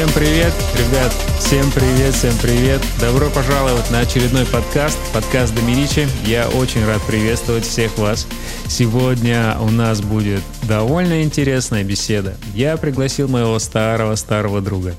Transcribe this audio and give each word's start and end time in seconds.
Всем 0.00 0.14
привет! 0.14 0.54
Ребят, 0.78 1.12
всем 1.38 1.70
привет, 1.72 2.14
всем 2.14 2.32
привет! 2.40 2.80
Добро 2.98 3.28
пожаловать 3.28 3.90
на 3.90 4.00
очередной 4.00 4.46
подкаст, 4.46 4.98
подкаст 5.12 5.54
Доминичи. 5.54 6.08
Я 6.24 6.48
очень 6.48 6.86
рад 6.86 7.02
приветствовать 7.02 7.66
всех 7.66 7.98
вас. 7.98 8.26
Сегодня 8.66 9.58
у 9.60 9.68
нас 9.68 10.00
будет 10.00 10.40
довольно 10.62 11.22
интересная 11.22 11.84
беседа. 11.84 12.34
Я 12.54 12.78
пригласил 12.78 13.28
моего 13.28 13.58
старого-старого 13.58 14.62
друга. 14.62 14.94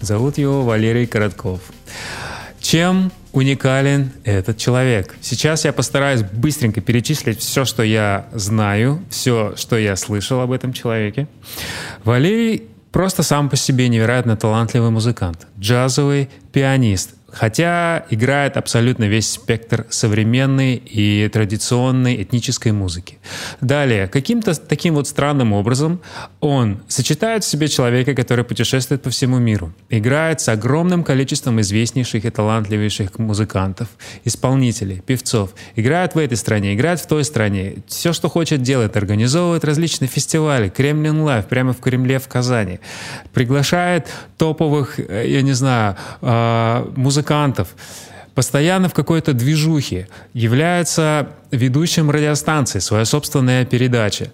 Зовут 0.00 0.36
его 0.36 0.64
Валерий 0.64 1.06
Коротков. 1.06 1.60
Чем 2.60 3.12
уникален 3.30 4.10
этот 4.24 4.58
человек? 4.58 5.14
Сейчас 5.20 5.64
я 5.64 5.72
постараюсь 5.72 6.22
быстренько 6.22 6.80
перечислить 6.80 7.38
все, 7.38 7.64
что 7.64 7.84
я 7.84 8.26
знаю, 8.32 9.00
все, 9.10 9.54
что 9.56 9.78
я 9.78 9.94
слышал 9.94 10.40
об 10.40 10.50
этом 10.50 10.72
человеке. 10.72 11.28
Валерий 12.02 12.69
просто 12.92 13.22
сам 13.22 13.48
по 13.48 13.56
себе 13.56 13.88
невероятно 13.88 14.36
талантливый 14.36 14.90
музыкант, 14.90 15.46
джазовый 15.58 16.28
пианист, 16.52 17.14
хотя 17.32 18.04
играет 18.10 18.56
абсолютно 18.56 19.04
весь 19.04 19.30
спектр 19.30 19.86
современной 19.90 20.76
и 20.76 21.28
традиционной 21.28 22.22
этнической 22.22 22.72
музыки. 22.72 23.18
Далее, 23.60 24.08
каким-то 24.08 24.54
таким 24.54 24.94
вот 24.94 25.08
странным 25.08 25.52
образом 25.52 26.00
он 26.40 26.82
сочетает 26.88 27.44
в 27.44 27.46
себе 27.46 27.68
человека, 27.68 28.14
который 28.14 28.44
путешествует 28.44 29.02
по 29.02 29.10
всему 29.10 29.38
миру, 29.38 29.72
играет 29.88 30.40
с 30.40 30.48
огромным 30.48 31.04
количеством 31.04 31.60
известнейших 31.60 32.24
и 32.24 32.30
талантливейших 32.30 33.18
музыкантов, 33.18 33.88
исполнителей, 34.24 35.00
певцов, 35.00 35.54
играет 35.76 36.14
в 36.14 36.18
этой 36.18 36.36
стране, 36.36 36.74
играет 36.74 37.00
в 37.00 37.06
той 37.06 37.24
стране, 37.24 37.76
все, 37.86 38.12
что 38.12 38.28
хочет, 38.28 38.62
делает, 38.62 38.96
организовывает 38.96 39.64
различные 39.64 40.08
фестивали, 40.08 40.68
Kremlin 40.68 41.20
Live 41.22 41.46
прямо 41.46 41.72
в 41.72 41.80
Кремле 41.80 42.18
в 42.18 42.28
Казани, 42.28 42.80
приглашает 43.32 44.08
топовых, 44.36 44.98
э, 44.98 45.26
я 45.28 45.42
не 45.42 45.52
знаю, 45.52 45.96
а, 46.22 46.90
музыкантов, 46.96 47.19
музыкантов, 47.20 47.68
постоянно 48.34 48.88
в 48.88 48.94
какой-то 48.94 49.32
движухе, 49.32 50.08
является 50.32 51.28
ведущим 51.50 52.10
радиостанции, 52.10 52.78
своя 52.78 53.04
собственная 53.04 53.64
передача. 53.64 54.30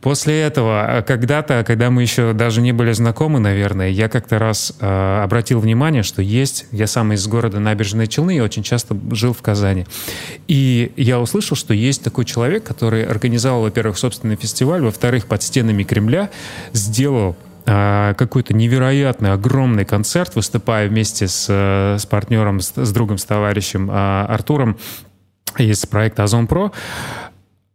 После 0.00 0.42
этого, 0.42 1.02
когда-то, 1.06 1.64
когда 1.66 1.90
мы 1.90 2.02
еще 2.02 2.34
даже 2.34 2.60
не 2.60 2.72
были 2.72 2.92
знакомы, 2.92 3.40
наверное, 3.40 3.88
я 3.88 4.08
как-то 4.08 4.38
раз 4.38 4.74
э, 4.80 5.22
обратил 5.24 5.60
внимание, 5.60 6.02
что 6.02 6.22
есть, 6.22 6.66
я 6.72 6.86
сам 6.86 7.12
из 7.12 7.26
города 7.26 7.58
Набережные 7.58 8.06
Челны, 8.06 8.36
я 8.36 8.44
очень 8.44 8.62
часто 8.62 8.96
жил 9.12 9.32
в 9.32 9.40
Казани. 9.42 9.86
И 10.46 10.92
я 10.96 11.18
услышал, 11.18 11.56
что 11.56 11.74
есть 11.74 12.04
такой 12.04 12.24
человек, 12.26 12.64
который 12.64 13.02
организовал, 13.04 13.62
во-первых, 13.62 13.98
собственный 13.98 14.36
фестиваль, 14.36 14.82
во-вторых, 14.82 15.26
под 15.26 15.42
стенами 15.42 15.84
Кремля 15.84 16.28
сделал 16.74 17.34
какой-то 17.68 18.54
невероятный, 18.54 19.32
огромный 19.32 19.84
концерт, 19.84 20.34
выступая 20.34 20.88
вместе 20.88 21.28
с, 21.28 21.46
с 21.48 22.06
партнером, 22.06 22.60
с, 22.60 22.72
с 22.74 22.92
другом, 22.92 23.18
с 23.18 23.24
товарищем 23.24 23.88
а, 23.90 24.24
Артуром 24.26 24.78
из 25.58 25.84
проекта 25.84 26.24
Озон 26.24 26.46
Про, 26.46 26.72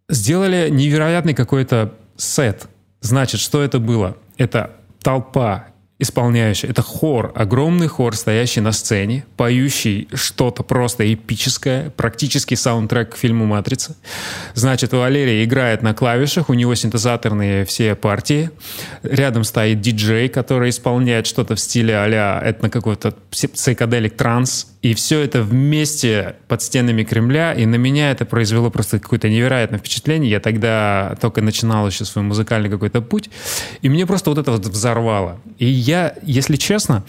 сделали 0.10 0.70
невероятный 0.72 1.34
какой-то 1.34 1.94
сет. 2.18 2.68
Значит, 3.02 3.40
что 3.40 3.62
это 3.62 3.80
было? 3.80 4.18
Это 4.38 4.72
толпа 5.02 5.68
исполняющий. 6.00 6.68
Это 6.68 6.82
хор, 6.82 7.32
огромный 7.36 7.88
хор, 7.88 8.16
стоящий 8.16 8.62
на 8.62 8.72
сцене, 8.72 9.26
поющий 9.38 10.08
что-то 10.14 10.64
просто 10.64 11.12
эпическое, 11.14 11.92
практически 11.92 12.56
саундтрек 12.56 13.14
к 13.14 13.18
фильму 13.18 13.46
«Матрица». 13.46 13.96
Значит, 14.54 14.92
Валерий 14.94 15.44
играет 15.44 15.82
на 15.82 15.94
клавишах, 15.94 16.50
у 16.50 16.54
него 16.54 16.76
синтезаторные 16.76 17.66
все 17.66 17.96
партии. 17.96 18.50
Рядом 19.04 19.44
стоит 19.44 19.82
диджей, 19.82 20.30
который 20.30 20.70
исполняет 20.70 21.28
что-то 21.28 21.56
в 21.56 21.60
стиле 21.60 21.96
а-ля 21.98 22.42
этно 22.44 22.70
какой-то 22.70 23.14
психоделик 23.30 24.18
транс. 24.18 24.73
И 24.84 24.94
все 24.96 25.22
это 25.22 25.42
вместе 25.42 26.36
под 26.50 26.62
стенами 26.62 27.04
Кремля, 27.04 27.54
и 27.54 27.66
на 27.66 27.76
меня 27.76 28.12
это 28.12 28.26
произвело 28.26 28.70
просто 28.70 29.00
какое-то 29.00 29.30
невероятное 29.30 29.80
впечатление. 29.80 30.30
Я 30.30 30.42
тогда 30.42 31.16
только 31.22 31.42
начинал 31.42 31.88
еще 31.88 32.04
свой 32.04 32.26
музыкальный 32.26 32.70
какой-то 32.70 33.02
путь, 33.02 33.30
и 33.82 33.88
мне 33.88 34.06
просто 34.06 34.30
вот 34.30 34.40
это 34.40 34.52
вот 34.52 34.66
взорвало. 34.66 35.40
И 35.58 35.66
я, 35.66 36.16
если 36.22 36.58
честно, 36.58 37.06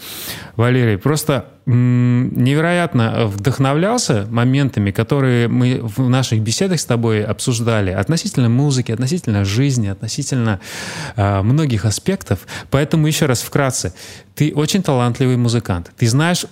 Валерий, 0.55 0.97
просто 0.97 1.47
невероятно 1.65 3.25
вдохновлялся 3.25 4.25
моментами, 4.29 4.91
которые 4.91 5.49
мы 5.49 5.81
в 5.81 6.07
наших 6.07 6.39
беседах 6.39 6.79
с 6.79 6.85
тобой 6.85 7.25
обсуждали 7.25 7.91
относительно 7.91 8.47
музыки, 8.47 8.93
относительно 8.93 9.43
жизни, 9.43 9.87
относительно 9.87 10.61
э, 11.17 11.41
многих 11.41 11.83
аспектов. 11.83 12.47
Поэтому 12.69 13.07
еще 13.07 13.25
раз 13.25 13.41
вкратце, 13.41 13.93
ты 14.33 14.53
очень 14.53 14.81
талантливый 14.81 15.35
музыкант. 15.35 15.91
Ты 15.97 16.07
знаешь 16.07 16.45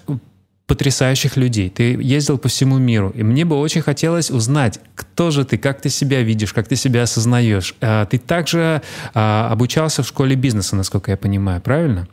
потрясающих 0.67 1.35
людей. 1.35 1.69
Ты 1.69 1.97
ездил 2.01 2.37
по 2.37 2.47
всему 2.47 2.77
миру. 2.77 3.11
И 3.13 3.21
мне 3.21 3.43
бы 3.43 3.59
очень 3.59 3.81
хотелось 3.81 4.31
узнать, 4.31 4.79
кто 4.95 5.29
же 5.29 5.43
ты, 5.43 5.57
как 5.57 5.81
ты 5.81 5.89
себя 5.89 6.21
видишь, 6.21 6.53
как 6.53 6.69
ты 6.69 6.77
себя 6.77 7.03
осознаешь. 7.03 7.75
А, 7.81 8.05
ты 8.05 8.17
также 8.17 8.81
а, 9.13 9.49
обучался 9.51 10.03
в 10.03 10.07
школе 10.07 10.35
бизнеса, 10.35 10.77
насколько 10.77 11.11
я 11.11 11.17
понимаю, 11.17 11.61
правильно? 11.61 12.07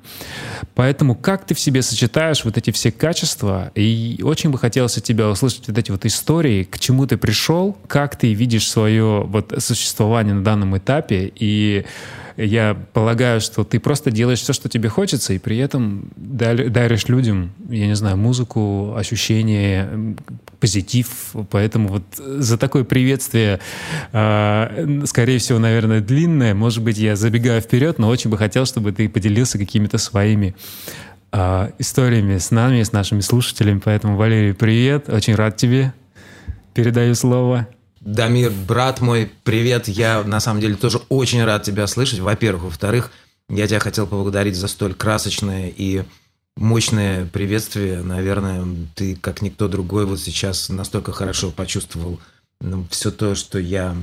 Поэтому 0.75 1.15
как 1.15 1.47
ты 1.47 1.55
в 1.55 1.61
себе 1.61 1.81
сочетаешь 1.83 2.45
вот 2.45 2.59
эти 2.59 2.73
все 2.73 2.91
качества? 2.91 3.71
И 3.77 4.21
очень 4.25 4.51
бы 4.51 4.59
хотелось 4.59 4.99
от 4.99 5.05
тебя 5.05 5.29
услышать 5.29 5.69
вот 5.69 5.79
эти 5.79 5.93
вот 5.93 6.05
истории, 6.05 6.65
к 6.65 6.81
чему 6.81 7.07
ты 7.07 7.17
пришел, 7.17 7.79
как 7.87 8.17
ты 8.17 8.35
видишь 8.35 8.69
свое 8.69 9.23
вот 9.23 9.55
существование 9.59 10.35
на 10.35 10.43
данном 10.43 10.77
этапе 10.77 11.31
и 11.37 11.87
я 12.37 12.77
полагаю, 12.93 13.41
что 13.41 13.65
ты 13.65 13.81
просто 13.81 14.11
делаешь 14.11 14.41
все, 14.41 14.53
что 14.53 14.69
тебе 14.69 14.89
хочется, 14.89 15.33
и 15.33 15.39
при 15.39 15.59
этом 15.59 16.11
даришь 16.17 17.09
людям, 17.09 17.53
я 17.69 17.87
не 17.87 17.97
знаю, 17.97 18.17
музыку, 18.17 18.95
ощущение, 18.97 20.17
позитив. 20.61 21.35
Поэтому 21.51 21.89
вот 21.89 22.03
за 22.17 22.59
такое 22.59 22.85
приветствие, 22.85 23.61
а, 24.13 25.03
скорее 25.07 25.39
всего, 25.39 25.59
наверное, 25.59 26.01
длинное. 26.01 26.55
Может 26.55 26.85
быть, 26.85 26.99
я 26.99 27.17
забегаю 27.17 27.61
вперед, 27.61 27.99
но 27.99 28.09
очень 28.09 28.31
бы 28.31 28.39
хотел, 28.39 28.67
чтобы 28.67 28.93
ты 28.93 29.09
поделился 29.09 29.59
какими-то 29.59 29.99
своими 29.99 30.55
а, 31.33 31.71
историями 31.79 32.39
с 32.39 32.51
нами, 32.51 32.83
с 32.83 32.93
нашими 32.93 33.21
слушателями. 33.21 33.81
Поэтому, 33.85 34.17
Валерий, 34.17 34.55
привет, 34.55 35.09
очень 35.09 35.35
рад 35.35 35.57
тебе. 35.57 35.93
Передаю 36.75 37.15
слово. 37.15 37.67
Дамир, 38.01 38.51
брат 38.67 39.03
мой, 39.03 39.31
привет. 39.45 39.87
Я 39.87 40.23
на 40.25 40.41
самом 40.41 40.63
деле 40.63 40.75
тоже 40.75 41.03
очень 41.11 41.45
рад 41.45 41.63
тебя 41.63 41.87
слышать. 41.87 42.21
Во-первых. 42.21 42.65
Во-вторых, 42.65 43.13
я 43.51 43.69
тебя 43.69 43.79
хотел 43.79 44.07
поблагодарить 44.07 44.57
за 44.57 44.69
столь 44.69 44.95
красочное 44.95 45.69
и 45.69 46.05
мощное 46.57 47.27
приветствие. 47.27 48.03
Наверное, 48.03 48.67
ты, 48.95 49.17
как 49.17 49.43
никто 49.43 49.69
другой, 49.69 50.07
вот 50.07 50.19
сейчас 50.19 50.71
настолько 50.71 51.13
хорошо 51.13 51.51
почувствовал 51.51 52.19
ну, 52.63 52.87
все 52.91 53.11
то, 53.11 53.35
что 53.35 53.59
я, 53.59 53.95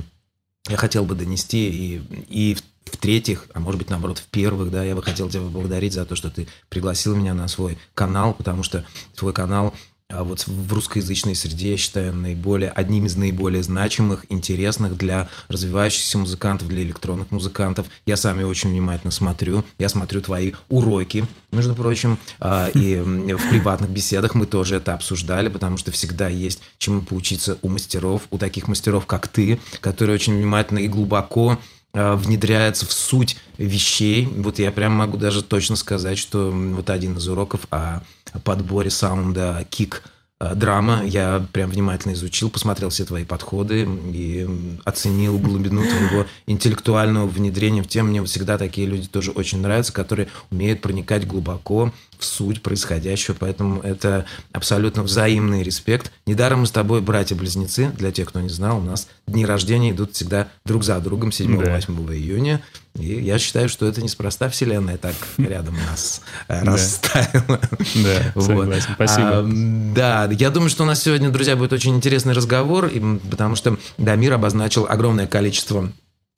я 0.68 0.76
хотел 0.76 1.04
бы 1.04 1.16
донести. 1.16 1.68
И, 1.68 2.02
и 2.28 2.56
в-третьих, 2.84 3.46
а 3.52 3.58
может 3.58 3.80
быть, 3.80 3.90
наоборот, 3.90 4.18
в-первых, 4.18 4.70
да, 4.70 4.84
я 4.84 4.94
бы 4.94 5.02
хотел 5.02 5.28
тебя 5.28 5.42
поблагодарить 5.42 5.92
за 5.92 6.06
то, 6.06 6.14
что 6.14 6.30
ты 6.30 6.46
пригласил 6.68 7.16
меня 7.16 7.34
на 7.34 7.48
свой 7.48 7.76
канал, 7.94 8.32
потому 8.32 8.62
что 8.62 8.86
твой 9.16 9.32
канал 9.32 9.74
а 10.10 10.24
вот 10.24 10.46
в 10.46 10.72
русскоязычной 10.72 11.34
среде, 11.34 11.72
я 11.72 11.76
считаю, 11.76 12.14
наиболее, 12.14 12.70
одним 12.70 13.04
из 13.04 13.16
наиболее 13.16 13.62
значимых, 13.62 14.24
интересных 14.30 14.96
для 14.96 15.28
развивающихся 15.48 16.16
музыкантов, 16.16 16.66
для 16.66 16.82
электронных 16.82 17.30
музыкантов. 17.30 17.86
Я 18.06 18.16
сами 18.16 18.42
очень 18.42 18.70
внимательно 18.70 19.10
смотрю. 19.10 19.66
Я 19.78 19.90
смотрю 19.90 20.22
твои 20.22 20.52
уроки, 20.70 21.26
между 21.52 21.74
прочим, 21.74 22.18
а, 22.40 22.68
и 22.68 22.96
в 22.96 23.50
приватных 23.50 23.90
беседах 23.90 24.34
мы 24.34 24.46
тоже 24.46 24.76
это 24.76 24.94
обсуждали, 24.94 25.50
потому 25.50 25.76
что 25.76 25.92
всегда 25.92 26.28
есть 26.28 26.62
чему 26.78 27.02
поучиться 27.02 27.58
у 27.60 27.68
мастеров, 27.68 28.22
у 28.30 28.38
таких 28.38 28.66
мастеров, 28.66 29.04
как 29.04 29.28
ты, 29.28 29.60
которые 29.80 30.14
очень 30.14 30.34
внимательно 30.34 30.78
и 30.78 30.88
глубоко 30.88 31.58
а, 31.92 32.16
внедряется 32.16 32.86
в 32.86 32.92
суть 32.92 33.36
вещей. 33.58 34.26
Вот 34.26 34.58
я 34.58 34.70
прям 34.72 34.92
могу 34.92 35.16
даже 35.16 35.42
точно 35.42 35.76
сказать, 35.76 36.16
что 36.16 36.50
вот 36.50 36.90
один 36.90 37.16
из 37.16 37.28
уроков 37.28 37.66
о 37.70 38.00
подборе 38.44 38.90
саунда 38.90 39.66
кик 39.70 40.02
э, 40.40 40.54
драма. 40.54 41.02
Я 41.04 41.46
прям 41.52 41.70
внимательно 41.70 42.12
изучил, 42.12 42.50
посмотрел 42.50 42.90
все 42.90 43.04
твои 43.04 43.24
подходы 43.24 43.88
и 44.12 44.48
оценил 44.84 45.38
глубину 45.38 45.82
твоего 45.82 46.26
интеллектуального 46.46 47.26
внедрения 47.26 47.82
в 47.82 47.88
тему. 47.88 48.10
Мне 48.10 48.24
всегда 48.24 48.58
такие 48.58 48.86
люди 48.86 49.08
тоже 49.08 49.30
очень 49.30 49.60
нравятся, 49.60 49.92
которые 49.92 50.28
умеют 50.50 50.80
проникать 50.80 51.26
глубоко 51.26 51.92
в 52.18 52.24
суть 52.24 52.62
происходящего, 52.62 53.36
поэтому 53.38 53.80
это 53.80 54.26
абсолютно 54.52 55.02
взаимный 55.02 55.62
респект. 55.62 56.12
Недаром 56.26 56.60
мы 56.60 56.66
с 56.66 56.70
тобой 56.70 57.00
братья-близнецы, 57.00 57.90
для 57.96 58.12
тех, 58.12 58.28
кто 58.28 58.40
не 58.40 58.48
знал, 58.48 58.78
у 58.78 58.82
нас 58.82 59.08
дни 59.26 59.46
рождения 59.46 59.92
идут 59.92 60.14
всегда 60.14 60.48
друг 60.64 60.84
за 60.84 60.98
другом 61.00 61.30
7-8 61.30 62.06
да. 62.06 62.14
июня. 62.14 62.62
И 62.98 63.20
я 63.20 63.38
считаю, 63.38 63.68
что 63.68 63.86
это 63.86 64.02
неспроста 64.02 64.48
Вселенная 64.48 64.98
так 64.98 65.14
рядом 65.36 65.76
нас 65.88 66.20
э, 66.48 66.64
расставила. 66.64 67.60
Да, 67.94 68.40
согласен. 68.40 68.94
Спасибо. 68.94 69.46
Да, 69.94 70.28
я 70.32 70.50
думаю, 70.50 70.70
что 70.70 70.82
у 70.82 70.86
нас 70.86 71.02
сегодня, 71.02 71.30
друзья, 71.30 71.56
будет 71.56 71.72
очень 71.72 71.94
интересный 71.94 72.32
разговор, 72.32 72.90
потому 73.30 73.54
что 73.56 73.78
Дамир 73.98 74.32
обозначил 74.32 74.86
огромное 74.88 75.26
количество 75.26 75.92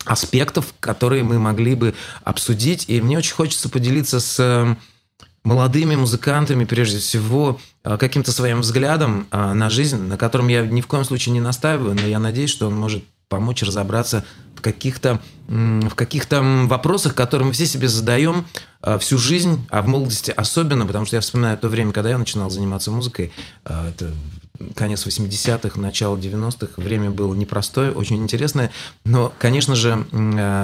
аспектов, 0.05 0.75
которые 0.81 1.23
мы 1.23 1.38
могли 1.38 1.75
бы 1.75 1.94
обсудить. 2.25 2.85
И 2.88 3.00
мне 3.00 3.19
очень 3.19 3.35
хочется 3.35 3.69
поделиться 3.69 4.21
с 4.21 4.77
молодыми 5.45 5.97
музыкантами, 5.97 6.65
прежде 6.65 6.99
всего, 6.99 7.59
а, 7.83 7.97
каким-то 7.97 8.33
своим 8.33 8.61
взглядом 8.61 9.27
а, 9.31 9.55
на 9.55 9.71
жизнь, 9.71 10.01
на 10.03 10.17
котором 10.17 10.49
я 10.49 10.67
ни 10.67 10.81
в 10.81 10.87
коем 10.87 11.05
случае 11.05 11.33
не 11.33 11.41
настаиваю, 11.41 11.95
но 11.95 12.07
я 12.07 12.19
надеюсь, 12.19 12.51
что 12.51 12.67
он 12.67 12.77
может 12.77 13.05
помочь 13.29 13.63
разобраться 13.63 14.25
в 14.57 14.61
каких-то 14.61 15.21
в 15.49 15.95
каких-то 15.95 16.43
вопросах, 16.67 17.15
которые 17.17 17.49
мы 17.49 17.53
все 17.53 17.67
себе 17.67 17.89
задаем 17.89 18.47
а, 18.83 18.99
всю 18.99 19.19
жизнь, 19.19 19.67
а 19.71 19.83
в 19.83 19.89
молодости 19.89 20.31
особенно, 20.31 20.87
потому 20.87 21.07
что 21.07 21.17
я 21.17 21.21
вспоминаю 21.21 21.59
то 21.59 21.69
время, 21.69 21.93
когда 21.93 22.11
я 22.11 22.19
начинал 22.19 22.51
заниматься 22.51 22.91
музыкой, 22.91 23.33
это 23.65 24.13
конец 24.77 25.07
80-х, 25.07 25.81
начало 25.81 26.17
90-х, 26.17 26.75
время 26.77 27.11
было 27.11 27.35
непростое, 27.35 27.91
очень 27.91 28.19
интересное, 28.19 28.71
но, 29.05 29.33
конечно 29.39 29.75
же, 29.75 30.07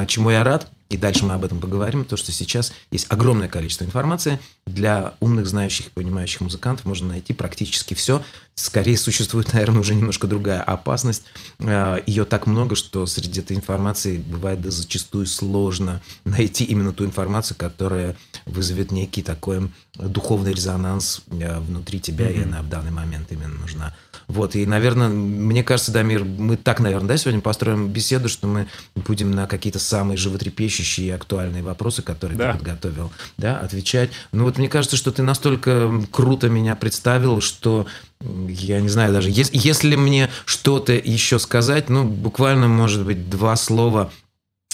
чему 0.07 0.31
я 0.31 0.45
рад, 0.45 0.69
и 0.89 0.97
дальше 0.97 1.25
мы 1.25 1.35
об 1.35 1.45
этом 1.45 1.61
поговорим, 1.61 2.05
то, 2.05 2.17
что 2.17 2.31
сейчас 2.31 2.73
есть 2.91 3.07
огромное 3.09 3.49
количество 3.49 3.85
информации. 3.85 4.39
Для 4.67 5.15
умных, 5.21 5.47
знающих 5.47 5.89
и 5.89 5.91
понимающих 5.91 6.41
музыкантов 6.41 6.87
можно 6.87 7.09
найти 7.09 7.33
практически 7.33 7.95
все. 7.95 8.23
Скорее 8.55 8.97
существует, 8.97 9.53
наверное, 9.53 9.81
уже 9.81 9.95
немножко 9.95 10.27
другая 10.29 10.63
опасность. 10.63 11.25
Э, 11.59 11.99
Ее 12.07 12.25
так 12.25 12.47
много, 12.47 12.77
что 12.77 13.07
среди 13.07 13.41
этой 13.41 13.57
информации 13.57 14.19
бывает 14.19 14.61
да 14.61 14.71
зачастую 14.71 15.27
сложно 15.27 16.03
найти 16.25 16.65
именно 16.65 16.93
ту 16.93 17.05
информацию, 17.05 17.57
которая 17.57 18.17
вызовет 18.45 18.93
некий 18.93 19.23
такой 19.23 19.71
духовный 19.95 20.53
резонанс 20.53 21.23
э, 21.31 21.59
внутри 21.59 22.01
тебя, 22.01 22.31
mm-hmm. 22.31 22.41
и 22.41 22.43
она 22.45 22.63
в 22.63 22.69
данный 22.69 22.93
момент 22.93 23.33
именно 23.33 23.59
нужна. 23.59 23.95
Вот, 24.29 24.57
и, 24.57 24.67
наверное, 24.67 25.09
мне 25.09 25.63
кажется, 25.63 25.93
Дамир, 25.93 26.25
мы 26.25 26.57
так, 26.57 26.81
наверное, 26.81 27.09
да, 27.09 27.17
сегодня 27.17 27.41
построим 27.41 27.89
беседу, 27.89 28.29
что 28.29 28.49
мы 28.49 28.67
будем 28.95 29.31
на 29.31 29.47
какие-то 29.47 29.79
самые 29.79 30.17
животрепещущие 30.17 31.09
и 31.09 31.11
актуальные 31.11 31.63
вопросы, 31.63 32.03
которые 32.03 32.37
да. 32.37 32.53
ты 32.53 32.59
подготовил, 32.59 33.13
да, 33.37 33.59
отвечать. 33.59 34.11
Ну 34.33 34.45
вот 34.45 34.59
мне 34.59 34.69
кажется, 34.69 34.97
что 34.97 35.13
ты 35.13 35.23
настолько 35.23 35.93
круто 36.11 36.49
меня 36.49 36.75
представил, 36.75 37.41
что 37.41 37.87
я 38.21 38.81
не 38.81 38.89
знаю 38.89 39.13
даже, 39.13 39.31
если, 39.31 39.57
если 39.57 39.95
мне 39.95 40.29
что-то 40.45 40.93
еще 40.93 41.39
сказать, 41.39 41.89
ну, 41.89 42.05
буквально, 42.05 42.67
может 42.67 43.05
быть, 43.05 43.31
два 43.31 43.55
слова. 43.55 44.11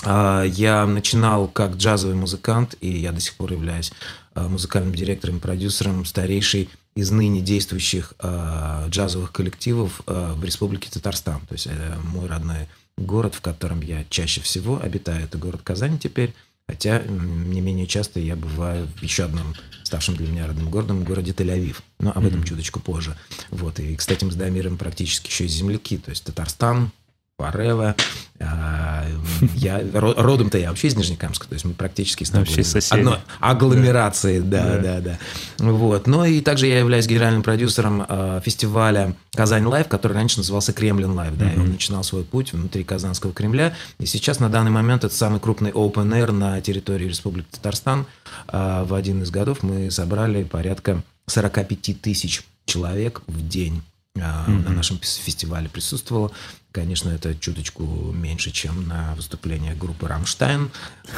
А, 0.05 0.45
я 0.45 0.87
начинал 0.87 1.47
как 1.47 1.77
джазовый 1.77 2.17
музыкант, 2.17 2.75
и 2.81 2.89
я 2.89 3.13
до 3.13 3.21
сих 3.21 3.35
пор 3.35 3.53
являюсь 3.53 3.93
а, 4.35 4.49
музыкальным 4.49 4.95
директором, 4.95 5.41
продюсером 5.41 6.05
старейшей 6.05 6.71
из 6.95 7.11
ныне 7.11 7.41
действующих 7.41 8.15
э, 8.19 8.87
джазовых 8.89 9.33
коллективов 9.33 10.03
э, 10.07 10.35
в 10.37 10.45
Республике 10.45 10.91
Татарстан. 10.91 11.41
То 11.47 11.55
есть 11.55 11.67
это 11.67 11.99
мой 12.05 12.27
родной 12.27 12.69
город, 12.99 13.35
в 13.35 13.41
котором 13.41 13.81
я 13.81 14.05
чаще 14.11 14.41
всего 14.41 14.81
обитаю. 14.81 15.25
Это 15.25 15.39
город 15.39 15.63
Казань 15.63 15.99
теперь. 15.99 16.35
Хотя 16.69 17.03
не 17.03 17.61
менее 17.61 17.87
часто 17.87 18.21
я 18.21 18.37
бываю 18.37 18.87
в 18.87 19.03
еще 19.03 19.25
одном 19.25 19.55
ставшем 19.83 20.17
для 20.17 20.29
меня 20.29 20.47
родным 20.47 20.71
городом, 20.71 21.01
в 21.01 21.05
городе 21.05 21.33
Тель-Авив. 21.33 21.77
Но 21.99 22.13
об 22.13 22.25
этом 22.25 22.41
mm-hmm. 22.41 22.47
чуточку 22.47 22.81
позже. 22.81 23.17
Вот. 23.51 23.79
И, 23.81 23.97
кстати, 23.97 24.25
мы 24.25 24.33
с 24.33 24.37
Дамиром 24.37 24.79
практически 24.79 25.29
еще 25.29 25.47
и 25.47 25.49
земляки. 25.49 25.99
То 25.99 26.11
есть 26.11 26.25
Татарстан, 26.25 26.91
Парева. 27.37 27.97
А, 28.41 29.07
я 29.55 29.83
родом-то 29.93 30.59
я 30.59 30.71
вообще 30.71 30.89
из 30.89 30.97
Нижнекамска, 30.97 31.47
то 31.47 31.55
есть 31.55 31.65
мы 31.65 31.75
практически 31.75 32.25
с 32.25 32.31
тобой 32.31 32.47
вообще 32.47 32.65
соседи. 32.65 32.99
одной 32.99 33.19
агломерации, 33.41 34.41
да, 34.41 34.77
да, 34.77 34.79
да, 34.79 35.01
да. 35.01 35.19
Вот. 35.59 36.07
Но 36.07 36.25
и 36.25 36.41
также 36.41 36.67
я 36.67 36.79
являюсь 36.79 37.07
генеральным 37.07 37.43
продюсером 37.43 38.05
а, 38.09 38.41
фестиваля 38.41 39.15
Казань 39.35 39.65
Live, 39.65 39.89
который 39.89 40.15
раньше 40.15 40.39
назывался 40.39 40.73
Kremlin 40.73 41.13
Live, 41.13 41.37
да, 41.37 41.53
и 41.53 41.59
он 41.59 41.71
начинал 41.71 42.03
свой 42.05 42.25
путь 42.25 42.53
внутри 42.53 42.85
Казанского 42.85 43.33
Кремля, 43.33 43.75
и 43.99 44.07
сейчас 44.07 44.41
на 44.41 44.49
данный 44.49 44.71
момент 44.71 45.05
это 45.05 45.15
самый 45.15 45.41
крупный 45.41 45.71
open 45.71 46.11
air 46.11 46.33
на 46.33 46.61
территории 46.61 47.07
Республики 47.07 47.47
Татарстан. 47.53 48.07
А, 48.49 48.85
в 48.85 48.95
один 48.95 49.23
из 49.23 49.31
годов 49.31 49.63
мы 49.63 49.91
собрали 49.91 50.43
порядка 50.43 51.03
45 51.27 52.01
тысяч 52.01 52.43
человек 52.65 53.23
в 53.27 53.47
день 53.49 53.83
mm-hmm. 54.17 54.65
на 54.65 54.71
нашем 54.71 54.99
фестивале 54.99 55.69
присутствовало. 55.69 56.31
Конечно, 56.73 57.11
это 57.11 57.35
чуточку 57.35 57.85
меньше, 57.85 58.51
чем 58.51 58.89
на 58.89 59.15
выступлениях 59.15 59.77
группы 59.77 60.09
«Рамштайн», 60.09 60.71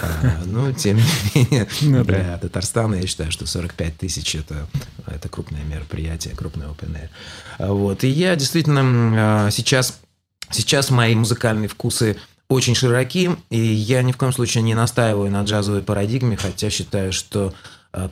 а, 0.03 0.43
но 0.45 0.73
тем 0.73 0.97
не 0.97 1.05
менее 1.35 1.69
ну 1.83 2.05
для 2.05 2.37
Татарстана 2.39 2.97
я 2.97 3.07
считаю, 3.07 3.31
что 3.31 3.47
45 3.47 3.97
тысяч 3.97 4.35
это,– 4.35 4.67
это 5.07 5.29
крупное 5.29 5.63
мероприятие, 5.63 6.35
крупное 6.35 6.67
open 6.67 6.97
air. 6.97 7.09
А, 7.59 7.73
вот. 7.73 8.03
И 8.03 8.09
я 8.09 8.35
действительно 8.35 9.49
сейчас, 9.53 10.01
сейчас 10.51 10.91
мои 10.91 11.15
музыкальные 11.15 11.69
вкусы 11.69 12.17
очень 12.49 12.75
широки, 12.75 13.31
и 13.51 13.59
я 13.59 14.03
ни 14.03 14.11
в 14.11 14.17
коем 14.17 14.33
случае 14.33 14.63
не 14.63 14.75
настаиваю 14.75 15.31
на 15.31 15.43
джазовой 15.45 15.83
парадигме, 15.83 16.37
хотя 16.37 16.69
считаю, 16.69 17.13
что 17.13 17.55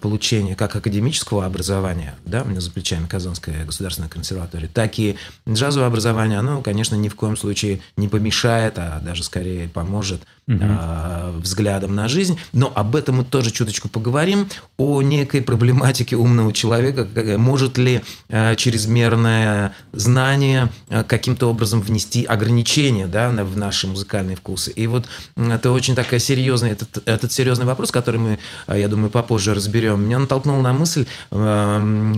получения 0.00 0.54
как 0.54 0.76
академического 0.76 1.44
образования, 1.44 2.14
да, 2.24 2.42
у 2.42 2.46
меня 2.46 2.60
за 2.60 2.70
плечами 2.70 3.06
Казанская 3.06 3.64
государственная 3.64 4.08
консерватория, 4.08 4.68
так 4.72 4.98
и 4.98 5.16
джазовое 5.48 5.88
образование, 5.88 6.38
оно, 6.38 6.62
конечно, 6.62 6.94
ни 6.94 7.08
в 7.08 7.16
коем 7.16 7.36
случае 7.36 7.80
не 7.96 8.08
помешает, 8.08 8.74
а 8.78 9.00
даже 9.00 9.24
скорее 9.24 9.68
поможет 9.68 10.22
угу. 10.48 10.58
э, 10.60 11.38
взглядом 11.38 11.94
на 11.94 12.08
жизнь. 12.08 12.38
Но 12.52 12.72
об 12.74 12.96
этом 12.96 13.16
мы 13.16 13.24
тоже 13.24 13.50
чуточку 13.50 13.88
поговорим, 13.88 14.48
о 14.76 15.02
некой 15.02 15.42
проблематике 15.42 16.16
умного 16.16 16.52
человека, 16.52 17.06
может 17.38 17.78
ли 17.78 18.02
э, 18.28 18.56
чрезмерное 18.56 19.74
знание 19.92 20.70
э, 20.88 21.04
каким-то 21.04 21.48
образом 21.48 21.80
внести 21.80 22.24
ограничения 22.24 23.06
да, 23.06 23.30
в 23.30 23.56
наши 23.56 23.86
музыкальные 23.86 24.36
вкусы. 24.36 24.70
И 24.72 24.86
вот 24.86 25.06
это 25.36 25.70
очень 25.70 25.94
такая 25.94 26.20
серьезная, 26.20 26.72
этот, 26.72 27.06
этот 27.06 27.32
серьезный 27.32 27.66
вопрос, 27.66 27.90
который 27.90 28.20
мы, 28.20 28.38
э, 28.66 28.80
я 28.80 28.88
думаю, 28.88 29.10
попозже 29.10 29.54
разберем 29.54 30.04
меня 30.04 30.18
натолкнул 30.18 30.60
на 30.60 30.72
мысль, 30.72 31.06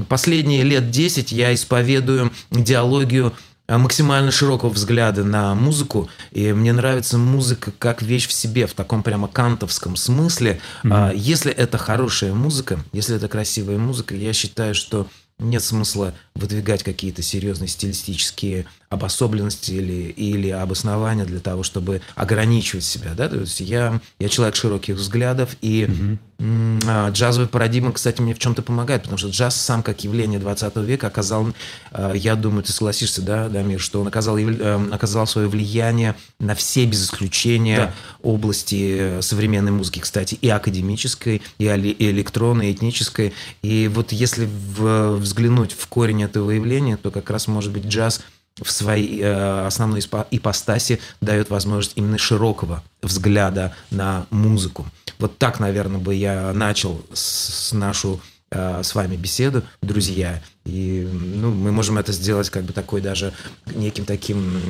последние 0.08 0.62
лет 0.62 0.90
10 0.90 1.32
я 1.32 1.54
исповедую 1.54 2.32
идеологию 2.50 3.28
э, 3.28 3.53
максимально 3.68 4.30
широкого 4.30 4.70
взгляда 4.70 5.24
на 5.24 5.54
музыку, 5.54 6.08
и 6.32 6.52
мне 6.52 6.72
нравится 6.72 7.18
музыка 7.18 7.72
как 7.78 8.02
вещь 8.02 8.26
в 8.26 8.32
себе, 8.32 8.66
в 8.66 8.74
таком 8.74 9.02
прямо 9.02 9.28
кантовском 9.28 9.96
смысле. 9.96 10.60
Mm-hmm. 10.82 11.16
Если 11.16 11.52
это 11.52 11.78
хорошая 11.78 12.34
музыка, 12.34 12.78
если 12.92 13.16
это 13.16 13.28
красивая 13.28 13.78
музыка, 13.78 14.14
я 14.14 14.32
считаю, 14.32 14.74
что 14.74 15.08
нет 15.38 15.62
смысла 15.62 16.14
выдвигать 16.34 16.82
какие-то 16.82 17.22
серьезные 17.22 17.68
стилистические 17.68 18.66
обособленности 18.94 19.72
или, 19.72 20.10
или 20.10 20.48
обоснования 20.48 21.24
для 21.24 21.40
того, 21.40 21.62
чтобы 21.62 22.00
ограничивать 22.14 22.84
себя. 22.84 23.12
Да? 23.14 23.28
То 23.28 23.40
есть 23.40 23.60
я, 23.60 24.00
я 24.18 24.28
человек 24.28 24.56
широких 24.56 24.96
взглядов, 24.96 25.56
и 25.60 26.18
mm-hmm. 26.38 27.12
джазовая 27.12 27.48
парадигма, 27.48 27.92
кстати, 27.92 28.20
мне 28.20 28.34
в 28.34 28.38
чем-то 28.38 28.62
помогает, 28.62 29.02
потому 29.02 29.18
что 29.18 29.28
джаз 29.28 29.56
сам 29.56 29.82
как 29.82 30.04
явление 30.04 30.38
20 30.38 30.76
века 30.76 31.08
оказал, 31.08 31.48
а, 31.92 32.12
я 32.12 32.34
думаю, 32.36 32.62
ты 32.62 32.72
согласишься, 32.72 33.22
да, 33.22 33.48
Дамир, 33.48 33.80
что 33.80 34.00
он 34.00 34.08
оказал, 34.08 34.38
э, 34.38 34.88
оказал 34.92 35.26
свое 35.26 35.48
влияние 35.48 36.14
на 36.38 36.54
все 36.54 36.86
без 36.86 37.04
исключения 37.04 37.76
да. 37.76 37.94
области 38.22 39.20
современной 39.20 39.72
музыки, 39.72 40.00
кстати, 40.00 40.36
и 40.40 40.48
академической, 40.48 41.42
и 41.58 41.66
электронной, 41.66 42.70
и 42.70 42.72
этнической. 42.72 43.32
И 43.62 43.88
вот 43.92 44.12
если 44.12 44.46
в, 44.46 45.16
взглянуть 45.16 45.72
в 45.72 45.86
корень 45.88 46.22
этого 46.22 46.50
явления, 46.50 46.96
то 46.96 47.10
как 47.10 47.30
раз 47.30 47.48
может 47.48 47.72
быть 47.72 47.86
джаз 47.86 48.20
в 48.62 48.70
своей 48.70 49.20
э, 49.20 49.66
основной 49.66 50.00
ипостаси 50.30 51.00
дает 51.20 51.50
возможность 51.50 51.96
именно 51.96 52.18
широкого 52.18 52.84
взгляда 53.02 53.74
на 53.90 54.26
музыку. 54.30 54.86
Вот 55.18 55.38
так, 55.38 55.60
наверное, 55.60 55.98
бы 55.98 56.14
я 56.14 56.52
начал 56.52 57.04
с, 57.12 57.72
нашу 57.72 58.20
э, 58.50 58.82
с 58.82 58.94
вами 58.94 59.16
беседу, 59.16 59.64
друзья. 59.82 60.40
И 60.64 61.06
ну, 61.10 61.50
мы 61.50 61.72
можем 61.72 61.98
это 61.98 62.12
сделать 62.12 62.48
как 62.48 62.62
бы 62.64 62.72
такой 62.72 63.00
даже 63.00 63.32
неким 63.66 64.04
таким, 64.04 64.60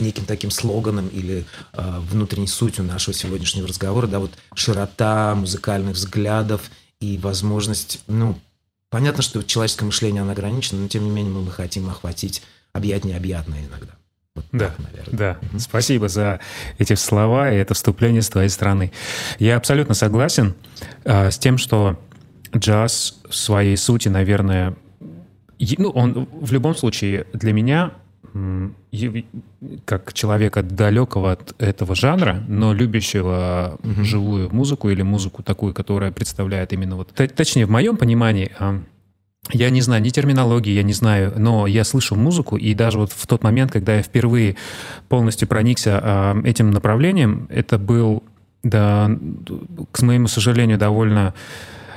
неким 0.00 0.24
таким 0.24 0.50
слоганом 0.50 1.08
или 1.08 1.44
э, 1.74 1.98
внутренней 2.10 2.48
сутью 2.48 2.84
нашего 2.84 3.14
сегодняшнего 3.14 3.68
разговора, 3.68 4.06
да, 4.06 4.20
вот 4.20 4.32
широта 4.54 5.34
музыкальных 5.34 5.96
взглядов 5.96 6.70
и 7.00 7.18
возможность, 7.18 8.00
ну, 8.06 8.38
понятно, 8.88 9.22
что 9.22 9.42
человеческое 9.42 9.84
мышление, 9.84 10.22
оно 10.22 10.32
ограничено, 10.32 10.80
но 10.80 10.88
тем 10.88 11.04
не 11.04 11.10
менее 11.10 11.32
мы 11.32 11.50
хотим 11.50 11.90
охватить 11.90 12.42
объять 12.74 13.04
необъятное 13.04 13.60
иногда. 13.60 13.92
Вот 14.34 14.44
да, 14.52 14.66
так, 14.66 14.78
наверное. 14.80 15.16
да. 15.16 15.38
Угу. 15.52 15.60
Спасибо 15.60 16.08
за 16.08 16.40
эти 16.78 16.94
слова 16.94 17.50
и 17.50 17.56
это 17.56 17.72
вступление 17.74 18.20
с 18.20 18.28
твоей 18.28 18.48
стороны. 18.48 18.92
Я 19.38 19.56
абсолютно 19.56 19.94
согласен 19.94 20.54
э, 21.04 21.30
с 21.30 21.38
тем, 21.38 21.56
что 21.56 21.98
джаз 22.54 23.20
в 23.28 23.34
своей 23.34 23.76
сути, 23.76 24.08
наверное, 24.08 24.74
ну, 25.78 25.88
он 25.90 26.28
в 26.32 26.52
любом 26.52 26.74
случае 26.74 27.26
для 27.32 27.52
меня 27.52 27.92
как 29.84 30.12
человека 30.12 30.64
далекого 30.64 31.32
от 31.32 31.54
этого 31.62 31.94
жанра, 31.94 32.42
но 32.48 32.74
любящего 32.74 33.78
угу. 33.80 34.02
живую 34.02 34.52
музыку 34.52 34.90
или 34.90 35.02
музыку 35.02 35.44
такую, 35.44 35.72
которая 35.72 36.10
представляет 36.10 36.72
именно 36.72 36.96
вот... 36.96 37.12
Точнее, 37.14 37.66
в 37.66 37.70
моем 37.70 37.96
понимании 37.96 38.50
я 39.52 39.70
не 39.70 39.82
знаю 39.82 40.02
ни 40.02 40.08
терминологии, 40.08 40.72
я 40.72 40.82
не 40.82 40.92
знаю, 40.92 41.34
но 41.36 41.66
я 41.66 41.84
слышу 41.84 42.16
музыку, 42.16 42.56
и 42.56 42.74
даже 42.74 42.98
вот 42.98 43.12
в 43.12 43.26
тот 43.26 43.42
момент, 43.42 43.72
когда 43.72 43.96
я 43.96 44.02
впервые 44.02 44.56
полностью 45.08 45.46
проникся 45.48 46.00
э, 46.02 46.42
этим 46.44 46.70
направлением, 46.70 47.46
это 47.50 47.78
был, 47.78 48.22
да, 48.62 49.10
к 49.92 50.02
моему 50.02 50.28
сожалению, 50.28 50.78
довольно 50.78 51.34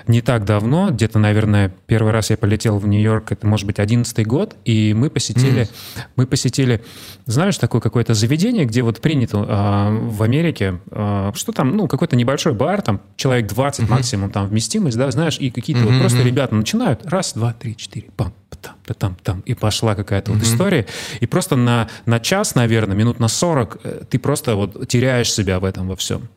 не 0.08 0.22
так 0.22 0.46
давно, 0.46 0.90
где-то, 0.90 1.20
наверное, 1.20 1.74
первый 1.86 2.12
раз 2.12 2.30
я 2.30 2.38
полетел 2.38 2.78
в 2.78 2.88
Нью-Йорк, 2.88 3.32
это, 3.32 3.48
может 3.48 3.66
быть, 3.66 3.80
одиннадцатый 3.80 4.26
год, 4.26 4.56
и 4.66 4.94
мы 4.94 5.10
посетили, 5.10 5.64
mm. 5.64 6.02
мы 6.16 6.28
посетили, 6.28 6.84
знаешь, 7.26 7.58
такое 7.58 7.82
какое-то 7.82 8.14
заведение, 8.14 8.66
где 8.66 8.82
вот 8.82 9.02
принято 9.02 9.38
э, 9.38 10.08
в 10.10 10.24
Америке, 10.24 10.80
э, 10.92 11.32
что 11.36 11.52
там, 11.52 11.76
ну, 11.76 11.88
какой-то 11.88 12.16
небольшой 12.16 12.54
бар, 12.54 12.82
там, 12.82 13.02
человек 13.16 13.48
20 13.48 13.86
mm-hmm. 13.86 13.90
максимум, 13.90 14.32
там, 14.32 14.48
вместимость, 14.48 14.98
да, 14.98 15.12
знаешь, 15.12 15.38
и 15.40 15.50
какие-то 15.50 15.84
mm-hmm. 15.84 15.94
вот 15.94 16.00
просто 16.00 16.24
ребята 16.24 16.56
начинают, 16.56 17.06
раз, 17.06 17.34
два, 17.34 17.54
три, 17.54 17.76
четыре, 17.76 18.08
пам, 18.16 18.34
там, 18.62 18.76
там, 18.98 19.18
там, 19.24 19.40
и 19.42 19.54
пошла 19.54 19.96
какая-то 19.96 20.32
mm-hmm. 20.32 20.36
вот 20.36 20.44
история, 20.44 20.86
и 21.20 21.26
просто 21.26 21.56
на, 21.56 21.90
на 22.06 22.20
час, 22.20 22.56
наверное, 22.56 22.96
минут 22.96 23.20
на 23.20 23.28
40 23.28 23.80
э, 23.84 24.02
ты 24.10 24.20
просто 24.20 24.56
вот 24.56 24.88
теряешь 24.88 25.32
себя 25.32 25.60
в 25.60 25.66
этом 25.66 25.88
во 25.88 25.96
всем. 25.96 26.30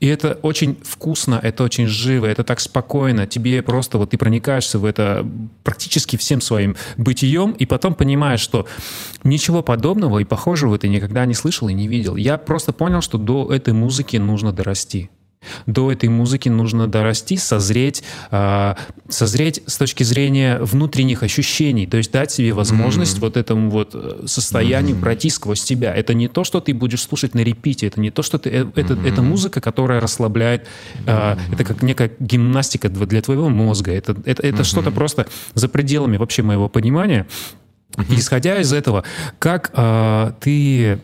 И 0.00 0.06
это 0.06 0.38
очень 0.42 0.78
вкусно, 0.82 1.40
это 1.42 1.64
очень 1.64 1.86
живо, 1.86 2.26
это 2.26 2.44
так 2.44 2.60
спокойно. 2.60 3.26
Тебе 3.26 3.62
просто 3.62 3.98
вот 3.98 4.10
ты 4.10 4.18
проникаешься 4.18 4.78
в 4.78 4.84
это 4.84 5.26
практически 5.64 6.16
всем 6.16 6.40
своим 6.40 6.76
бытием, 6.96 7.52
и 7.52 7.66
потом 7.66 7.94
понимаешь, 7.94 8.40
что 8.40 8.66
ничего 9.24 9.62
подобного 9.62 10.18
и 10.18 10.24
похожего 10.24 10.78
ты 10.78 10.88
никогда 10.88 11.26
не 11.26 11.34
слышал 11.34 11.68
и 11.68 11.74
не 11.74 11.88
видел. 11.88 12.16
Я 12.16 12.38
просто 12.38 12.72
понял, 12.72 13.00
что 13.00 13.18
до 13.18 13.52
этой 13.52 13.72
музыки 13.72 14.16
нужно 14.16 14.52
дорасти. 14.52 15.10
До 15.66 15.92
этой 15.92 16.08
музыки 16.08 16.48
нужно 16.48 16.86
дорасти, 16.86 17.36
созреть, 17.36 18.02
э, 18.30 18.74
созреть 19.08 19.62
с 19.66 19.76
точки 19.76 20.02
зрения 20.02 20.58
внутренних 20.60 21.22
ощущений, 21.22 21.86
то 21.86 21.96
есть 21.96 22.12
дать 22.12 22.30
себе 22.30 22.52
возможность 22.52 23.16
mm-hmm. 23.16 23.20
вот 23.20 23.36
этому 23.36 23.70
вот 23.70 23.90
э, 23.94 24.24
состоянию 24.26 24.96
mm-hmm. 24.96 25.00
пройти 25.00 25.30
сквозь 25.30 25.62
тебя. 25.62 25.94
Это 25.94 26.14
не 26.14 26.28
то, 26.28 26.44
что 26.44 26.60
ты 26.60 26.74
будешь 26.74 27.02
слушать 27.02 27.34
на 27.34 27.40
репите, 27.40 27.86
это 27.86 28.00
не 28.00 28.10
то, 28.10 28.22
что 28.22 28.38
ты... 28.38 28.50
Э, 28.50 28.66
это, 28.74 28.94
mm-hmm. 28.94 29.08
это 29.08 29.22
музыка, 29.22 29.60
которая 29.60 30.00
расслабляет, 30.00 30.66
э, 31.06 31.10
mm-hmm. 31.10 31.54
это 31.54 31.64
как 31.64 31.82
некая 31.82 32.10
гимнастика 32.18 32.88
для 32.88 33.22
твоего 33.22 33.48
мозга, 33.48 33.92
это, 33.92 34.16
это, 34.24 34.42
это 34.42 34.62
mm-hmm. 34.62 34.64
что-то 34.64 34.90
просто 34.90 35.26
за 35.54 35.68
пределами 35.68 36.16
вообще 36.16 36.42
моего 36.42 36.68
понимания. 36.68 37.26
Mm-hmm. 37.92 38.18
Исходя 38.18 38.60
из 38.60 38.72
этого, 38.72 39.04
как 39.38 39.70
э, 39.74 40.32
ты 40.40 41.00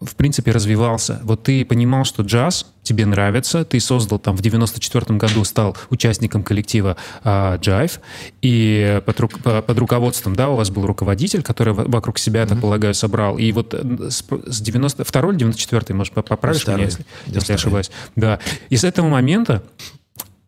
в 0.00 0.16
принципе, 0.16 0.52
развивался. 0.52 1.20
Вот 1.22 1.42
ты 1.42 1.64
понимал, 1.64 2.04
что 2.04 2.22
джаз 2.22 2.72
тебе 2.82 3.04
нравится, 3.04 3.64
ты 3.64 3.78
создал 3.78 4.18
там 4.18 4.34
в 4.34 4.40
94 4.40 5.18
году, 5.18 5.44
стал 5.44 5.76
участником 5.90 6.42
коллектива 6.42 6.96
а, 7.24 7.58
Jive, 7.58 7.98
и 8.40 9.02
под, 9.04 9.20
ру, 9.20 9.28
под 9.28 9.78
руководством, 9.78 10.34
да, 10.34 10.48
у 10.48 10.56
вас 10.56 10.70
был 10.70 10.86
руководитель, 10.86 11.42
который 11.42 11.74
вокруг 11.74 12.18
себя, 12.18 12.40
я 12.40 12.46
так 12.46 12.60
полагаю, 12.60 12.94
собрал. 12.94 13.36
И 13.36 13.52
вот 13.52 13.74
э, 13.74 14.08
с, 14.08 14.24
с 14.46 14.60
92 14.60 15.30
или 15.30 15.38
94 15.38 15.94
может, 15.94 16.14
поправишь 16.14 16.62
Старый. 16.62 16.78
меня, 16.78 16.86
если, 16.86 17.04
если 17.26 17.52
ошибаюсь. 17.52 17.90
Да. 18.14 18.38
И 18.70 18.76
с 18.76 18.84
этого 18.84 19.08
момента 19.08 19.62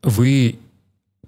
вы 0.03 0.59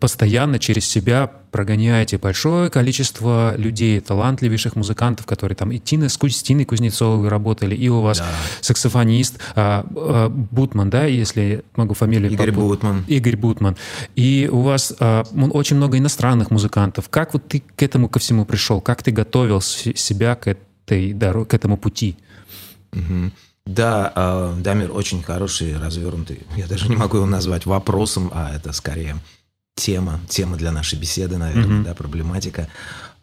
постоянно 0.00 0.58
через 0.58 0.86
себя 0.86 1.30
прогоняете 1.50 2.16
большое 2.16 2.70
количество 2.70 3.54
людей, 3.56 4.00
талантливейших 4.00 4.74
музыкантов, 4.74 5.26
которые 5.26 5.56
там 5.56 5.70
и 5.72 5.78
Тина, 5.78 6.08
с 6.08 6.16
Тиной 6.16 6.64
Кузнецовой 6.64 7.28
работали, 7.28 7.74
и 7.74 7.88
у 7.88 8.00
вас 8.00 8.18
да. 8.18 8.26
саксофонист 8.62 9.38
а, 9.54 9.84
а, 9.94 10.28
Бутман, 10.30 10.88
да, 10.88 11.04
если 11.04 11.64
могу 11.76 11.94
фамилию... 11.94 12.32
Игорь 12.32 12.52
по... 12.52 12.60
Бутман. 12.60 13.04
Игорь 13.08 13.36
Бутман. 13.36 13.76
И 14.16 14.48
у 14.50 14.62
вас 14.62 14.94
а, 14.98 15.24
очень 15.52 15.76
много 15.76 15.98
иностранных 15.98 16.50
музыкантов. 16.50 17.10
Как 17.10 17.34
вот 17.34 17.46
ты 17.46 17.60
к 17.60 17.82
этому 17.82 18.08
ко 18.08 18.18
всему 18.18 18.46
пришел? 18.46 18.80
Как 18.80 19.02
ты 19.02 19.10
готовил 19.10 19.60
себя 19.60 20.34
к, 20.34 20.48
этой, 20.48 21.12
к 21.12 21.54
этому 21.54 21.76
пути? 21.76 22.16
Угу. 22.92 23.32
Да, 23.66 24.12
э, 24.16 24.54
Дамир 24.60 24.90
очень 24.92 25.22
хороший, 25.22 25.78
развернутый. 25.78 26.40
Я 26.56 26.66
даже 26.66 26.88
не 26.88 26.96
могу 26.96 27.18
его 27.18 27.26
назвать 27.26 27.66
вопросом, 27.66 28.30
а 28.32 28.54
это 28.54 28.72
скорее 28.72 29.16
тема, 29.80 30.20
тема 30.28 30.56
для 30.56 30.72
нашей 30.72 30.98
беседы, 30.98 31.38
наверное, 31.38 31.80
mm-hmm. 31.80 31.84
да, 31.84 31.94
проблематика. 31.94 32.68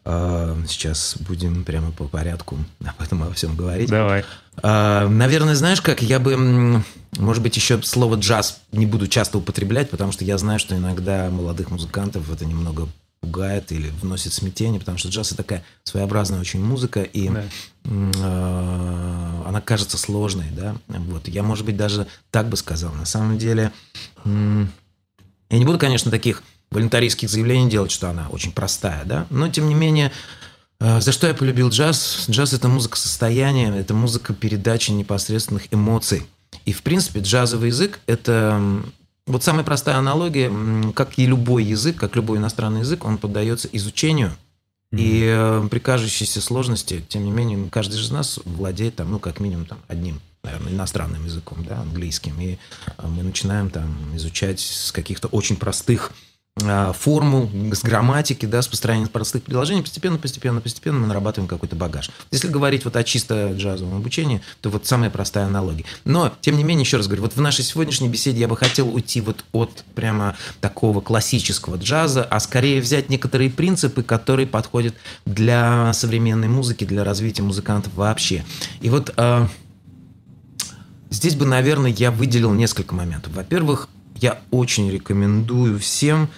А, 0.03 0.57
сейчас 0.67 1.15
будем 1.19 1.63
прямо 1.63 1.91
по 1.91 2.05
порядку 2.05 2.57
об 2.85 3.01
этом 3.01 3.23
обо 3.23 3.33
всем 3.33 3.55
говорить. 3.55 3.89
Давай. 3.89 4.25
А, 4.63 5.07
наверное, 5.07 5.55
знаешь 5.55 5.81
как, 5.81 6.01
я 6.01 6.19
бы, 6.19 6.83
может 7.17 7.43
быть, 7.43 7.55
еще 7.55 7.81
слово 7.83 8.15
джаз 8.15 8.61
не 8.71 8.85
буду 8.85 9.07
часто 9.07 9.37
употреблять, 9.37 9.89
потому 9.89 10.11
что 10.11 10.25
я 10.25 10.37
знаю, 10.37 10.59
что 10.59 10.75
иногда 10.75 11.29
молодых 11.29 11.69
музыкантов 11.69 12.31
это 12.31 12.45
немного 12.45 12.87
пугает 13.19 13.71
или 13.71 13.89
вносит 14.01 14.33
смятение, 14.33 14.79
потому 14.79 14.97
что 14.97 15.09
джаз 15.09 15.27
это 15.27 15.43
такая 15.43 15.63
своеобразная 15.83 16.39
очень 16.39 16.63
музыка, 16.63 17.01
и 17.01 17.29
да. 17.29 17.43
э, 17.85 19.43
она 19.45 19.61
кажется 19.61 19.97
сложной, 19.97 20.47
да. 20.51 20.75
Вот 20.87 21.27
я, 21.27 21.43
может 21.43 21.65
быть, 21.65 21.77
даже 21.77 22.07
так 22.31 22.47
бы 22.49 22.57
сказал. 22.57 22.93
На 22.93 23.05
самом 23.05 23.37
деле, 23.37 23.71
я 25.49 25.59
не 25.59 25.65
буду, 25.65 25.79
конечно, 25.79 26.11
таких 26.11 26.43
волонтаристских 26.71 27.29
заявлений 27.29 27.69
делать, 27.69 27.91
что 27.91 28.09
она 28.09 28.27
очень 28.29 28.51
простая, 28.51 29.05
да, 29.05 29.25
но 29.29 29.47
тем 29.49 29.69
не 29.69 29.75
менее, 29.75 30.11
э, 30.79 30.99
за 30.99 31.11
что 31.11 31.27
я 31.27 31.33
полюбил 31.33 31.69
джаз? 31.69 32.25
Джаз– 32.29 32.53
это 32.53 32.67
музыка 32.67 32.97
состояния, 32.97 33.69
это 33.77 33.93
музыка 33.93 34.33
передачи 34.33 34.91
непосредственных 34.91 35.73
эмоций. 35.73 36.25
И, 36.65 36.73
в 36.73 36.83
принципе, 36.83 37.21
джазовый 37.21 37.69
язык– 37.69 37.99
это 38.07 38.61
вот 39.25 39.43
самая 39.43 39.63
простая 39.63 39.97
аналогия, 39.97 40.51
как 40.93 41.17
и 41.17 41.25
любой 41.25 41.63
язык, 41.63 41.97
как 41.97 42.15
любой 42.15 42.37
иностранный 42.37 42.81
язык, 42.81 43.05
он 43.05 43.17
поддается 43.17 43.69
изучению. 43.71 44.31
Mm-hmm. 44.91 44.99
И 44.99 45.23
э, 45.27 45.67
при 45.69 45.79
кажущейся 45.79 46.41
сложности, 46.41 47.03
тем 47.09 47.25
не 47.25 47.31
менее, 47.31 47.69
каждый 47.69 47.99
из 47.99 48.09
нас 48.09 48.39
владеет 48.45 48.95
там, 48.95 49.11
ну, 49.11 49.19
как 49.19 49.41
минимум, 49.41 49.65
там, 49.65 49.79
одним 49.87 50.21
наверное, 50.47 50.73
иностранным 50.73 51.25
языком, 51.25 51.65
да, 51.67 51.81
английским. 51.81 52.39
И 52.39 52.57
а, 52.97 53.07
мы 53.07 53.23
начинаем 53.23 53.69
там 53.69 54.15
изучать 54.15 54.59
с 54.59 54.91
каких-то 54.91 55.27
очень 55.27 55.57
простых 55.57 56.11
а, 56.63 56.93
формул, 56.93 57.49
с 57.71 57.83
грамматики, 57.83 58.45
да, 58.45 58.61
с 58.61 58.67
построением 58.67 59.09
простых 59.09 59.43
предложений, 59.43 59.83
постепенно, 59.83 60.17
постепенно, 60.17 60.61
постепенно 60.61 60.99
мы 60.99 61.07
нарабатываем 61.07 61.47
какой-то 61.47 61.75
багаж. 61.75 62.09
Если 62.31 62.47
говорить 62.47 62.85
вот 62.85 62.95
о 62.95 63.03
чисто 63.03 63.53
джазовом 63.53 63.97
обучении, 63.97 64.41
то 64.61 64.69
вот 64.69 64.87
самая 64.87 65.09
простая 65.09 65.45
аналогия. 65.45 65.85
Но, 66.03 66.33
тем 66.41 66.57
не 66.57 66.63
менее, 66.63 66.83
еще 66.83 66.97
раз 66.97 67.07
говорю, 67.07 67.23
вот 67.23 67.35
в 67.35 67.41
нашей 67.41 67.63
сегодняшней 67.63 68.09
беседе 68.09 68.39
я 68.39 68.47
бы 68.47 68.57
хотел 68.57 68.93
уйти 68.93 69.21
вот 69.21 69.43
от 69.51 69.83
прямо 69.93 70.35
такого 70.61 71.01
классического 71.01 71.75
джаза, 71.75 72.23
а 72.23 72.39
скорее 72.39 72.81
взять 72.81 73.09
некоторые 73.09 73.49
принципы, 73.49 74.01
которые 74.01 74.47
подходят 74.47 74.95
для 75.25 75.93
современной 75.93 76.47
музыки, 76.47 76.85
для 76.85 77.03
развития 77.03 77.43
музыкантов 77.43 77.93
вообще. 77.93 78.45
И 78.81 78.89
вот 78.89 79.13
а, 79.17 79.47
Здесь 81.09 81.35
бы, 81.35 81.45
наверное, 81.45 81.91
я 81.91 82.11
выделил 82.11 82.53
несколько 82.53 82.93
моментов. 82.93 83.33
Во-первых, 83.33 83.87
я 84.15 84.39
очень 84.51 84.91
рекомендую 84.91 85.79
всем 85.79 86.29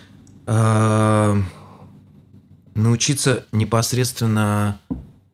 э, 0.46 1.42
научиться 2.76 3.46
непосредственно, 3.52 4.80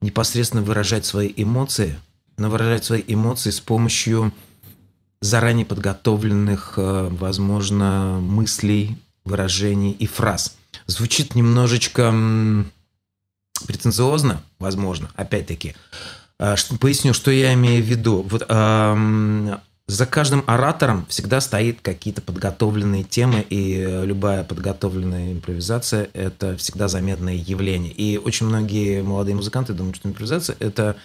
непосредственно 0.02 0.64
выражать 0.64 1.06
свои 1.06 1.32
эмоции, 1.36 2.00
но 2.38 2.50
выражать 2.50 2.86
свои 2.86 3.04
эмоции 3.06 3.50
с 3.50 3.60
помощью 3.60 4.34
заранее 5.22 5.66
подготовленных, 5.66 6.74
э, 6.78 7.10
возможно, 7.12 8.20
мыслей, 8.22 8.98
выражений 9.26 9.92
и 9.92 10.06
фраз. 10.08 10.56
Звучит 10.88 11.36
немножечко 11.36 12.14
претенциозно, 13.66 14.44
возможно, 14.60 15.10
опять-таки. 15.16 15.76
Поясню, 16.38 17.14
что 17.14 17.32
я 17.32 17.54
имею 17.54 17.84
в 17.84 17.88
виду. 17.88 18.26
Вот, 18.30 18.46
эм, 18.48 19.60
за 19.88 20.08
каждым 20.08 20.44
оратором 20.48 21.06
всегда 21.10 21.40
стоит 21.40 21.80
какие-то 21.82 22.20
подготовленные 22.20 23.04
темы, 23.04 23.46
и 23.48 24.02
любая 24.04 24.44
подготовленная 24.44 25.34
импровизация– 25.34 26.10
это 26.14 26.58
всегда 26.58 26.88
заметное 26.88 27.36
явление. 27.36 27.92
И 27.92 28.18
очень 28.18 28.48
многие 28.48 29.04
молодые 29.04 29.36
музыканты 29.36 29.74
думают, 29.74 29.98
что 29.98 30.10
импровизация– 30.10 30.56
это, 30.60 30.96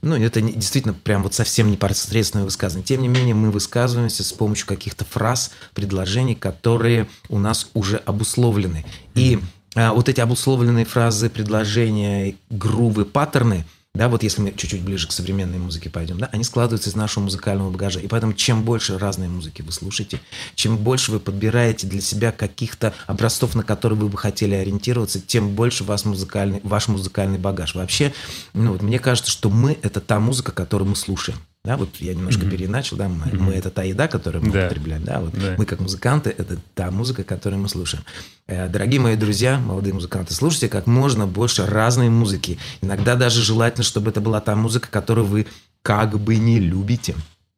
ну, 0.00 0.16
это 0.16 0.40
действительно 0.40 0.94
прям 0.94 1.22
вот 1.22 1.34
совсем 1.34 1.70
непосредственное 1.70 2.46
высказывание. 2.46 2.86
Тем 2.86 3.02
не 3.02 3.08
менее, 3.08 3.34
мы 3.34 3.50
высказываемся 3.50 4.24
с 4.24 4.32
помощью 4.32 4.66
каких-то 4.66 5.04
фраз, 5.04 5.50
предложений, 5.74 6.36
которые 6.36 7.08
у 7.28 7.38
нас 7.38 7.68
уже 7.74 7.98
обусловлены. 7.98 8.86
И 9.14 9.38
mm-hmm. 9.74 9.94
вот 9.94 10.08
эти 10.08 10.22
обусловленные 10.22 10.86
фразы, 10.86 11.28
предложения, 11.28 12.36
грувы, 12.48 13.04
паттерны– 13.04 13.66
да, 13.92 14.08
вот 14.08 14.22
если 14.22 14.40
мы 14.40 14.52
чуть-чуть 14.52 14.82
ближе 14.82 15.08
к 15.08 15.12
современной 15.12 15.58
музыке 15.58 15.90
пойдем, 15.90 16.18
да, 16.18 16.28
они 16.32 16.44
складываются 16.44 16.90
из 16.90 16.94
нашего 16.94 17.24
музыкального 17.24 17.70
багажа. 17.70 17.98
И 17.98 18.06
поэтому 18.06 18.32
чем 18.34 18.62
больше 18.62 18.98
разной 18.98 19.26
музыки 19.26 19.62
вы 19.62 19.72
слушаете, 19.72 20.20
чем 20.54 20.76
больше 20.76 21.10
вы 21.10 21.18
подбираете 21.18 21.88
для 21.88 22.00
себя 22.00 22.30
каких-то 22.30 22.94
образцов, 23.08 23.56
на 23.56 23.64
которые 23.64 23.98
вы 23.98 24.08
бы 24.08 24.16
хотели 24.16 24.54
ориентироваться, 24.54 25.20
тем 25.20 25.56
больше 25.56 25.82
вас 25.82 26.04
музыкальный, 26.04 26.60
ваш 26.62 26.86
музыкальный 26.86 27.38
багаж. 27.38 27.74
Вообще, 27.74 28.12
ну, 28.54 28.72
вот 28.72 28.82
мне 28.82 29.00
кажется, 29.00 29.30
что 29.30 29.50
мы– 29.50 29.76
это 29.82 30.00
та 30.00 30.20
музыка, 30.20 30.52
которую 30.52 30.90
мы 30.90 30.96
слушаем. 30.96 31.38
Да, 31.62 31.76
вот 31.76 31.96
я 31.96 32.14
немножко 32.14 32.46
mm-hmm. 32.46 32.50
переначал, 32.50 32.98
да, 32.98 33.08
мы, 33.08 33.26
mm-hmm. 33.26 33.38
мы 33.38 33.52
это 33.52 33.70
та 33.70 33.82
еда, 33.82 34.08
которую 34.08 34.42
мы 34.46 34.50
да. 34.50 34.64
употребляем, 34.64 35.04
да, 35.04 35.20
вот 35.20 35.34
да. 35.34 35.56
мы 35.58 35.66
как 35.66 35.80
музыканты, 35.80 36.30
это 36.30 36.56
та 36.74 36.90
музыка, 36.90 37.22
которую 37.22 37.60
мы 37.60 37.68
слушаем. 37.68 38.02
Э, 38.46 38.66
дорогие 38.66 38.98
мои 38.98 39.14
друзья, 39.14 39.58
молодые 39.58 39.92
музыканты, 39.92 40.32
слушайте 40.32 40.70
как 40.70 40.86
можно 40.86 41.26
больше 41.26 41.66
разной 41.66 42.08
музыки. 42.08 42.58
Иногда 42.80 43.14
даже 43.14 43.42
желательно, 43.42 43.84
чтобы 43.84 44.10
это 44.10 44.22
была 44.22 44.40
та 44.40 44.56
музыка, 44.56 44.88
которую 44.90 45.26
вы 45.26 45.46
как 45.82 46.18
бы 46.18 46.36
не 46.36 46.60
любите. 46.60 47.14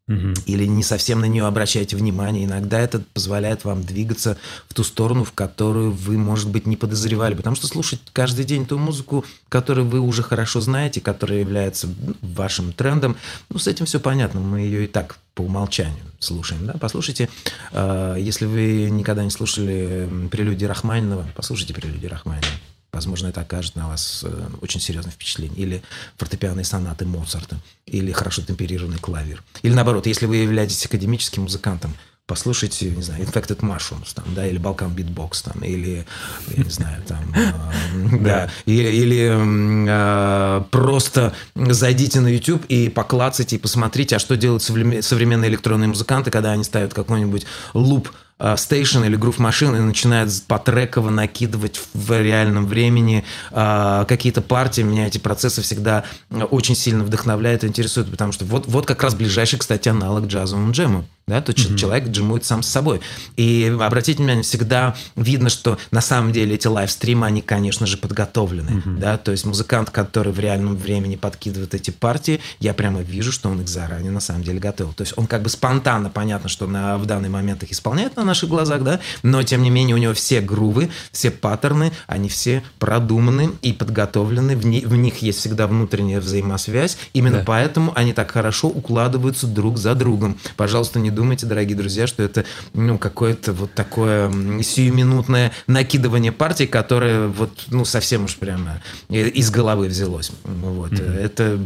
Или 0.08 0.66
не 0.66 0.82
совсем 0.82 1.20
на 1.20 1.26
нее 1.26 1.46
обращаете 1.46 1.96
внимание. 1.96 2.44
Иногда 2.44 2.80
это 2.80 3.00
позволяет 3.14 3.64
вам 3.64 3.84
двигаться 3.84 4.36
в 4.68 4.74
ту 4.74 4.82
сторону, 4.84 5.24
в 5.24 5.32
которую 5.32 5.92
вы, 5.92 6.18
может 6.18 6.50
быть, 6.50 6.66
не 6.66 6.76
подозревали. 6.76 7.34
Потому 7.34 7.56
что 7.56 7.66
слушать 7.66 8.00
каждый 8.12 8.44
день 8.44 8.66
ту 8.66 8.78
музыку, 8.78 9.24
которую 9.48 9.88
вы 9.88 10.00
уже 10.00 10.22
хорошо 10.22 10.60
знаете, 10.60 11.00
которая 11.00 11.38
является 11.38 11.86
ну, 11.86 12.14
вашим 12.20 12.72
трендом, 12.72 13.16
ну, 13.48 13.58
с 13.58 13.68
этим 13.68 13.86
все 13.86 14.00
понятно. 14.00 14.40
Мы 14.40 14.60
ее 14.60 14.84
и 14.84 14.88
так 14.88 15.18
по 15.34 15.42
умолчанию 15.42 16.04
слушаем. 16.18 16.66
Да? 16.66 16.74
Послушайте, 16.80 17.28
э, 17.72 18.16
если 18.18 18.44
вы 18.44 18.90
никогда 18.90 19.24
не 19.24 19.30
слушали 19.30 20.08
прелюдии 20.30 20.66
Рахманинова, 20.66 21.26
послушайте 21.34 21.74
прелюдии 21.74 22.06
Рахманинова. 22.06 22.52
Возможно, 22.92 23.28
это 23.28 23.40
окажет 23.40 23.74
на 23.74 23.88
вас 23.88 24.22
э, 24.22 24.48
очень 24.60 24.78
серьезное 24.78 25.12
впечатление. 25.12 25.58
Или 25.58 25.82
фортепианные 26.18 26.64
сонаты 26.64 27.06
Моцарта, 27.06 27.56
или 27.86 28.12
хорошо 28.12 28.42
темперированный 28.42 28.98
клавир. 28.98 29.42
Или 29.62 29.72
наоборот, 29.72 30.06
если 30.06 30.26
вы 30.26 30.36
являетесь 30.36 30.84
академическим 30.84 31.44
музыкантом, 31.44 31.94
послушайте, 32.26 32.90
не 32.90 33.02
знаю, 33.02 33.24
Infected 33.24 33.60
Mushrooms, 33.60 34.14
там, 34.14 34.26
да, 34.34 34.46
или 34.46 34.60
Balkan 34.60 34.94
Beatbox, 34.94 35.44
там, 35.44 35.62
или, 35.64 36.04
я 36.48 36.64
не 36.64 36.70
знаю, 36.70 37.02
там, 37.04 37.34
э, 37.34 38.18
да, 38.20 38.50
или, 38.66 38.88
или 38.88 39.88
э, 39.88 40.62
просто 40.70 41.34
зайдите 41.54 42.20
на 42.20 42.28
YouTube 42.28 42.64
и 42.66 42.90
поклацайте, 42.90 43.56
и 43.56 43.58
посмотрите, 43.58 44.16
а 44.16 44.18
что 44.18 44.36
делают 44.36 44.62
современные 44.62 45.50
электронные 45.50 45.88
музыканты, 45.88 46.30
когда 46.30 46.52
они 46.52 46.64
ставят 46.64 46.92
какой-нибудь 46.92 47.46
луп 47.72 48.10
стейшн 48.56 49.04
или 49.04 49.16
грув 49.16 49.38
машины 49.38 49.80
начинает 49.80 50.30
потреково 50.46 51.10
накидывать 51.10 51.80
в 51.94 52.20
реальном 52.20 52.66
времени 52.66 53.24
э, 53.50 54.04
какие-то 54.08 54.40
партии. 54.40 54.82
Меня 54.82 55.06
эти 55.06 55.18
процессы 55.18 55.62
всегда 55.62 56.04
очень 56.30 56.74
сильно 56.74 57.04
вдохновляют 57.04 57.64
и 57.64 57.66
интересуют, 57.66 58.10
потому 58.10 58.32
что 58.32 58.44
вот, 58.44 58.66
вот 58.66 58.86
как 58.86 59.02
раз 59.02 59.14
ближайший, 59.14 59.58
кстати, 59.58 59.88
аналог 59.88 60.26
джазовому 60.26 60.72
джему 60.72 61.04
да, 61.26 61.40
то 61.40 61.52
mm-hmm. 61.52 61.76
человек 61.76 62.08
джимует 62.08 62.44
сам 62.44 62.62
с 62.62 62.68
собой. 62.68 63.00
И 63.36 63.74
обратите 63.80 64.18
внимание, 64.18 64.42
всегда 64.42 64.94
видно, 65.16 65.48
что 65.48 65.78
на 65.90 66.00
самом 66.00 66.32
деле 66.32 66.56
эти 66.56 66.66
лайвстримы, 66.66 67.26
они, 67.26 67.42
конечно 67.42 67.86
же, 67.86 67.96
подготовлены, 67.96 68.70
mm-hmm. 68.70 68.98
да, 68.98 69.18
то 69.18 69.30
есть 69.30 69.44
музыкант, 69.44 69.90
который 69.90 70.32
в 70.32 70.40
реальном 70.40 70.76
времени 70.76 71.16
подкидывает 71.16 71.74
эти 71.74 71.90
партии, 71.90 72.40
я 72.58 72.74
прямо 72.74 73.02
вижу, 73.02 73.30
что 73.30 73.48
он 73.48 73.60
их 73.60 73.68
заранее 73.68 74.10
на 74.10 74.20
самом 74.20 74.42
деле 74.42 74.58
готовил. 74.58 74.92
То 74.92 75.02
есть 75.02 75.14
он 75.16 75.26
как 75.26 75.42
бы 75.42 75.48
спонтанно, 75.48 76.10
понятно, 76.10 76.48
что 76.48 76.66
на, 76.66 76.98
в 76.98 77.06
данный 77.06 77.28
момент 77.28 77.62
их 77.62 77.72
исполняет 77.72 78.16
на 78.16 78.24
наших 78.32 78.48
глазах, 78.48 78.82
да, 78.82 79.00
но 79.22 79.42
тем 79.42 79.62
не 79.62 79.68
менее 79.68 79.94
у 79.94 79.98
него 79.98 80.14
все 80.14 80.40
грувы, 80.40 80.90
все 81.12 81.30
паттерны, 81.30 81.92
они 82.06 82.30
все 82.30 82.62
продуманы 82.78 83.50
и 83.60 83.74
подготовлены, 83.74 84.56
в, 84.56 84.64
ни, 84.64 84.80
в 84.80 84.96
них 84.96 85.18
есть 85.18 85.40
всегда 85.40 85.66
внутренняя 85.66 86.18
взаимосвязь, 86.20 86.96
именно 87.12 87.38
да. 87.38 87.44
поэтому 87.46 87.92
они 87.94 88.14
так 88.14 88.30
хорошо 88.30 88.68
укладываются 88.68 89.46
друг 89.46 89.76
за 89.76 89.94
другом. 89.94 90.38
Пожалуйста, 90.56 90.98
не 90.98 91.10
думайте, 91.10 91.44
дорогие 91.46 91.76
друзья, 91.76 92.06
что 92.06 92.22
это 92.22 92.46
ну, 92.72 92.96
какое-то 92.96 93.52
вот 93.52 93.74
такое 93.74 94.30
сиюминутное 94.62 95.52
накидывание 95.66 96.32
партий, 96.32 96.66
которое 96.66 97.28
вот 97.28 97.50
ну, 97.68 97.84
совсем 97.84 98.24
уж 98.24 98.36
прямо 98.36 98.80
из 99.10 99.50
головы 99.50 99.88
взялось. 99.88 100.32
Вот. 100.44 100.92
Mm-hmm. 100.92 101.18
Это 101.18 101.58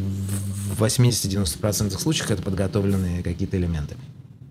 в 0.76 0.82
80-90% 0.82 1.98
случаев 1.98 2.30
это 2.30 2.42
подготовленные 2.42 3.22
какие-то 3.22 3.56
элементы. 3.56 3.96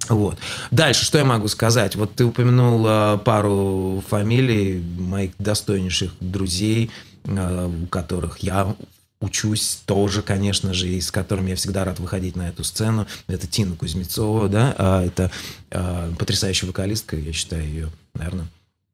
Вот. 0.10 0.38
Дальше, 0.72 1.06
что 1.06 1.18
я 1.18 1.26
могу 1.26 1.48
сказать? 1.48 1.96
Вот 1.96 2.16
ты 2.16 2.26
упомянул 2.26 2.86
э, 2.88 3.18
пару 3.24 4.04
фамилий 4.08 4.80
моих 4.98 5.32
достойнейших 5.40 6.14
друзей, 6.20 6.92
э, 7.26 7.70
у 7.84 7.88
которых 7.88 8.40
я 8.40 8.76
учусь 9.20 9.82
тоже, 9.86 10.22
конечно 10.22 10.74
же, 10.74 10.88
и 10.88 11.02
с 11.02 11.12
которым 11.12 11.48
я 11.48 11.56
всегда 11.56 11.84
рад 11.86 12.00
выходить 12.00 12.36
на 12.36 12.50
эту 12.50 12.64
сцену. 12.64 13.08
Это 13.28 13.48
Тина 13.48 13.76
Кузнецова, 13.76 14.50
да, 14.50 14.76
а, 14.78 15.06
это 15.06 15.32
а, 15.72 16.14
потрясающая 16.14 16.68
вокалистка, 16.68 17.16
я 17.16 17.34
считаю 17.34 17.64
ее, 17.64 17.90
наверное, 18.14 18.48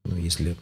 ну, 0.06 0.16
если 0.16 0.56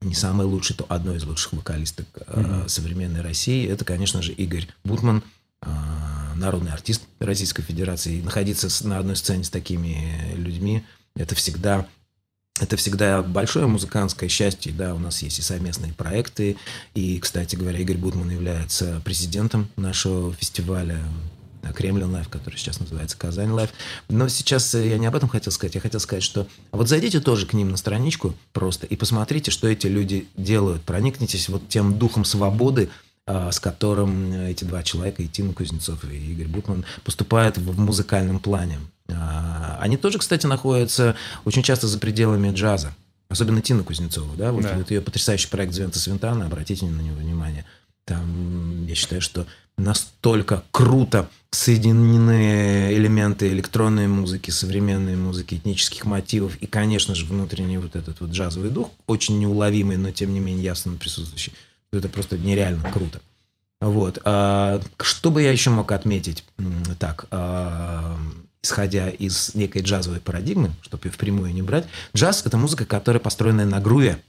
не 0.00 0.14
самый 0.14 0.46
лучший, 0.46 0.76
то 0.76 0.86
одной 0.88 1.16
из 1.16 1.24
лучших 1.24 1.54
вокалисток 1.54 2.06
mm-hmm. 2.14 2.68
современной 2.68 3.20
России. 3.20 3.68
Это, 3.68 3.84
конечно 3.84 4.22
же, 4.22 4.32
Игорь 4.32 4.68
Бутман, 4.84 5.24
а, 5.60 6.17
народный 6.38 6.72
артист 6.72 7.02
Российской 7.18 7.62
Федерации. 7.62 8.16
И 8.16 8.22
находиться 8.22 8.68
на 8.86 8.98
одной 8.98 9.16
сцене 9.16 9.44
с 9.44 9.50
такими 9.50 10.34
людьми, 10.34 10.84
это 11.14 11.34
всегда 11.34 11.86
это 12.60 12.76
всегда 12.76 13.22
большое 13.22 13.68
музыкантское 13.68 14.28
счастье, 14.28 14.72
да, 14.72 14.92
у 14.92 14.98
нас 14.98 15.22
есть 15.22 15.38
и 15.38 15.42
совместные 15.42 15.92
проекты, 15.92 16.56
и, 16.92 17.20
кстати 17.20 17.54
говоря, 17.54 17.78
Игорь 17.78 17.98
Бутман 17.98 18.30
является 18.30 19.00
президентом 19.04 19.68
нашего 19.76 20.32
фестиваля 20.34 20.98
Kremlin 21.74 22.10
Live, 22.10 22.28
который 22.28 22.56
сейчас 22.56 22.80
называется 22.80 23.16
Казань 23.16 23.50
Live. 23.50 23.70
Но 24.08 24.28
сейчас 24.28 24.74
я 24.74 24.98
не 24.98 25.06
об 25.06 25.14
этом 25.14 25.28
хотел 25.28 25.52
сказать. 25.52 25.74
Я 25.74 25.80
хотел 25.80 26.00
сказать, 26.00 26.22
что 26.22 26.46
вот 26.72 26.88
зайдите 26.88 27.20
тоже 27.20 27.46
к 27.46 27.52
ним 27.52 27.70
на 27.70 27.76
страничку 27.76 28.34
просто 28.52 28.86
и 28.86 28.96
посмотрите, 28.96 29.50
что 29.50 29.68
эти 29.68 29.86
люди 29.86 30.28
делают. 30.36 30.82
Проникнитесь 30.82 31.48
вот 31.48 31.68
тем 31.68 31.98
духом 31.98 32.24
свободы, 32.24 32.88
а, 32.88 33.07
с 33.28 33.60
которым 33.60 34.32
эти 34.32 34.64
два 34.64 34.82
человека, 34.82 35.22
и 35.22 35.28
Тина 35.28 35.52
Кузнецова, 35.52 36.02
и 36.04 36.16
Игорь 36.16 36.48
Бутман, 36.48 36.84
поступают 37.04 37.58
в 37.58 37.78
музыкальном 37.78 38.40
плане. 38.40 38.78
А, 39.10 39.78
они 39.80 39.96
тоже, 39.96 40.18
кстати, 40.18 40.46
находятся 40.46 41.14
очень 41.44 41.62
часто 41.62 41.86
за 41.86 41.98
пределами 41.98 42.50
джаза. 42.52 42.94
Особенно 43.28 43.60
Тина 43.60 43.82
Кузнецова, 43.82 44.34
да, 44.36 44.52
вот, 44.52 44.62
да. 44.62 44.74
вот 44.74 44.90
ее 44.90 45.02
потрясающий 45.02 45.48
проект 45.48 45.74
«Звента 45.74 45.98
Свинтана», 45.98 46.46
обратите 46.46 46.86
на 46.86 47.02
него 47.02 47.16
внимание. 47.16 47.66
Там, 48.06 48.86
я 48.86 48.94
считаю, 48.94 49.20
что 49.20 49.46
настолько 49.76 50.64
круто 50.70 51.28
соединены 51.50 52.94
элементы 52.94 53.48
электронной 53.48 54.06
музыки, 54.08 54.50
современной 54.50 55.16
музыки, 55.16 55.56
этнических 55.56 56.06
мотивов 56.06 56.56
и, 56.56 56.66
конечно 56.66 57.14
же, 57.14 57.26
внутренний 57.26 57.76
вот 57.76 57.96
этот 57.96 58.20
вот 58.20 58.30
джазовый 58.30 58.70
дух, 58.70 58.90
очень 59.06 59.38
неуловимый, 59.38 59.98
но 59.98 60.10
тем 60.10 60.32
не 60.32 60.40
менее 60.40 60.64
ясно 60.64 60.94
присутствующий. 60.94 61.52
Это 61.92 62.08
просто 62.08 62.36
нереально 62.36 62.90
круто. 62.90 63.20
Вот. 63.80 64.18
А, 64.24 64.80
что 65.00 65.30
бы 65.30 65.42
я 65.42 65.52
еще 65.52 65.70
мог 65.70 65.92
отметить? 65.92 66.44
Так, 66.98 67.26
а, 67.30 68.16
исходя 68.62 69.08
из 69.08 69.54
некой 69.54 69.82
джазовой 69.82 70.20
парадигмы, 70.20 70.72
чтобы 70.82 71.06
ее 71.06 71.12
впрямую 71.12 71.54
не 71.54 71.62
брать, 71.62 71.86
джаз– 72.14 72.42
это 72.44 72.56
музыка, 72.56 72.84
которая 72.84 73.20
построена 73.20 73.64
на 73.64 73.80
груве. 73.80 74.22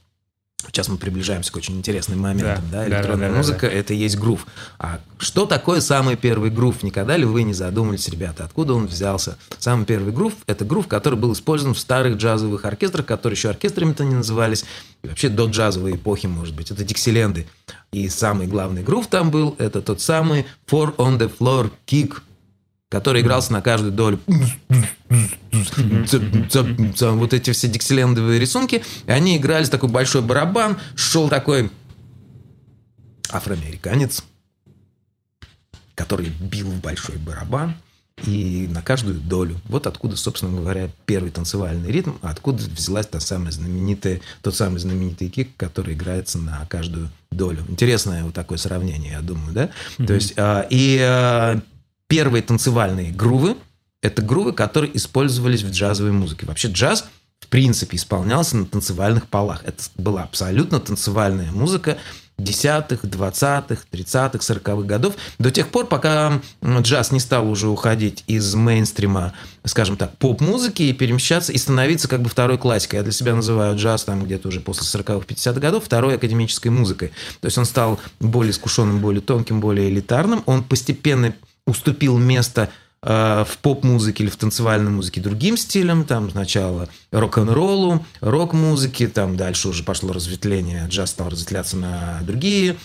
Сейчас 0.66 0.88
мы 0.88 0.96
приближаемся 0.96 1.52
к 1.52 1.56
очень 1.56 1.76
интересным 1.76 2.20
моментам. 2.20 2.64
Да, 2.70 2.78
да? 2.78 2.88
Электронная 2.88 3.28
да, 3.28 3.32
да, 3.32 3.38
музыка 3.38 3.66
да, 3.66 3.72
да. 3.72 3.78
это 3.78 3.94
есть 3.94 4.18
грув. 4.18 4.46
А 4.78 5.00
что 5.18 5.46
такое 5.46 5.80
самый 5.80 6.16
первый 6.16 6.50
грув? 6.50 6.82
Никогда 6.82 7.16
ли 7.16 7.24
вы 7.24 7.42
не 7.42 7.54
задумались, 7.54 8.08
ребята, 8.08 8.44
откуда 8.44 8.74
он 8.74 8.86
взялся? 8.86 9.36
Самый 9.58 9.86
первый 9.86 10.12
грув– 10.12 10.34
это 10.46 10.64
грув, 10.64 10.86
который 10.86 11.18
был 11.18 11.32
использован 11.32 11.74
в 11.74 11.78
старых 11.78 12.16
джазовых 12.16 12.64
оркестрах, 12.64 13.06
которые 13.06 13.36
еще 13.36 13.50
оркестрами-то 13.50 14.04
не 14.04 14.14
назывались. 14.14 14.64
И 15.02 15.08
вообще 15.08 15.28
до 15.28 15.46
джазовой 15.46 15.96
эпохи, 15.96 16.26
может 16.26 16.54
быть. 16.54 16.70
Это 16.70 16.84
диксиленды. 16.84 17.46
И 17.92 18.08
самый 18.08 18.46
главный 18.46 18.82
грув 18.82 19.06
там 19.08 19.30
был– 19.30 19.56
это 19.58 19.82
тот 19.82 20.00
самый 20.00 20.46
Four 20.70 20.94
on 20.96 21.18
the 21.18 21.30
Floor 21.38 21.70
Kick– 21.86 22.18
который 22.90 23.22
игрался 23.22 23.52
на 23.52 23.62
каждую 23.62 23.92
долю. 23.92 24.20
Вот 27.00 27.32
эти 27.32 27.52
все 27.52 27.68
диксилендовые 27.68 28.38
рисунки. 28.38 28.82
И 29.06 29.10
они 29.10 29.36
играли 29.38 29.64
с 29.64 29.70
такой 29.70 29.88
большой 29.88 30.22
барабан. 30.22 30.76
Шел 30.96 31.28
такой 31.28 31.70
афроамериканец, 33.30 34.24
который 35.94 36.30
бил 36.40 36.68
в 36.68 36.80
большой 36.80 37.16
барабан 37.16 37.76
и 38.26 38.66
на 38.68 38.82
каждую 38.82 39.20
долю. 39.20 39.60
Вот 39.66 39.86
откуда, 39.86 40.16
собственно 40.16 40.60
говоря, 40.60 40.90
первый 41.06 41.30
танцевальный 41.30 41.90
ритм, 41.90 42.12
а 42.22 42.30
откуда 42.30 42.62
взялась 42.64 43.06
та 43.06 43.20
самая 43.20 43.52
знаменитая, 43.52 44.20
тот 44.42 44.56
самый 44.56 44.78
знаменитый 44.78 45.28
кик, 45.28 45.56
который 45.56 45.94
играется 45.94 46.38
на 46.38 46.66
каждую 46.66 47.08
долю. 47.30 47.64
Интересное 47.68 48.24
вот 48.24 48.34
такое 48.34 48.58
сравнение, 48.58 49.12
я 49.12 49.20
думаю, 49.20 49.52
да? 49.52 49.70
Mm-hmm. 49.98 50.06
То 50.06 50.12
есть, 50.12 50.34
а, 50.36 50.66
и 50.68 50.98
а, 51.00 51.60
Первые 52.10 52.42
танцевальные 52.42 53.12
грувы– 53.12 53.56
это 54.02 54.20
грувы, 54.20 54.52
которые 54.52 54.96
использовались 54.96 55.62
в 55.62 55.70
джазовой 55.70 56.10
музыке. 56.10 56.44
Вообще 56.44 56.66
джаз, 56.66 57.04
в 57.38 57.46
принципе, 57.46 57.96
исполнялся 57.96 58.56
на 58.56 58.66
танцевальных 58.66 59.28
полах. 59.28 59.62
Это 59.64 59.84
была 59.94 60.24
абсолютно 60.24 60.80
танцевальная 60.80 61.52
музыка 61.52 61.98
десятых, 62.36 63.06
двадцатых, 63.06 63.86
тридцатых, 63.86 64.42
сороковых 64.42 64.86
годов, 64.86 65.14
до 65.38 65.52
тех 65.52 65.68
пор, 65.68 65.86
пока 65.86 66.40
джаз 66.64 67.12
не 67.12 67.20
стал 67.20 67.48
уже 67.48 67.68
уходить 67.68 68.24
из 68.26 68.54
мейнстрима, 68.56 69.34
скажем 69.64 69.96
так, 69.96 70.16
поп-музыки 70.16 70.82
и 70.82 70.92
перемещаться 70.92 71.52
и 71.52 71.58
становиться 71.58 72.08
как 72.08 72.22
бы 72.22 72.28
второй 72.28 72.58
классикой. 72.58 72.96
Я 72.96 73.02
для 73.04 73.12
себя 73.12 73.36
называю 73.36 73.76
джаз 73.76 74.02
там 74.02 74.24
где-то 74.24 74.48
уже 74.48 74.60
после 74.60 74.82
40-х, 74.82 75.26
50-х 75.26 75.60
годов 75.60 75.84
второй 75.84 76.16
академической 76.16 76.68
музыкой. 76.68 77.12
То 77.40 77.46
есть 77.46 77.58
он 77.58 77.66
стал 77.66 78.00
более 78.18 78.50
искушенным, 78.50 78.98
более 78.98 79.20
тонким, 79.20 79.60
более 79.60 79.90
элитарным. 79.90 80.42
Он 80.46 80.64
постепенно 80.64 81.34
уступил 81.70 82.18
место 82.18 82.70
э, 83.02 83.44
в 83.48 83.58
поп-музыке 83.58 84.24
или 84.24 84.30
в 84.30 84.36
танцевальной 84.36 84.90
музыке 84.90 85.20
другим 85.20 85.56
стилям, 85.56 86.04
там 86.04 86.30
сначала 86.30 86.88
рок-н-роллу, 87.12 88.04
рок-музыке, 88.20 89.08
там 89.08 89.36
дальше 89.36 89.68
уже 89.68 89.82
пошло 89.82 90.12
разветвление, 90.12 90.86
джаз 90.88 91.10
стал 91.10 91.30
разветвляться 91.30 91.76
на 91.76 92.20
другие 92.22 92.76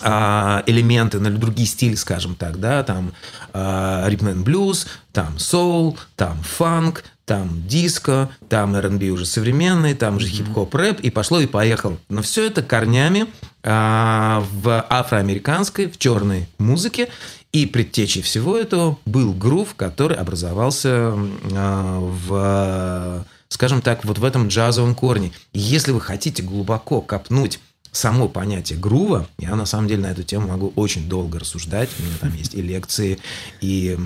а, 0.00 0.62
элементы, 0.66 1.20
на 1.20 1.30
другие 1.30 1.66
стили, 1.66 1.94
скажем 1.94 2.34
так, 2.34 2.58
да, 2.60 2.82
там 2.82 3.12
ритм 3.52 4.28
and 4.28 4.42
блюз, 4.42 4.86
там 5.12 5.38
соул, 5.38 5.98
там 6.16 6.42
фанк, 6.42 7.04
там 7.32 7.66
диско, 7.66 8.28
там 8.50 8.74
R&B 8.76 9.08
уже 9.08 9.24
современный, 9.24 9.94
там 9.94 10.20
же 10.20 10.28
хип-хоп 10.28 10.74
рэп, 10.74 11.00
и 11.00 11.08
пошло 11.08 11.40
и 11.40 11.46
поехал. 11.46 11.96
Но 12.10 12.20
все 12.20 12.44
это 12.46 12.62
корнями 12.62 13.26
а, 13.62 14.44
в 14.52 14.84
афроамериканской, 14.90 15.86
в 15.86 15.96
черной 15.96 16.46
музыке, 16.58 17.08
и 17.50 17.64
предтечей 17.64 18.20
всего 18.20 18.58
этого 18.58 18.98
был 19.06 19.32
грув, 19.32 19.74
который 19.76 20.18
образовался 20.18 21.14
а, 21.54 22.00
в, 22.00 23.26
скажем 23.48 23.80
так, 23.80 24.04
вот 24.04 24.18
в 24.18 24.24
этом 24.26 24.48
джазовом 24.48 24.94
корне. 24.94 25.32
И 25.54 25.58
если 25.58 25.92
вы 25.92 26.02
хотите 26.02 26.42
глубоко 26.42 27.00
копнуть 27.00 27.60
само 27.92 28.28
понятие 28.28 28.78
грува, 28.78 29.26
я 29.38 29.56
на 29.56 29.64
самом 29.64 29.88
деле 29.88 30.02
на 30.02 30.10
эту 30.10 30.22
тему 30.22 30.48
могу 30.48 30.70
очень 30.76 31.08
долго 31.08 31.38
рассуждать. 31.38 31.88
У 31.98 32.02
меня 32.02 32.14
там 32.20 32.34
есть 32.36 32.54
и 32.54 32.60
лекции, 32.60 33.18
и 33.62 33.96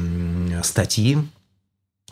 статьи. 0.63 1.19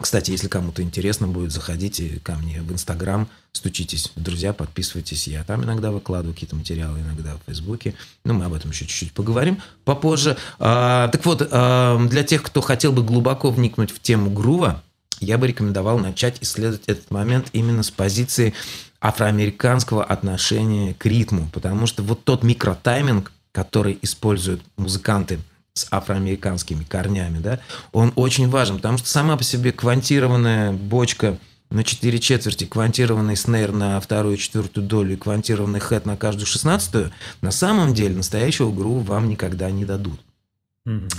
Кстати, 0.00 0.32
если 0.32 0.48
кому-то 0.48 0.82
интересно 0.82 1.28
будет, 1.28 1.52
заходите 1.52 2.18
ко 2.24 2.34
мне 2.34 2.60
в 2.62 2.72
Инстаграм, 2.72 3.28
стучитесь, 3.52 4.10
друзья, 4.16 4.52
подписывайтесь. 4.52 5.28
Я 5.28 5.44
там 5.44 5.62
иногда 5.62 5.92
выкладываю 5.92 6.34
какие-то 6.34 6.56
материалы, 6.56 6.98
иногда 6.98 7.36
в 7.36 7.46
Фейсбуке. 7.46 7.94
Ну, 8.24 8.34
мы 8.34 8.44
об 8.46 8.54
этом 8.54 8.72
еще 8.72 8.86
чуть-чуть 8.86 9.12
поговорим 9.12 9.62
попозже. 9.84 10.36
А, 10.58 11.06
так 11.08 11.24
вот, 11.24 11.46
а, 11.48 12.04
для 12.08 12.24
тех, 12.24 12.42
кто 12.42 12.60
хотел 12.60 12.90
бы 12.92 13.04
глубоко 13.04 13.50
вникнуть 13.50 13.92
в 13.92 14.00
тему 14.00 14.30
грува, 14.30 14.82
я 15.20 15.38
бы 15.38 15.46
рекомендовал 15.46 16.00
начать 16.00 16.42
исследовать 16.42 16.82
этот 16.86 17.12
момент 17.12 17.48
именно 17.52 17.84
с 17.84 17.90
позиции 17.92 18.52
афроамериканского 19.00 20.02
отношения 20.02 20.94
к 20.94 21.06
ритму, 21.06 21.48
потому 21.52 21.86
что 21.86 22.02
вот 22.02 22.24
тот 22.24 22.42
микротайминг, 22.42 23.30
который 23.52 23.96
используют 24.02 24.60
музыканты 24.76 25.38
с 25.76 25.88
афроамериканскими 25.90 26.84
корнями, 26.84 27.40
да, 27.40 27.58
он 27.90 28.12
очень 28.14 28.48
важен, 28.48 28.76
потому 28.76 28.96
что 28.96 29.08
сама 29.08 29.36
по 29.36 29.42
себе 29.42 29.72
квантированная 29.72 30.70
бочка 30.70 31.36
на 31.70 31.82
4 31.82 32.20
четверти, 32.20 32.64
квантированный 32.64 33.36
снейр 33.36 33.72
на 33.72 34.00
вторую 34.00 34.36
четвертую 34.36 34.86
долю 34.86 35.18
квантированный 35.18 35.80
хэт 35.80 36.06
на 36.06 36.16
каждую 36.16 36.46
шестнадцатую, 36.46 37.10
на 37.40 37.50
самом 37.50 37.92
деле 37.92 38.14
настоящего 38.14 38.70
гру 38.70 39.00
вам 39.00 39.28
никогда 39.28 39.68
не 39.72 39.84
дадут. 39.84 40.20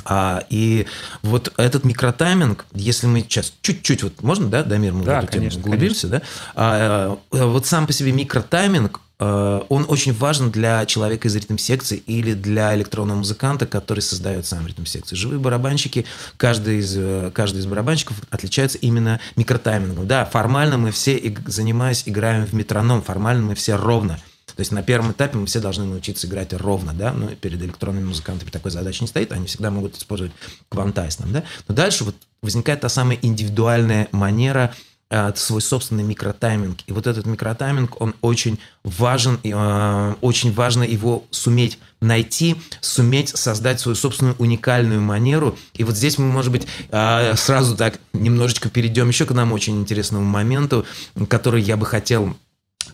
А, 0.06 0.44
и 0.50 0.86
вот 1.24 1.52
этот 1.58 1.86
микротайминг, 1.86 2.66
если 2.74 3.08
мы 3.08 3.22
сейчас 3.22 3.52
чуть-чуть, 3.62 4.04
вот 4.04 4.22
можно, 4.22 4.48
да, 4.48 4.64
Дамир, 4.64 4.94
мы 4.94 5.04
да, 5.04 5.24
конечно, 5.24 5.60
углубимся, 5.60 6.08
да? 6.08 6.22
А, 6.54 7.18
а, 7.32 7.46
вот 7.48 7.66
сам 7.66 7.88
по 7.88 7.94
себе 7.94 8.12
микротайминг, 8.12 9.02
а, 9.18 9.66
он 9.70 9.86
очень 9.88 10.14
важен 10.14 10.52
для 10.52 10.86
человека 10.86 11.28
из 11.28 11.36
ритм-секции 11.36 11.98
или 11.98 12.36
для 12.36 12.76
электронного 12.76 13.18
музыканта, 13.18 13.66
который 13.66 14.02
создает 14.02 14.46
сам 14.46 14.68
ритм-секцию. 14.68 15.18
Живые 15.18 15.40
барабанщики, 15.40 16.06
каждый 16.38 16.78
из, 16.78 16.96
э, 16.96 17.32
каждый 17.34 17.62
из 17.62 17.66
барабанщиков 17.66 18.18
отличается 18.30 18.78
именно 18.78 19.20
микротаймингом. 19.36 20.08
Да, 20.08 20.26
формально 20.26 20.78
мы 20.78 20.92
все, 20.92 21.36
занимаясь, 21.48 22.04
играем 22.06 22.46
в 22.46 22.54
метроном, 22.54 23.02
формально 23.02 23.42
мы 23.42 23.56
все 23.56 23.76
ровно– 23.78 24.20
то 24.56 24.62
есть 24.62 24.72
на 24.72 24.84
первом 24.84 25.12
этапе 25.12 25.38
мы 25.38 25.46
все 25.48 25.60
должны 25.60 25.86
научиться 25.86 26.28
играть 26.28 26.54
ровно, 26.54 26.94
да, 26.94 27.12
но 27.12 27.28
перед 27.28 27.62
электронными 27.62 28.06
музыкантами 28.06 28.50
такой 28.50 28.72
задачи 28.72 29.02
не 29.02 29.08
стоит, 29.08 29.32
они 29.32 29.48
всегда 29.48 29.70
могут 29.70 29.98
использовать 29.98 30.32
квантайз 30.70 31.18
да. 31.18 31.44
Но 31.68 31.76
дальше 31.76 32.06
вот 32.06 32.16
возникает 32.42 32.82
та 32.82 32.90
самая 32.90 33.18
индивидуальная 33.22 34.08
манера 34.12 34.74
э, 35.10 35.34
свой 35.36 35.62
собственный 35.62 36.04
микротайминг. 36.04 36.80
И 36.88 36.94
вот 36.94 37.08
этот 37.08 37.26
микротайминг, 37.26 38.00
он 38.02 38.16
очень 38.22 38.60
важен, 38.84 39.40
э, 39.44 40.16
очень 40.22 40.54
важно 40.54 40.84
его 40.84 41.26
суметь 41.32 41.78
найти, 42.02 42.56
суметь 42.82 43.30
создать 43.30 43.80
свою 43.80 43.96
собственную 43.96 44.36
уникальную 44.38 45.02
манеру. 45.02 45.58
И 45.74 45.84
вот 45.84 45.96
здесь 45.96 46.18
мы, 46.18 46.26
может 46.28 46.52
быть, 46.52 46.68
э, 46.92 47.36
сразу 47.36 47.76
так 47.76 48.00
немножечко 48.14 48.70
перейдем 48.70 49.10
еще 49.10 49.26
к 49.26 49.32
одному 49.32 49.56
очень 49.56 49.80
интересному 49.80 50.24
моменту, 50.24 50.86
который 51.28 51.62
я 51.62 51.78
бы 51.78 51.86
хотел 51.86 52.36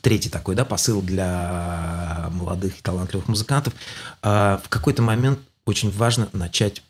третий 0.01 0.30
такой, 0.30 0.56
да, 0.56 0.65
посыл 0.65 1.01
для 1.01 2.30
молодых 2.32 2.80
и 2.80 2.82
талантливых 2.82 3.27
музыкантов. 3.27 3.73
А, 4.21 4.62
в 4.63 4.69
какой-то 4.69 5.01
момент 5.01 5.39
очень 5.65 5.91
важно 5.91 6.30
начать 6.34 6.84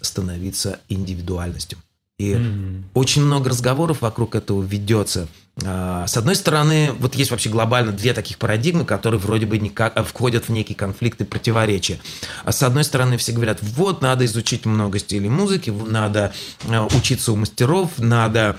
становиться 0.00 0.80
индивидуальностью. 0.88 1.78
И 2.18 2.32
mm-hmm. 2.32 2.82
очень 2.94 3.22
много 3.22 3.50
разговоров 3.50 4.00
вокруг 4.00 4.34
этого 4.34 4.62
ведется. 4.62 5.28
А, 5.64 6.06
с 6.06 6.16
одной 6.16 6.34
стороны, 6.34 6.92
вот 6.98 7.14
есть 7.14 7.30
вообще 7.30 7.50
глобально 7.50 7.92
две 7.92 8.14
таких 8.14 8.38
парадигмы, 8.38 8.86
которые 8.86 9.20
вроде 9.20 9.44
бы 9.44 9.58
никак 9.58 10.02
входят 10.06 10.48
в 10.48 10.48
некий 10.50 10.74
конфликт 10.74 11.20
и 11.20 11.24
противоречия. 11.24 11.98
А 12.44 12.52
с 12.52 12.62
одной 12.62 12.84
стороны, 12.84 13.18
все 13.18 13.32
говорят, 13.32 13.58
вот, 13.62 14.00
надо 14.00 14.24
изучить 14.24 14.64
много 14.64 14.98
стилей 14.98 15.28
музыки, 15.28 15.68
надо 15.68 16.32
а, 16.68 16.86
учиться 16.86 17.32
у 17.32 17.36
мастеров, 17.36 17.98
надо 17.98 18.58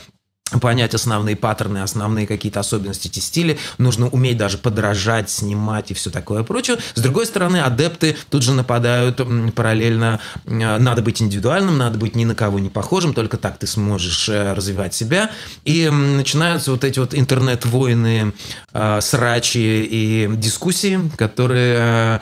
понять 0.62 0.94
основные 0.94 1.36
паттерны, 1.36 1.80
основные 1.80 2.28
какие-то 2.28 2.60
особенности 2.60 3.08
эти 3.08 3.20
стиля, 3.20 3.58
нужно 3.78 4.10
уметь 4.10 4.38
даже 4.38 4.58
подражать, 4.58 5.30
снимать 5.30 5.92
и 5.92 5.94
все 5.94 6.10
такое 6.10 6.44
прочее. 6.44 6.78
С 6.96 7.02
другой 7.02 7.26
стороны, 7.26 7.58
адепты 7.58 8.16
тут 8.30 8.44
же 8.44 8.54
нападают 8.54 9.22
параллельно, 9.56 10.20
э, 10.46 10.78
надо 10.78 11.02
быть 11.02 11.22
индивидуальным, 11.22 11.78
надо 11.78 11.98
быть 11.98 12.16
ни 12.16 12.26
на 12.26 12.36
кого 12.36 12.60
не 12.60 12.70
похожим, 12.70 13.14
только 13.14 13.38
так 13.38 13.58
ты 13.58 13.68
сможешь 13.68 14.30
э, 14.30 14.54
развивать 14.54 14.94
себя. 14.94 15.32
И 15.66 15.90
начинаются 15.90 16.72
вот 16.72 16.84
эти 16.84 17.00
вот 17.00 17.14
интернет-войны, 17.14 18.34
э, 18.74 19.02
срачи 19.02 19.58
и 19.58 20.30
дискуссии, 20.36 21.00
которые 21.16 22.22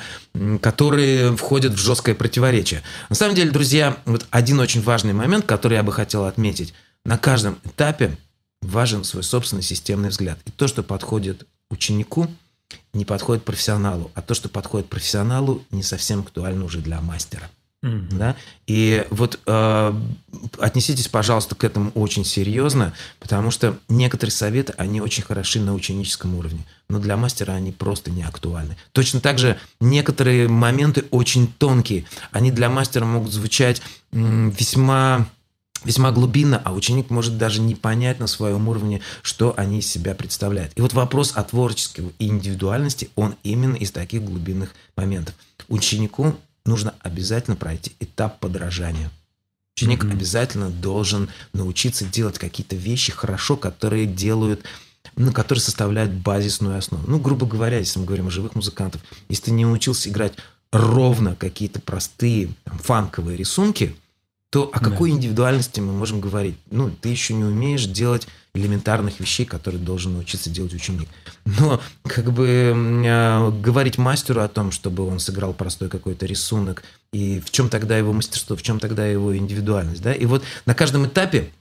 которые 0.61 1.37
входят 1.37 1.73
в 1.73 1.77
жесткое 1.77 2.13
противоречие. 2.13 2.81
На 3.07 3.15
самом 3.15 3.35
деле, 3.35 3.51
друзья, 3.51 3.95
вот 4.03 4.25
один 4.31 4.59
очень 4.59 4.81
важный 4.81 5.13
момент, 5.13 5.45
который 5.45 5.75
я 5.75 5.83
бы 5.83 5.93
хотел 5.93 6.25
отметить– 6.25 6.73
на 7.05 7.17
каждом 7.17 7.57
этапе 7.63 8.17
важен 8.61 9.03
свой 9.03 9.23
собственный 9.23 9.63
системный 9.63 10.09
взгляд. 10.09 10.39
И 10.45 10.51
то, 10.51 10.67
что 10.67 10.83
подходит 10.83 11.47
ученику, 11.69 12.27
не 12.93 13.05
подходит 13.05 13.43
профессионалу, 13.43 14.11
а 14.15 14.21
то, 14.21 14.33
что 14.33 14.49
подходит 14.49 14.89
профессионалу, 14.89 15.63
не 15.71 15.83
совсем 15.83 16.21
актуально 16.21 16.65
уже 16.65 16.79
для 16.79 16.99
мастера. 17.01 17.49
Mm-hmm. 17.83 18.17
Да? 18.17 18.35
И 18.65 19.05
вот 19.11 19.39
э, 19.45 19.93
отнеситесь, 20.57 21.07
пожалуйста, 21.07 21.53
к 21.53 21.63
этому 21.63 21.91
очень 21.91 22.25
серьезно, 22.25 22.93
потому 23.19 23.51
что 23.51 23.77
некоторые 23.89 24.31
советы, 24.31 24.73
они 24.77 25.01
очень 25.01 25.21
хороши 25.21 25.59
на 25.59 25.75
ученическом 25.75 26.33
уровне, 26.33 26.65
но 26.89 26.99
для 26.99 27.15
мастера 27.15 27.51
они 27.51 27.71
просто 27.71 28.09
не 28.09 28.23
актуальны. 28.23 28.75
Точно 28.91 29.21
так 29.21 29.37
же 29.37 29.59
некоторые 29.79 30.47
моменты 30.47 31.05
очень 31.11 31.47
тонкие, 31.47 32.05
они 32.31 32.49
для 32.49 32.69
мастера 32.69 33.05
могут 33.05 33.31
звучать 33.31 33.83
м, 34.11 34.49
весьма 34.49 35.27
весьма 35.85 36.11
глубинно, 36.11 36.61
а 36.63 36.73
ученик 36.73 37.09
может 37.09 37.37
даже 37.37 37.61
не 37.61 37.75
понять 37.75 38.19
на 38.19 38.27
своем 38.27 38.67
уровне, 38.67 39.01
что 39.21 39.53
они 39.55 39.79
из 39.79 39.87
себя 39.87 40.15
представляют. 40.15 40.73
И 40.75 40.81
вот 40.81 40.93
вопрос 40.93 41.33
о 41.35 41.43
творческой 41.43 42.13
индивидуальности, 42.19 43.09
он 43.15 43.35
именно 43.43 43.75
из 43.75 43.91
таких 43.91 44.23
глубинных 44.23 44.73
моментов. 44.97 45.35
Ученику 45.69 46.35
нужно 46.65 46.93
обязательно 46.99 47.55
пройти 47.55 47.95
этап 47.99 48.39
подражания. 48.39 49.11
Ученик 49.77 50.03
mm-hmm. 50.03 50.11
обязательно 50.11 50.69
должен 50.69 51.29
научиться 51.53 52.05
делать 52.05 52.39
какие-то 52.39 52.75
вещи 52.75 53.11
хорошо, 53.11 53.57
которые 53.57 54.05
делают 54.05 54.63
ну, 55.15 55.31
которые 55.31 55.61
составляют 55.61 56.11
базисную 56.11 56.77
основу. 56.77 57.03
Ну, 57.07 57.19
грубо 57.19 57.45
говоря, 57.45 57.77
если 57.77 57.99
мы 57.99 58.05
говорим 58.05 58.27
о 58.27 58.31
живых 58.31 58.55
музыкантах, 58.55 59.01
если 59.29 59.45
ты 59.45 59.51
не 59.51 59.63
научился 59.63 60.09
играть 60.09 60.33
ровно 60.71 61.35
какие-то 61.35 61.79
простые 61.79 62.49
там, 62.63 62.77
фанковые 62.79 63.37
рисунки, 63.37 63.95
то 64.55 64.69
о 64.71 64.79
какой 64.79 65.09
да. 65.09 65.17
индивидуальности 65.17 65.81
мы 65.81 65.91
можем 65.91 66.21
говорить? 66.21 66.55
Ну, 66.71 66.89
ты 66.89 67.09
еще 67.09 67.33
не 67.33 67.43
умеешь 67.43 67.87
делать 67.87 68.25
элементарных 68.53 69.19
вещей, 69.19 69.45
которые 69.45 69.81
должен 69.81 70.13
научиться 70.13 70.49
делать 70.49 70.73
ученик. 70.73 71.09
Но 71.43 71.81
как 72.03 72.31
бы 72.31 72.47
э, 72.73 73.51
говорить 73.59 73.97
мастеру 73.97 74.39
о 74.39 74.47
том, 74.47 74.71
чтобы 74.71 75.05
он 75.05 75.19
сыграл 75.19 75.53
простой 75.53 75.89
какой-то 75.89 76.25
рисунок, 76.25 76.83
и 77.11 77.41
в 77.41 77.51
чем 77.51 77.67
тогда 77.67 77.97
его 77.97 78.13
мастерство, 78.13 78.55
в 78.55 78.61
чем 78.61 78.79
тогда 78.79 79.05
его 79.05 79.35
индивидуальность, 79.35 80.01
да? 80.01 80.13
И 80.13 80.25
вот 80.25 80.41
на 80.65 80.73
каждом 80.73 81.05
этапе 81.05 81.51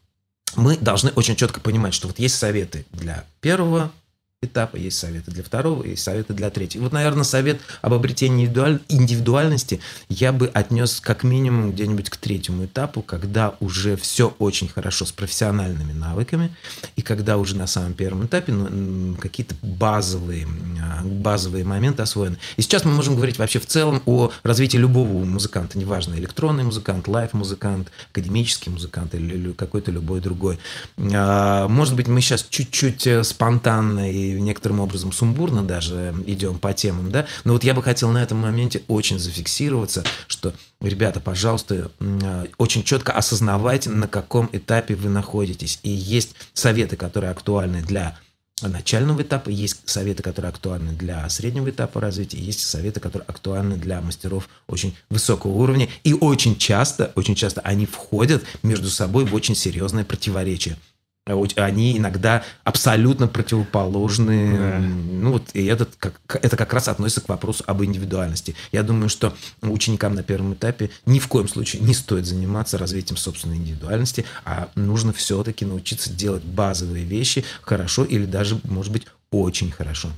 мы 0.54 0.78
должны 0.78 1.10
очень 1.16 1.34
четко 1.34 1.58
понимать, 1.58 1.94
что 1.94 2.06
вот 2.06 2.20
есть 2.20 2.36
советы 2.36 2.86
для 2.92 3.24
первого, 3.40 3.90
этапа, 4.44 4.76
есть 4.76 4.98
советы 4.98 5.30
для 5.30 5.42
второго, 5.42 5.84
есть 5.84 6.02
советы 6.02 6.34
для 6.34 6.50
третьего. 6.50 6.84
Вот, 6.84 6.92
наверное, 6.92 7.24
совет 7.24 7.60
об 7.82 7.94
обретении 7.94 8.46
индивидуальности 8.88 9.80
я 10.08 10.32
бы 10.32 10.48
отнес 10.48 11.00
как 11.00 11.24
минимум 11.24 11.72
где-нибудь 11.72 12.10
к 12.10 12.16
третьему 12.16 12.66
этапу, 12.66 13.02
когда 13.02 13.54
уже 13.60 13.96
все 13.96 14.34
очень 14.38 14.68
хорошо 14.68 15.04
с 15.04 15.12
профессиональными 15.12 15.92
навыками, 15.92 16.50
и 16.96 17.02
когда 17.02 17.38
уже 17.38 17.56
на 17.56 17.66
самом 17.66 17.94
первом 17.94 18.26
этапе 18.26 18.52
ну, 18.52 19.16
какие-то 19.16 19.54
базовые 19.62 20.46
базовые 21.04 21.64
моменты 21.64 22.02
освоены. 22.02 22.38
И 22.56 22.62
сейчас 22.62 22.84
мы 22.84 22.92
можем 22.92 23.16
говорить 23.16 23.38
вообще 23.38 23.58
в 23.58 23.66
целом 23.66 24.02
о 24.06 24.30
развитии 24.42 24.76
любого 24.76 25.24
музыканта, 25.24 25.78
неважно, 25.78 26.14
электронный 26.14 26.64
музыкант, 26.64 27.08
live 27.08 27.32
-музыкант, 27.32 27.90
академический 28.12 28.70
музыкант 28.70 29.14
или 29.14 29.52
какой-то 29.52 29.90
любой 29.90 30.20
другой. 30.20 30.58
А, 30.98 31.68
может 31.68 31.94
быть, 31.94 32.08
мы 32.08 32.20
сейчас 32.20 32.46
чуть-чуть 32.48 33.06
э, 33.06 33.24
спонтанно 33.24 34.10
и 34.10 34.33
некоторым 34.40 34.80
образом 34.80 35.12
сумбурно 35.12 35.62
даже 35.62 36.14
идем 36.26 36.58
по 36.58 36.72
темам, 36.72 37.10
да, 37.10 37.26
но 37.44 37.52
вот 37.52 37.64
я 37.64 37.74
бы 37.74 37.82
хотел 37.82 38.10
на 38.10 38.22
этом 38.22 38.38
моменте 38.38 38.82
очень 38.88 39.18
зафиксироваться, 39.18 40.04
что, 40.26 40.52
ребята, 40.80 41.20
пожалуйста, 41.20 41.90
а, 42.00 42.46
очень 42.58 42.82
четко 42.84 43.12
осознавайте, 43.12 43.90
на 43.90 44.08
каком 44.08 44.48
этапе 44.52 44.94
вы 44.94 45.08
находитесь. 45.08 45.78
И 45.82 45.90
есть 45.90 46.34
советы, 46.52 46.96
которые 46.96 47.30
актуальны 47.30 47.82
для 47.82 48.18
начального 48.62 49.22
этапа, 49.22 49.50
есть 49.50 49.80
советы, 49.84 50.22
которые 50.22 50.50
актуальны 50.50 50.92
для 50.92 51.28
среднего 51.28 51.70
этапа 51.70 52.00
развития, 52.00 52.38
есть 52.38 52.60
советы, 52.60 53.00
которые 53.00 53.26
актуальны 53.26 53.76
для 53.76 54.00
мастеров 54.00 54.48
очень 54.66 54.96
высокого 55.10 55.52
уровня. 55.52 55.88
И 56.04 56.14
очень 56.14 56.56
часто, 56.56 57.12
очень 57.14 57.34
часто 57.34 57.60
они 57.62 57.86
входят 57.86 58.44
между 58.62 58.88
собой 58.90 59.24
в 59.24 59.34
очень 59.34 59.54
серьезное 59.54 60.04
противоречие 60.04 60.76
они 61.26 61.96
иногда 61.96 62.42
абсолютно 62.64 63.28
противоположны. 63.28 64.58
Да. 64.58 64.78
Ну 64.78 65.32
вот 65.32 65.44
и 65.54 65.64
этот, 65.64 65.94
как, 65.96 66.20
это 66.42 66.56
как 66.56 66.72
раз 66.74 66.88
относится 66.88 67.22
к 67.22 67.28
вопросу 67.28 67.64
об 67.66 67.82
индивидуальности. 67.82 68.54
Я 68.72 68.82
думаю, 68.82 69.08
что 69.08 69.34
ученикам 69.62 70.14
на 70.14 70.22
первом 70.22 70.54
этапе 70.54 70.90
ни 71.06 71.18
в 71.18 71.28
коем 71.28 71.48
случае 71.48 71.82
не 71.82 71.94
стоит 71.94 72.26
заниматься 72.26 72.76
развитием 72.76 73.16
собственной 73.16 73.56
индивидуальности, 73.56 74.26
а 74.44 74.68
нужно 74.74 75.12
все-таки 75.12 75.64
научиться 75.64 76.12
делать 76.12 76.44
базовые 76.44 77.04
вещи 77.04 77.44
хорошо 77.62 78.04
или 78.04 78.26
даже, 78.26 78.60
может 78.64 78.92
быть, 78.92 79.06
очень 79.30 79.70
хорошо. 79.70 80.08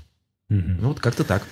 Угу. 0.50 0.62
Ну 0.80 0.88
вот 0.88 1.00
как-то 1.00 1.22
так. 1.24 1.42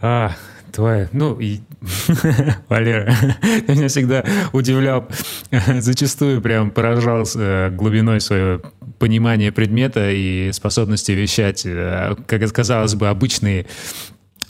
А, 0.00 0.36
твоя, 0.72 1.08
ну, 1.12 1.38
и, 1.38 1.60
Валера, 2.68 3.14
ты 3.66 3.74
меня 3.74 3.88
всегда 3.88 4.24
удивлял, 4.52 5.08
зачастую 5.78 6.40
прям 6.40 6.70
поражал 6.70 7.24
э, 7.34 7.70
глубиной 7.70 8.20
своего 8.20 8.62
понимания 8.98 9.52
предмета 9.52 10.10
и 10.10 10.50
способности 10.52 11.12
вещать, 11.12 11.64
э, 11.64 12.16
как 12.26 12.42
казалось 12.52 12.94
бы, 12.94 13.08
обычные 13.08 13.66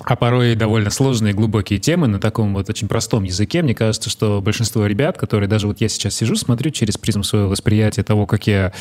а 0.04 0.16
порой 0.16 0.54
довольно 0.54 0.90
сложные 0.90 1.34
глубокие 1.34 1.78
темы 1.78 2.06
на 2.06 2.20
таком 2.20 2.54
вот 2.54 2.70
очень 2.70 2.88
простом 2.88 3.24
языке. 3.24 3.62
Мне 3.62 3.74
кажется, 3.74 4.10
что 4.10 4.40
большинство 4.40 4.86
ребят, 4.86 5.18
которые 5.18 5.48
даже 5.48 5.66
вот 5.66 5.80
я 5.80 5.88
сейчас 5.88 6.14
сижу, 6.14 6.36
смотрю 6.36 6.70
через 6.70 6.96
призму 6.96 7.24
своего 7.24 7.48
восприятия 7.48 8.04
того, 8.04 8.26
как 8.26 8.46
я 8.46 8.72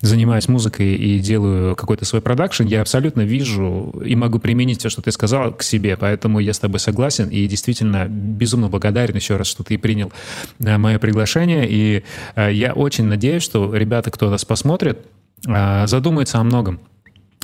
занимаюсь 0.00 0.48
музыкой 0.48 0.94
и 0.94 1.18
делаю 1.18 1.76
какой-то 1.76 2.04
свой 2.04 2.22
продакшн, 2.22 2.64
я 2.64 2.80
абсолютно 2.80 3.22
вижу 3.22 3.94
и 4.04 4.16
могу 4.16 4.38
применить 4.38 4.80
все, 4.80 4.88
что 4.88 5.02
ты 5.02 5.12
сказал, 5.12 5.52
к 5.52 5.62
себе. 5.62 5.96
Поэтому 5.98 6.40
я 6.40 6.54
с 6.54 6.58
тобой 6.58 6.80
согласен 6.80 7.28
и 7.28 7.46
действительно 7.46 8.06
безумно 8.08 8.68
благодарен 8.68 9.16
еще 9.16 9.36
раз, 9.36 9.46
что 9.46 9.64
ты 9.64 9.76
принял 9.76 10.12
э, 10.60 10.78
мое 10.78 10.98
приглашение. 10.98 11.66
И 11.68 12.04
э, 12.36 12.52
я 12.52 12.72
очень 12.72 13.04
надеюсь, 13.04 13.42
что 13.42 13.74
ребята, 13.74 14.10
кто 14.10 14.30
нас 14.30 14.44
посмотрит, 14.44 14.98
э, 15.46 15.86
задумаются 15.86 16.38
о 16.38 16.44
многом. 16.44 16.80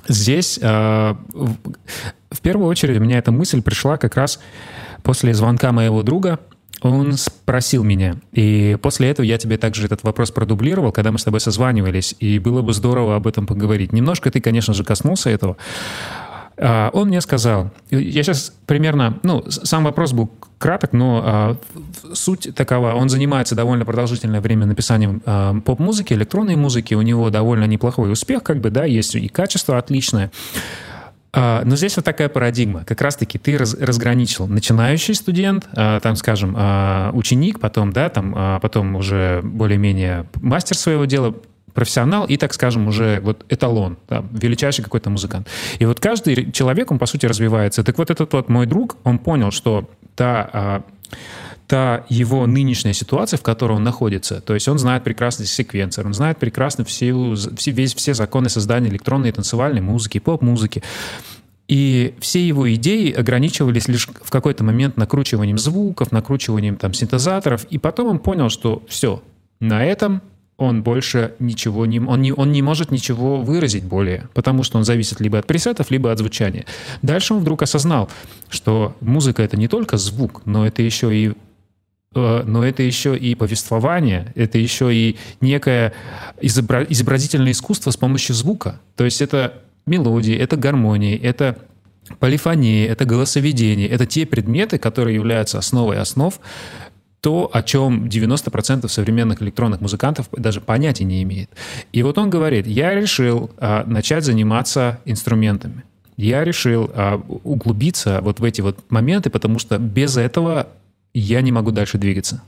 Здесь 0.09 0.59
э, 0.61 1.15
в 2.31 2.41
первую 2.41 2.69
очередь 2.69 2.99
у 2.99 3.01
меня 3.01 3.19
эта 3.19 3.33
мысль 3.33 3.63
пришла 3.63 3.97
как 3.97 4.17
раз 4.17 4.41
после 5.03 5.35
звонка 5.35 5.73
моего 5.73 6.03
друга. 6.03 6.41
Он 6.83 7.13
спросил 7.13 7.85
меня, 7.85 8.17
и 8.33 8.79
после 8.81 9.11
этого 9.11 9.27
я 9.27 9.37
тебе 9.37 9.59
также 9.59 9.85
этот 9.85 10.03
вопрос 10.03 10.31
продублировал, 10.31 10.93
когда 10.93 11.13
мы 11.13 11.19
с 11.19 11.25
тобой 11.25 11.41
созванивались, 11.41 12.15
и 12.21 12.39
было 12.39 12.63
бы 12.63 12.73
здорово 12.73 13.17
об 13.17 13.27
этом 13.27 13.47
поговорить. 13.47 13.93
Немножко 13.93 14.31
ты, 14.31 14.41
конечно 14.41 14.73
же, 14.73 14.83
коснулся 14.83 15.29
этого. 15.29 15.59
А, 16.63 16.91
он 16.93 17.09
мне 17.09 17.21
сказал, 17.23 17.71
я 17.91 18.23
сейчас 18.23 18.53
примерно, 18.67 19.19
ну, 19.23 19.43
сам 19.49 19.85
вопрос 19.85 20.13
был 20.13 20.31
краток, 20.59 20.93
но 20.93 21.23
а, 21.25 21.57
суть 22.13 22.55
такова, 22.55 22.93
он 22.93 23.09
занимается 23.09 23.55
довольно 23.55 23.87
продолжительное 23.87 24.43
время 24.43 24.67
написанием 24.67 25.23
а, 25.25 25.59
поп-музыки, 25.61 26.13
электронной 26.13 26.57
музыки, 26.57 26.93
у 26.93 27.01
него 27.01 27.31
довольно 27.31 27.65
неплохой 27.65 28.13
успех, 28.13 28.43
как 28.43 28.61
бы, 28.61 28.71
да, 28.71 28.85
есть 28.85 29.15
и 29.15 29.29
качество 29.29 29.79
отличное. 29.79 30.31
Но 31.33 31.77
здесь 31.77 31.95
вот 31.95 32.05
такая 32.05 32.29
парадигма. 32.29 32.85
Как 32.85 33.01
раз-таки 33.01 33.39
ты 33.39 33.57
раз, 33.57 33.75
разграничил 33.75 34.49
начинающий 34.49 35.15
студент, 35.15 35.69
там, 35.73 36.17
скажем, 36.17 36.57
ученик, 37.17 37.61
потом, 37.61 37.93
да, 37.93 38.09
там, 38.09 38.59
потом 38.61 38.97
уже 38.97 39.41
более-менее 39.45 40.27
мастер 40.41 40.77
своего 40.77 41.05
дела, 41.05 41.37
профессионал 41.75 42.27
и, 42.27 42.37
так 42.37 42.53
скажем, 42.55 42.89
уже 42.89 43.21
вот 43.23 43.45
эталон, 43.49 43.99
да, 44.09 44.25
величайший 44.33 44.83
какой-то 44.83 45.11
музыкант. 45.11 45.49
И 45.79 45.87
вот 45.87 46.01
каждый 46.01 46.53
человек, 46.53 46.91
он, 46.91 46.99
по 46.99 47.07
сути, 47.07 47.27
развивается. 47.27 47.85
Так 47.85 47.99
вот 47.99 48.11
этот 48.11 48.33
вот 48.33 48.49
мой 48.49 48.67
друг, 48.67 48.97
он 49.05 49.19
понял, 49.19 49.51
что 49.51 49.89
та 50.15 50.51
а, 50.53 50.83
та 51.71 52.05
его 52.09 52.49
нынешняя 52.49 52.93
ситуация, 52.93 53.39
в 53.39 53.43
которой 53.43 53.75
он 53.75 53.85
находится. 53.85 54.41
То 54.41 54.55
есть 54.55 54.67
он 54.67 54.81
знает 54.81 55.05
прекрасно 55.05 55.45
секвенсор, 55.45 56.05
он 56.05 56.15
знает 56.15 56.37
прекрасно 56.39 56.85
все, 56.85 57.37
все, 57.57 57.71
весь, 57.71 57.95
все 57.95 58.13
законы 58.13 58.49
создания 58.49 58.89
электронной 58.89 59.31
танцевальной 59.31 59.81
музыки, 59.81 60.19
поп-музыки. 60.19 60.83
И 61.69 62.15
все 62.19 62.45
его 62.45 62.75
идеи 62.75 63.13
ограничивались 63.13 63.87
лишь 63.87 64.09
в 64.09 64.31
какой-то 64.33 64.65
момент 64.65 64.97
накручиванием 64.97 65.59
звуков, 65.59 66.11
накручиванием 66.11 66.75
там 66.75 66.93
синтезаторов. 66.93 67.65
И 67.71 67.79
потом 67.79 68.09
он 68.09 68.19
понял, 68.19 68.49
что 68.49 68.83
все, 68.89 69.23
на 69.61 69.85
этом 69.85 70.23
он 70.61 70.83
больше 70.83 71.35
ничего 71.39 71.87
не, 71.87 72.01
он 72.01 72.21
не, 72.21 72.33
он 72.33 72.53
не 72.53 72.61
может 72.61 72.91
ничего 72.91 73.41
выразить 73.41 73.85
более, 73.85 74.29
потому 74.35 74.63
что 74.63 74.77
он 74.77 74.85
зависит 74.85 75.19
либо 75.19 75.39
от 75.39 75.47
пресетов, 75.47 75.91
либо 75.91 76.13
от 76.13 76.19
звучания. 76.19 76.67
Дальше 77.01 77.33
он 77.33 77.41
вдруг 77.41 77.63
осознал, 77.63 78.11
что 78.51 78.95
музыка 79.01 79.43
это 79.43 79.57
не 79.57 79.69
только 79.69 79.97
звук, 79.97 80.43
но 80.45 80.67
это 80.67 80.83
еще 80.83 81.17
и 81.17 81.33
э, 82.15 82.43
но 82.45 82.63
это 82.63 82.83
еще 82.83 83.17
и 83.17 83.35
повествование, 83.35 84.33
это 84.37 84.59
еще 84.59 84.95
и 84.95 85.17
некое 85.41 85.95
изобразительное 86.43 87.53
искусство 87.53 87.91
с 87.91 87.97
помощью 87.97 88.35
звука. 88.35 88.81
То 88.97 89.07
есть 89.07 89.23
это 89.23 89.63
мелодии, 89.87 90.37
это 90.37 90.59
гармонии, 90.59 91.19
это 91.19 91.57
полифония, 92.19 92.87
это 92.87 93.07
голосоведение, 93.07 93.89
это 93.89 94.05
те 94.05 94.27
предметы, 94.27 94.77
которые 94.77 95.15
являются 95.15 95.59
основой 95.59 95.99
основ 95.99 96.39
то, 97.21 97.51
о 97.53 97.63
чем 97.63 98.07
90% 98.07 98.89
современных 98.89 99.43
электронных 99.43 99.81
музыкантов 99.81 100.29
даже 100.33 100.61
понятия 100.61 101.05
не 101.05 101.23
имеет. 101.23 101.51
И 101.93 102.03
вот 102.03 102.19
он 102.19 102.31
говорит, 102.31 102.67
я 102.67 102.95
решил 102.95 103.51
а, 103.59 103.85
начать 103.87 104.25
заниматься 104.25 105.01
инструментами. 105.05 105.85
Я 106.17 106.45
решил 106.45 106.91
а, 106.95 107.17
углубиться 107.45 108.21
вот 108.23 108.41
в 108.41 108.45
эти 108.45 108.61
вот 108.61 108.79
моменты, 108.91 109.31
потому 109.31 109.59
что 109.59 109.79
без 109.79 110.17
этого 110.17 110.69
я 111.13 111.41
не 111.41 111.51
могу 111.51 111.73
дальше 111.73 111.99
двигаться. 111.99 112.43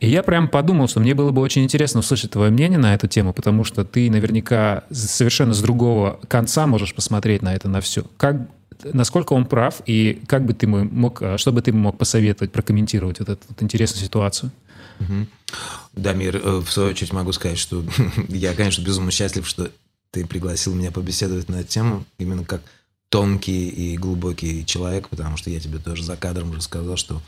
И 0.00 0.08
я 0.08 0.22
прям 0.22 0.48
подумал, 0.48 0.88
что 0.88 1.00
мне 1.00 1.14
было 1.14 1.30
бы 1.30 1.40
очень 1.40 1.62
интересно 1.62 2.00
услышать 2.00 2.32
твое 2.32 2.50
мнение 2.50 2.78
на 2.78 2.94
эту 2.94 3.06
тему, 3.06 3.32
потому 3.32 3.62
что 3.64 3.84
ты 3.84 4.10
наверняка 4.10 4.84
совершенно 4.90 5.54
с 5.54 5.62
другого 5.62 6.18
конца 6.26 6.66
можешь 6.66 6.94
посмотреть 6.94 7.42
на 7.42 7.54
это, 7.54 7.68
на 7.68 7.80
все. 7.80 8.04
Как 8.16 8.36
насколько 8.92 9.32
он 9.32 9.46
прав, 9.46 9.82
и 9.86 10.22
как 10.26 10.44
бы 10.44 10.54
ты 10.54 10.66
мог, 10.66 11.22
а, 11.22 11.38
что 11.38 11.52
бы 11.52 11.62
ты 11.62 11.72
мог 11.72 11.98
посоветовать, 11.98 12.52
прокомментировать 12.52 13.20
вот 13.20 13.28
эту 13.28 13.40
вот 13.48 13.62
интересную 13.62 14.04
ситуацию? 14.04 14.50
Угу. 15.00 15.26
Дамир, 15.94 16.36
э, 16.36 16.58
в 16.60 16.70
свою 16.70 16.90
очередь 16.90 17.12
могу 17.12 17.32
сказать, 17.32 17.58
что 17.58 17.84
я, 18.28 18.54
конечно, 18.54 18.82
безумно 18.82 19.10
счастлив, 19.10 19.46
что 19.46 19.70
ты 20.10 20.26
пригласил 20.26 20.74
меня 20.74 20.90
побеседовать 20.90 21.48
на 21.48 21.56
эту 21.56 21.68
тему, 21.68 22.04
именно 22.18 22.44
как 22.44 22.62
тонкий 23.08 23.68
и 23.68 23.96
глубокий 23.96 24.64
человек, 24.64 25.08
потому 25.08 25.36
что 25.36 25.50
я 25.50 25.60
тебе 25.60 25.78
тоже 25.78 26.04
за 26.04 26.16
кадром 26.16 26.52
рассказал, 26.54 26.96
что 26.96 27.20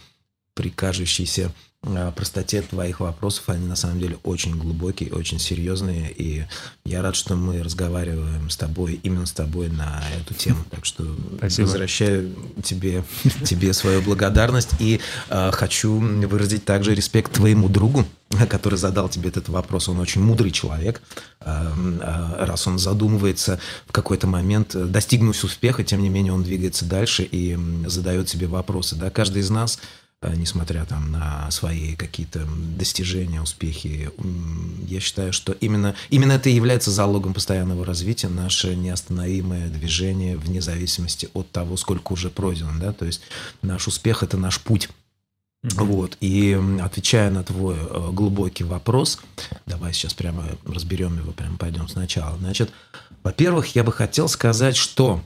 при 0.55 0.71
кажущейся 0.71 1.53
а, 1.85 2.13
простоте 2.13 2.63
твоих 2.63 3.01
вопросов, 3.01 3.49
они 3.49 3.67
на 3.67 3.75
самом 3.75 3.99
деле 3.99 4.17
очень 4.23 4.57
глубокие, 4.57 5.13
очень 5.13 5.41
серьезные, 5.41 6.13
и 6.13 6.45
я 6.85 7.03
рад, 7.03 7.17
что 7.17 7.35
мы 7.35 7.61
разговариваем 7.61 8.51
с 8.51 8.57
тобой, 8.57 9.01
именно 9.03 9.27
с 9.27 9.33
тобой 9.33 9.69
на 9.69 10.01
эту 10.21 10.33
тему, 10.35 10.65
так 10.71 10.85
что 10.85 11.05
Спасибо. 11.39 11.67
возвращаю 11.67 12.35
тебе, 12.63 13.03
тебе 13.45 13.73
свою 13.73 14.01
благодарность 14.01 14.71
и 14.79 15.01
э, 15.29 15.51
хочу 15.53 15.99
выразить 15.99 16.65
также 16.65 16.95
респект 16.95 17.33
твоему 17.33 17.69
другу, 17.69 18.07
который 18.49 18.79
задал 18.79 19.09
тебе 19.09 19.31
этот 19.31 19.49
вопрос, 19.49 19.89
он 19.89 19.99
очень 19.99 20.23
мудрый 20.23 20.53
человек, 20.53 21.03
раз 21.41 22.67
он 22.69 22.79
задумывается 22.79 23.59
в 23.87 23.93
какой-то 23.93 24.29
момент, 24.29 24.77
достигнув 24.91 25.43
успеха, 25.43 25.83
тем 25.83 26.01
не 26.01 26.09
менее 26.09 26.33
он 26.33 26.45
двигается 26.45 26.85
дальше 26.85 27.25
и 27.25 27.59
задает 27.87 28.29
себе 28.29 28.47
вопросы, 28.47 28.95
да, 28.95 29.11
каждый 29.11 29.43
из 29.43 29.51
нас 29.51 29.81
несмотря 30.23 30.85
там 30.85 31.11
на 31.11 31.51
свои 31.51 31.95
какие-то 31.95 32.47
достижения, 32.77 33.43
успехи. 33.43 34.11
Я 34.87 35.01
считаю, 35.01 35.33
что 35.33 35.53
именно, 35.53 35.95
именно 36.11 36.33
это 36.33 36.49
и 36.49 36.55
является 36.55 36.91
залогом 36.91 37.35
постоянного 37.35 37.85
развития, 37.85 38.29
наше 38.29 38.75
неостановимое 38.77 39.69
движение 39.69 40.37
вне 40.37 40.61
зависимости 40.61 41.29
от 41.35 41.51
того, 41.51 41.77
сколько 41.77 42.13
уже 42.13 42.31
пройдено. 42.31 42.73
Да? 42.81 42.93
То 42.93 43.05
есть 43.05 43.23
наш 43.63 43.89
успех– 43.89 44.23
это 44.25 44.37
наш 44.37 44.61
путь. 44.61 44.89
Mm-hmm. 45.65 45.85
Вот. 45.85 46.17
И 46.21 46.59
отвечая 46.83 47.31
на 47.31 47.45
твой 47.45 47.77
э, 47.77 48.11
глубокий 48.13 48.65
вопрос, 48.65 49.21
давай 49.67 49.93
сейчас 49.93 50.13
прямо 50.13 50.45
разберем 50.67 51.17
его, 51.17 51.33
прямо 51.33 51.57
пойдем 51.57 51.89
сначала. 51.89 52.37
Значит, 52.39 52.71
во-первых, 53.23 53.77
я 53.77 53.85
бы 53.85 53.93
хотел 53.93 54.29
сказать, 54.29 54.77
что 54.77 55.23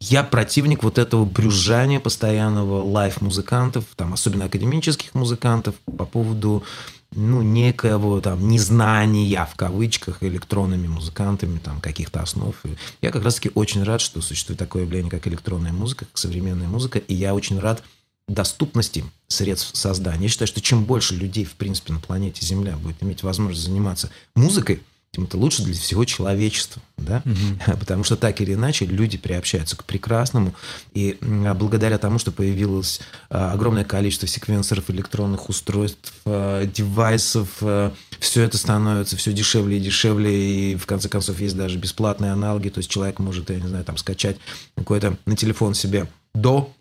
я 0.00 0.22
противник 0.22 0.82
вот 0.82 0.98
этого 0.98 1.24
брюзжания 1.24 2.00
постоянного 2.00 2.82
live 2.82 3.08
-музыкантов, 3.08 3.84
там, 3.96 4.12
особенно 4.12 4.44
академических 4.44 5.14
музыкантов, 5.14 5.74
по 5.96 6.04
поводу 6.04 6.64
ну, 7.12 7.40
некоего 7.42 8.20
там 8.20 8.48
незнания, 8.48 9.48
в 9.50 9.56
кавычках, 9.56 10.22
электронными 10.22 10.86
музыкантами 10.86 11.58
там 11.58 11.80
каких-то 11.80 12.20
основ. 12.20 12.54
Я 13.00 13.10
как 13.10 13.24
раз-таки 13.24 13.50
очень 13.54 13.84
рад, 13.84 14.00
что 14.00 14.20
существует 14.20 14.58
такое 14.58 14.82
явление, 14.82 15.10
как 15.10 15.26
электронная 15.26 15.72
музыка, 15.72 16.04
как 16.04 16.18
современная 16.18 16.68
музыка, 16.68 16.98
и 16.98 17.14
я 17.14 17.34
очень 17.34 17.58
рад 17.58 17.82
доступности 18.28 19.04
средств 19.28 19.76
создания. 19.76 20.24
Я 20.24 20.28
считаю, 20.28 20.48
что 20.48 20.60
чем 20.60 20.84
больше 20.84 21.14
людей, 21.14 21.44
в 21.44 21.54
принципе, 21.54 21.92
на 21.92 22.00
планете 22.00 22.44
Земля 22.44 22.76
будет 22.76 23.02
иметь 23.02 23.22
возможность 23.22 23.64
заниматься 23.64 24.10
музыкой, 24.34 24.82
это 25.24 25.36
лучше 25.36 25.62
для 25.62 25.74
всего 25.74 26.04
человечества, 26.04 26.82
да, 26.96 27.22
угу. 27.24 27.76
потому 27.80 28.04
что 28.04 28.16
так 28.16 28.40
или 28.40 28.54
иначе 28.54 28.86
люди 28.86 29.18
приобщаются 29.18 29.76
к 29.76 29.84
прекрасному, 29.84 30.54
и 30.94 31.18
благодаря 31.20 31.98
тому, 31.98 32.18
что 32.18 32.32
появилось 32.32 33.00
а, 33.30 33.52
огромное 33.52 33.84
количество 33.84 34.28
секвенсоров, 34.28 34.90
электронных 34.90 35.48
устройств, 35.48 36.12
а, 36.24 36.64
девайсов, 36.66 37.48
а, 37.60 37.92
все 38.18 38.42
это 38.42 38.58
становится 38.58 39.16
все 39.16 39.32
дешевле 39.32 39.78
и 39.78 39.80
дешевле, 39.80 40.72
и 40.72 40.76
в 40.76 40.86
конце 40.86 41.08
концов 41.08 41.40
есть 41.40 41.56
даже 41.56 41.78
бесплатные 41.78 42.32
аналоги, 42.32 42.68
то 42.68 42.78
есть 42.78 42.90
человек 42.90 43.18
может, 43.18 43.50
я 43.50 43.60
не 43.60 43.68
знаю, 43.68 43.84
там 43.84 43.96
скачать 43.96 44.36
какой-то 44.76 45.16
на 45.26 45.36
телефон 45.36 45.74
себе 45.74 46.08
до 46.34 46.72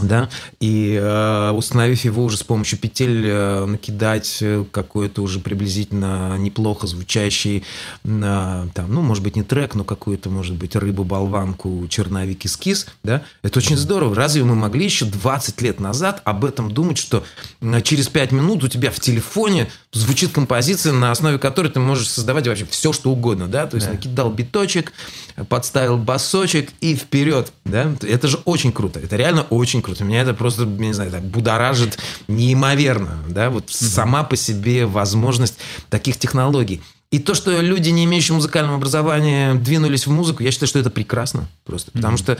да, 0.00 0.28
и 0.60 0.98
э, 1.00 1.50
установив 1.50 2.04
его 2.04 2.24
уже 2.24 2.36
с 2.36 2.42
помощью 2.42 2.78
петель, 2.78 3.24
э, 3.26 3.64
накидать 3.66 4.38
э, 4.40 4.64
какой-то 4.70 5.22
уже 5.22 5.40
приблизительно 5.40 6.36
неплохо 6.38 6.86
звучащий, 6.86 7.64
э, 8.04 8.66
там, 8.74 8.92
ну, 8.92 9.00
может 9.00 9.22
быть, 9.22 9.36
не 9.36 9.42
трек, 9.42 9.74
но 9.74 9.84
какую-то, 9.84 10.30
может 10.30 10.56
быть, 10.56 10.76
рыбу-болванку, 10.76 11.86
черновик 11.88 12.44
эскиз, 12.46 12.86
да, 13.02 13.22
это 13.42 13.58
очень 13.58 13.76
здорово. 13.76 14.14
Разве 14.14 14.44
мы 14.44 14.54
могли 14.54 14.84
еще 14.84 15.04
20 15.04 15.60
лет 15.62 15.80
назад 15.80 16.20
об 16.24 16.44
этом 16.44 16.70
думать, 16.70 16.98
что 16.98 17.24
через 17.82 18.08
5 18.08 18.32
минут 18.32 18.64
у 18.64 18.68
тебя 18.68 18.90
в 18.90 19.00
телефоне 19.00 19.68
звучит 19.92 20.32
композиция, 20.32 20.92
на 20.92 21.10
основе 21.10 21.38
которой 21.38 21.68
ты 21.68 21.80
можешь 21.80 22.08
создавать 22.08 22.46
вообще 22.46 22.66
все, 22.66 22.92
что 22.92 23.10
угодно, 23.10 23.46
да, 23.48 23.66
то 23.66 23.76
есть 23.76 23.86
да. 23.86 23.94
накидал 23.94 24.30
биточек, 24.30 24.92
подставил 25.44 25.98
басочек 25.98 26.70
и 26.80 26.94
вперед, 26.94 27.52
да, 27.64 27.94
это 28.02 28.28
же 28.28 28.38
очень 28.44 28.72
круто, 28.72 29.00
это 29.00 29.16
реально 29.16 29.42
очень 29.50 29.82
круто. 29.82 30.04
Меня 30.04 30.22
это 30.22 30.34
просто, 30.34 30.64
не 30.64 30.92
знаю, 30.92 31.10
так 31.10 31.22
будоражит 31.22 31.98
неимоверно, 32.28 33.18
да, 33.28 33.50
вот 33.50 33.66
mm-hmm. 33.66 33.88
сама 33.88 34.24
по 34.24 34.36
себе 34.36 34.86
возможность 34.86 35.58
таких 35.90 36.16
технологий. 36.16 36.80
И 37.12 37.20
то, 37.20 37.34
что 37.34 37.60
люди, 37.60 37.90
не 37.90 38.04
имеющие 38.04 38.34
музыкального 38.34 38.76
образования, 38.76 39.54
двинулись 39.54 40.06
в 40.06 40.10
музыку, 40.10 40.42
я 40.42 40.50
считаю, 40.50 40.68
что 40.68 40.80
это 40.80 40.90
прекрасно 40.90 41.46
просто. 41.64 41.92
Потому 41.92 42.16
mm-hmm. 42.16 42.18
что 42.18 42.38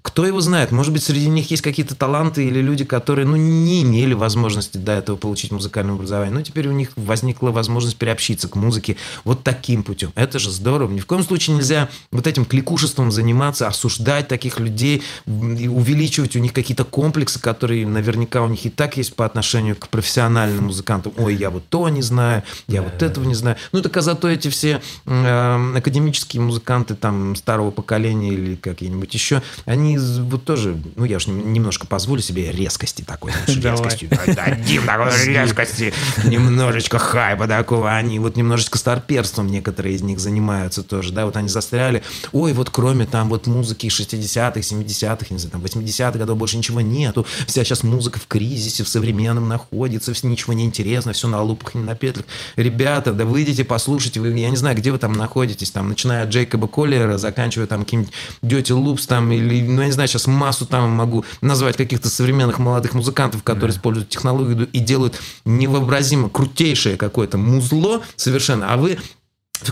кто 0.00 0.24
его 0.24 0.40
знает, 0.40 0.72
может 0.72 0.94
быть, 0.94 1.02
среди 1.02 1.28
них 1.28 1.50
есть 1.50 1.62
какие-то 1.62 1.94
таланты 1.94 2.46
или 2.46 2.62
люди, 2.62 2.86
которые 2.86 3.26
ну, 3.26 3.36
не 3.36 3.82
имели 3.82 4.14
возможности 4.14 4.78
до 4.78 4.92
этого 4.92 5.16
получить 5.16 5.52
музыкальное 5.52 5.94
образование. 5.94 6.32
Но 6.32 6.40
теперь 6.40 6.68
у 6.68 6.72
них 6.72 6.92
возникла 6.96 7.50
возможность 7.50 7.98
приобщиться 7.98 8.48
к 8.48 8.56
музыке 8.56 8.96
вот 9.24 9.44
таким 9.44 9.82
путем. 9.82 10.10
Это 10.14 10.38
же 10.38 10.50
здорово. 10.50 10.90
Ни 10.90 11.00
в 11.00 11.06
коем 11.06 11.22
случае 11.22 11.56
нельзя 11.56 11.90
вот 12.10 12.26
этим 12.26 12.46
кликушеством 12.46 13.12
заниматься, 13.12 13.68
осуждать 13.68 14.28
таких 14.28 14.58
людей, 14.58 15.02
увеличивать 15.26 16.34
у 16.36 16.38
них 16.38 16.54
какие-то 16.54 16.84
комплексы, 16.84 17.38
которые 17.38 17.86
наверняка 17.86 18.42
у 18.42 18.48
них 18.48 18.64
и 18.64 18.70
так 18.70 18.96
есть 18.96 19.14
по 19.14 19.26
отношению 19.26 19.76
к 19.76 19.88
профессиональным 19.88 20.64
музыкантам. 20.64 21.12
Ой, 21.18 21.34
я 21.34 21.50
вот 21.50 21.68
то 21.68 21.86
не 21.90 22.02
знаю, 22.02 22.42
я 22.66 22.80
вот 22.80 23.02
этого 23.02 23.24
не 23.26 23.34
знаю. 23.34 23.58
Ну, 23.72 23.82
так 23.82 23.97
а 23.98 24.02
зато 24.02 24.28
эти 24.28 24.48
все 24.48 24.80
э, 25.06 25.72
академические 25.76 26.42
музыканты 26.42 26.94
там 26.94 27.36
старого 27.36 27.70
поколения 27.70 28.30
или 28.30 28.54
какие-нибудь 28.56 29.12
еще, 29.12 29.42
они 29.64 29.98
вот 29.98 30.44
тоже, 30.44 30.80
ну, 30.96 31.04
я 31.04 31.18
же 31.18 31.30
немножко 31.30 31.86
позволю 31.86 32.22
себе 32.22 32.50
резкости 32.52 33.02
такой, 33.02 33.32
резкости, 33.46 34.08
дадим 34.26 34.86
такой 34.86 35.12
резкости, 35.26 35.92
немножечко 36.24 36.98
хайпа 36.98 37.46
такого, 37.46 37.94
они 37.94 38.18
вот 38.18 38.36
немножечко 38.36 38.78
старперством 38.78 39.48
некоторые 39.48 39.96
из 39.96 40.02
них 40.02 40.18
занимаются 40.20 40.82
тоже, 40.82 41.12
да, 41.12 41.26
вот 41.26 41.36
они 41.36 41.48
застряли, 41.48 42.02
ой, 42.32 42.52
вот 42.52 42.70
кроме 42.70 43.06
там 43.06 43.28
вот 43.28 43.46
музыки 43.46 43.86
60-х, 43.86 44.60
70-х, 44.60 45.26
не 45.30 45.38
знаю, 45.38 45.52
там 45.52 45.62
80-х 45.62 46.18
годов 46.18 46.38
больше 46.38 46.56
ничего 46.56 46.80
нету, 46.80 47.26
вся 47.46 47.64
сейчас 47.64 47.82
музыка 47.82 48.18
в 48.18 48.26
кризисе, 48.26 48.84
в 48.84 48.88
современном 48.88 49.48
находится, 49.48 50.14
все 50.14 50.26
ничего 50.28 50.52
не 50.52 50.64
интересно, 50.64 51.12
все 51.12 51.28
на 51.28 51.42
лупах, 51.42 51.74
не 51.74 51.82
на 51.82 51.94
петлях. 51.94 52.26
Ребята, 52.56 53.12
да 53.12 53.24
выйдите, 53.24 53.64
послушайте, 53.64 53.87
вы, 54.18 54.30
я 54.38 54.50
не 54.50 54.56
знаю, 54.56 54.76
где 54.76 54.92
вы 54.92 54.98
там 54.98 55.12
находитесь, 55.12 55.70
там, 55.70 55.88
начиная 55.88 56.24
от 56.24 56.30
Джейкоба 56.30 56.68
Коллера, 56.68 57.18
заканчивая 57.18 57.66
там 57.66 57.84
каким-нибудь 57.84 58.12
Дети 58.42 58.72
Лупс 58.72 59.06
там, 59.06 59.30
или, 59.32 59.62
ну, 59.62 59.80
я 59.80 59.86
не 59.86 59.92
знаю, 59.92 60.08
сейчас 60.08 60.26
массу 60.26 60.66
там 60.66 60.90
могу 60.90 61.24
назвать 61.40 61.76
каких-то 61.76 62.08
современных 62.08 62.58
молодых 62.58 62.94
музыкантов, 62.94 63.42
которые 63.42 63.72
да. 63.72 63.78
используют 63.78 64.08
технологию 64.08 64.68
и 64.72 64.78
делают 64.78 65.20
невообразимо 65.44 66.28
крутейшее 66.28 66.96
какое-то 66.96 67.38
музло 67.38 68.02
совершенно, 68.16 68.72
а 68.72 68.76
вы 68.76 68.98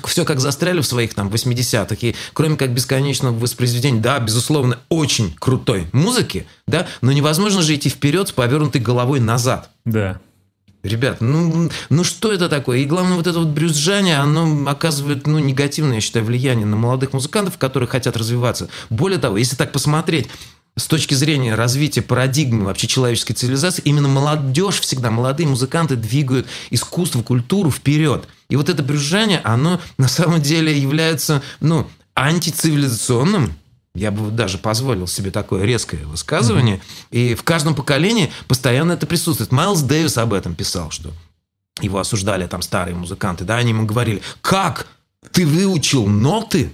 все 0.07 0.25
как 0.25 0.41
застряли 0.41 0.81
в 0.81 0.87
своих 0.87 1.15
там 1.15 1.29
80-х, 1.29 1.97
и 2.01 2.15
кроме 2.33 2.57
как 2.57 2.71
бесконечного 2.73 3.39
воспроизведения, 3.39 4.01
да, 4.01 4.19
безусловно, 4.19 4.79
очень 4.89 5.35
крутой 5.39 5.87
музыки, 5.93 6.47
да, 6.67 6.87
но 7.01 7.13
невозможно 7.13 7.63
же 7.63 7.75
идти 7.75 7.89
вперед 7.89 8.29
с 8.29 8.33
повернутой 8.33 8.81
головой 8.81 9.21
назад. 9.21 9.71
Да. 9.85 10.21
Ребят, 10.87 11.21
ну, 11.21 11.71
ну 11.89 12.05
что 12.05 12.33
это 12.33 12.49
такое? 12.49 12.79
И 12.79 12.85
главное, 12.85 13.17
вот 13.17 13.27
это 13.27 13.39
вот 13.39 13.49
брюзжание, 13.49 14.19
оно 14.19 14.69
оказывает, 14.69 15.27
ну, 15.27 15.39
негативное, 15.39 15.97
я 15.97 16.01
считаю, 16.01 16.25
влияние 16.25 16.67
на 16.67 16.77
молодых 16.77 17.13
музыкантов, 17.13 17.59
которые 17.59 17.89
хотят 17.89 18.17
развиваться. 18.17 18.69
Более 18.89 19.19
того, 19.19 19.37
если 19.37 19.57
так 19.57 19.73
посмотреть, 19.73 20.29
с 20.79 20.87
точки 20.87 21.15
зрения 21.15 21.55
развития 21.55 22.03
парадигмы 22.03 22.67
вообще 22.67 22.87
человеческой 22.87 23.33
цивилизации, 23.33 23.83
именно 23.85 24.09
молодежь 24.09 24.81
всегда, 24.81 25.11
молодые 25.11 25.49
музыканты 25.49 25.97
двигают 25.97 26.47
искусство, 26.71 27.23
культуру 27.23 27.71
вперед. 27.71 28.29
И 28.51 28.57
вот 28.57 28.69
это 28.69 28.83
брюзжание, 28.83 29.41
оно 29.43 29.81
на 29.97 30.09
самом 30.09 30.43
деле 30.43 30.79
является, 30.79 31.43
ну, 31.61 31.89
антицивилизационным, 32.15 33.55
я 33.97 34.11
бы 34.11 34.31
даже 34.31 34.59
позволил 34.59 35.07
себе 35.07 35.31
такое 35.31 35.65
резкое 35.65 36.05
высказывание. 36.05 36.77
Mm-hmm. 36.77 37.07
И 37.11 37.35
в 37.35 37.43
каждом 37.43 37.75
поколении 37.75 38.33
постоянно 38.49 38.93
это 38.93 39.07
присутствует. 39.07 39.53
Майлз 39.53 39.83
Дэвис 39.83 40.19
об 40.19 40.33
этом 40.33 40.55
писал, 40.55 40.91
что 40.91 41.13
его 41.81 41.99
осуждали 41.99 42.47
там 42.47 42.63
старые 42.63 42.95
музыканты, 42.95 43.45
да, 43.45 43.57
они 43.57 43.71
ему 43.71 43.87
говорили, 43.87 44.23
как 44.41 44.87
ты 45.33 45.47
выучил 45.47 46.07
ноты? 46.07 46.73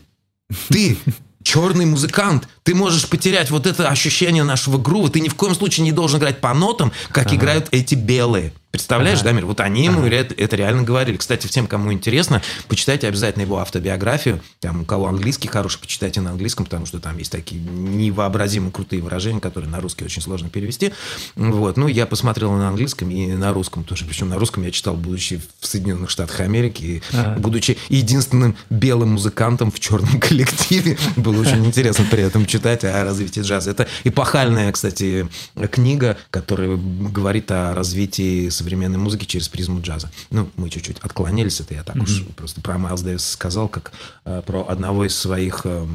Ты 0.68 0.98
черный 1.42 1.86
музыкант, 1.86 2.48
ты 2.62 2.74
можешь 2.74 3.08
потерять 3.08 3.50
вот 3.50 3.66
это 3.66 3.88
ощущение 3.88 4.44
нашего 4.44 4.78
грува, 4.78 5.10
ты 5.10 5.20
ни 5.20 5.28
в 5.28 5.34
коем 5.34 5.54
случае 5.54 5.84
не 5.84 5.92
должен 5.92 6.18
играть 6.18 6.40
по 6.40 6.54
нотам, 6.54 6.92
как 7.10 7.26
ага. 7.26 7.36
играют 7.36 7.68
эти 7.70 7.94
белые. 7.94 8.52
Представляешь, 8.72 9.18
ага. 9.18 9.28
Дамир? 9.28 9.44
Вот 9.44 9.60
они 9.60 9.84
ему 9.84 10.00
ага. 10.00 10.14
это, 10.14 10.34
это 10.34 10.56
реально 10.56 10.82
говорили. 10.82 11.18
Кстати, 11.18 11.46
всем, 11.46 11.66
кому 11.66 11.92
интересно, 11.92 12.40
почитайте 12.68 13.06
обязательно 13.06 13.42
его 13.42 13.58
автобиографию. 13.58 14.40
Там, 14.60 14.80
у 14.80 14.84
кого 14.86 15.08
английский 15.08 15.46
хороший, 15.46 15.78
почитайте 15.78 16.22
на 16.22 16.30
английском, 16.30 16.64
потому 16.64 16.86
что 16.86 16.98
там 16.98 17.18
есть 17.18 17.30
такие 17.30 17.60
невообразимо 17.60 18.70
крутые 18.70 19.02
выражения, 19.02 19.40
которые 19.40 19.70
на 19.70 19.78
русский 19.78 20.06
очень 20.06 20.22
сложно 20.22 20.48
перевести. 20.48 20.92
Вот. 21.36 21.76
Ну, 21.76 21.86
я 21.86 22.06
посмотрел 22.06 22.50
на 22.52 22.68
английском 22.68 23.10
и 23.10 23.34
на 23.34 23.52
русском 23.52 23.84
тоже. 23.84 24.06
Причем 24.06 24.30
на 24.30 24.38
русском 24.38 24.62
я 24.62 24.70
читал, 24.70 24.94
будучи 24.94 25.42
в 25.60 25.66
Соединенных 25.66 26.08
Штатах 26.08 26.40
Америки, 26.40 27.02
ага. 27.12 27.38
будучи 27.38 27.76
единственным 27.90 28.56
белым 28.70 29.10
музыкантом 29.10 29.70
в 29.70 29.80
черном 29.80 30.18
коллективе. 30.20 30.96
Было 31.16 31.42
очень 31.42 31.66
интересно 31.66 32.06
при 32.10 32.22
этом 32.22 32.46
читать 32.52 32.84
о 32.84 33.02
развитии 33.02 33.40
джаза. 33.40 33.70
Это 33.70 33.88
эпохальная, 34.04 34.70
кстати, 34.72 35.26
книга, 35.70 36.18
которая 36.30 36.76
говорит 36.76 37.50
о 37.50 37.74
развитии 37.74 38.50
современной 38.50 38.98
музыки 38.98 39.24
через 39.24 39.48
призму 39.48 39.80
джаза. 39.80 40.10
Ну, 40.30 40.50
мы 40.56 40.68
чуть-чуть 40.68 40.98
отклонились, 40.98 41.60
это 41.60 41.72
я 41.72 41.82
так 41.82 41.96
mm-hmm. 41.96 42.02
уж 42.02 42.24
просто 42.36 42.60
про 42.60 42.76
Майлз 42.76 43.00
Дэвис 43.00 43.26
сказал, 43.26 43.68
как 43.68 43.92
э, 44.26 44.42
про 44.44 44.68
одного 44.68 45.06
из 45.06 45.16
своих 45.16 45.62
э, 45.64 45.86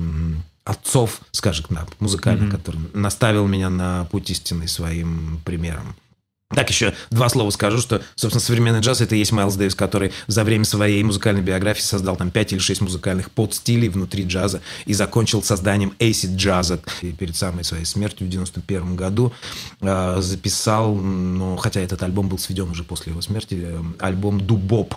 отцов, 0.65 1.21
скажем, 1.31 1.67
да, 1.69 1.85
музыкальных, 1.99 2.49
mm-hmm. 2.49 2.57
который 2.57 2.81
наставил 2.93 3.45
меня 3.45 3.69
на 3.69 4.05
путь 4.05 4.31
истинный 4.31 4.67
своим 4.67 5.39
примером. 5.45 5.95
Так, 6.55 6.69
еще 6.69 6.93
два 7.11 7.27
слова 7.27 7.49
скажу, 7.49 7.79
что, 7.79 8.01
собственно, 8.15 8.39
современный 8.39 8.79
джаз– 8.79 9.01
это 9.01 9.15
и 9.15 9.19
есть 9.19 9.33
Майлз 9.33 9.55
Дэвис, 9.55 9.75
который 9.75 10.13
за 10.27 10.45
время 10.45 10.63
своей 10.63 11.03
музыкальной 11.03 11.41
биографии 11.41 11.81
создал 11.81 12.15
там 12.15 12.31
пять 12.31 12.53
или 12.53 12.59
шесть 12.59 12.79
музыкальных 12.79 13.31
подстилей 13.31 13.89
внутри 13.89 14.23
джаза 14.23 14.61
и 14.85 14.93
закончил 14.93 15.43
созданием 15.43 15.93
acid 15.99 16.37
джаза. 16.37 16.79
И 17.01 17.11
перед 17.11 17.35
самой 17.35 17.65
своей 17.65 17.83
смертью 17.83 18.27
в 18.27 18.29
91 18.29 18.95
году 18.95 19.33
э, 19.81 20.17
записал, 20.21 20.95
ну, 20.95 21.57
хотя 21.57 21.81
этот 21.81 22.01
альбом 22.01 22.29
был 22.29 22.39
сведен 22.39 22.69
уже 22.69 22.85
после 22.85 23.11
его 23.11 23.21
смерти, 23.21 23.59
э, 23.61 23.83
альбом 23.99 24.39
«Дубоп». 24.39 24.95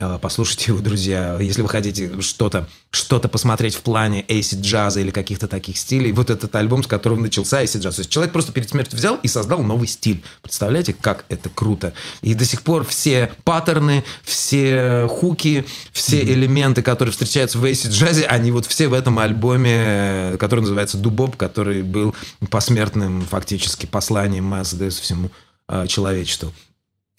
Э, 0.00 0.18
послушайте 0.20 0.72
его, 0.72 0.80
друзья. 0.80 1.38
Если 1.40 1.62
вы 1.62 1.68
хотите 1.68 2.20
что-то 2.20 2.68
что 2.90 3.20
посмотреть 3.20 3.76
в 3.76 3.82
плане 3.82 4.24
acid 4.26 4.62
джаза 4.62 4.98
или 4.98 5.10
каких-то 5.10 5.46
таких 5.46 5.78
стилей, 5.78 6.10
вот 6.10 6.30
этот 6.30 6.52
альбом, 6.56 6.82
с 6.82 6.88
которого 6.88 7.20
начался 7.20 7.62
acid 7.62 7.80
джаз. 7.80 7.94
То 7.94 8.00
есть 8.00 8.10
человек 8.10 8.32
просто 8.32 8.50
перед 8.50 8.68
смертью 8.68 8.98
взял 8.98 9.16
и 9.22 9.28
создал 9.28 9.62
новый 9.62 9.86
стиль. 9.86 10.24
Представляете? 10.42 10.79
Представляете, 10.80 11.02
как 11.02 11.24
это 11.28 11.50
круто? 11.50 11.92
И 12.22 12.34
до 12.34 12.44
сих 12.44 12.62
пор 12.62 12.84
все 12.84 13.30
паттерны, 13.44 14.02
все 14.22 15.06
хуки, 15.10 15.66
все 15.92 16.20
mm-hmm. 16.20 16.32
элементы, 16.32 16.82
которые 16.82 17.12
встречаются 17.12 17.58
в 17.58 17.64
Эйси 17.64 17.88
Джазе, 17.88 18.24
они 18.24 18.50
вот 18.50 18.64
все 18.64 18.88
в 18.88 18.94
этом 18.94 19.18
альбоме, 19.18 20.36
который 20.38 20.60
называется 20.60 20.96
«Дубоп», 20.96 21.36
который 21.36 21.82
был 21.82 22.14
посмертным 22.48 23.22
фактически 23.22 23.84
посланием 23.84 24.50
Дэвиса 24.50 25.02
всему 25.02 25.30
э, 25.68 25.86
человечеству. 25.86 26.52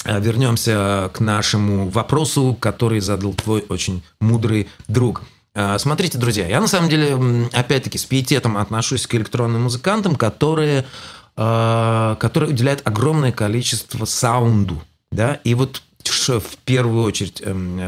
А 0.04 0.18
вернемся 0.20 1.12
к 1.14 1.20
нашему 1.20 1.90
вопросу, 1.90 2.58
который 2.60 3.00
задал 3.00 3.34
твой 3.34 3.64
очень 3.70 4.02
мудрый 4.20 4.70
друг. 4.88 5.22
А, 5.54 5.78
смотрите, 5.78 6.18
друзья, 6.18 6.48
я 6.48 6.60
на 6.60 6.68
самом 6.68 6.90
деле, 6.90 7.48
опять-таки, 7.52 8.00
с 8.00 8.06
пиететом 8.06 8.58
отношусь 8.58 9.06
к 9.06 9.14
электронным 9.14 9.64
музыкантам, 9.64 10.16
которые, 10.16 10.86
а, 11.36 12.16
которые 12.16 12.52
уделяют 12.52 12.82
огромное 12.86 13.32
количество 13.32 14.06
саунду. 14.06 14.82
Да? 15.12 15.36
И 15.44 15.54
вот 15.54 15.82
в 16.04 16.58
первую 16.66 17.04
очередь, 17.04 17.42
эм, 17.46 17.80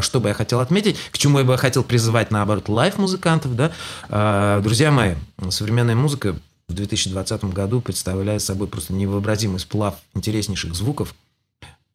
что 0.00 0.20
бы 0.20 0.28
я 0.28 0.34
хотел 0.34 0.60
отметить, 0.60 0.96
к 1.10 1.18
чему 1.18 1.38
я 1.38 1.44
бы 1.44 1.56
хотел 1.58 1.84
призывать, 1.84 2.30
наоборот, 2.30 2.68
live 2.68 2.89
-музыкантов, 2.89 3.52
да, 3.54 4.60
друзья 4.62 4.90
мои, 4.90 5.14
современная 5.50 5.94
музыка 5.94 6.34
в 6.66 6.72
2020 6.72 7.44
году 7.44 7.80
представляет 7.80 8.42
собой 8.42 8.68
просто 8.68 8.94
невообразимый 8.94 9.60
сплав 9.60 9.96
интереснейших 10.14 10.74
звуков– 10.74 11.14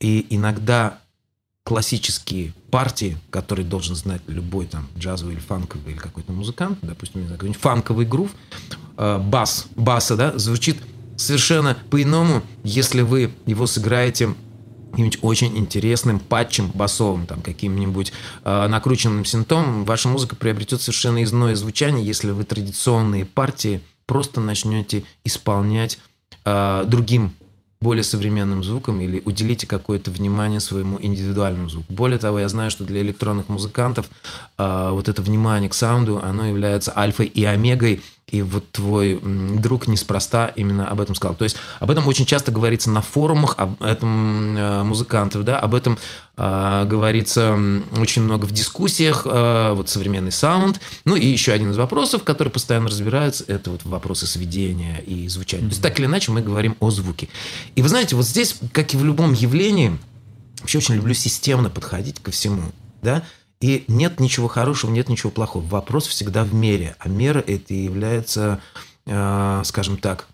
и 0.03 0.27
иногда 0.29 0.99
классические 1.63 2.53
партии, 2.69 3.17
которые 3.29 3.65
должен 3.65 3.95
знать 3.95 4.21
любой 4.27 4.65
там 4.65 4.89
джазовый 4.97 5.35
или 5.35 5.41
фанковый 5.41 5.93
или 5.93 5.99
какой-то 5.99 6.33
музыкант, 6.33 6.79
допустим, 6.81 7.25
какой-нибудь 7.25 7.61
фанковый 7.61 8.05
грув, 8.05 8.31
э, 8.97 9.17
бас, 9.19 9.67
баса, 9.77 10.17
да, 10.17 10.37
звучит 10.37 10.77
совершенно 11.17 11.77
по-иному, 11.89 12.41
если 12.63 13.01
вы 13.01 13.31
его 13.45 13.67
сыграете 13.67 14.35
каким-нибудь 14.91 15.19
очень 15.23 15.57
интересным 15.57 16.19
патчем 16.19 16.69
басовым, 16.73 17.25
там, 17.25 17.41
каким-нибудь 17.41 18.13
э, 18.43 18.67
накрученным 18.67 19.25
синтом, 19.25 19.85
ваша 19.85 20.07
музыка 20.07 20.35
приобретет 20.35 20.81
совершенно 20.81 21.23
иное 21.23 21.55
звучание, 21.55 22.05
если 22.05 22.29
вы 22.29 22.43
традиционные 22.43 23.25
партии 23.25 23.81
просто 24.05 24.39
начнете 24.39 25.03
исполнять 25.23 25.99
э, 26.45 26.83
другим 26.85 27.33
более 27.83 28.03
современным 28.03 28.63
звуком 28.63 29.01
или 29.01 29.21
уделите 29.25 29.67
какое-то 29.67 30.09
внимание 30.09 30.59
своему 30.59 30.97
индивидуальному 31.01 31.69
звуку. 31.69 31.91
Более 31.91 32.17
того, 32.17 32.39
я 32.39 32.47
знаю, 32.47 32.71
что 32.71 32.85
для 32.85 33.01
электронных 33.01 33.49
музыкантов 33.49 34.09
э, 34.57 34.89
вот 34.91 35.09
это 35.09 35.21
внимание 35.21 35.69
к 35.69 35.73
саунду, 35.73 36.21
оно 36.23 36.45
является 36.45 36.97
альфой 36.97 37.25
и 37.25 37.43
омегой 37.43 38.01
и 38.27 38.41
вот 38.41 38.71
твой 38.71 39.19
друг 39.21 39.87
неспроста 39.87 40.47
именно 40.47 40.87
об 40.87 41.01
этом 41.01 41.13
сказал. 41.13 41.35
То 41.35 41.43
есть 41.43 41.55
об 41.79 41.91
этом 41.91 42.07
очень 42.07 42.25
часто 42.25 42.51
говорится 42.51 42.89
на 42.89 43.01
форумах, 43.01 43.55
об 43.57 43.81
этом 43.83 44.57
э, 44.57 44.83
музыкантов, 44.83 45.43
да, 45.43 45.59
об 45.59 45.75
этом 45.75 45.99
э, 46.37 46.85
говорится 46.85 47.57
очень 47.97 48.23
много 48.23 48.45
в 48.45 48.51
дискуссиях, 48.51 49.27
э, 49.29 49.73
вот 49.73 49.89
современный 49.89 50.31
саунд. 50.31 50.79
Ну 51.05 51.15
и 51.15 51.27
еще 51.27 51.51
один 51.51 51.71
из 51.71 51.77
вопросов, 51.77 52.23
который 52.23 52.49
постоянно 52.49 52.87
разбирается, 52.87 53.43
это 53.47 53.69
вот 53.69 53.83
вопросы 53.83 54.25
сведения 54.25 54.99
и 55.05 55.27
звучания. 55.27 55.65
Mm-hmm. 55.65 55.69
То 55.69 55.73
есть 55.73 55.83
так 55.83 55.99
или 55.99 56.07
иначе 56.07 56.31
мы 56.31 56.41
говорим 56.41 56.75
о 56.79 56.89
звуке. 56.89 57.29
И 57.75 57.81
вы 57.81 57.89
знаете, 57.89 58.15
вот 58.15 58.25
здесь, 58.25 58.55
как 58.71 58.93
и 58.93 58.97
в 58.97 59.05
любом 59.05 59.33
явлении, 59.33 59.97
вообще 60.61 60.79
очень 60.79 60.95
люблю 60.95 61.13
системно 61.13 61.69
подходить 61.69 62.19
ко 62.19 62.31
всему, 62.31 62.71
да, 63.01 63.23
и 63.63 63.85
нет 63.87 64.19
ничего 64.19 64.49
хорошего, 64.49 64.91
нет 64.91 65.07
ничего 65.07 65.31
плохого. 65.31 65.65
Вопрос 65.65 66.07
всегда 66.07 66.43
в 66.43 66.53
мере. 66.53 66.97
А 66.99 67.07
мера 67.07 67.39
это 67.39 67.73
является, 67.73 68.59
э, 69.05 69.61
скажем 69.63 69.95
так, 69.95 70.27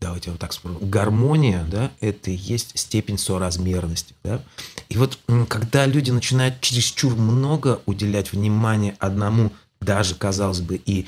давайте 0.00 0.30
вот 0.30 0.40
так 0.40 0.54
скажу, 0.54 0.78
гармония, 0.80 1.66
да, 1.70 1.90
это 2.00 2.30
и 2.30 2.36
есть 2.36 2.78
степень 2.78 3.18
соразмерности, 3.18 4.14
да. 4.24 4.40
И 4.88 4.96
вот 4.96 5.18
когда 5.46 5.84
люди 5.84 6.10
начинают 6.10 6.62
чересчур 6.62 7.14
много 7.14 7.82
уделять 7.84 8.32
внимания 8.32 8.96
одному, 8.98 9.52
даже, 9.82 10.14
казалось 10.14 10.62
бы, 10.62 10.76
и 10.76 11.06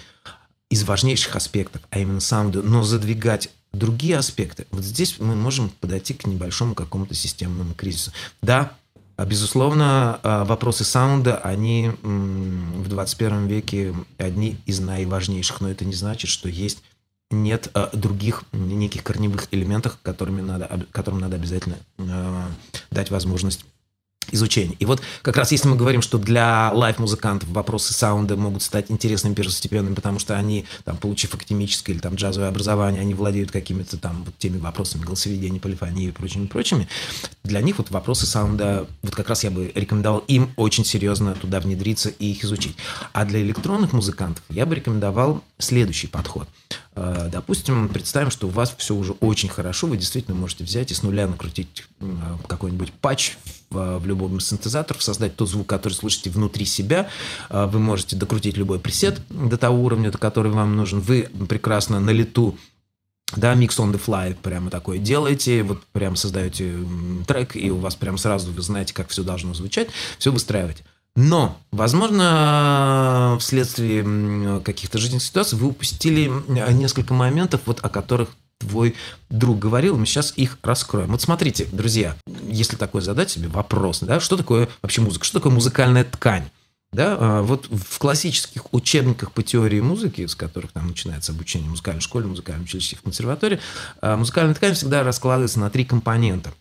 из 0.69 0.85
важнейших 0.85 1.37
аспектов, 1.37 1.81
а 1.89 2.01
именно 2.01 2.21
саунду, 2.21 2.63
но 2.63 2.83
задвигать 2.83 3.49
другие 3.73 4.19
аспекты, 4.19 4.67
вот 4.73 4.85
здесь 4.85 5.19
мы 5.21 5.35
можем 5.35 5.71
подойти 5.71 6.13
к 6.13 6.27
небольшому 6.27 6.75
какому-то 6.75 7.15
системному 7.15 7.73
кризису. 7.73 8.13
Да, 8.43 8.73
безусловно, 9.25 10.21
а, 10.23 10.45
вопросы 10.45 10.85
саунда, 10.85 11.39
они 11.39 11.93
в 12.03 12.89
21 12.89 13.47
веке 13.47 13.95
одни 14.19 14.59
из 14.67 14.81
наиважнейших, 14.81 15.61
но 15.61 15.71
это 15.71 15.85
не 15.85 15.95
значит, 15.95 16.31
что 16.31 16.49
есть 16.49 16.83
нет 17.31 17.71
а, 17.73 17.91
других 17.95 18.45
неких 18.53 19.03
корневых 19.03 19.49
элементов, 19.53 19.99
которыми 20.03 20.43
надо, 20.43 20.87
которым 20.93 21.21
надо 21.21 21.37
обязательно 21.37 21.77
дать 22.91 23.11
возможность 23.11 23.65
изучения. 24.33 24.77
И 24.79 24.85
вот 24.85 25.03
как 25.23 25.37
раз 25.37 25.53
если 25.53 25.69
мы 25.69 25.77
говорим, 25.77 26.03
что 26.03 26.19
для 26.19 26.71
live 26.73 26.93
-музыкантов 26.93 27.49
вопросы 27.51 27.95
саунда 27.95 28.37
могут 28.37 28.63
стать 28.63 28.91
интересными 28.91 29.35
первостепенными, 29.35 29.95
потому 29.95 30.19
что 30.19 30.37
они, 30.37 30.65
там, 30.85 30.97
получив 30.97 31.35
академическое 31.35 31.95
или 31.95 32.01
там 32.01 32.15
джазовое 32.15 32.49
образование, 32.49 33.01
они 33.01 33.15
владеют 33.15 33.51
какими-то 33.51 33.97
там 33.97 34.25
вот 34.25 34.37
теми 34.39 34.59
вопросами 34.59 35.03
голосоведения, 35.03 35.61
полифонии 35.61 36.09
и 36.09 36.11
прочими, 36.11 36.47
прочими, 36.47 36.89
для 37.45 37.61
них 37.61 37.79
вот 37.79 37.91
вопросы 37.91 38.27
саунда, 38.27 38.87
вот 39.03 39.15
как 39.15 39.29
раз 39.29 39.45
я 39.45 39.51
бы 39.51 39.71
рекомендовал 39.75 40.21
им 40.29 40.51
очень 40.57 40.85
серьезно 40.85 41.35
туда 41.35 41.61
внедриться 41.61 42.09
и 42.09 42.33
их 42.33 42.45
изучить. 42.45 42.77
А 43.13 43.25
для 43.25 43.41
электронных 43.41 43.93
музыкантов 43.93 44.43
я 44.49 44.67
бы 44.67 44.75
рекомендовал 44.75 45.43
следующий 45.59 46.07
подход. 46.07 46.49
Э, 46.95 47.29
допустим, 47.31 47.89
представим, 47.89 48.31
что 48.31 48.47
у 48.47 48.51
вас 48.51 48.75
все 48.77 48.95
уже 48.95 49.13
очень 49.13 49.49
хорошо, 49.49 49.87
вы 49.87 49.97
действительно 49.97 50.37
можете 50.37 50.65
взять 50.65 50.91
и 50.91 50.95
с 50.95 51.03
нуля 51.03 51.27
накрутить 51.27 51.85
какой-нибудь 52.49 52.93
патч 52.93 53.37
в, 53.77 54.07
любом 54.07 54.39
из 54.39 54.49
синтезаторов, 54.49 55.03
создать 55.03 55.37
тот 55.37 55.49
звук, 55.49 55.67
который 55.67 55.95
слышите 55.95 56.31
внутри 56.31 56.65
себя. 56.65 57.09
Э, 57.51 57.67
вы 57.67 57.79
можете 57.79 58.17
докрутить 58.17 58.57
любой 58.57 58.79
пресет 58.79 59.21
до 59.29 59.57
того 59.57 59.83
уровня, 59.83 60.11
до 60.11 60.19
которого 60.19 60.55
вам 60.55 60.77
нужен. 60.77 61.01
Вы 61.01 61.29
прекрасно 61.49 62.01
на 62.01 62.11
лету 62.11 62.57
да, 63.35 63.55
mix 63.55 63.71
on 63.79 63.93
the 63.93 64.01
fly 64.05 64.37
прямо 64.41 64.71
такое 64.71 64.99
делаете, 64.99 65.63
вот 65.65 65.83
прямо 65.93 66.17
создаете 66.17 66.75
трек, 67.27 67.57
и 67.57 67.71
у 67.71 67.79
вас 67.79 67.97
прям 67.97 68.19
сразу 68.19 68.53
вы 68.53 68.63
знаете, 68.63 68.95
как 68.95 69.09
все 69.09 69.25
должно 69.25 69.53
звучать, 69.53 69.89
все 70.19 70.31
выстраиваете. 70.31 70.85
Но, 71.17 71.59
возможно, 71.73 73.37
вследствие 73.41 74.61
каких-то 74.61 74.99
жизненных 74.99 75.23
ситуаций 75.23 75.59
вы 75.59 75.69
упустили 75.69 76.31
несколько 76.73 77.15
моментов, 77.15 77.63
вот 77.65 77.81
о 77.83 77.89
которых 77.89 78.29
твой 78.59 78.95
друг 79.29 79.59
говорил, 79.59 79.97
мы 79.97 80.07
сейчас 80.07 80.33
их 80.37 80.59
раскроем. 80.63 81.11
Вот 81.11 81.21
смотрите, 81.21 81.67
друзья, 81.73 82.17
если 82.49 82.77
такой 82.77 83.03
задать 83.03 83.31
себе 83.31 83.49
вопрос, 83.49 84.01
да, 84.01 84.21
что 84.21 84.37
такое 84.37 84.69
вообще 84.83 85.01
музыка, 85.01 85.25
что 85.25 85.39
такое 85.39 85.53
музыкальная 85.53 86.05
ткань? 86.05 86.49
Да, 86.93 87.17
а, 87.19 87.43
вот 87.43 87.67
в 87.69 87.99
классических 87.99 88.73
учебниках 88.73 89.33
по 89.33 89.43
теории 89.43 89.81
музыки, 89.81 90.25
с 90.27 90.35
которых 90.35 90.73
там 90.73 90.89
начинается 90.89 91.33
обучение 91.33 91.67
в 91.67 91.73
музыкальной 91.73 92.01
школе, 92.01 92.27
музыкальном 92.27 92.65
училище, 92.65 92.97
в 92.97 93.03
консерватории, 93.03 93.61
а, 94.01 94.17
музыкальная 94.17 94.55
ткань 94.55 94.75
всегда 94.75 95.03
раскладывается 95.03 95.61
на 95.61 95.69
три 95.69 95.85
компонента. 95.85 96.55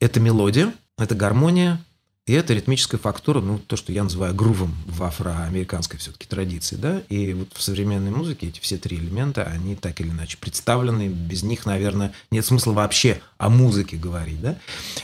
Это 0.00 0.20
мелодия, 0.20 0.72
это 0.98 1.14
гармония, 1.14 1.84
и 2.32 2.34
это 2.34 2.54
ритмическая 2.54 2.98
фактура, 2.98 3.42
ну, 3.42 3.58
то, 3.58 3.76
что 3.76 3.92
я 3.92 4.04
называю 4.04 4.34
грувом 4.34 4.74
в 4.86 5.02
афроамериканской 5.04 5.98
все-таки 5.98 6.26
традиции, 6.26 6.76
да, 6.76 7.02
и 7.10 7.34
вот 7.34 7.48
в 7.54 7.60
современной 7.60 8.10
музыке 8.10 8.46
эти 8.46 8.58
все 8.58 8.78
три 8.78 8.96
элемента, 8.96 9.42
они 9.42 9.76
так 9.76 10.00
или 10.00 10.08
иначе 10.08 10.38
представлены, 10.38 11.08
без 11.08 11.42
них, 11.42 11.66
наверное, 11.66 12.14
нет 12.30 12.46
смысла 12.46 12.72
вообще 12.72 13.20
о 13.36 13.50
музыке 13.50 13.98
говорить, 13.98 14.40
да, 14.40 14.56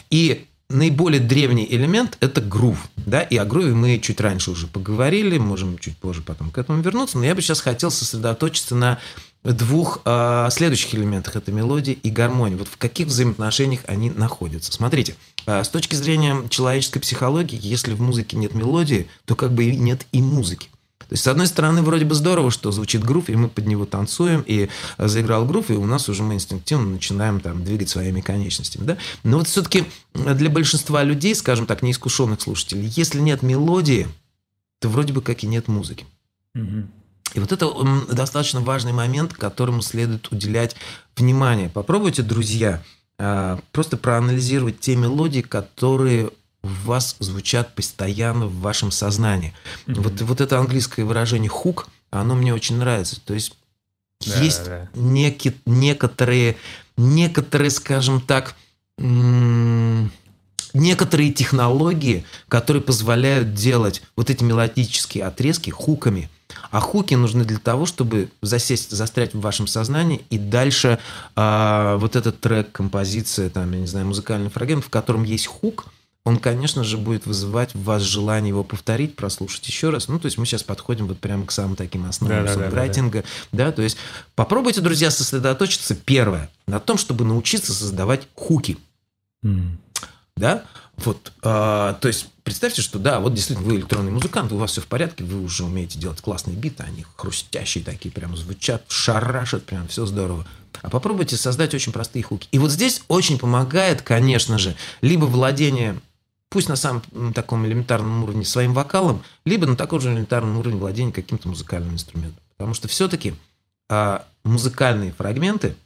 и 0.09 0.47
наиболее 0.71 1.21
древний 1.21 1.67
элемент– 1.69 2.17
это 2.21 2.41
грув, 2.41 2.89
да, 2.97 3.21
и 3.21 3.37
о 3.37 3.45
груве 3.45 3.75
мы 3.75 3.99
чуть 3.99 4.23
раньше 4.23 4.51
уже 4.51 4.67
поговорили, 4.67 5.37
можем 5.37 5.79
чуть 5.79 5.99
позже 5.99 6.23
потом 6.23 6.51
к 6.51 6.57
этому 6.57 6.81
вернуться, 6.81 7.19
но 7.19 7.27
я 7.27 7.35
бы 7.35 7.43
сейчас 7.43 7.61
хотел 7.61 7.91
сосредоточиться 7.91 8.75
на 8.75 8.99
двух 9.45 10.01
э, 10.05 10.49
следующих 10.51 10.95
элементах– 10.95 11.37
это 11.37 11.53
мелодия 11.53 11.95
и 11.95 12.11
гармония. 12.11 12.57
Вот 12.57 12.69
в 12.69 12.77
каких 12.77 13.07
взаимоотношениях 13.07 13.83
они 13.87 14.11
находятся. 14.11 14.73
Смотрите, 14.73 15.15
с 15.49 15.69
точки 15.69 15.95
зрения 15.95 16.47
человеческой 16.49 17.01
психологии, 17.01 17.59
если 17.61 17.95
в 17.95 18.01
музыке 18.01 18.37
нет 18.37 18.55
мелодии, 18.55 19.09
то 19.25 19.35
как 19.35 19.53
бы 19.53 19.65
и 19.65 19.77
нет 19.77 20.07
и 20.13 20.21
музыки. 20.21 20.69
То 21.09 21.15
есть, 21.15 21.25
с 21.25 21.27
одной 21.27 21.47
стороны, 21.47 21.81
вроде 21.81 22.05
бы 22.05 22.15
здорово, 22.15 22.51
что 22.51 22.71
звучит 22.71 23.03
грув, 23.03 23.31
и 23.31 23.35
мы 23.35 23.49
под 23.49 23.67
него 23.67 23.87
танцуем, 23.87 24.45
и 24.47 24.69
заиграл 24.99 25.47
грув, 25.47 25.71
и 25.71 25.73
у 25.73 25.87
нас 25.87 26.07
уже 26.11 26.23
мы 26.23 26.35
инстинктивно 26.35 26.91
начинаем 26.91 27.41
там 27.41 27.65
двигать 27.65 27.89
своими 27.89 28.21
конечностями. 28.21 28.85
Да? 28.85 28.99
Но 29.23 29.39
вот 29.39 29.49
все-таки 29.49 29.85
для 30.13 30.51
большинства 30.51 31.03
людей, 31.03 31.35
скажем 31.35 31.65
так, 31.65 31.83
неискушенных 31.83 32.43
слушателей, 32.43 32.93
если 32.95 33.21
нет 33.21 33.43
мелодии, 33.43 34.07
то 34.81 34.91
вроде 34.91 35.15
бы 35.15 35.23
как 35.23 35.43
и 35.45 35.47
нет 35.47 35.67
музыки. 35.67 36.05
Угу. 36.55 36.87
И 37.35 37.41
вот 37.41 37.53
это 37.53 37.73
достаточно 38.13 38.61
важный 38.61 38.93
момент, 38.93 39.33
которому 39.33 39.81
следует 39.81 40.31
уделять 40.31 40.77
внимание. 41.17 41.71
Попробуйте, 41.71 42.23
друзья, 42.23 42.83
а, 42.83 42.98
просто 43.73 43.97
проанализировать 43.97 44.81
те 44.81 44.97
мелодии, 44.97 45.41
которые 45.41 46.31
у 46.63 46.69
вас 46.69 47.17
звучат 47.19 47.75
постоянно 47.75 48.47
в 48.47 48.61
вашем 48.61 48.91
сознании. 48.91 49.55
Mm-hmm. 49.87 50.01
Вот, 50.01 50.21
вот 50.23 50.41
это 50.41 50.59
английское 50.59 51.05
выражение 51.05 51.49
хук, 51.49 51.89
оно 52.11 52.35
мне 52.35 52.55
очень 52.55 52.77
нравится. 52.77 53.21
То 53.25 53.35
есть 53.35 53.55
да, 54.27 54.41
есть 54.41 54.65
да. 54.65 54.89
Неки, 54.95 55.55
некоторые, 55.67 56.57
некоторые, 56.97 57.71
скажем 57.71 58.21
так, 58.21 58.57
некоторые 60.75 61.33
технологии, 61.33 62.25
которые 62.49 62.83
позволяют 62.83 63.55
делать 63.55 64.03
вот 64.17 64.31
эти 64.31 64.45
мелодические 64.45 65.25
отрезки 65.25 65.71
хуками. 65.71 66.31
А 66.71 66.81
хуки 66.81 67.15
нужны 67.15 67.45
для 67.45 67.59
того, 67.59 67.87
чтобы 67.87 68.31
засесть, 68.43 68.91
застрять 68.91 69.35
в 69.35 69.41
вашем 69.41 69.67
сознании 69.67 70.23
и 70.31 70.39
дальше 70.39 70.99
э, 71.37 71.97
вот 71.99 72.17
этот 72.17 72.41
трек, 72.41 72.73
композиция, 72.73 73.49
там, 73.51 73.73
я 73.73 73.81
не 73.81 73.87
знаю, 73.87 74.07
музыкальный 74.07 74.51
фрагмент, 74.51 74.85
в 74.85 74.91
котором 74.91 75.25
есть 75.25 75.47
хук, 75.47 75.87
он, 76.25 76.39
конечно 76.39 76.85
же, 76.85 76.99
будет 76.99 77.25
вызывать 77.25 77.75
в 77.75 77.85
вас 77.85 78.03
желание 78.03 78.51
его 78.51 78.63
повторить, 78.63 79.17
прослушать 79.17 79.67
еще 79.67 79.89
раз. 79.89 80.09
Ну, 80.09 80.19
то 80.19 80.27
есть 80.27 80.37
мы 80.37 80.45
сейчас 80.45 80.63
подходим 80.63 81.07
вот 81.07 81.19
прямо 81.19 81.47
к 81.47 81.53
самым 81.53 81.75
таким 81.75 82.05
основам 82.05 82.45
да, 82.45 82.53
сонграйтинга. 82.53 83.23
Да, 83.23 83.25
да, 83.25 83.29
да. 83.53 83.65
да, 83.67 83.73
то 83.73 83.83
есть 83.83 83.97
попробуйте, 84.35 84.83
друзья, 84.83 85.11
сосредоточиться, 85.11 85.95
первое, 85.95 86.51
на 86.67 86.81
том, 86.81 86.99
чтобы 86.99 87.25
научиться 87.25 87.73
создавать 87.73 88.29
хуки. 88.35 88.77
Mm 89.43 89.77
да, 90.39 90.65
вот, 90.97 91.33
а, 91.43 91.95
то 91.95 92.09
есть 92.09 92.29
представьте, 92.43 92.83
что 92.83 92.99
да, 92.99 93.21
вот 93.21 93.33
действительно 93.33 93.69
вы 93.69 93.77
электронный 93.77 94.11
музыкант, 94.11 94.51
у 94.53 94.57
вас 94.57 94.73
все 94.73 94.81
в 94.81 94.87
порядке, 94.87 95.23
вы 95.23 95.41
уже 95.43 95.65
умеете 95.65 95.99
делать 95.99 96.21
классные 96.21 96.57
биты, 96.57 96.83
они 96.83 97.05
хрустящие 97.17 97.85
такие, 97.85 98.11
прям 98.11 98.37
звучат, 98.37 98.85
шарашат, 98.89 99.65
прям 99.65 99.87
все 99.89 100.07
здорово. 100.07 100.47
А 100.83 100.91
попробуйте 100.91 101.37
создать 101.37 101.75
очень 101.75 101.93
простые 101.93 102.23
хуки. 102.23 102.49
И 102.53 102.59
вот 102.59 102.71
здесь 102.71 103.03
очень 103.09 103.39
помогает, 103.39 104.03
конечно 104.03 104.59
же, 104.59 104.77
либо 105.01 105.25
владение, 105.25 106.01
пусть 106.49 106.69
на 106.69 106.77
самом 106.77 107.03
таком 107.33 107.67
элементарном 107.67 108.25
уровне 108.25 108.45
своим 108.45 108.75
вокалом, 108.75 109.23
либо 109.45 109.67
на 109.67 109.77
таком 109.77 110.01
же 110.01 110.11
элементарном 110.11 110.59
уровне 110.59 110.79
владения 110.79 111.13
каким-то 111.13 111.49
музыкальным 111.49 111.95
инструментом. 111.95 112.43
Потому 112.57 112.75
что 112.75 112.89
все-таки 112.89 113.35
а, 113.89 114.27
музыкальные 114.45 115.13
фрагменты 115.13 115.77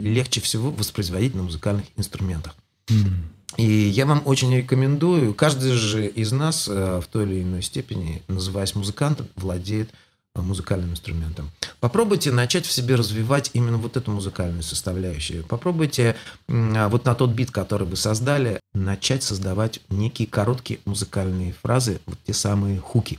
легче 0.00 0.40
всего 0.40 0.70
воспроизводить 0.70 1.34
на 1.34 1.44
музыкальных 1.44 1.86
инструментах. 1.96 2.54
Mm. 2.88 3.31
И 3.56 3.64
я 3.64 4.06
вам 4.06 4.22
очень 4.24 4.54
рекомендую, 4.54 5.34
каждый 5.34 5.72
же 5.72 6.06
из 6.06 6.32
нас 6.32 6.68
э, 6.68 7.00
в 7.00 7.06
той 7.06 7.24
или 7.24 7.42
иной 7.42 7.62
степени, 7.62 8.22
называясь 8.28 8.74
музыкантом, 8.74 9.28
владеет 9.36 9.90
э, 10.34 10.40
музыкальным 10.40 10.92
инструментом. 10.92 11.50
Попробуйте 11.80 12.32
начать 12.32 12.64
в 12.64 12.72
себе 12.72 12.94
развивать 12.94 13.50
именно 13.52 13.76
вот 13.76 13.96
эту 13.96 14.10
музыкальную 14.10 14.62
составляющую. 14.62 15.44
Попробуйте 15.44 16.16
а, 16.48 16.88
вот 16.88 17.04
на 17.04 17.14
тот 17.14 17.30
бит, 17.30 17.50
который 17.50 17.86
вы 17.86 17.96
создали, 17.96 18.60
начать 18.72 19.22
создавать 19.22 19.80
некие 19.90 20.28
короткие 20.28 20.80
музыкальные 20.86 21.52
фразы, 21.52 22.00
вот 22.06 22.18
те 22.24 22.32
самые 22.32 22.78
хуки. 22.78 23.18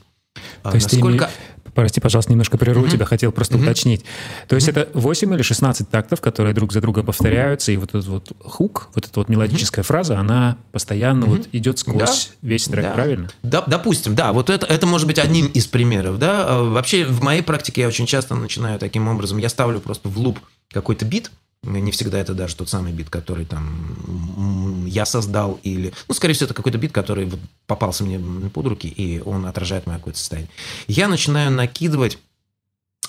А 0.63 0.71
То 0.71 0.75
есть 0.75 0.91
Насколько... 0.91 1.29
Прости, 1.73 1.99
пожалуйста, 1.99 2.31
немножко 2.31 2.57
прерву 2.57 2.85
mm-hmm. 2.85 2.91
тебя, 2.91 3.05
хотел 3.05 3.31
просто 3.31 3.55
mm-hmm. 3.57 3.61
уточнить. 3.61 4.05
То 4.47 4.55
есть 4.55 4.67
mm-hmm. 4.67 4.81
это 4.81 4.99
8 4.99 5.33
или 5.33 5.41
16 5.41 5.89
тактов, 5.89 6.21
которые 6.21 6.53
друг 6.53 6.71
за 6.73 6.81
другом 6.81 7.05
повторяются, 7.05 7.71
и 7.71 7.77
вот 7.77 7.89
этот 7.89 8.05
вот 8.07 8.31
хук, 8.43 8.89
вот 8.93 9.05
эта 9.05 9.19
вот 9.19 9.29
мелодическая 9.29 9.83
mm-hmm. 9.83 9.87
фраза, 9.87 10.19
она 10.19 10.57
постоянно 10.71 11.25
mm-hmm. 11.25 11.37
вот 11.37 11.47
идет 11.51 11.79
сквозь 11.79 12.31
да. 12.41 12.47
весь 12.47 12.65
трек, 12.65 12.85
да. 12.85 12.91
правильно? 12.91 13.29
Да, 13.41 13.63
допустим, 13.65 14.15
да, 14.15 14.33
вот 14.33 14.49
это, 14.49 14.65
это 14.65 14.85
может 14.85 15.07
быть 15.07 15.19
одним 15.19 15.47
из 15.47 15.65
примеров, 15.65 16.19
да. 16.19 16.45
А 16.47 16.63
вообще 16.63 17.05
в 17.05 17.23
моей 17.23 17.41
практике 17.41 17.81
я 17.81 17.87
очень 17.87 18.05
часто 18.05 18.35
начинаю 18.35 18.79
таким 18.79 19.07
образом, 19.07 19.37
я 19.37 19.49
ставлю 19.49 19.79
просто 19.79 20.09
в 20.09 20.17
луп 20.17 20.39
какой-то 20.71 21.05
бит, 21.05 21.31
не 21.63 21.91
всегда 21.91 22.19
это 22.19 22.33
даже 22.33 22.55
тот 22.55 22.69
самый 22.69 22.91
бит, 22.91 23.09
который 23.09 23.45
там 23.45 24.85
я 24.85 25.05
создал, 25.05 25.59
или, 25.63 25.93
ну, 26.07 26.13
скорее 26.13 26.33
всего, 26.33 26.45
это 26.45 26.53
какой-то 26.53 26.77
бит, 26.77 26.91
который 26.91 27.25
вот 27.25 27.39
попался 27.67 28.03
мне 28.03 28.19
под 28.49 28.67
руки, 28.67 28.87
и 28.87 29.21
он 29.21 29.45
отражает 29.45 29.87
мое 29.87 29.97
какое-то 29.97 30.19
состояние. 30.19 30.51
Я 30.87 31.07
начинаю 31.07 31.51
накидывать 31.51 32.19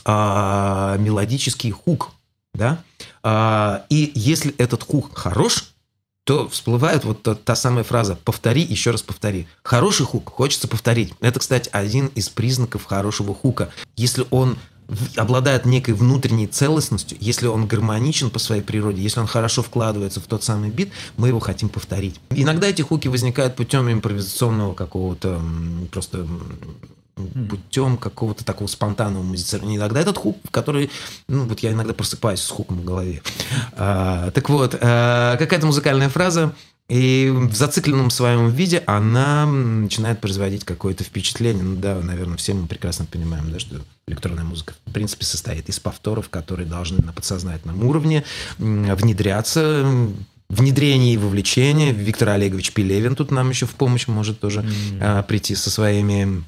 а, 0.05 0.97
мелодический 0.99 1.71
хук, 1.71 2.13
да, 2.55 2.83
а, 3.23 3.85
и 3.89 4.13
если 4.15 4.55
этот 4.57 4.83
хук 4.83 5.17
хорош, 5.17 5.75
то 6.25 6.49
всплывает 6.49 7.05
вот 7.05 7.23
та, 7.23 7.35
та 7.35 7.55
самая 7.55 7.85
фраза 7.85 8.17
«повтори, 8.17 8.63
еще 8.63 8.93
раз 8.93 9.03
повтори». 9.03 9.47
Хороший 9.63 10.07
хук 10.07 10.31
хочется 10.31 10.69
повторить. 10.69 11.13
Это, 11.21 11.39
кстати, 11.39 11.69
один 11.71 12.07
из 12.15 12.31
признаков 12.31 12.85
хорошего 12.85 13.35
хука. 13.35 13.71
Если 13.97 14.27
он 14.31 14.57
обладает 15.17 15.65
некой 15.65 15.95
внутренней 15.95 16.47
целостностью, 16.47 17.19
если 17.21 17.47
он 17.47 17.67
гармоничен 17.67 18.31
по 18.31 18.39
своей 18.39 18.63
природе, 18.63 19.03
если 19.03 19.21
он 19.21 19.27
хорошо 19.27 19.63
вкладывается 19.63 20.21
в 20.21 20.27
тот 20.27 20.45
самый 20.45 20.71
бит, 20.71 20.91
мы 21.17 21.29
его 21.29 21.41
хотим 21.41 21.69
повторить. 21.69 22.21
Иногда 22.31 22.69
эти 22.69 22.83
хуки 22.83 23.09
возникают 23.09 23.57
путем 23.57 23.91
импровизационного 23.91 24.75
какого-то 24.75 25.41
просто 25.91 26.27
путем 27.49 27.97
какого-то 27.97 28.45
такого 28.45 28.67
спонтанного 28.67 29.23
музицирования. 29.23 29.77
Иногда 29.77 30.01
этот 30.01 30.19
хук, 30.19 30.37
который, 30.51 30.91
ну 31.29 31.45
вот 31.45 31.61
я 31.61 31.73
иногда 31.73 31.95
просыпаюсь 31.95 32.41
с 32.41 32.49
хуком 32.49 32.79
в 32.79 32.85
голове. 32.85 33.23
А, 33.73 34.31
так 34.33 34.49
вот, 34.49 34.77
а, 34.81 35.37
какая-то 35.37 35.67
музыкальная 35.67 36.09
фраза, 36.09 36.55
и 36.89 37.33
в 37.33 37.55
зацикленном 37.55 38.11
своем 38.11 38.51
виде 38.51 38.83
она 38.87 39.47
начинает 39.47 40.21
производить 40.21 40.65
какое-то 40.65 41.03
впечатление. 41.03 41.63
Ну 41.63 41.77
да, 41.77 41.99
наверное, 42.01 42.37
все 42.37 42.53
мы 42.53 42.67
прекрасно 42.67 43.07
понимаем, 43.07 43.51
да, 43.51 43.59
что 43.59 43.81
электронная 44.07 44.45
музыка 44.45 44.75
в 44.87 44.93
принципе 44.93 45.25
состоит 45.25 45.69
из 45.69 45.81
повторов, 45.81 46.29
которые 46.29 46.67
должны 46.67 47.03
на 47.03 47.13
подсознательном 47.13 47.85
уровне 47.85 48.23
внедряться 48.59 49.87
внедрение 50.51 51.15
и 51.15 51.17
вовлечение. 51.17 51.93
Виктор 51.93 52.29
Олегович 52.29 52.73
Пелевин 52.73 53.17
тут 53.17 53.31
нам 53.31 53.49
еще 53.49 53.65
в 53.65 53.75
помощь 53.75 54.07
может 54.07 54.41
тоже 54.41 54.61
mm-hmm. 54.61 55.23
прийти 55.25 55.55
со 55.55 55.71
своими 55.71 56.45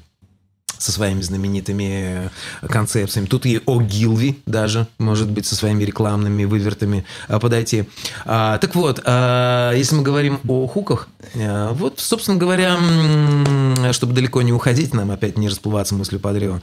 со 0.77 0.91
своими 0.91 1.21
знаменитыми 1.21 2.29
э, 2.61 2.67
концепциями. 2.67 3.27
Тут 3.27 3.45
и 3.45 3.61
О 3.65 3.81
Гилви 3.81 4.41
даже, 4.45 4.87
может 4.97 5.29
быть, 5.29 5.45
со 5.45 5.55
своими 5.55 5.83
рекламными 5.83 6.45
вывертами 6.45 7.05
э, 7.27 7.39
подойти. 7.39 7.89
А, 8.25 8.57
так 8.57 8.75
вот, 8.75 9.01
а, 9.05 9.73
если 9.73 9.95
мы 9.95 10.03
говорим 10.03 10.39
о 10.47 10.67
хуках, 10.67 11.07
а, 11.35 11.73
вот, 11.73 11.99
собственно 11.99 12.37
говоря, 12.37 12.77
чтобы 13.91 14.13
далеко 14.13 14.41
не 14.41 14.53
уходить, 14.53 14.93
нам 14.93 15.11
опять 15.11 15.37
не 15.37 15.49
расплываться 15.49 15.95
мыслью 15.95 16.19
по 16.19 16.33
древу, 16.33 16.61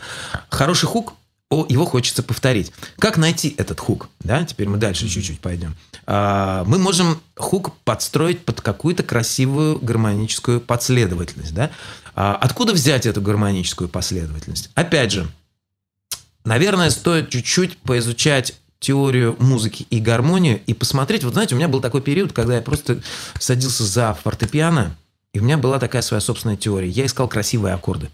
хороший 0.49 0.87
хук 0.87 1.15
его 1.51 1.85
хочется 1.85 2.23
повторить. 2.23 2.73
Как 2.99 3.17
найти 3.17 3.55
этот 3.59 3.81
хук? 3.81 4.09
Да, 4.21 4.45
теперь 4.45 4.69
мы 4.69 4.79
дальше 4.79 5.09
чуть-чуть 5.09 5.41
пойдем. 5.41 5.77
А, 6.07 6.65
мы 6.65 6.79
можем 6.79 7.21
хук 7.37 7.77
подстроить 7.85 8.45
под 8.45 8.61
какую-то 8.61 9.03
красивую 9.03 9.79
гармоническую 9.79 10.61
последовательность. 10.61 11.55
Да? 11.55 11.71
А 12.15 12.35
откуда 12.35 12.73
взять 12.73 13.07
эту 13.07 13.21
гармоническую 13.21 13.89
последовательность? 13.89 14.71
Опять 14.75 15.13
же, 15.13 15.29
наверное, 16.45 16.91
стоит 16.91 17.31
чуть-чуть 17.31 17.79
поизучать 17.79 18.55
теорию 18.81 19.37
музыки 19.39 19.87
и 19.91 20.01
гармонию 20.01 20.61
и 20.67 20.75
посмотреть. 20.75 21.25
Вот 21.25 21.33
знаете, 21.33 21.55
у 21.55 21.59
меня 21.59 21.69
был 21.69 21.81
такой 21.81 22.03
период, 22.03 22.33
когда 22.33 22.57
я 22.57 22.63
просто 22.63 23.01
садился 23.39 23.85
за 23.85 24.15
фортепиано, 24.15 24.97
и 25.33 25.41
у 25.41 25.43
меня 25.43 25.57
была 25.57 25.79
такая 25.79 26.03
своя 26.03 26.21
собственная 26.21 26.57
теория. 26.57 26.89
Я 26.89 27.07
искал 27.07 27.29
красивые 27.29 27.75
аккорды. 27.75 28.11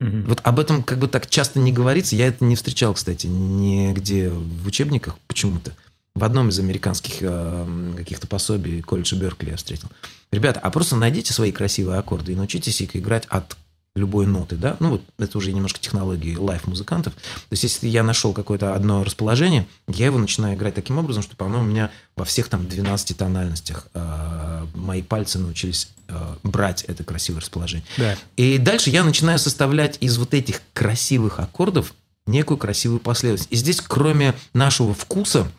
Угу. 0.00 0.22
Вот 0.28 0.40
об 0.42 0.58
этом 0.58 0.82
как 0.82 0.98
бы 0.98 1.08
так 1.08 1.28
часто 1.28 1.58
не 1.58 1.72
говорится. 1.72 2.16
Я 2.16 2.28
это 2.28 2.44
не 2.44 2.56
встречал, 2.56 2.94
кстати, 2.94 3.26
нигде 3.26 4.30
в 4.30 4.66
учебниках 4.66 5.18
почему-то. 5.26 5.72
В 6.14 6.24
одном 6.24 6.48
из 6.48 6.58
американских 6.58 7.18
э, 7.20 7.92
каких-то 7.96 8.26
пособий 8.26 8.82
колледжа 8.82 9.16
Беркли 9.16 9.50
я 9.50 9.56
встретил. 9.56 9.88
Ребята, 10.32 10.58
а 10.60 10.70
просто 10.70 10.96
найдите 10.96 11.32
свои 11.32 11.52
красивые 11.52 11.98
аккорды 11.98 12.32
и 12.32 12.36
научитесь 12.36 12.80
их 12.80 12.96
играть 12.96 13.26
от 13.28 13.56
любой 13.96 14.26
ноты, 14.26 14.56
да, 14.56 14.76
ну 14.78 14.90
вот 14.90 15.02
это 15.18 15.36
уже 15.36 15.52
немножко 15.52 15.80
технологии 15.80 16.36
лайф-музыкантов. 16.36 17.12
То 17.14 17.52
есть 17.52 17.64
если 17.64 17.88
я 17.88 18.04
нашел 18.04 18.32
какое-то 18.32 18.74
одно 18.74 19.02
расположение, 19.02 19.66
я 19.88 20.06
его 20.06 20.18
начинаю 20.18 20.56
играть 20.56 20.74
таким 20.74 20.98
образом, 20.98 21.22
чтобы 21.24 21.44
оно 21.44 21.60
у 21.60 21.64
меня 21.64 21.90
во 22.16 22.24
всех 22.24 22.48
там 22.48 22.68
12 22.68 23.16
тональностях 23.16 23.88
э, 23.94 24.66
мои 24.74 25.02
пальцы 25.02 25.40
научились 25.40 25.88
э, 26.06 26.34
брать 26.44 26.84
это 26.84 27.02
красивое 27.02 27.40
расположение. 27.40 27.84
Да. 27.98 28.16
И 28.36 28.58
дальше 28.58 28.90
я 28.90 29.02
начинаю 29.02 29.40
составлять 29.40 29.98
из 30.00 30.18
вот 30.18 30.34
этих 30.34 30.62
красивых 30.72 31.40
аккордов 31.40 31.92
некую 32.26 32.58
красивую 32.58 33.00
последовательность. 33.00 33.52
И 33.52 33.56
здесь, 33.56 33.80
кроме 33.80 34.34
нашего 34.52 34.94
вкуса, 34.94 35.50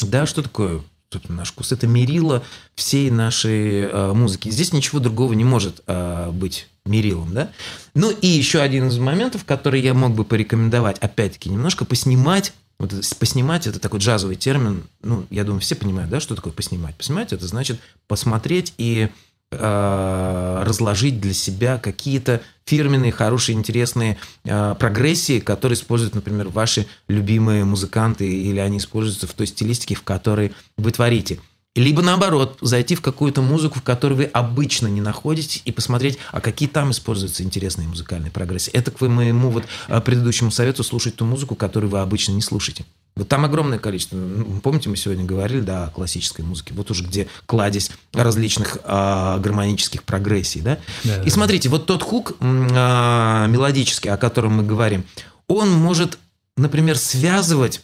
да, 0.00 0.24
что 0.24 0.42
такое 0.42 0.82
собственно, 1.12 1.38
наш 1.38 1.52
вкус. 1.52 1.72
Это 1.72 1.86
мерило 1.86 2.42
всей 2.74 3.10
нашей 3.10 3.82
э, 3.82 4.12
музыки. 4.12 4.50
Здесь 4.50 4.72
ничего 4.72 4.98
другого 4.98 5.34
не 5.34 5.44
может 5.44 5.82
э, 5.86 6.30
быть 6.32 6.68
мерилом, 6.86 7.32
да? 7.32 7.50
Ну 7.94 8.10
и 8.10 8.26
еще 8.26 8.60
один 8.60 8.88
из 8.88 8.98
моментов, 8.98 9.44
который 9.44 9.80
я 9.80 9.94
мог 9.94 10.14
бы 10.14 10.24
порекомендовать, 10.24 10.98
опять-таки, 10.98 11.50
немножко 11.50 11.84
поснимать 11.84 12.52
вот 12.78 12.92
поснимать 13.18 13.66
это 13.66 13.78
такой 13.78 14.00
джазовый 14.00 14.36
термин. 14.36 14.84
Ну, 15.02 15.24
я 15.30 15.44
думаю, 15.44 15.62
все 15.62 15.74
понимают, 15.74 16.10
да, 16.10 16.20
что 16.20 16.34
такое 16.34 16.52
поснимать. 16.52 16.94
Поснимать 16.94 17.32
это 17.32 17.46
значит 17.46 17.80
посмотреть 18.06 18.74
и 18.76 19.08
Э, 19.52 20.64
разложить 20.66 21.20
для 21.20 21.32
себя 21.32 21.78
какие-то 21.78 22.42
фирменные, 22.64 23.12
хорошие, 23.12 23.54
интересные 23.54 24.18
э, 24.44 24.74
прогрессии, 24.76 25.38
которые 25.38 25.76
используют, 25.76 26.16
например, 26.16 26.48
ваши 26.48 26.88
любимые 27.06 27.64
музыканты, 27.64 28.28
или 28.28 28.58
они 28.58 28.78
используются 28.78 29.28
в 29.28 29.32
той 29.34 29.46
стилистике, 29.46 29.94
в 29.94 30.02
которой 30.02 30.52
вы 30.76 30.90
творите. 30.90 31.38
Либо 31.76 32.02
наоборот, 32.02 32.58
зайти 32.62 32.94
в 32.94 33.02
какую-то 33.02 33.42
музыку, 33.42 33.78
в 33.78 33.82
которой 33.82 34.14
вы 34.14 34.24
обычно 34.24 34.86
не 34.88 35.00
находитесь, 35.00 35.62
и 35.64 35.72
посмотреть, 35.72 36.18
а 36.32 36.40
какие 36.40 36.68
там 36.68 36.90
используются 36.90 37.42
интересные 37.42 37.86
музыкальные 37.86 38.30
прогрессии. 38.30 38.72
Это 38.72 38.90
к 38.90 39.00
моему 39.02 39.50
вот 39.50 39.64
э, 39.88 40.00
предыдущему 40.00 40.50
совету 40.50 40.82
слушать 40.82 41.16
ту 41.16 41.24
музыку, 41.24 41.54
которую 41.54 41.90
вы 41.90 42.00
обычно 42.00 42.32
не 42.32 42.42
слушаете. 42.42 42.84
Вот 43.14 43.28
там 43.28 43.46
огромное 43.46 43.78
количество. 43.78 44.16
Ну, 44.16 44.60
помните, 44.60 44.90
мы 44.90 44.96
сегодня 44.96 45.24
говорили, 45.24 45.60
да, 45.60 45.86
о 45.86 45.90
классической 45.90 46.42
музыке. 46.42 46.74
Вот 46.74 46.90
уже 46.90 47.02
где 47.02 47.28
кладезь 47.46 47.90
различных 48.12 48.78
а, 48.84 49.38
гармонических 49.38 50.02
прогрессий, 50.02 50.60
да? 50.60 50.78
да 51.02 51.22
И 51.22 51.30
смотрите, 51.30 51.70
вот 51.70 51.86
тот 51.86 52.02
хук 52.02 52.36
а, 52.40 53.46
мелодический, 53.46 54.10
о 54.10 54.18
котором 54.18 54.54
мы 54.58 54.64
говорим, 54.64 55.04
он 55.48 55.72
может, 55.72 56.18
например, 56.58 56.98
связывать 56.98 57.80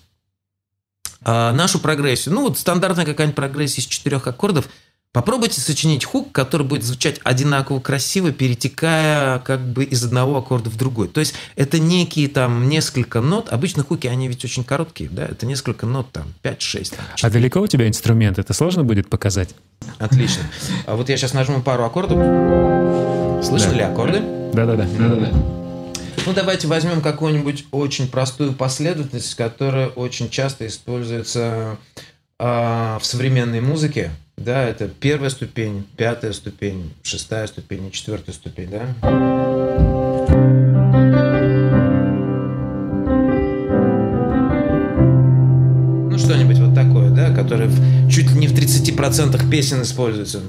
а, 1.25 1.53
нашу 1.53 1.79
прогрессию. 1.79 2.35
Ну, 2.35 2.43
вот 2.43 2.59
стандартная 2.59 3.05
какая-нибудь 3.05 3.37
прогрессия 3.37 3.83
из 3.83 3.87
четырех 3.87 4.27
аккордов– 4.27 4.69
Попробуйте 5.13 5.61
сочинить 5.61 6.07
хук, 6.07 6.33
который 6.33 6.67
будет 6.67 6.85
звучать 6.85 7.21
одинаково 7.23 7.81
красиво, 7.81 8.33
перетекая 8.33 9.41
как 9.41 9.61
бы 9.61 9.85
из 9.85 10.03
одного 10.03 10.39
аккорда 10.39 10.71
в 10.71 10.77
другой. 10.79 11.09
То 11.09 11.21
есть 11.21 11.35
это 11.55 11.79
некие 11.79 12.29
там 12.29 12.67
несколько 12.71 13.21
нот. 13.21 13.53
Обычно 13.53 13.85
хуки, 13.85 14.07
они 14.07 14.27
ведь 14.29 14.43
очень 14.43 14.65
короткие, 14.65 15.11
да? 15.11 15.27
Это 15.27 15.45
несколько 15.45 15.85
нот 15.85 16.11
там, 16.13 16.33
5-6. 16.43 16.95
А 17.21 17.31
далеко 17.31 17.61
у 17.61 17.67
тебя 17.67 17.87
инструмент? 17.89 18.39
Это 18.39 18.55
сложно 18.55 18.85
будет 18.85 19.11
показать? 19.11 19.55
Отлично. 19.99 20.45
А 20.87 20.97
вот 20.97 21.11
я 21.11 21.19
сейчас 21.19 21.35
нажму 21.35 21.61
пару 21.61 21.85
аккордов. 21.85 22.17
Слышали 23.45 23.81
да. 23.81 23.93
аккорды? 23.93 24.23
Да-да-да. 24.55 25.62
Ну, 26.27 26.33
давайте 26.33 26.69
возьмем 26.69 27.01
какую-нибудь 27.01 27.67
очень 27.73 28.09
простую 28.09 28.53
последовательность, 28.53 29.35
которая 29.35 29.89
очень 29.89 30.31
часто 30.31 30.67
используется 30.67 31.79
э, 32.39 32.45
в 33.01 33.03
современной 33.03 33.61
музыке. 33.61 34.13
Да, 34.37 34.63
это 34.63 34.89
первая 34.89 35.31
ступень, 35.31 35.87
пятая 35.97 36.33
ступень, 36.33 36.93
шестая 37.03 37.47
ступень 37.47 37.89
и 37.89 37.93
четвертая 37.93 38.35
ступень, 38.35 38.71
да? 38.71 38.87
Ну, 46.11 46.19
что-нибудь 46.19 46.59
вот 46.59 46.75
такое, 46.75 47.11
да, 47.11 47.35
которое 47.35 47.69
в, 47.69 48.11
чуть 48.11 48.31
ли 48.31 48.39
не 48.39 48.47
в 48.47 48.55
30% 48.55 49.51
песен 49.51 49.83
используется. 49.83 50.41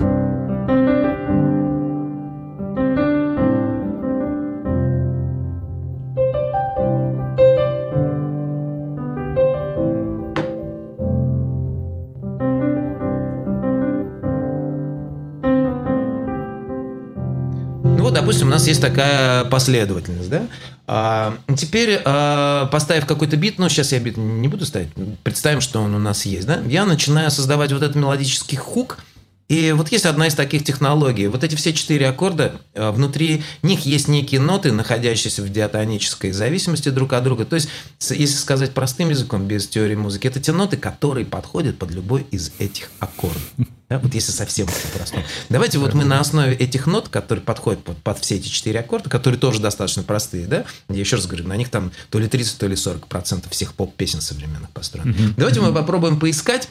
Допустим, 18.13 18.47
у 18.47 18.51
нас 18.51 18.67
есть 18.67 18.81
такая 18.81 19.45
последовательность, 19.45 20.29
да? 20.29 20.47
А, 20.85 21.35
теперь, 21.57 22.01
а, 22.05 22.67
поставив 22.67 23.05
какой-то 23.05 23.37
бит, 23.37 23.57
ну, 23.57 23.69
сейчас 23.69 23.91
я 23.91 23.99
бит 23.99 24.17
не 24.17 24.47
буду 24.47 24.65
ставить, 24.65 24.89
представим, 25.23 25.61
что 25.61 25.81
он 25.81 25.95
у 25.95 25.99
нас 25.99 26.25
есть, 26.25 26.47
да? 26.47 26.59
Я 26.67 26.85
начинаю 26.85 27.31
создавать 27.31 27.71
вот 27.71 27.81
этот 27.81 27.95
мелодический 27.95 28.57
хук– 28.57 28.99
и 29.53 29.71
вот 29.73 29.91
есть 29.91 30.05
одна 30.05 30.27
из 30.27 30.33
таких 30.33 30.63
технологий. 30.63 31.27
Вот 31.27 31.43
эти 31.43 31.53
все 31.55 31.73
четыре 31.73 32.09
аккорда, 32.09 32.59
э, 32.73 32.89
внутри 32.89 33.43
них 33.61 33.85
есть 33.85 34.07
некие 34.07 34.41
ноты, 34.41 34.71
находящиеся 34.71 35.43
в 35.43 35.49
диатонической 35.49 36.31
зависимости 36.31 36.89
друг 36.89 37.13
от 37.13 37.23
друга. 37.23 37.45
То 37.45 37.55
есть, 37.55 37.69
если 37.99 38.35
сказать 38.35 38.71
простым 38.71 39.09
языком, 39.09 39.47
без 39.47 39.67
теории 39.67 39.95
музыки, 39.95 40.25
это 40.25 40.39
те 40.39 40.51
ноты, 40.51 40.77
которые 40.77 41.25
подходят 41.25 41.77
под 41.77 41.91
любой 41.91 42.25
из 42.31 42.51
этих 42.57 42.89
аккордов. 42.99 43.43
Да, 43.89 43.99
вот 43.99 44.11
если 44.15 44.31
совсем 44.31 44.67
просто. 44.95 45.23
Давайте 45.49 45.77
вот 45.77 45.93
мы 45.93 46.03
на 46.03 46.19
основе 46.19 46.55
этих 46.55 46.87
нот, 46.87 47.09
которые 47.09 47.45
подходят 47.45 47.83
под, 47.83 47.97
под 47.97 48.17
все 48.17 48.37
эти 48.37 48.47
четыре 48.47 48.79
аккорда, 48.79 49.07
которые 49.07 49.39
тоже 49.39 49.59
достаточно 49.59 50.01
простые, 50.01 50.47
да, 50.47 50.65
я 50.89 50.99
еще 50.99 51.17
раз 51.17 51.27
говорю, 51.27 51.47
на 51.47 51.55
них 51.57 51.69
там 51.69 51.91
то 52.09 52.17
ли 52.17 52.27
30, 52.27 52.57
то 52.57 52.65
ли 52.65 52.75
40 52.75 53.05
процентов 53.07 53.51
всех 53.51 53.75
поп-песен 53.75 54.21
современных 54.21 54.71
построено. 54.71 55.13
Давайте 55.37 55.61
мы 55.61 55.71
попробуем 55.71 56.19
поискать 56.19 56.69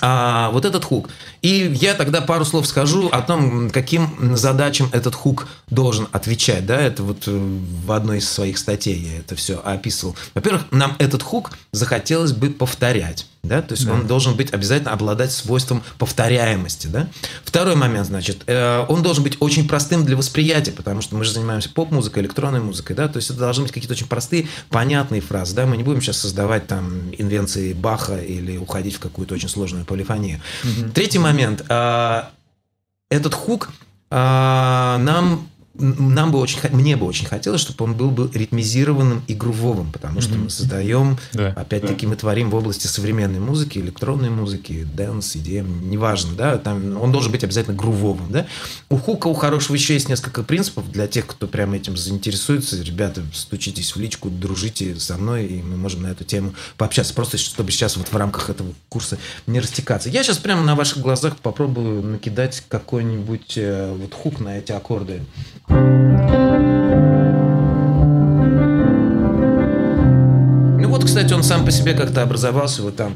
а, 0.00 0.50
вот 0.50 0.64
этот 0.64 0.84
хук. 0.84 1.08
И 1.42 1.72
я 1.80 1.94
тогда 1.94 2.20
пару 2.20 2.44
слов 2.44 2.66
скажу 2.66 3.08
о 3.08 3.22
том, 3.22 3.70
каким 3.70 4.36
задачам 4.36 4.88
этот 4.92 5.14
хук 5.14 5.48
должен 5.68 6.08
отвечать. 6.12 6.66
Да, 6.66 6.80
это 6.80 7.02
вот 7.02 7.24
э, 7.26 7.58
в 7.86 7.92
одной 7.92 8.18
из 8.18 8.28
своих 8.28 8.58
статей 8.58 8.98
я 8.98 9.18
это 9.18 9.36
все 9.36 9.60
описывал. 9.64 10.16
Во-первых, 10.34 10.64
нам 10.70 10.96
этот 10.98 11.22
хук 11.22 11.52
захотелось 11.72 12.32
бы 12.32 12.50
повторять. 12.50 13.26
Да? 13.42 13.62
То 13.62 13.72
есть 13.72 13.86
да. 13.86 13.92
он 13.92 14.06
должен 14.06 14.36
быть 14.36 14.52
обязательно 14.52 14.92
обладать 14.92 15.32
свойством 15.32 15.82
повторяемости. 15.98 16.88
Да? 16.88 17.08
Второй 17.44 17.76
момент, 17.76 18.06
значит, 18.06 18.42
э, 18.46 18.84
он 18.88 19.02
должен 19.02 19.22
быть 19.22 19.36
очень 19.40 19.68
простым 19.68 20.04
для 20.04 20.16
восприятия, 20.16 20.72
потому 20.72 21.00
что 21.00 21.16
мы 21.16 21.24
же 21.24 21.32
занимаемся 21.32 21.70
поп-музыкой, 21.70 22.22
электронной 22.22 22.60
музыкой, 22.60 22.96
да, 22.96 23.08
то 23.08 23.18
есть 23.18 23.30
это 23.30 23.38
должны 23.38 23.64
быть 23.64 23.72
какие-то 23.72 23.94
очень 23.94 24.08
простые, 24.08 24.48
понятные 24.70 25.20
фразы, 25.20 25.54
да, 25.54 25.66
мы 25.66 25.76
не 25.76 25.82
будем 25.82 26.02
сейчас 26.02 26.18
создавать 26.18 26.66
там 26.66 27.10
инвенции 27.16 27.72
Баха 27.72 28.18
или 28.18 28.56
уходить 28.56 28.96
в 28.96 29.00
какую-то 29.00 29.34
очень 29.34 29.48
сложную 29.48 29.84
полифонию. 29.88 30.40
Угу. 30.64 30.90
Третий 30.92 31.18
момент, 31.18 31.64
э, 31.68 32.22
этот 33.10 33.34
хук 33.34 33.70
э, 34.10 34.96
нам 35.00 35.48
нам 35.78 36.32
бы 36.32 36.38
очень, 36.38 36.58
мне 36.70 36.96
бы 36.96 37.06
очень 37.06 37.26
хотелось, 37.26 37.60
чтобы 37.60 37.84
он 37.84 37.94
был 37.94 38.10
бы 38.10 38.30
ритмизированным 38.32 39.22
и 39.26 39.34
грувовым, 39.34 39.92
потому 39.92 40.20
что 40.20 40.34
mm-hmm. 40.34 40.44
мы 40.44 40.50
создаем, 40.50 41.18
да, 41.32 41.48
опять-таки, 41.48 42.06
да. 42.06 42.10
мы 42.10 42.16
творим 42.16 42.50
в 42.50 42.54
области 42.54 42.86
современной 42.86 43.38
музыки, 43.38 43.78
электронной 43.78 44.30
музыки, 44.30 44.86
dance, 44.94 45.36
EDM, 45.36 45.84
неважно, 45.84 46.34
да, 46.34 46.58
там 46.58 47.00
он 47.00 47.12
должен 47.12 47.30
быть 47.32 47.44
обязательно 47.44 47.76
грувовым, 47.76 48.30
да. 48.30 48.46
У 48.88 48.96
хука, 48.96 49.28
у 49.28 49.34
хорошего 49.34 49.76
еще 49.76 49.94
есть 49.94 50.08
несколько 50.08 50.42
принципов 50.42 50.90
для 50.90 51.06
тех, 51.06 51.26
кто 51.26 51.46
прямо 51.46 51.76
этим 51.76 51.96
заинтересуется. 51.96 52.82
Ребята, 52.82 53.22
стучитесь 53.32 53.94
в 53.94 54.00
личку, 54.00 54.30
дружите 54.30 54.98
со 54.98 55.16
мной, 55.16 55.46
и 55.46 55.62
мы 55.62 55.76
можем 55.76 56.02
на 56.02 56.08
эту 56.08 56.24
тему 56.24 56.54
пообщаться, 56.76 57.14
просто 57.14 57.38
чтобы 57.38 57.70
сейчас 57.70 57.96
вот 57.96 58.08
в 58.08 58.16
рамках 58.16 58.50
этого 58.50 58.74
курса 58.88 59.18
не 59.46 59.60
растекаться. 59.60 60.08
Я 60.08 60.22
сейчас 60.22 60.38
прямо 60.38 60.62
на 60.62 60.74
ваших 60.74 60.98
глазах 60.98 61.36
попробую 61.36 62.02
накидать 62.02 62.64
какой-нибудь 62.68 63.54
э, 63.56 63.94
вот 63.96 64.14
хук 64.14 64.40
на 64.40 64.58
эти 64.58 64.72
аккорды. 64.72 65.22
Ну 70.80 70.88
вот, 70.88 71.04
кстати, 71.04 71.32
он 71.32 71.42
сам 71.42 71.64
по 71.64 71.70
себе 71.70 71.94
как-то 71.94 72.22
образовался 72.22 72.82
вот 72.82 72.96
там. 72.96 73.14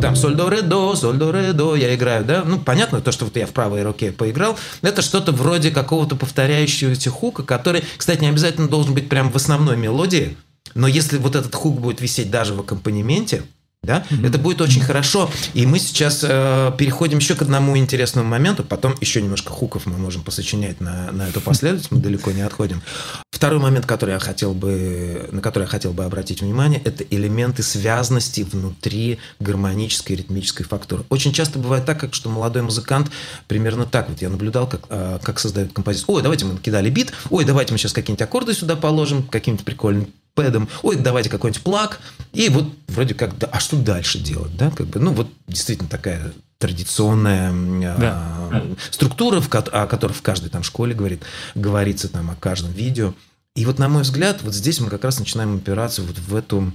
Там 0.00 0.16
соль 0.16 0.34
до 0.34 0.50
ре 0.50 0.62
до, 0.62 0.96
соль 0.96 1.16
до 1.18 1.30
ре 1.30 1.52
до 1.52 1.76
я 1.76 1.94
играю, 1.94 2.24
да? 2.24 2.42
Ну, 2.44 2.58
понятно, 2.58 3.00
то, 3.00 3.12
что 3.12 3.26
вот 3.26 3.36
я 3.36 3.46
в 3.46 3.50
правой 3.50 3.84
руке 3.84 4.10
поиграл, 4.10 4.58
это 4.82 5.02
что-то 5.02 5.30
вроде 5.30 5.70
какого-то 5.70 6.16
повторяющегося 6.16 7.10
хука, 7.10 7.44
который, 7.44 7.84
кстати, 7.96 8.20
не 8.22 8.28
обязательно 8.28 8.66
должен 8.66 8.92
быть 8.92 9.08
прям 9.08 9.30
в 9.30 9.36
основной 9.36 9.76
мелодии, 9.76 10.36
но 10.74 10.86
если 10.86 11.18
вот 11.18 11.36
этот 11.36 11.54
хук 11.54 11.80
будет 11.80 12.00
висеть 12.00 12.30
даже 12.30 12.54
в 12.54 12.60
аккомпанементе, 12.60 13.42
да, 13.82 14.04
mm-hmm. 14.10 14.28
это 14.28 14.38
будет 14.38 14.60
очень 14.60 14.82
хорошо. 14.82 15.30
И 15.54 15.64
мы 15.64 15.78
сейчас 15.78 16.22
э, 16.22 16.72
переходим 16.76 17.16
еще 17.16 17.34
к 17.34 17.40
одному 17.40 17.78
интересному 17.78 18.28
моменту. 18.28 18.62
Потом 18.62 18.94
еще 19.00 19.22
немножко 19.22 19.50
хуков 19.52 19.86
мы 19.86 19.96
можем 19.96 20.22
посочинять 20.22 20.82
на, 20.82 21.10
на 21.12 21.28
эту 21.28 21.40
последовательность. 21.40 21.90
Мы 21.90 21.98
далеко 21.98 22.30
не 22.32 22.42
отходим. 22.42 22.82
Второй 23.30 23.58
момент, 23.58 23.86
который 23.86 24.10
я 24.10 24.18
хотел 24.18 24.52
бы, 24.52 25.26
на 25.32 25.40
который 25.40 25.62
я 25.62 25.68
хотел 25.68 25.94
бы 25.94 26.04
обратить 26.04 26.42
внимание, 26.42 26.78
это 26.84 27.04
элементы 27.04 27.62
связности 27.62 28.42
внутри 28.42 29.18
гармонической 29.38 30.16
ритмической 30.16 30.66
фактуры. 30.66 31.04
Очень 31.08 31.32
часто 31.32 31.58
бывает 31.58 31.86
так, 31.86 31.98
как 31.98 32.12
что 32.12 32.28
молодой 32.28 32.60
музыкант 32.60 33.10
примерно 33.48 33.86
так 33.86 34.10
вот 34.10 34.20
я 34.20 34.28
наблюдал, 34.28 34.66
как, 34.66 34.82
э, 34.90 35.20
как 35.22 35.40
создают 35.40 35.72
композицию. 35.72 36.16
Ой, 36.16 36.22
давайте 36.22 36.44
мы 36.44 36.52
накидали 36.52 36.90
бит. 36.90 37.14
Ой, 37.30 37.46
давайте 37.46 37.72
мы 37.72 37.78
сейчас 37.78 37.94
какие-нибудь 37.94 38.20
аккорды 38.20 38.52
сюда 38.52 38.76
положим, 38.76 39.22
каким-нибудь 39.22 39.64
прикольным 39.64 40.08
пэдом, 40.34 40.68
ой, 40.82 40.96
давайте 40.96 41.30
какой-нибудь 41.30 41.62
плаг, 41.62 42.00
и 42.32 42.48
вот 42.48 42.72
вроде 42.88 43.14
как, 43.14 43.36
да, 43.38 43.48
а 43.50 43.60
что 43.60 43.76
дальше 43.76 44.18
делать, 44.18 44.56
да, 44.56 44.70
как 44.70 44.86
бы, 44.86 45.00
ну 45.00 45.12
вот 45.12 45.28
действительно 45.46 45.88
такая 45.88 46.32
традиционная 46.58 47.52
да. 47.98 48.22
а, 48.52 48.74
структура, 48.90 49.40
в, 49.40 49.52
о 49.52 49.86
которой 49.86 50.12
в 50.12 50.22
каждой 50.22 50.50
там 50.50 50.62
школе 50.62 50.94
говорит, 50.94 51.22
говорится 51.54 52.08
там 52.08 52.30
о 52.30 52.36
каждом 52.36 52.70
видео. 52.72 53.14
И 53.56 53.64
вот 53.64 53.78
на 53.78 53.88
мой 53.88 54.02
взгляд, 54.02 54.42
вот 54.42 54.54
здесь 54.54 54.78
мы 54.78 54.90
как 54.90 55.04
раз 55.04 55.18
начинаем 55.18 55.56
опираться 55.56 56.02
вот 56.02 56.18
в 56.18 56.36
эту 56.36 56.72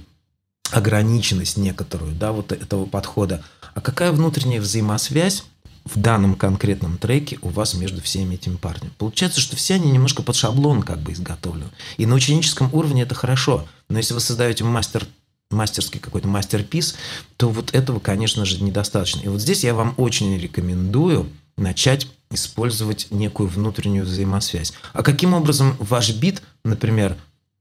ограниченность 0.72 1.56
некоторую, 1.56 2.14
да, 2.14 2.32
вот 2.32 2.50
этого 2.50 2.84
подхода. 2.86 3.44
А 3.74 3.80
какая 3.80 4.10
внутренняя 4.10 4.60
взаимосвязь 4.60 5.44
в 5.86 5.98
данном 6.00 6.34
конкретном 6.34 6.98
треке 6.98 7.38
у 7.42 7.48
вас 7.48 7.74
между 7.74 8.02
всеми 8.02 8.34
этими 8.34 8.56
парнями. 8.56 8.92
Получается, 8.98 9.40
что 9.40 9.56
все 9.56 9.74
они 9.74 9.90
немножко 9.90 10.22
под 10.22 10.36
шаблон 10.36 10.82
как 10.82 10.98
бы 10.98 11.12
изготовлены. 11.12 11.70
И 11.96 12.06
на 12.06 12.14
ученическом 12.14 12.68
уровне 12.74 13.02
это 13.02 13.14
хорошо. 13.14 13.66
Но 13.88 13.98
если 13.98 14.14
вы 14.14 14.20
создаете 14.20 14.64
мастер 14.64 15.06
мастерский 15.50 16.00
какой-то 16.00 16.26
мастерпис, 16.26 16.96
то 17.36 17.48
вот 17.48 17.72
этого, 17.72 18.00
конечно 18.00 18.44
же, 18.44 18.62
недостаточно. 18.62 19.20
И 19.20 19.28
вот 19.28 19.40
здесь 19.40 19.62
я 19.62 19.74
вам 19.74 19.94
очень 19.96 20.36
рекомендую 20.36 21.30
начать 21.56 22.08
использовать 22.32 23.06
некую 23.10 23.48
внутреннюю 23.48 24.04
взаимосвязь. 24.04 24.72
А 24.92 25.04
каким 25.04 25.34
образом 25.34 25.76
ваш 25.78 26.10
бит, 26.14 26.42
например, 26.64 27.16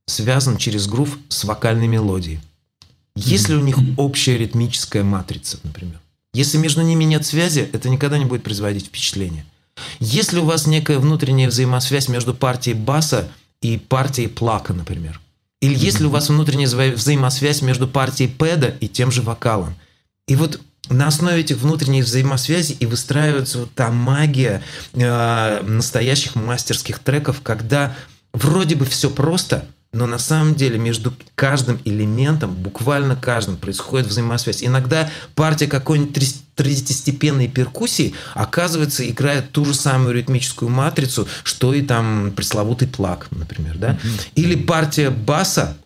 связан 0.07 0.57
через 0.57 0.87
грув 0.87 1.19
с 1.29 1.43
вокальной 1.43 1.87
мелодией? 1.87 2.39
Есть 3.15 3.49
ли 3.49 3.55
у 3.55 3.61
них 3.61 3.77
общая 3.97 4.37
ритмическая 4.39 5.03
матрица, 5.03 5.59
например? 5.63 5.99
Если 6.35 6.57
между 6.57 6.81
ними 6.81 7.05
нет 7.05 7.25
связи, 7.25 7.69
это 7.71 7.87
никогда 7.87 8.17
не 8.17 8.25
будет 8.25 8.43
производить 8.43 8.87
впечатление. 8.87 9.45
Если 10.01 10.37
у 10.37 10.43
вас 10.43 10.67
некая 10.67 10.99
внутренняя 10.99 11.47
взаимосвязь 11.47 12.09
между 12.09 12.33
партией 12.33 12.75
баса 12.75 13.31
и 13.61 13.77
партией 13.77 14.27
плака, 14.27 14.73
например, 14.73 15.21
или 15.61 15.73
если 15.73 16.03
у 16.03 16.09
вас 16.09 16.27
внутренняя 16.27 16.67
взаимосвязь 16.67 17.61
между 17.61 17.87
партией 17.87 18.29
пэда 18.29 18.75
и 18.81 18.89
тем 18.89 19.11
же 19.11 19.21
вокалом, 19.21 19.75
и 20.27 20.35
вот 20.35 20.59
на 20.89 21.07
основе 21.07 21.39
этих 21.39 21.55
внутренней 21.55 22.01
взаимосвязи 22.01 22.75
и 22.81 22.85
выстраивается 22.85 23.59
вот 23.59 23.71
та 23.73 23.89
магия 23.89 24.61
э, 24.91 25.61
настоящих 25.63 26.35
мастерских 26.35 26.99
треков, 26.99 27.39
когда 27.41 27.95
вроде 28.33 28.75
бы 28.75 28.83
все 28.83 29.09
просто, 29.09 29.65
но 29.95 30.07
на 30.07 30.19
самом 30.19 30.55
деле 30.55 30.77
между 30.77 31.13
каждым 31.35 31.79
элементом, 31.85 32.53
буквально 32.53 33.15
каждым, 33.15 33.55
происходит 33.55 34.07
взаимосвязь. 34.07 34.61
Иногда 34.61 35.09
партия 35.35 35.67
какой-нибудь 35.67 36.41
третьестепенной 36.55 37.47
перкуссии, 37.47 38.13
оказывается, 38.33 39.09
играет 39.09 39.51
ту 39.51 39.63
же 39.63 39.73
самую 39.73 40.13
ритмическую 40.13 40.69
матрицу, 40.69 41.27
что 41.43 41.73
и 41.73 41.81
там 41.81 42.33
пресловутый 42.35 42.89
плак, 42.89 43.27
например. 43.31 43.77
Да? 43.77 43.97
Или 44.35 44.55
партия 44.55 45.09
баса, 45.09 45.77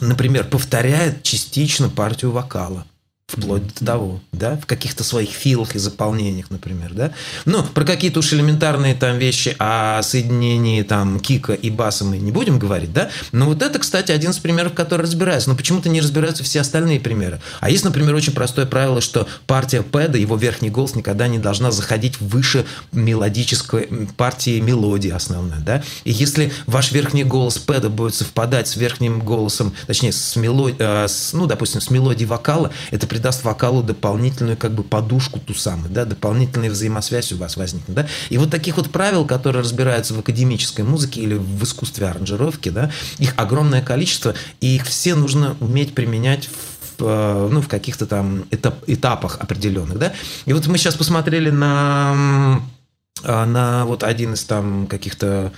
например, 0.00 0.44
повторяет 0.44 1.22
частично 1.22 1.90
партию 1.90 2.32
вокала. 2.32 2.86
Вплоть 3.26 3.66
до 3.78 3.86
того, 3.86 4.20
да, 4.32 4.56
в 4.56 4.66
каких-то 4.66 5.02
своих 5.02 5.30
филах 5.30 5.74
и 5.74 5.78
заполнениях, 5.78 6.50
например, 6.50 6.92
да. 6.92 7.12
Ну, 7.46 7.62
про 7.62 7.84
какие-то 7.84 8.18
уж 8.18 8.34
элементарные 8.34 8.94
там 8.94 9.16
вещи 9.16 9.56
о 9.58 10.02
соединении 10.02 10.82
там 10.82 11.18
кика 11.18 11.54
и 11.54 11.70
баса 11.70 12.04
мы 12.04 12.18
не 12.18 12.30
будем 12.32 12.58
говорить, 12.58 12.92
да. 12.92 13.08
Но 13.32 13.46
вот 13.46 13.62
это, 13.62 13.78
кстати, 13.78 14.12
один 14.12 14.32
из 14.32 14.38
примеров, 14.38 14.74
который 14.74 15.02
разбирается. 15.02 15.48
Но 15.48 15.56
почему-то 15.56 15.88
не 15.88 16.02
разбираются 16.02 16.44
все 16.44 16.60
остальные 16.60 17.00
примеры. 17.00 17.40
А 17.60 17.70
есть, 17.70 17.82
например, 17.82 18.14
очень 18.14 18.34
простое 18.34 18.66
правило, 18.66 19.00
что 19.00 19.26
партия 19.46 19.80
пэда, 19.80 20.18
его 20.18 20.36
верхний 20.36 20.68
голос 20.68 20.94
никогда 20.94 21.26
не 21.26 21.38
должна 21.38 21.70
заходить 21.70 22.20
выше 22.20 22.66
мелодической 22.92 23.88
партии 24.18 24.60
мелодии 24.60 25.10
основной, 25.10 25.60
да. 25.60 25.82
И 26.04 26.12
если 26.12 26.52
ваш 26.66 26.92
верхний 26.92 27.24
голос 27.24 27.56
пэда 27.56 27.88
будет 27.88 28.14
совпадать 28.14 28.68
с 28.68 28.76
верхним 28.76 29.20
голосом, 29.20 29.74
точнее, 29.86 30.12
с 30.12 30.36
мелодией, 30.36 30.76
э, 30.78 31.06
ну, 31.32 31.46
допустим, 31.46 31.80
с 31.80 31.88
мелодией 31.88 32.28
вокала, 32.28 32.70
это 32.90 33.13
придаст 33.14 33.44
вокалу 33.44 33.84
дополнительную 33.84 34.56
как 34.56 34.72
бы 34.72 34.82
подушку 34.82 35.38
ту 35.38 35.54
самую, 35.54 35.88
да, 35.88 36.04
дополнительная 36.04 36.68
взаимосвязь 36.68 37.30
у 37.30 37.36
вас 37.36 37.56
возникнет, 37.56 37.94
да. 37.94 38.08
И 38.28 38.38
вот 38.38 38.50
таких 38.50 38.76
вот 38.76 38.90
правил, 38.90 39.24
которые 39.24 39.62
разбираются 39.62 40.14
в 40.14 40.18
академической 40.18 40.80
музыке 40.80 41.20
или 41.20 41.34
в 41.34 41.62
искусстве 41.62 42.08
аранжировки, 42.08 42.70
да, 42.70 42.90
их 43.18 43.34
огромное 43.36 43.82
количество, 43.82 44.34
и 44.60 44.74
их 44.74 44.86
все 44.86 45.14
нужно 45.14 45.56
уметь 45.60 45.94
применять 45.94 46.48
в 46.98 47.04
э, 47.04 47.48
ну, 47.52 47.60
в 47.60 47.68
каких-то 47.68 48.06
там 48.06 48.46
этап, 48.50 48.82
этапах 48.88 49.36
определенных, 49.38 49.96
да. 49.96 50.12
И 50.44 50.52
вот 50.52 50.66
мы 50.66 50.76
сейчас 50.76 50.96
посмотрели 50.96 51.50
на, 51.50 52.60
на 53.22 53.84
вот 53.86 54.02
один 54.02 54.34
из 54.34 54.42
там 54.42 54.88
каких-то 54.88 55.52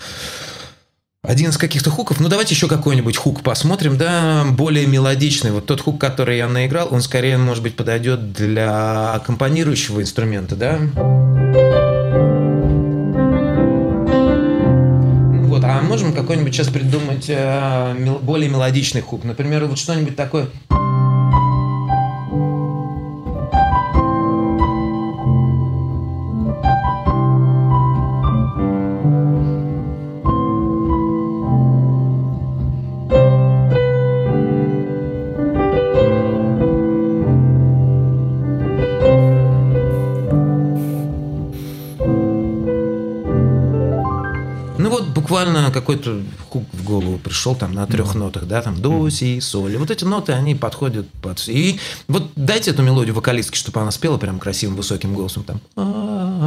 один 1.27 1.51
из 1.51 1.59
каких-то 1.59 1.91
хуков. 1.91 2.21
Ну, 2.21 2.29
давайте 2.29 2.55
еще 2.55 2.69
какой-нибудь 2.69 3.17
хук 3.17 3.43
посмотрим, 3.43 3.97
да, 3.97 4.45
более 4.51 4.87
мелодичный. 4.87 5.51
Вот 5.51 5.67
тот 5.67 5.81
хук, 5.81 6.01
который 6.01 6.39
я 6.39 6.49
наиграл, 6.49 6.89
он 6.91 7.03
скорее, 7.03 7.37
может 7.37 7.63
быть, 7.63 7.77
подойдет 7.77 8.33
для 8.33 9.15
аккомпанирующего 9.15 10.01
инструмента, 10.01 10.57
да. 10.57 10.79
Вот, 15.47 15.65
а 15.65 15.81
можем 15.83 16.13
какой-нибудь 16.13 16.55
сейчас 16.55 16.69
придумать 16.69 17.27
э, 17.29 17.95
более 18.23 18.49
мелодичный 18.49 19.01
хук? 19.01 19.25
Например, 19.25 19.65
вот 19.67 19.79
что-нибудь 19.79 20.17
такое... 20.17 20.49
какой-то 45.77 46.23
хук 46.49 46.65
в 46.73 46.85
голову 46.85 47.19
пришел 47.19 47.55
там 47.55 47.75
на 47.75 47.87
трех 47.87 48.15
mm-hmm. 48.15 48.19
нотах, 48.19 48.45
да, 48.47 48.63
там 48.63 48.81
до, 48.81 49.11
си, 49.11 49.41
соль. 49.41 49.77
Вот 49.77 49.91
эти 49.91 50.05
ноты, 50.05 50.33
они 50.33 50.55
подходят 50.55 51.07
под... 51.21 51.47
И 51.49 51.79
вот 52.09 52.31
дайте 52.35 52.71
эту 52.71 52.83
мелодию 52.83 53.15
вокалистке, 53.15 53.59
чтобы 53.59 53.83
она 53.83 53.91
спела 53.91 54.17
прям 54.17 54.39
красивым 54.39 54.77
высоким 54.77 55.13
голосом 55.13 55.45
там. 55.45 55.61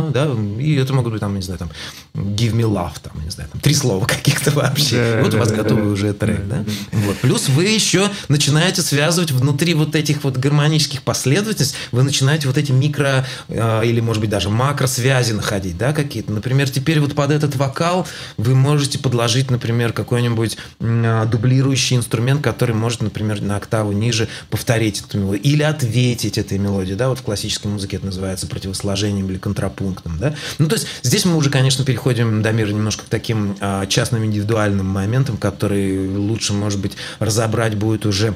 Да, 0.10 0.30
и 0.60 0.76
это 0.76 0.93
могут 0.93 1.14
быть 1.14 1.20
там, 1.20 1.36
не 1.36 1.41
знаю, 1.41 1.60
там 1.60 1.70
give 2.14 2.53
me 2.53 2.64
love, 2.64 2.93
там, 3.01 3.14
не 3.24 3.30
знаю, 3.30 3.49
там 3.51 3.62
три 3.62 3.74
слова 3.74 4.05
каких-то 4.05 4.51
вообще. 4.51 5.22
Вот 5.24 5.34
у 5.34 5.38
вас 5.38 5.51
готовый 5.51 5.91
уже 5.91 6.14
трек, 6.14 6.47
да. 6.47 6.64
Вот. 6.91 7.18
Плюс 7.18 7.49
вы 7.49 7.66
еще 7.66 8.10
начинаете 8.28 8.82
связывать 8.82 9.32
внутри 9.32 9.74
вот 9.74 9.95
этих 9.95 10.24
вот 10.24 10.38
гармонических 10.38 11.03
последовательностей, 11.03 11.78
вы 11.91 12.03
начинаете 12.03 12.47
вот 12.47 12.57
эти 12.57 12.72
микро 12.72 13.26
а, 13.49 13.82
или, 13.82 13.99
может 13.99 14.22
быть, 14.22 14.30
даже 14.30 14.49
макро 14.49 14.88
связи 14.88 15.34
находить, 15.34 15.78
да, 15.78 15.93
какие-то. 15.93 16.32
Например, 16.32 16.70
теперь 16.70 16.99
вот 16.99 17.16
под 17.16 17.32
этот 17.32 17.55
вокал 17.55 18.07
вы 18.38 18.55
можете 18.55 18.99
подложить, 18.99 19.51
например, 19.51 19.93
какой-нибудь 19.93 20.57
а, 20.80 21.26
дублирующий 21.26 21.97
инструмент, 21.97 22.41
который 22.41 22.76
может, 22.76 23.01
например, 23.01 23.41
на 23.41 23.57
октаву 23.57 23.91
ниже 23.91 24.28
повторить 24.49 25.01
эту 25.01 25.20
мелодию 25.20 25.43
или 25.43 25.64
ответить 25.64 26.38
этой 26.38 26.57
мелодии. 26.57 26.93
Да? 26.93 27.10
Вот 27.10 27.20
в 27.20 27.24
классической 27.24 27.68
музыке 27.68 27.97
это 27.97 28.07
называется 28.07 28.47
противосложением 28.47 29.30
или 29.30 29.38
контрапунктом. 29.38 29.98
Да? 30.19 30.35
Ну, 30.57 30.67
то 30.67 30.75
есть 30.75 30.87
здесь 31.03 31.25
мы 31.25 31.35
уже, 31.35 31.49
конечно, 31.49 31.83
переходим 31.83 32.41
до 32.41 32.51
мира 32.51 32.69
немножко 32.69 33.05
к 33.05 33.09
таким 33.09 33.57
а, 33.59 33.85
частным 33.85 34.25
индивидуальным 34.25 34.85
моментам, 34.85 35.37
которые 35.37 36.09
лучше, 36.09 36.53
может 36.53 36.79
быть, 36.79 36.97
разобрать 37.19 37.75
будет 37.75 38.05
уже 38.05 38.35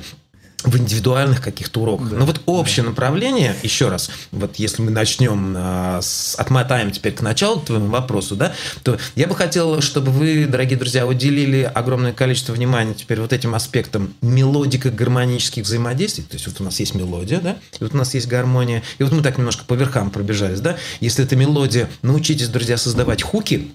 в 0.64 0.78
индивидуальных 0.78 1.42
каких-то 1.42 1.82
уроках. 1.82 2.10
Да. 2.10 2.18
Но 2.18 2.26
вот 2.26 2.42
общее 2.46 2.86
направление, 2.86 3.56
еще 3.64 3.90
раз, 3.90 4.10
вот 4.32 4.56
если 4.58 4.82
мы 4.82 4.92
начнем, 4.92 5.54
а, 5.58 6.00
с, 6.02 6.36
отмотаем 6.36 6.92
теперь 6.92 7.14
к 7.14 7.22
началу 7.22 7.60
к 7.60 7.66
твоему 7.66 7.88
вопросу, 7.88 8.36
да, 8.36 8.54
то 8.84 8.98
я 9.16 9.28
бы 9.28 9.36
хотел, 9.36 9.82
чтобы 9.82 10.12
вы, 10.12 10.46
дорогие 10.46 10.78
друзья, 10.78 11.06
уделили 11.06 11.70
огромное 11.74 12.14
количество 12.14 12.54
внимания 12.54 12.94
теперь 12.94 13.20
вот 13.20 13.34
этим 13.34 13.56
аспектам 13.56 14.14
мелодико-гармонических 14.22 15.64
взаимодействий. 15.64 16.24
То 16.24 16.36
есть 16.36 16.48
вот 16.48 16.62
у 16.62 16.64
нас 16.64 16.80
есть 16.80 16.96
мелодия, 16.96 17.40
да, 17.40 17.58
и 17.80 17.84
вот 17.84 17.94
у 17.94 17.98
нас 17.98 18.14
есть 18.14 18.28
гармония, 18.28 18.84
и 18.98 19.04
вот 19.04 19.12
мы 19.12 19.22
так 19.22 19.38
немножко 19.38 19.66
по 19.66 19.74
верхам 19.74 20.12
пробежались, 20.12 20.62
да. 20.62 20.78
Если 21.00 21.24
это 21.24 21.36
мелодия, 21.36 21.90
научитесь, 22.02 22.48
друзья, 22.48 22.78
создавать 22.78 23.22
хуки, 23.22 23.72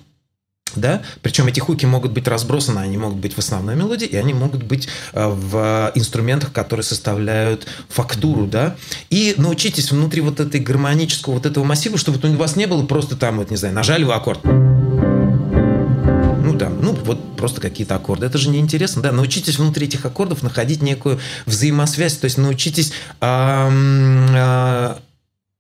да? 0.76 1.02
Причем 1.22 1.46
эти 1.46 1.60
хуки 1.60 1.86
могут 1.86 2.12
быть 2.12 2.28
разбросаны, 2.28 2.80
они 2.80 2.96
могут 2.96 3.18
быть 3.18 3.34
в 3.34 3.38
основной 3.38 3.76
мелодии, 3.76 4.06
и 4.06 4.16
они 4.16 4.34
могут 4.34 4.62
быть 4.62 4.88
э, 5.12 5.26
в 5.26 5.92
инструментах, 5.94 6.52
которые 6.52 6.84
составляют 6.84 7.66
фактуру, 7.88 8.46
да. 8.46 8.76
И 9.10 9.34
научитесь 9.36 9.90
внутри 9.90 10.20
вот 10.20 10.40
этой 10.40 10.60
гармонического 10.60 11.34
вот 11.34 11.46
этого 11.46 11.64
массива, 11.64 11.98
чтобы 11.98 12.18
у 12.28 12.36
вас 12.36 12.56
не 12.56 12.66
было 12.66 12.84
просто 12.84 13.16
там, 13.16 13.38
вот, 13.38 13.50
не 13.50 13.56
знаю, 13.56 13.74
нажали 13.74 14.04
вы 14.04 14.14
аккорд. 14.14 14.44
Ну, 14.44 16.56
там, 16.58 16.80
ну, 16.80 16.92
вот 16.92 17.36
просто 17.36 17.60
какие-то 17.60 17.96
аккорды. 17.96 18.26
Это 18.26 18.38
же 18.38 18.50
неинтересно, 18.50 19.02
да. 19.02 19.12
Научитесь 19.12 19.58
внутри 19.58 19.86
этих 19.86 20.04
аккордов 20.04 20.42
находить 20.42 20.82
некую 20.82 21.20
взаимосвязь, 21.46 22.16
то 22.16 22.24
есть 22.24 22.38
научитесь 22.38 22.92
э, 23.20 24.94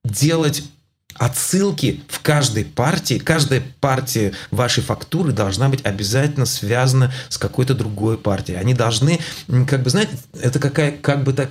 делать 0.04 0.62
отсылки 1.18 2.02
в 2.08 2.20
каждой 2.20 2.64
партии, 2.64 3.18
каждая 3.18 3.62
партия 3.80 4.32
вашей 4.50 4.82
фактуры 4.82 5.32
должна 5.32 5.68
быть 5.68 5.84
обязательно 5.84 6.46
связана 6.46 7.12
с 7.28 7.38
какой-то 7.38 7.74
другой 7.74 8.16
партией. 8.16 8.58
Они 8.58 8.74
должны, 8.74 9.18
как 9.66 9.82
бы, 9.82 9.90
знаете, 9.90 10.16
это 10.40 10.58
какая, 10.58 10.92
как 10.92 11.24
бы 11.24 11.32
так, 11.32 11.50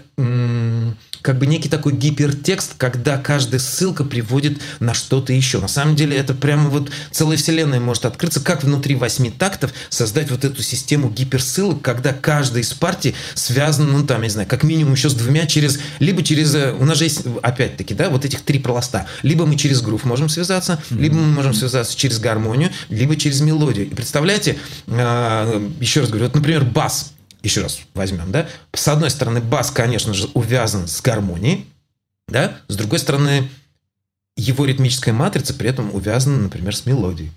как 1.22 1.40
бы 1.40 1.46
некий 1.46 1.68
такой 1.68 1.94
гипертекст, 1.94 2.76
когда 2.78 3.18
каждая 3.18 3.60
ссылка 3.60 4.04
приводит 4.04 4.62
на 4.80 4.94
что-то 4.94 5.34
еще. 5.34 5.60
На 5.60 5.68
самом 5.68 5.96
деле 5.96 6.16
это 6.16 6.34
прямо 6.34 6.70
вот 6.70 6.90
целая 7.12 7.38
вселенная 7.38 7.80
может 7.80 8.06
открыться, 8.06 8.40
как 8.40 8.64
внутри 8.64 8.96
восьми 8.96 9.30
тактов 9.30 9.74
создать 9.90 10.32
вот 10.32 10.46
эту 10.46 10.64
систему 10.64 11.10
гиперссылок, 11.10 11.82
когда 11.82 12.14
каждая 12.14 12.64
из 12.64 12.74
партий 12.74 13.16
связана, 13.34 13.92
ну 13.92 14.06
там, 14.06 14.22
я 14.22 14.28
не 14.28 14.32
знаю, 14.32 14.48
как 14.48 14.64
минимум 14.64 14.94
еще 14.94 15.10
с 15.10 15.14
двумя 15.14 15.46
через, 15.48 15.80
либо 16.00 16.24
через, 16.24 16.56
э, 16.56 16.72
у 16.72 16.86
нас 16.86 16.98
же 16.98 17.06
есть, 17.06 17.24
опять-таки, 17.42 17.94
да, 17.94 18.10
вот 18.10 18.24
этих 18.24 18.42
три 18.44 18.60
пласта. 18.60 19.08
Либо 19.22 19.46
мы 19.46 19.57
через 19.58 19.82
грув 19.82 20.06
можем 20.06 20.30
связаться, 20.30 20.82
либо 20.90 21.16
мы 21.16 21.28
можем 21.28 21.54
связаться 21.54 21.98
через 21.98 22.20
гармонию, 22.20 22.72
либо 22.90 23.16
через 23.16 23.42
мелодию. 23.42 23.88
И 23.88 23.94
представляете, 23.94 24.58
э, 24.88 25.70
еще 25.80 26.02
раз 26.02 26.10
говорю, 26.10 26.26
вот, 26.26 26.36
например, 26.36 26.64
бас 26.64 27.14
еще 27.44 27.62
раз 27.62 27.80
возьмем, 27.94 28.32
да, 28.32 28.48
с 28.74 28.88
одной 28.88 29.10
стороны, 29.10 29.42
бас, 29.42 29.72
конечно 29.72 30.14
же, 30.14 30.28
увязан 30.34 30.88
с 30.88 31.02
гармонией, 31.02 31.66
да, 32.28 32.58
с 32.68 32.76
другой 32.76 33.00
стороны, 33.00 33.50
его 34.36 34.66
ритмическая 34.66 35.14
матрица 35.14 35.54
при 35.54 35.70
этом 35.70 35.94
увязана, 35.94 36.38
например, 36.38 36.76
с 36.76 36.86
мелодией. 36.86 37.32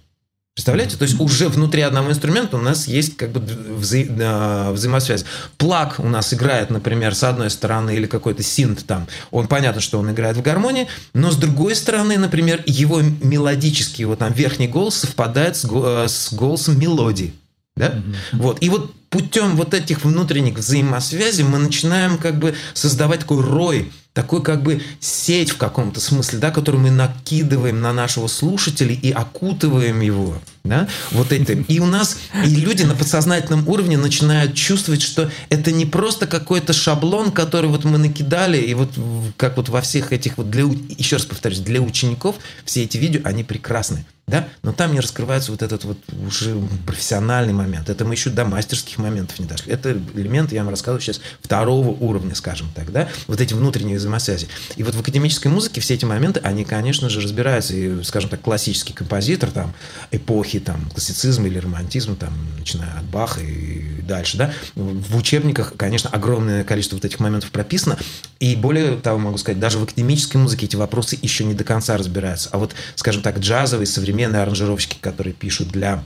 Представляете? 0.55 0.97
То 0.97 1.05
есть 1.05 1.19
уже 1.21 1.49
внутри 1.49 1.83
одного 1.83 2.11
инструмента 2.11 2.57
у 2.57 2.61
нас 2.61 2.89
есть 2.89 3.17
как 3.17 3.31
бы 3.31 3.41
вза 3.41 3.99
э, 3.99 4.73
взаимосвязь. 4.73 5.25
Плаг 5.57 5.97
у 5.99 6.09
нас 6.09 6.35
играет, 6.35 6.71
например, 6.71 7.15
с 7.15 7.23
одной 7.23 7.51
стороны 7.51 7.95
или 7.95 8.07
какой-то 8.07 8.43
синт 8.43 8.85
там. 8.85 9.07
Он 9.31 9.47
понятно, 9.47 9.81
что 9.81 10.01
он 10.01 10.11
играет 10.11 10.37
в 10.37 10.43
гармонии, 10.43 10.89
но 11.15 11.31
с 11.31 11.37
другой 11.37 11.77
стороны, 11.77 12.19
например, 12.19 12.63
его 12.67 13.01
мелодический 13.01 14.05
вот 14.05 14.19
там 14.19 14.33
верхний 14.33 14.69
голос 14.69 14.97
совпадает 14.97 15.57
с, 15.57 15.65
го 15.65 16.05
с 16.07 16.33
голосом 16.33 16.79
мелодии. 16.79 17.33
Да? 17.77 17.89
Mm-hmm. 17.89 18.15
Вот. 18.33 18.59
И 18.61 18.69
вот 18.69 18.93
путем 19.09 19.57
вот 19.57 19.73
этих 19.73 20.05
внутренних 20.05 20.59
взаимосвязей 20.59 21.45
мы 21.45 21.59
начинаем 21.59 22.19
как 22.19 22.39
бы 22.39 22.55
создавать 22.75 23.21
такой 23.21 23.43
рой 23.43 23.93
такой 24.13 24.43
как 24.43 24.63
бы 24.63 24.83
сеть 24.99 25.51
в 25.51 25.57
каком-то 25.57 26.01
смысле, 26.01 26.39
да, 26.39 26.51
которую 26.51 26.83
мы 26.83 26.91
накидываем 26.91 27.81
на 27.81 27.93
нашего 27.93 28.27
слушателя 28.27 28.93
и 28.93 29.11
окутываем 29.11 30.01
его. 30.01 30.41
Да? 30.65 30.89
Вот 31.13 31.33
этим. 31.33 31.63
И 31.63 31.79
у 31.79 31.87
нас, 31.87 32.19
и 32.45 32.55
люди 32.55 32.83
на 32.83 32.95
подсознательном 32.95 33.67
уровне 33.69 33.97
начинают 33.97 34.55
чувствовать, 34.55 35.01
что 35.01 35.31
это 35.49 35.73
не 35.73 35.87
просто 35.87 36.27
какой-то 36.27 36.73
шаблон, 36.73 37.31
который 37.31 37.71
вот 37.71 37.85
мы 37.85 37.99
накидали, 37.99 38.59
и 38.59 38.75
вот 38.75 38.91
как 39.37 39.57
вот 39.57 39.69
во 39.69 39.81
всех 39.81 40.13
этих 40.13 40.37
вот, 40.39 40.51
для, 40.51 40.65
еще 40.65 41.17
раз 41.17 41.25
повторюсь, 41.25 41.61
для 41.61 41.81
учеников 41.81 42.37
все 42.65 42.85
эти 42.85 42.99
видео, 42.99 43.21
они 43.25 43.45
прекрасны. 43.45 44.05
Да? 44.31 44.49
Но 44.63 44.73
там 44.73 44.93
не 44.93 45.01
раскрывается 45.01 45.51
вот 45.51 45.63
этот 45.63 45.85
вот 45.85 45.99
уже 46.25 46.57
профессиональный 46.87 47.53
момент. 47.53 47.91
Это 47.91 48.05
мы 48.05 48.15
еще 48.15 48.31
до 48.31 48.45
мастерских 48.45 48.99
моментов 48.99 49.41
не 49.41 49.47
дошли. 49.47 49.73
Это 49.73 49.91
элемент, 50.15 50.53
я 50.53 50.63
вам 50.63 50.71
рассказываю 50.71 51.01
сейчас, 51.01 51.21
второго 51.43 51.89
уровня, 51.89 52.37
скажем 52.37 52.71
так. 52.73 52.93
Да? 52.93 53.09
Вот 53.27 53.41
эти 53.41 53.55
внутренние 53.55 53.99
взаимосвязи. 54.01 54.49
И 54.77 54.83
вот 54.83 54.95
в 54.95 55.01
академической 55.01 55.49
музыке 55.49 55.81
все 55.81 55.95
эти 55.95 56.05
моменты, 56.05 56.41
они, 56.41 56.65
конечно 56.65 57.09
же, 57.09 57.21
разбираются. 57.21 57.75
И, 57.75 58.03
скажем 58.03 58.31
так, 58.31 58.41
классический 58.41 58.93
композитор 58.93 59.51
там, 59.51 59.73
эпохи 60.11 60.61
там, 60.61 60.89
классицизма 60.91 61.47
или 61.47 61.59
романтизма, 61.59 62.17
там, 62.17 62.33
начиная 62.59 62.99
от 62.99 63.05
Баха 63.05 63.41
и 63.41 64.03
дальше. 64.03 64.37
Да? 64.37 64.53
В 64.75 65.17
учебниках, 65.17 65.75
конечно, 65.77 66.11
огромное 66.11 66.65
количество 66.65 66.97
вот 66.97 67.05
этих 67.05 67.21
моментов 67.21 67.51
прописано. 67.51 67.99
И 68.39 68.57
более 68.57 68.97
того, 68.97 69.19
могу 69.19 69.39
сказать, 69.39 69.61
даже 69.61 69.79
в 69.79 69.85
академической 69.85 70.39
музыке 70.39 70.67
эти 70.67 70.77
вопросы 70.77 71.19
еще 71.21 71.45
не 71.45 71.55
до 71.55 71.65
конца 71.65 71.97
разбираются. 71.97 72.49
А 72.53 72.59
вот, 72.59 72.75
скажем 72.97 73.23
так, 73.23 73.41
современный 73.41 73.87
современные 73.87 74.43
аранжировщики, 74.43 74.97
которые 75.01 75.33
пишут 75.33 75.69
для 75.69 76.05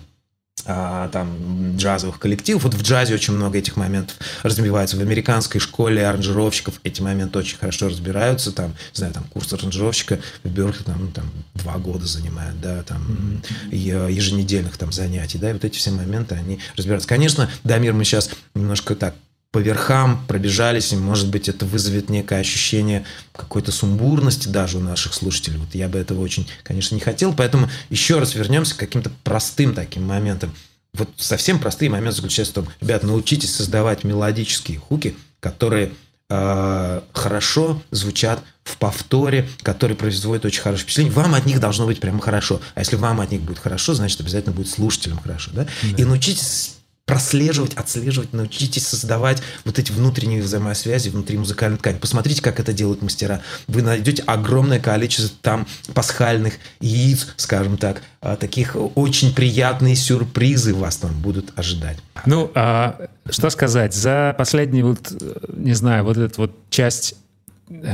там 0.65 1.77
джазовых 1.77 2.19
коллективов. 2.19 2.65
Вот 2.65 2.75
в 2.75 2.83
джазе 2.83 3.15
очень 3.15 3.35
много 3.35 3.59
этих 3.59 3.77
моментов 3.77 4.17
разбивается. 4.43 4.97
В 4.97 5.01
американской 5.01 5.61
школе 5.61 6.07
аранжировщиков 6.07 6.81
эти 6.85 7.03
моменты 7.03 7.39
очень 7.39 7.59
хорошо 7.59 7.89
разбираются. 7.89 8.51
Там, 8.51 8.71
не 8.71 8.99
знаю, 8.99 9.13
там 9.13 9.25
курс 9.25 9.53
аранжировщика 9.53 10.21
в 10.43 10.49
Беркли 10.49 10.85
там, 10.85 10.97
ну, 11.05 11.11
там 11.11 11.31
два 11.55 11.77
года 11.77 12.07
занимает, 12.07 12.61
да, 12.61 12.83
там 12.83 13.43
еженедельных 13.71 14.79
там 14.79 14.91
занятий, 14.91 15.39
да, 15.39 15.51
и 15.51 15.53
вот 15.53 15.65
эти 15.65 15.77
все 15.77 15.91
моменты, 15.91 16.35
они 16.35 16.61
разбираются. 16.77 17.09
Конечно, 17.09 17.51
Дамир, 17.65 17.93
мы 17.93 18.05
сейчас 18.05 18.31
немножко 18.55 18.95
так 18.95 19.15
по 19.55 19.59
верхам 19.59 20.21
пробежались, 20.27 20.93
и, 20.93 20.97
может 20.97 21.29
быть, 21.29 21.49
это 21.49 21.65
вызовет 21.65 22.11
некое 22.11 22.41
ощущение 22.41 23.05
какой-то 23.31 23.71
сумбурности 23.71 24.49
даже 24.49 24.79
у 24.79 24.81
наших 24.81 25.15
слушателей. 25.15 25.59
Вот 25.59 25.77
я 25.77 25.89
бы 25.89 25.97
этого 25.97 26.23
очень, 26.23 26.49
конечно, 26.65 26.97
не 26.97 27.01
хотел, 27.01 27.33
поэтому 27.33 27.71
еще 27.89 28.19
раз 28.19 28.35
вернемся 28.35 28.75
к 28.75 28.79
каким-то 28.79 29.13
простым 29.23 29.73
таким 29.73 30.03
моментам. 30.09 30.53
Вот 30.93 31.09
совсем 31.19 31.61
простые 31.61 31.89
моменты 31.89 32.17
заключаются 32.17 32.51
в 32.51 32.65
том, 32.65 32.69
ребят, 32.81 33.05
научитесь 33.05 33.55
создавать 33.55 34.03
мелодические 34.03 34.81
хуки, 34.81 35.15
которые 35.39 35.93
э, 36.31 37.01
хорошо 37.13 37.81
звучат 37.93 38.43
в 38.65 38.77
повторе, 38.79 39.49
которые 39.63 39.97
производят 39.97 40.45
очень 40.47 40.63
хорошее 40.63 40.83
впечатление. 40.83 41.13
Вам 41.13 41.37
от 41.37 41.47
них 41.47 41.61
должно 41.61 41.87
быть 41.87 42.01
прямо 42.01 42.21
хорошо. 42.21 42.61
А 42.75 42.81
если 42.81 42.97
вам 42.97 43.21
от 43.21 43.31
них 43.31 43.43
будет 43.43 43.61
хорошо, 43.61 43.95
значит, 43.95 44.21
обязательно 44.21 44.53
будет 44.53 44.69
слушателям 44.69 45.21
хорошо. 45.21 45.53
Да? 45.55 45.69
Да. 45.83 45.97
И 45.97 46.05
научитесь 46.05 46.74
прослеживать, 47.07 47.75
отслеживать, 47.75 48.33
научитесь 48.33 48.87
создавать 48.87 49.43
вот 49.65 49.79
эти 49.79 49.93
внутренние 49.93 50.43
взаимосвязи 50.43 51.11
внутри 51.11 51.37
музыкальной 51.37 51.79
ткани. 51.79 51.99
Посмотрите, 51.99 52.41
как 52.41 52.59
это 52.61 52.73
делают 52.73 53.03
мастера. 53.03 53.43
Вы 53.67 53.83
найдете 53.83 54.23
огромное 54.23 54.81
количество 54.81 55.37
там 55.43 55.67
пасхальных 55.93 56.55
яиц, 56.81 57.29
скажем 57.37 57.77
так, 57.77 58.03
а, 58.21 58.37
таких 58.37 58.77
очень 58.95 59.35
приятные 59.35 59.97
сюрпризы 59.97 60.75
вас 60.75 60.97
там 60.97 61.13
будут 61.21 61.53
ожидать. 61.59 61.99
Ну, 62.25 62.51
а, 62.55 63.09
что 63.29 63.51
сказать, 63.51 63.95
за 63.95 64.35
последние 64.39 64.85
вот, 64.85 65.13
не 65.49 65.75
знаю, 65.75 66.05
вот 66.05 66.17
эту 66.17 66.43
вот 66.43 66.53
часть 66.71 67.17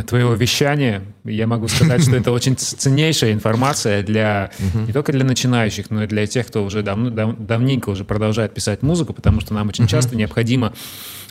твоего 0.07 0.35
вещания, 0.35 1.03
я 1.25 1.47
могу 1.47 1.69
сказать, 1.69 2.03
что 2.03 2.17
это 2.17 2.33
очень 2.33 2.57
ценнейшая 2.57 3.33
информация 3.33 4.03
для 4.03 4.51
не 4.87 4.93
только 4.93 5.13
для 5.13 5.25
начинающих, 5.25 5.91
но 5.91 6.05
и 6.05 6.07
для 6.07 6.27
тех, 6.27 6.47
кто 6.47 6.65
уже 6.65 6.83
давно, 6.83 7.11
дав, 7.11 7.37
давненько 7.39 7.91
уже 7.91 8.05
продолжает 8.05 8.53
писать 8.53 8.83
музыку, 8.83 9.13
потому 9.13 9.41
что 9.41 9.55
нам 9.55 9.69
очень 9.69 9.87
часто 9.87 10.17
необходимо 10.17 10.73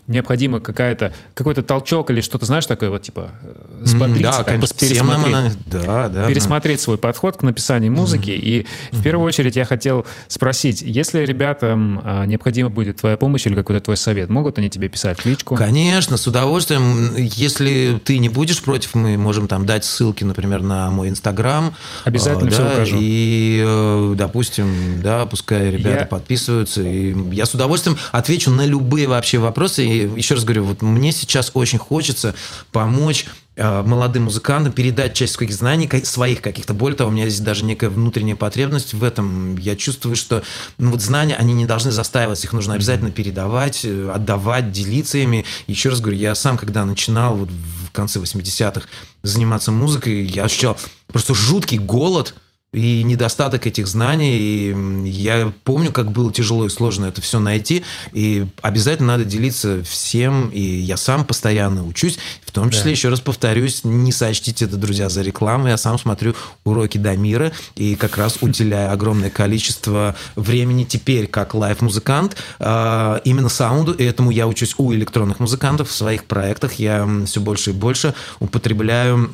необходимо 0.09 0.59
какая-то, 0.59 1.13
какой-то 1.33 1.63
толчок 1.63 2.09
или 2.09 2.21
что-то, 2.21 2.45
знаешь, 2.45 2.65
такое 2.65 2.89
вот, 2.89 3.03
типа, 3.03 3.31
взбодриться, 3.79 4.39
да, 4.39 4.43
конечно, 4.43 4.77
пересмотреть, 4.77 5.35
она... 5.35 5.51
да, 5.67 6.09
да, 6.09 6.27
пересмотреть 6.27 6.81
свой 6.81 6.97
подход 6.97 7.37
к 7.37 7.43
написанию 7.43 7.91
музыки. 7.91 8.31
Mm-hmm. 8.31 8.39
И 8.39 8.67
в 8.91 9.03
первую 9.03 9.25
очередь 9.25 9.55
я 9.55 9.65
хотел 9.65 10.05
спросить, 10.27 10.81
если 10.81 11.19
ребятам 11.19 12.01
а, 12.03 12.25
необходима 12.25 12.69
будет 12.69 12.97
твоя 12.97 13.17
помощь 13.17 13.45
или 13.45 13.55
какой-то 13.55 13.85
твой 13.85 13.97
совет, 13.97 14.29
могут 14.29 14.57
они 14.57 14.69
тебе 14.69 14.89
писать 14.89 15.23
личку? 15.25 15.55
Конечно, 15.55 16.17
с 16.17 16.25
удовольствием. 16.27 17.15
Если 17.15 18.01
ты 18.03 18.17
не 18.17 18.29
будешь 18.29 18.61
против, 18.61 18.95
мы 18.95 19.17
можем 19.17 19.47
там 19.47 19.65
дать 19.65 19.85
ссылки, 19.85 20.23
например, 20.23 20.63
на 20.63 20.89
мой 20.89 21.09
Инстаграм. 21.09 21.75
Обязательно 22.03 22.47
а, 22.47 22.49
да, 22.49 22.55
все 22.55 22.73
укажу. 22.73 22.97
И, 22.99 23.63
э, 23.65 24.13
допустим, 24.17 25.01
да, 25.03 25.25
пускай 25.27 25.69
ребята 25.69 25.99
я... 26.01 26.05
подписываются. 26.05 26.81
И 26.81 27.15
я 27.33 27.45
с 27.45 27.53
удовольствием 27.53 27.97
отвечу 28.11 28.49
на 28.49 28.65
любые 28.65 29.07
вообще 29.07 29.37
вопросы. 29.37 29.98
И 29.99 30.17
еще 30.17 30.35
раз 30.35 30.43
говорю, 30.43 30.63
вот 30.63 30.81
мне 30.81 31.11
сейчас 31.11 31.51
очень 31.53 31.77
хочется 31.77 32.35
помочь 32.71 33.25
э, 33.55 33.83
молодым 33.83 34.23
музыкантам 34.23 34.73
передать 34.73 35.13
часть 35.13 35.33
своих 35.33 35.53
знаний, 35.53 35.89
своих 36.03 36.41
каких-то. 36.41 36.73
Более 36.73 36.97
того, 36.97 37.09
у 37.09 37.13
меня 37.13 37.27
здесь 37.29 37.41
даже 37.41 37.65
некая 37.65 37.89
внутренняя 37.89 38.35
потребность 38.35 38.93
в 38.93 39.03
этом. 39.03 39.57
Я 39.57 39.75
чувствую, 39.75 40.15
что 40.15 40.43
ну, 40.77 40.91
вот 40.91 41.01
знания, 41.01 41.35
они 41.35 41.53
не 41.53 41.65
должны 41.65 41.91
застаиваться, 41.91 42.47
их 42.47 42.53
нужно 42.53 42.75
обязательно 42.75 43.11
передавать, 43.11 43.81
э, 43.83 44.11
отдавать, 44.13 44.71
делиться 44.71 45.17
ими. 45.17 45.45
Еще 45.67 45.89
раз 45.89 46.01
говорю, 46.01 46.17
я 46.17 46.35
сам, 46.35 46.57
когда 46.57 46.85
начинал 46.85 47.35
вот 47.35 47.49
в 47.49 47.91
конце 47.91 48.19
80-х 48.19 48.87
заниматься 49.23 49.71
музыкой, 49.71 50.25
я 50.25 50.45
ощущал 50.45 50.77
просто 51.07 51.33
жуткий 51.33 51.77
голод– 51.77 52.35
и 52.71 53.03
недостаток 53.03 53.65
этих 53.65 53.87
знаний. 53.87 54.37
И 54.37 55.09
я 55.09 55.51
помню, 55.63 55.91
как 55.91 56.11
было 56.11 56.31
тяжело 56.31 56.65
и 56.65 56.69
сложно 56.69 57.05
это 57.05 57.21
все 57.21 57.39
найти. 57.39 57.83
И 58.13 58.45
обязательно 58.61 59.13
надо 59.13 59.25
делиться 59.25 59.83
всем. 59.83 60.49
И 60.49 60.61
я 60.61 60.97
сам 60.97 61.25
постоянно 61.25 61.85
учусь. 61.85 62.19
В 62.45 62.51
том 62.51 62.69
числе, 62.69 62.85
да. 62.85 62.89
еще 62.91 63.09
раз 63.09 63.21
повторюсь, 63.21 63.83
не 63.83 64.11
сочтите 64.11 64.65
это, 64.65 64.77
друзья, 64.77 65.09
за 65.09 65.23
рекламу. 65.23 65.67
Я 65.67 65.77
сам 65.77 65.97
смотрю 65.97 66.35
уроки 66.63 66.97
Дамира 66.97 67.51
и 67.75 67.95
как 67.95 68.17
раз 68.17 68.37
уделяю 68.41 68.91
огромное 68.91 69.31
количество 69.31 70.15
времени 70.35 70.83
теперь 70.83 71.27
как 71.27 71.55
live 71.55 71.80
-музыкант 71.80 72.37
а, 72.59 73.19
именно 73.25 73.49
саунду. 73.49 73.93
И 73.93 74.03
этому 74.03 74.29
я 74.29 74.47
учусь 74.47 74.75
у 74.77 74.93
электронных 74.93 75.39
музыкантов 75.39 75.89
в 75.89 75.93
своих 75.93 76.25
проектах. 76.25 76.73
Я 76.73 77.09
все 77.25 77.41
больше 77.41 77.71
и 77.71 77.73
больше 77.73 78.13
употребляю 78.39 79.31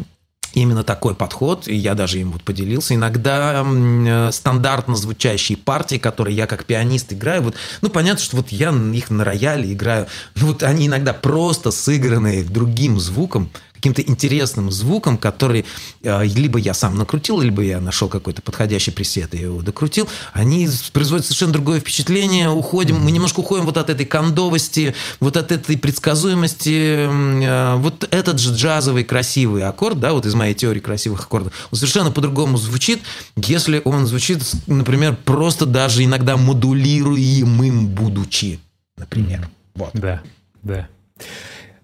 именно 0.56 0.84
такой 0.84 1.14
подход, 1.14 1.68
и 1.68 1.76
я 1.76 1.94
даже 1.94 2.20
им 2.20 2.32
вот 2.32 2.44
поделился. 2.44 2.96
Иногда 2.96 3.64
э, 3.64 4.32
стандартно 4.32 4.96
звучащие 4.96 5.58
партии, 5.58 5.98
которые 5.98 6.36
я 6.36 6.48
как 6.48 6.66
пианист 6.66 7.14
играю, 7.14 7.44
вот, 7.44 7.56
ну, 7.82 7.90
понятно, 7.90 8.24
что 8.24 8.38
вот 8.38 8.50
я 8.50 8.72
их 8.72 9.10
на 9.10 9.24
рояле 9.24 9.72
играю, 9.72 10.08
ну, 10.36 10.48
вот 10.48 10.64
они 10.64 10.88
иногда 10.88 11.14
просто 11.14 11.72
сыграны 11.72 12.44
другим 12.44 13.00
звуком, 13.00 13.52
каким-то 13.76 14.02
интересным 14.02 14.72
звуком, 14.72 15.18
который 15.18 15.66
э, 16.02 16.26
либо 16.26 16.60
я 16.60 16.74
сам 16.74 16.98
накрутил, 16.98 17.40
либо 17.42 17.62
я 17.62 17.80
нашел 17.80 18.10
какой-то 18.10 18.42
подходящий 18.42 18.92
пресет 18.92 19.34
и 19.36 19.38
его 19.38 19.62
докрутил, 19.62 20.08
они 20.34 20.68
производят 20.94 21.26
совершенно 21.26 21.54
другое 21.54 21.80
впечатление, 21.80 22.50
уходим, 22.50 22.98
мы 23.00 23.12
немножко 23.12 23.42
уходим 23.42 23.66
вот 23.66 23.78
от 23.78 23.90
этой 23.90 24.06
кондовости, 24.06 24.96
вот 25.20 25.38
от 25.38 25.52
этой 25.52 25.78
предсказуемости. 25.78 27.08
Э, 27.08 27.76
вот 27.76 28.08
этот 28.12 28.40
же 28.40 28.54
джазовый 28.54 29.04
красивый 29.04 29.64
аккорд, 29.64 30.00
да, 30.00 30.14
вот 30.14 30.26
из 30.26 30.34
моей 30.34 30.54
теории 30.54 30.80
красивых 30.80 31.24
аккордов, 31.24 31.54
он 31.72 31.78
совершенно 31.78 32.12
по-другому 32.12 32.58
звучит, 32.58 33.02
если 33.36 33.82
он 33.84 34.08
звучит, 34.08 34.42
например, 34.68 35.18
просто 35.24 35.66
даже 35.66 36.04
иногда 36.04 36.38
модулируемым 36.38 37.88
будучи, 37.88 38.60
например. 38.98 39.50
Вот. 39.76 39.92
Да, 39.94 40.22
да. 40.64 40.88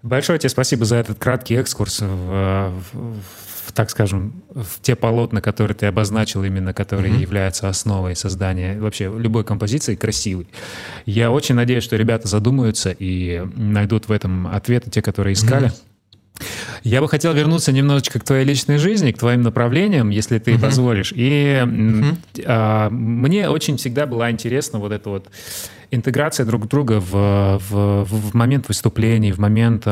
Большое 0.02 0.38
тебе 0.38 0.50
спасибо 0.50 0.84
за 0.84 0.96
этот 0.96 1.18
краткий 1.18 1.54
экскурс 1.54 2.00
в, 2.00 2.06
в, 2.06 2.82
в 2.92 3.72
так 3.72 3.88
скажем, 3.90 4.42
в 4.50 4.80
те 4.80 4.96
полотна, 4.96 5.40
которые 5.40 5.76
ты 5.76 5.86
обозначил, 5.86 6.42
именно 6.42 6.74
которые 6.74 7.12
mm-hmm. 7.12 7.20
являются 7.20 7.68
основой 7.68 8.16
создания 8.16 8.80
вообще 8.80 9.12
любой 9.16 9.44
композиции 9.44 9.94
красивой. 9.94 10.48
Я 11.06 11.30
очень 11.30 11.54
надеюсь, 11.54 11.84
что 11.84 11.96
ребята 11.96 12.26
задумаются 12.26 12.94
и 12.98 13.42
найдут 13.54 14.08
в 14.08 14.12
этом 14.12 14.48
ответы, 14.48 14.90
те, 14.90 15.02
которые 15.02 15.34
искали. 15.34 15.68
Mm-hmm. 15.68 15.92
Я 16.82 17.00
бы 17.00 17.08
хотел 17.08 17.32
вернуться 17.32 17.70
немножечко 17.70 18.18
к 18.18 18.24
твоей 18.24 18.44
личной 18.44 18.78
жизни, 18.78 19.12
к 19.12 19.18
твоим 19.18 19.42
направлениям, 19.42 20.10
если 20.10 20.38
ты 20.38 20.52
uh-huh. 20.52 20.60
позволишь. 20.60 21.12
И 21.14 21.62
uh-huh. 21.64 22.16
а, 22.44 22.90
мне 22.90 23.48
очень 23.48 23.76
всегда 23.76 24.06
была 24.06 24.30
интересна 24.30 24.78
вот 24.80 24.90
эта 24.90 25.08
вот 25.08 25.28
интеграция 25.92 26.46
друг 26.46 26.66
друга 26.66 27.00
в, 27.00 27.60
в, 27.70 28.04
в 28.04 28.34
момент 28.34 28.66
выступлений, 28.68 29.30
в 29.30 29.38
момент, 29.38 29.86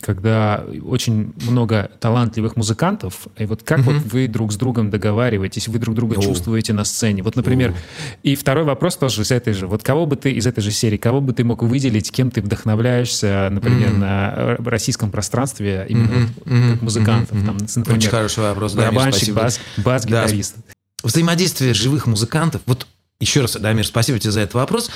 когда 0.00 0.64
очень 0.82 1.34
много 1.48 1.90
талантливых 2.00 2.56
музыкантов, 2.56 3.28
и 3.36 3.44
вот 3.44 3.62
как 3.62 3.80
mm-hmm. 3.80 3.82
вот 3.82 4.12
вы 4.12 4.28
друг 4.28 4.52
с 4.52 4.56
другом 4.56 4.90
договариваетесь, 4.90 5.68
вы 5.68 5.78
друг 5.78 5.94
друга 5.94 6.16
oh. 6.16 6.22
чувствуете 6.22 6.72
на 6.72 6.84
сцене. 6.84 7.22
Вот, 7.22 7.36
например, 7.36 7.70
oh. 7.70 8.16
и 8.22 8.34
второй 8.34 8.64
вопрос 8.64 8.96
тоже 8.96 9.22
из 9.22 9.30
этой 9.30 9.52
же. 9.52 9.66
Вот 9.66 9.82
кого 9.82 10.06
бы 10.06 10.16
ты 10.16 10.32
из 10.32 10.46
этой 10.46 10.62
же 10.62 10.70
серии, 10.70 10.96
кого 10.96 11.20
бы 11.20 11.34
ты 11.34 11.44
мог 11.44 11.62
выделить, 11.62 12.10
кем 12.10 12.30
ты 12.30 12.40
вдохновляешься, 12.40 13.48
например, 13.50 13.90
mm-hmm. 13.90 13.98
на 13.98 14.56
российском 14.64 15.10
пространстве 15.10 15.84
именно 15.88 16.30
mm-hmm. 16.46 16.72
как 16.72 16.82
музыкантов? 16.82 17.36
Mm-hmm. 17.36 17.46
Там, 17.46 17.56
например, 17.76 17.98
Очень 17.98 18.10
хороший 18.10 18.42
вопрос. 18.42 18.72
Барабанщик, 18.74 19.34
бас, 19.34 19.60
бас-гитарист. 19.76 20.56
Да. 20.56 20.72
Взаимодействие 21.04 21.74
живых 21.74 22.06
музыкантов. 22.06 22.62
Вот 22.64 22.86
еще 23.20 23.40
раз, 23.42 23.54
Дамир, 23.54 23.86
спасибо 23.86 24.18
тебе 24.18 24.32
за 24.32 24.40
этот 24.40 24.54
вопрос 24.54 24.90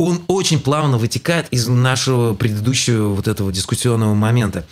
он 0.00 0.22
очень 0.28 0.60
плавно 0.60 0.96
вытекает 0.96 1.46
из 1.50 1.68
нашего 1.68 2.34
предыдущего 2.34 3.08
вот 3.08 3.28
этого 3.28 3.52
дискуссионного 3.52 4.14
момента. 4.14 4.66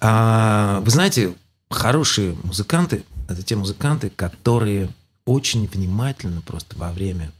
А, 0.00 0.80
вы 0.80 0.90
знаете, 0.90 1.34
хорошие 1.70 2.36
музыканты– 2.42 3.04
это 3.28 3.42
те 3.44 3.54
музыканты, 3.54 4.10
которые 4.10 4.90
очень 5.26 5.68
внимательно 5.68 6.40
просто 6.40 6.76
во 6.76 6.92
время 6.92 7.30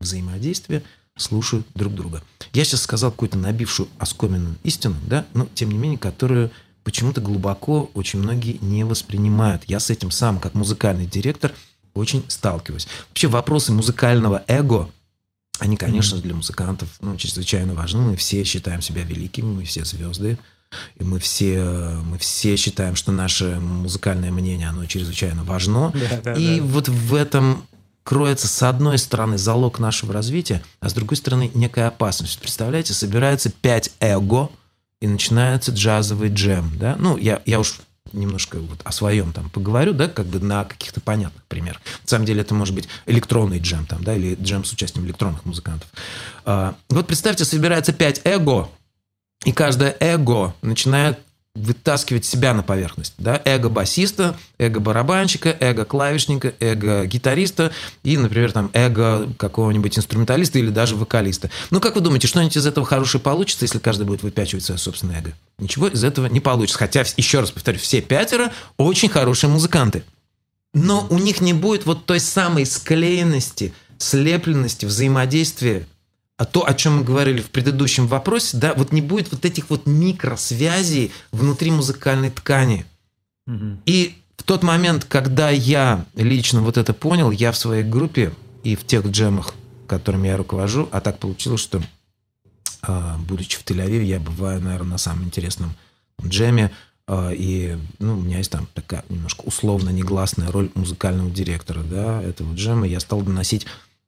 взаимодействия 0.00 0.82
слушают 1.16 1.64
друг 1.74 1.94
друга. 1.94 2.24
Я 2.52 2.64
сейчас 2.64 2.82
сказал 2.82 3.12
какую-то 3.12 3.38
набившую 3.38 3.88
оскоменную 4.00 4.56
истину, 4.64 4.96
да, 5.06 5.26
но 5.32 5.46
тем 5.54 5.70
не 5.70 5.78
менее, 5.78 5.98
которую 5.98 6.50
почему-то 6.82 7.20
глубоко 7.20 7.88
очень 7.94 8.18
многие 8.18 8.58
не 8.60 8.82
воспринимают. 8.84 9.62
Я 9.68 9.78
с 9.78 9.90
этим 9.90 10.10
сам, 10.10 10.40
как 10.40 10.54
музыкальный 10.54 11.06
директор, 11.06 11.52
очень 11.94 12.24
сталкиваюсь. 12.28 12.86
Вообще 13.08 13.28
вопросы 13.28 13.72
музыкального 13.72 14.42
эго– 14.46 14.90
они, 15.60 15.76
конечно, 15.76 16.18
для 16.18 16.34
музыкантов 16.34 16.88
ну, 17.00 17.16
чрезвычайно 17.16 17.74
важны. 17.74 18.00
Мы 18.00 18.16
все 18.16 18.42
считаем 18.44 18.82
себя 18.82 19.02
великими, 19.02 19.46
мы 19.46 19.64
все 19.64 19.84
звезды. 19.84 20.36
И 20.96 21.04
мы 21.04 21.20
все, 21.20 21.62
мы 22.04 22.18
все 22.18 22.56
считаем, 22.56 22.96
что 22.96 23.12
наше 23.12 23.60
музыкальное 23.60 24.32
мнение, 24.32 24.68
оно 24.68 24.84
чрезвычайно 24.86 25.44
важно. 25.44 25.92
Да, 26.10 26.20
да, 26.24 26.32
и 26.34 26.58
да. 26.58 26.66
вот 26.66 26.88
в 26.88 27.14
этом 27.14 27.64
кроется, 28.02 28.48
с 28.48 28.62
одной 28.64 28.98
стороны, 28.98 29.38
залог 29.38 29.78
нашего 29.78 30.12
развития, 30.12 30.62
а 30.80 30.88
с 30.88 30.92
другой 30.92 31.16
стороны, 31.16 31.50
некая 31.54 31.86
опасность. 31.86 32.40
Представляете, 32.40 32.92
собирается 32.92 33.50
пять 33.50 33.92
эго, 34.00 34.50
и 35.00 35.06
начинается 35.06 35.70
джазовый 35.70 36.30
джем. 36.30 36.72
Да? 36.78 36.96
Ну, 36.98 37.18
я, 37.18 37.42
я 37.44 37.60
уж 37.60 37.80
немножко 38.12 38.58
вот 38.60 38.80
о 38.84 38.92
своем 38.92 39.32
там 39.32 39.50
поговорю, 39.50 39.92
да, 39.92 40.08
как 40.08 40.26
бы 40.26 40.38
на 40.40 40.64
каких-то 40.64 41.00
понятных 41.00 41.42
примерах. 41.44 41.80
На 42.02 42.08
самом 42.08 42.26
деле 42.26 42.42
это 42.42 42.54
может 42.54 42.74
быть 42.74 42.88
электронный 43.06 43.58
джем 43.58 43.86
там, 43.86 44.04
да, 44.04 44.14
или 44.14 44.36
джем 44.40 44.64
с 44.64 44.72
участием 44.72 45.06
электронных 45.06 45.44
музыкантов. 45.44 45.88
А, 46.44 46.76
вот 46.88 47.06
представьте, 47.06 47.44
собирается 47.44 47.92
пять 47.92 48.20
эго, 48.24 48.68
и 49.44 49.52
каждое 49.52 49.96
эго 50.00 50.54
начинает 50.62 51.18
вытаскивать 51.54 52.24
себя 52.24 52.52
на 52.52 52.64
поверхность. 52.64 53.14
Да? 53.16 53.40
Эго 53.44 53.68
басиста, 53.68 54.36
эго 54.58 54.80
барабанщика, 54.80 55.56
эго 55.60 55.84
клавишника, 55.84 56.52
эго 56.58 57.06
гитариста 57.06 57.70
и, 58.02 58.16
например, 58.16 58.50
там, 58.50 58.70
эго 58.72 59.32
какого-нибудь 59.38 59.96
инструменталиста 59.96 60.58
или 60.58 60.70
даже 60.70 60.96
вокалиста. 60.96 61.50
Ну, 61.70 61.80
как 61.80 61.94
вы 61.94 62.00
думаете, 62.00 62.26
что-нибудь 62.26 62.56
из 62.56 62.66
этого 62.66 62.84
хорошее 62.84 63.22
получится, 63.22 63.64
если 63.64 63.78
каждый 63.78 64.04
будет 64.04 64.24
выпячивать 64.24 64.64
свое 64.64 64.78
собственное 64.78 65.20
эго? 65.20 65.32
Ничего 65.58 65.86
из 65.86 66.02
этого 66.02 66.26
не 66.26 66.40
получится. 66.40 66.78
Хотя, 66.78 67.04
еще 67.16 67.40
раз 67.40 67.52
повторю, 67.52 67.78
все 67.78 68.00
пятеро 68.00 68.52
очень 68.76 69.08
хорошие 69.08 69.48
музыканты. 69.48 70.02
Но 70.72 71.06
у 71.08 71.18
них 71.18 71.40
не 71.40 71.52
будет 71.52 71.86
вот 71.86 72.04
той 72.04 72.18
самой 72.18 72.66
склеенности, 72.66 73.72
слепленности, 73.98 74.86
взаимодействия 74.86 75.86
а 76.36 76.44
то, 76.44 76.66
о 76.66 76.74
чем 76.74 76.98
мы 76.98 77.04
говорили 77.04 77.40
в 77.40 77.50
предыдущем 77.50 78.06
вопросе, 78.06 78.56
да, 78.56 78.74
вот 78.74 78.92
не 78.92 79.00
будет 79.00 79.30
вот 79.30 79.44
этих 79.44 79.70
вот 79.70 79.86
микросвязей 79.86 81.12
внутри 81.30 81.70
музыкальной 81.70 82.30
ткани. 82.30 82.86
Угу. 83.46 83.78
И 83.86 84.18
в 84.36 84.42
тот 84.42 84.62
момент, 84.62 85.04
когда 85.04 85.50
я 85.50 86.04
лично 86.14 86.60
вот 86.60 86.76
это 86.76 86.92
понял, 86.92 87.30
я 87.30 87.52
в 87.52 87.56
своей 87.56 87.84
группе 87.84 88.32
и 88.64 88.74
в 88.74 88.84
тех 88.84 89.06
джемах, 89.06 89.54
которыми 89.86 90.26
я 90.26 90.36
руковожу, 90.36 90.88
а 90.90 91.00
так 91.00 91.18
получилось, 91.18 91.60
что 91.60 91.82
а, 92.82 93.16
будучи 93.18 93.56
в 93.56 93.64
Тель-Авиве, 93.64 94.04
я 94.04 94.18
бываю, 94.18 94.60
наверное, 94.60 94.92
на 94.92 94.98
самом 94.98 95.24
интересном 95.24 95.74
джеме, 96.22 96.72
а, 97.06 97.30
и 97.30 97.76
ну, 97.98 98.18
у 98.18 98.20
меня 98.22 98.38
есть 98.38 98.50
там 98.50 98.66
такая 98.74 99.04
немножко 99.08 99.42
условно 99.42 99.90
негласная 99.90 100.50
роль 100.50 100.70
музыкального 100.74 101.30
директора 101.30 101.82
да, 101.82 102.22
этого 102.22 102.54
джема. 102.54 102.86
Я 102.86 102.98
стал 103.00 103.22
доносить 103.22 103.66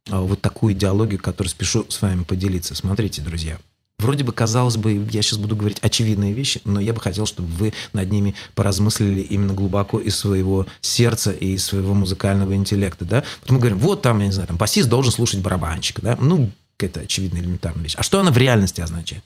вот 0.08 0.40
такую 0.40 0.74
идеологию, 0.74 1.20
которую 1.20 1.50
спешу 1.50 1.86
с 1.88 2.00
вами 2.00 2.24
поделиться. 2.24 2.74
Смотрите, 2.74 3.22
друзья, 3.22 3.58
Вроде 3.98 4.24
бы, 4.24 4.32
казалось 4.32 4.76
бы, 4.76 5.08
я 5.10 5.22
сейчас 5.22 5.38
буду 5.38 5.56
говорить 5.56 5.78
очевидные 5.80 6.34
вещи, 6.34 6.60
но 6.64 6.80
я 6.80 6.92
бы 6.92 7.00
хотел, 7.00 7.24
чтобы 7.24 7.48
вы 7.48 7.72
над 7.94 8.10
ними 8.12 8.34
поразмыслили 8.54 9.22
именно 9.22 9.54
глубоко 9.54 9.98
из 9.98 10.16
своего 10.16 10.66
сердца 10.82 11.32
и 11.32 11.54
из 11.54 11.64
своего 11.64 11.94
музыкального 11.94 12.54
интеллекта. 12.54 13.06
Да? 13.06 13.24
Вот 13.40 13.52
мы 13.52 13.58
говорим, 13.58 13.78
вот 13.78 14.02
там, 14.02 14.20
я 14.20 14.26
не 14.26 14.32
знаю, 14.32 14.48
там 14.48 14.58
басист 14.58 14.90
должен 14.90 15.12
слушать 15.12 15.40
барабанщика. 15.40 16.02
Да? 16.02 16.18
Ну, 16.20 16.50
это 16.78 17.00
очевидная 17.00 17.40
элементарная 17.40 17.84
вещь. 17.84 17.94
А 17.96 18.02
что 18.02 18.20
она 18.20 18.30
в 18.30 18.36
реальности 18.36 18.82
означает? 18.82 19.24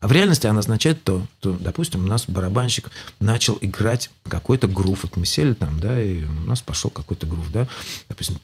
А 0.00 0.08
в 0.08 0.12
реальности 0.12 0.46
она 0.46 0.60
означает 0.60 1.04
то, 1.04 1.26
что, 1.40 1.52
допустим, 1.52 2.04
у 2.04 2.08
нас 2.08 2.24
барабанщик 2.26 2.90
начал 3.18 3.58
играть 3.60 4.10
какой-то 4.26 4.66
грув. 4.66 5.00
Вот 5.02 5.16
мы 5.16 5.26
сели 5.26 5.52
там, 5.52 5.78
да, 5.78 6.02
и 6.02 6.24
у 6.24 6.46
нас 6.46 6.62
пошел 6.62 6.90
какой-то 6.90 7.26
грув, 7.26 7.50
да. 7.52 7.68
Допустим, 8.08 8.38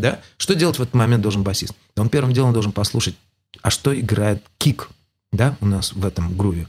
да? 0.00 0.20
Что 0.36 0.54
делать 0.54 0.78
в 0.78 0.82
этот 0.82 0.94
момент 0.94 1.22
должен 1.22 1.42
басист? 1.42 1.74
Он 1.96 2.08
первым 2.08 2.32
делом 2.32 2.52
должен 2.52 2.72
послушать, 2.72 3.14
а 3.62 3.70
что 3.70 3.98
играет 3.98 4.44
кик, 4.58 4.90
да, 5.32 5.56
у 5.60 5.66
нас 5.66 5.92
в 5.92 6.04
этом 6.04 6.36
груве. 6.36 6.66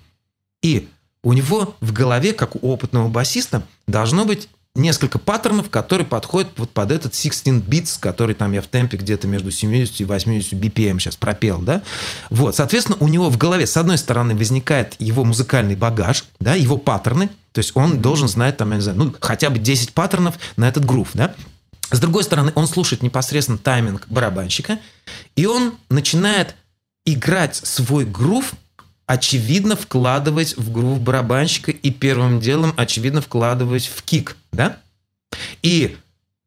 И 0.62 0.88
у 1.24 1.34
него 1.34 1.76
в 1.82 1.94
голове, 1.94 2.34
как 2.34 2.56
у 2.56 2.72
опытного 2.72 3.08
басиста, 3.08 3.64
должно 3.88 4.26
быть 4.26 4.50
несколько 4.74 5.20
паттернов, 5.20 5.70
которые 5.70 6.08
подходят 6.08 6.50
вот 6.58 6.70
под 6.70 6.92
этот 6.92 7.14
16 7.14 7.64
битс, 7.64 7.98
который 7.98 8.36
там 8.36 8.54
я 8.54 8.62
в 8.62 8.68
темпе 8.68 8.98
где-то 8.98 9.28
между 9.28 9.52
70 9.52 10.02
и 10.02 10.06
80 10.06 10.54
BPM 10.54 11.00
сейчас 11.00 11.18
пропел, 11.18 11.60
да. 11.60 11.82
Вот, 12.30 12.56
соответственно, 12.56 12.98
у 13.02 13.08
него 13.08 13.30
в 13.30 13.38
голове, 13.38 13.68
с 13.68 13.76
одной 13.76 13.98
стороны, 13.98 14.36
возникает 14.36 14.96
его 15.00 15.26
музыкальный 15.26 15.76
багаж, 15.76 16.26
да, 16.40 16.56
его 16.56 16.78
паттерны, 16.78 17.30
то 17.52 17.60
есть 17.60 17.76
он 17.76 18.02
должен 18.02 18.28
знать 18.28 18.58
там, 18.58 18.72
я 18.72 18.78
не 18.78 18.82
знаю, 18.82 18.98
ну, 18.98 19.16
хотя 19.20 19.50
бы 19.50 19.60
10 19.60 19.94
паттернов 19.94 20.36
на 20.56 20.68
этот 20.68 20.86
грув, 20.86 21.10
да. 21.14 21.36
С 21.92 22.00
другой 22.00 22.24
стороны, 22.24 22.54
он 22.56 22.68
слушает 22.68 23.04
непосредственно 23.04 23.58
тайминг 23.58 24.08
барабанщика, 24.08 24.80
и 25.36 25.46
он 25.46 25.74
начинает 25.90 26.56
играть 27.06 27.56
свой 27.56 28.06
грув 28.06 28.54
очевидно 29.06 29.76
вкладывать 29.76 30.56
в 30.56 30.72
грув 30.72 31.02
барабанщика 31.02 31.72
и 31.72 31.92
первым 31.92 32.40
делом 32.40 32.74
очевидно 32.78 33.20
вкладывать 33.20 33.88
в 33.88 34.04
кик, 34.04 34.38
да? 34.54 34.78
И 35.62 35.98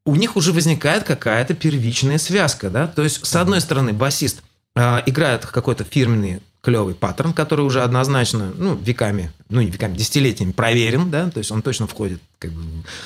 у 0.06 0.16
них 0.16 0.36
уже 0.36 0.52
возникает 0.52 1.04
какая-то 1.04 1.52
первичная 1.52 2.16
связка, 2.16 2.70
да? 2.70 2.86
То 2.86 3.02
есть, 3.02 3.26
с 3.26 3.36
одной 3.36 3.60
стороны, 3.60 3.92
басист 3.92 4.42
э, 4.74 5.02
играет 5.04 5.44
какой-то 5.44 5.84
фирменный 5.84 6.40
клевый 6.64 6.94
паттерн, 6.94 7.32
который 7.32 7.64
уже 7.64 7.82
однозначно, 7.82 8.52
ну, 8.56 8.74
веками, 8.74 9.30
ну, 9.48 9.60
не 9.60 9.70
веками, 9.70 9.96
десятилетиями 9.96 10.52
проверен, 10.52 11.10
да, 11.10 11.30
то 11.30 11.38
есть 11.38 11.50
он 11.50 11.62
точно 11.62 11.86
входит 11.86 12.20
как 12.38 12.50
бы, 12.52 12.62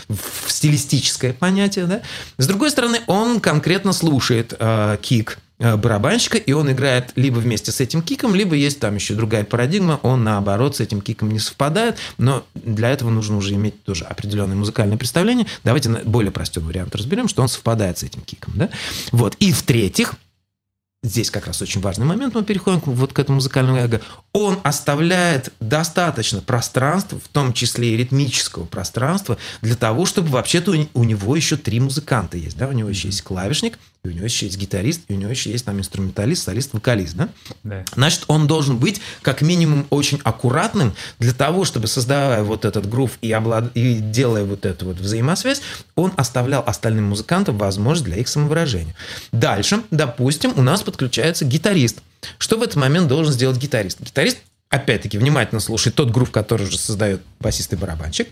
в 0.09 0.51
стилистическое 0.51 1.33
понятие, 1.33 1.87
да. 1.87 2.03
С 2.39 2.47
другой 2.47 2.71
стороны, 2.71 3.01
он 3.07 3.41
конкретно 3.41 3.93
слушает 3.93 4.55
э, 4.59 4.97
кик, 5.03 5.39
Э, 5.61 5.77
барабанщика, 5.77 6.39
и 6.39 6.53
он 6.53 6.71
играет 6.71 7.11
либо 7.17 7.39
вместе 7.39 7.73
с 7.73 7.81
этим 7.81 8.01
киком, 8.01 8.33
либо 8.33 8.55
есть 8.55 8.79
там 8.79 8.95
еще 8.95 9.15
другая 9.15 9.43
парадигма, 9.43 9.99
он 10.05 10.23
наоборот 10.23 10.77
с 10.77 10.81
этим 10.81 11.01
киком 11.01 11.33
не 11.33 11.41
совпадает, 11.41 11.97
но 12.17 12.47
для 12.55 12.91
этого 12.91 13.11
нужно 13.11 13.37
уже 13.37 13.55
иметь 13.55 13.83
тоже 13.83 14.05
определенное 14.05 14.55
музыкальное 14.55 14.97
представление. 14.97 15.49
Давайте 15.65 15.91
более 16.05 16.31
простой 16.31 16.63
вариант 16.63 16.95
разберем, 16.95 17.27
что 17.27 17.43
он 17.43 17.49
совпадает 17.49 17.99
с 17.99 18.05
этим 18.05 18.21
киком. 18.21 18.53
Да? 18.55 18.69
Вот. 19.11 19.35
И 19.41 19.51
в-третьих, 19.51 20.15
здесь 21.03 21.31
как 21.31 21.47
раз 21.47 21.63
очень 21.63 21.81
важный 21.81 22.07
момент, 22.07 22.35
мы 22.35 22.43
переходим 22.43 22.81
вот 22.85 23.13
к 23.13 23.19
этому 23.19 23.37
музыкальному 23.37 23.79
эго, 23.79 24.01
он 24.33 24.59
оставляет 24.65 25.53
достаточно 25.61 26.41
пространства, 26.41 27.21
в 27.21 27.29
том 27.29 27.53
числе 27.53 27.95
и 27.95 27.97
ритмического 27.97 28.65
пространства, 28.65 29.39
для 29.63 29.77
того, 29.77 30.07
чтобы 30.07 30.29
вообще-то 30.31 30.75
у 30.95 31.05
него 31.05 31.37
еще 31.37 31.57
три 31.57 31.79
музыканта 31.81 32.37
есть. 32.37 32.57
Да? 32.57 32.69
У 32.69 32.73
него 32.73 32.89
еще 32.89 33.09
есть 33.09 33.23
клавишник, 33.23 33.79
и 34.05 34.09
у 34.09 34.13
него 34.13 34.25
еще 34.25 34.47
есть 34.47 34.57
гитарист, 34.57 35.03
и 35.09 35.15
у 35.15 35.17
него 35.17 35.31
еще 35.31 35.51
есть 35.51 35.65
там 35.65 35.79
инструменталист, 35.79 36.45
солист, 36.45 36.73
вокалист. 36.73 37.17
Да? 37.17 37.29
Да. 37.65 37.85
Значит, 37.95 38.25
он 38.29 38.47
должен 38.47 38.79
быть 38.79 39.01
как 39.23 39.43
минимум 39.43 39.87
очень 39.91 40.21
аккуратным 40.23 40.95
для 41.19 41.33
того, 41.33 41.65
чтобы 41.65 41.89
создавая 41.89 42.43
вот 42.43 42.65
этот 42.65 42.89
грув 42.89 43.19
и, 43.21 43.33
облад... 43.33 43.77
и 43.77 43.95
делая 43.95 44.45
вот 44.45 44.65
эту 44.65 44.87
вот 44.87 44.99
взаимосвязь, 44.99 45.63
он 45.97 46.13
оставлял 46.17 46.63
остальным 46.67 47.07
музыкантам 47.07 47.59
возможность 47.59 48.05
для 48.05 48.17
их 48.17 48.29
самовыражения. 48.29 48.95
Дальше, 49.33 49.83
допустим, 49.91 50.53
у 50.57 50.63
нас 50.63 50.83
подключается 50.83 51.45
гитарист. 51.45 51.99
Что 52.39 52.57
в 52.57 52.63
этот 52.63 52.77
момент 52.77 53.09
должен 53.09 53.33
сделать 53.33 53.59
гитарист? 53.59 54.01
Гитарист, 54.01 54.39
опять-таки, 54.71 55.19
внимательно 55.19 55.61
слушает 55.61 55.97
тот 55.97 56.11
групп, 56.11 56.31
который 56.31 56.67
уже 56.67 56.79
создает 56.79 57.21
басист 57.41 57.73
и 57.73 57.77
барабанщик. 57.77 58.29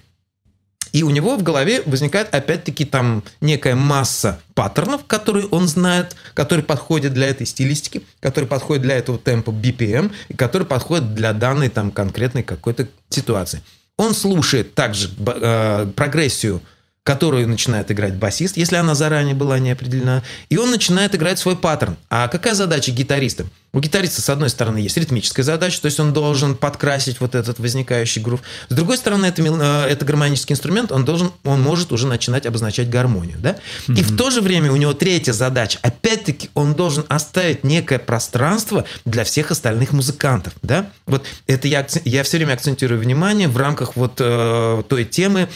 И 0.97 1.03
у 1.03 1.11
него 1.11 1.36
в 1.36 1.42
голове 1.42 1.82
возникает 1.84 2.34
опять-таки 2.34 2.86
там 2.86 3.22
некая 3.42 3.74
масса 3.74 4.40
паттернов, 4.55 5.05
которые 5.07 5.47
он 5.49 5.68
знает, 5.68 6.16
которые 6.32 6.64
подходят 6.64 7.12
для 7.12 7.26
этой 7.26 7.47
стилистики, 7.47 8.01
которые 8.18 8.49
подходят 8.49 8.82
для 8.82 8.97
этого 8.97 9.18
темпа 9.18 9.51
BPM 9.51 10.11
и 10.28 10.34
которые 10.34 10.66
подходят 10.66 11.14
для 11.14 11.34
данной 11.34 11.68
там 11.68 11.90
конкретной 11.90 12.44
какой-то 12.44 12.88
ситуации. 13.11 13.61
Он 13.99 14.14
слушает 14.14 14.74
также 14.74 15.11
э, 15.18 15.86
прогрессию 15.94 16.62
которую 17.07 17.48
начинает 17.48 17.92
играть 17.92 18.16
басист, 18.16 18.57
если 18.57 18.74
она 18.74 18.96
заранее 18.96 19.36
была 19.36 19.61
не 19.61 19.70
определена, 19.70 20.24
и 20.48 20.57
он 20.57 20.72
начинает 20.72 21.14
играть 21.14 21.38
свой 21.38 21.54
паттерн. 21.54 21.96
А 22.11 22.26
какая 22.26 22.54
задача 22.54 22.90
гитариста? 22.90 23.46
У 23.72 23.78
гитариста, 23.78 24.22
с 24.22 24.28
одной 24.30 24.50
стороны, 24.50 24.78
есть 24.78 24.96
ритмическая 24.96 25.44
задача, 25.44 25.80
то 25.80 25.86
есть 25.86 26.00
он 26.00 26.12
должен 26.12 26.57
подкрасить 26.57 27.20
вот 27.20 27.36
этот 27.36 27.61
возникающий 27.61 28.22
грув. 28.22 28.40
С 28.68 28.74
другой 28.74 28.96
стороны, 28.96 29.26
это, 29.26 29.40
э, 29.40 29.86
это 29.88 30.04
гармонический 30.04 30.54
инструмент, 30.54 30.90
он, 30.90 31.04
должен, 31.04 31.30
он 31.44 31.62
может 31.62 31.92
уже 31.92 32.09
начинать 32.09 32.44
обозначать 32.44 32.90
гармонию. 32.90 33.36
Да? 33.38 33.50
Mm-hmm. 33.86 33.98
И 34.00 34.02
в 34.02 34.16
то 34.16 34.30
же 34.30 34.40
время 34.40 34.72
у 34.72 34.76
него 34.76 34.92
третья 34.92 35.32
задача. 35.32 35.78
Опять-таки, 35.82 36.50
он 36.54 36.74
должен 36.74 37.04
оставить 37.09 37.62
некое 37.62 38.00
пространство 38.00 38.84
для 39.04 39.22
всех 39.22 39.52
остальных 39.52 39.92
музыкантов. 39.92 40.54
Да? 40.62 40.90
Вот 41.04 41.24
это 41.46 41.68
я, 41.68 41.86
я 42.04 42.24
все 42.24 42.38
время 42.38 42.54
акцентирую 42.54 42.98
внимание 42.98 43.46
в 43.46 43.59
рамках 43.59 43.94
вот 43.94 44.14
э, 44.18 44.82
той 44.88 45.04
темы, 45.04 45.48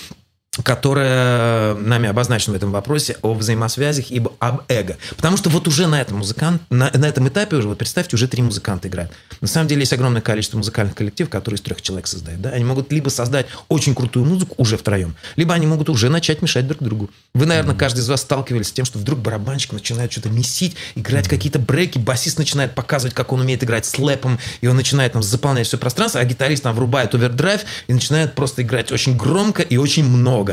которая 0.64 1.74
нами 1.74 2.09
обозначена 2.09 2.55
в 2.55 2.57
этом 2.57 2.72
вопросе 2.72 3.16
о 3.22 3.34
взаимосвязях 3.34 4.11
и 4.11 4.20
об 4.40 4.62
эго. 4.68 4.96
Потому 5.16 5.36
что 5.36 5.48
вот 5.48 5.68
уже 5.68 5.86
на 5.86 6.01
этом, 6.01 6.18
музыкант, 6.18 6.62
на, 6.70 6.90
на 6.92 7.07
этом 7.07 7.28
этапе 7.28 7.57
уже, 7.57 7.68
вот 7.68 7.78
представьте, 7.78 8.16
уже 8.16 8.26
три 8.26 8.42
музыканта 8.42 8.88
играют. 8.88 9.12
На 9.40 9.46
самом 9.46 9.68
деле 9.68 9.82
есть 9.82 9.92
огромное 9.92 10.20
количество 10.20 10.59
музыкальных 10.59 10.96
коллективов, 10.96 11.30
которые 11.30 11.57
из 11.57 11.61
трех 11.62 11.80
человек 11.82 12.09
создают. 12.09 12.40
Да? 12.40 12.51
Они 12.51 12.64
могут 12.64 12.90
либо 12.90 13.11
создать 13.11 13.46
очень 13.68 13.94
крутую 13.94 14.26
музыку 14.26 14.55
уже 14.59 14.76
втроем, 14.76 15.14
либо 15.36 15.55
они 15.55 15.66
могут 15.66 15.88
уже 15.88 16.09
начать 16.09 16.42
мешать 16.42 16.66
друг 16.66 16.82
другу. 16.82 17.11
Вы, 17.32 17.46
наверное, 17.46 17.74
mm-hmm. 17.74 17.78
каждый 17.78 18.01
из 18.01 18.09
вас 18.09 18.22
сталкивались 18.22 18.68
с 18.68 18.72
тем, 18.72 18.84
что 18.84 18.98
вдруг 18.98 19.20
барабанщик 19.20 19.72
начинает 19.72 20.11
что-то 20.11 20.30
месить, 20.30 20.74
играть 20.96 21.26
mm-hmm. 21.26 21.30
какие-то 21.30 21.59
бреки, 21.61 21.98
басист 21.98 22.38
начинает 22.38 22.74
показывать, 22.74 23.14
как 23.14 23.32
он 23.32 23.40
умеет 23.40 23.62
играть 23.62 23.86
слэпом, 23.86 24.40
и 24.61 24.66
он 24.66 24.74
начинает 24.74 25.12
там 25.12 25.22
заполнять 25.22 25.68
все 25.68 25.78
пространство, 25.78 26.20
а 26.20 26.24
гитарист 26.24 26.64
там 26.64 26.74
врубает 26.74 27.14
овердрайв 27.14 27.61
и 27.86 27.92
начинает 27.92 28.34
просто 28.34 28.62
играть 28.62 28.90
очень 28.90 29.16
громко 29.16 29.62
и 29.62 29.76
очень 29.76 30.05
много 30.05 30.49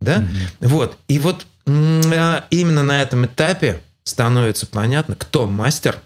да? 0.00 0.18
Mm-hmm. 0.18 0.68
Вот. 0.68 0.98
И 1.08 1.18
вот 1.18 1.46
а, 1.66 2.44
именно 2.50 2.82
на 2.82 3.02
этом 3.02 3.26
этапе 3.26 3.82
становится 4.04 4.66
понятно, 4.66 5.14
кто 5.14 5.46
мастер, 5.46 5.98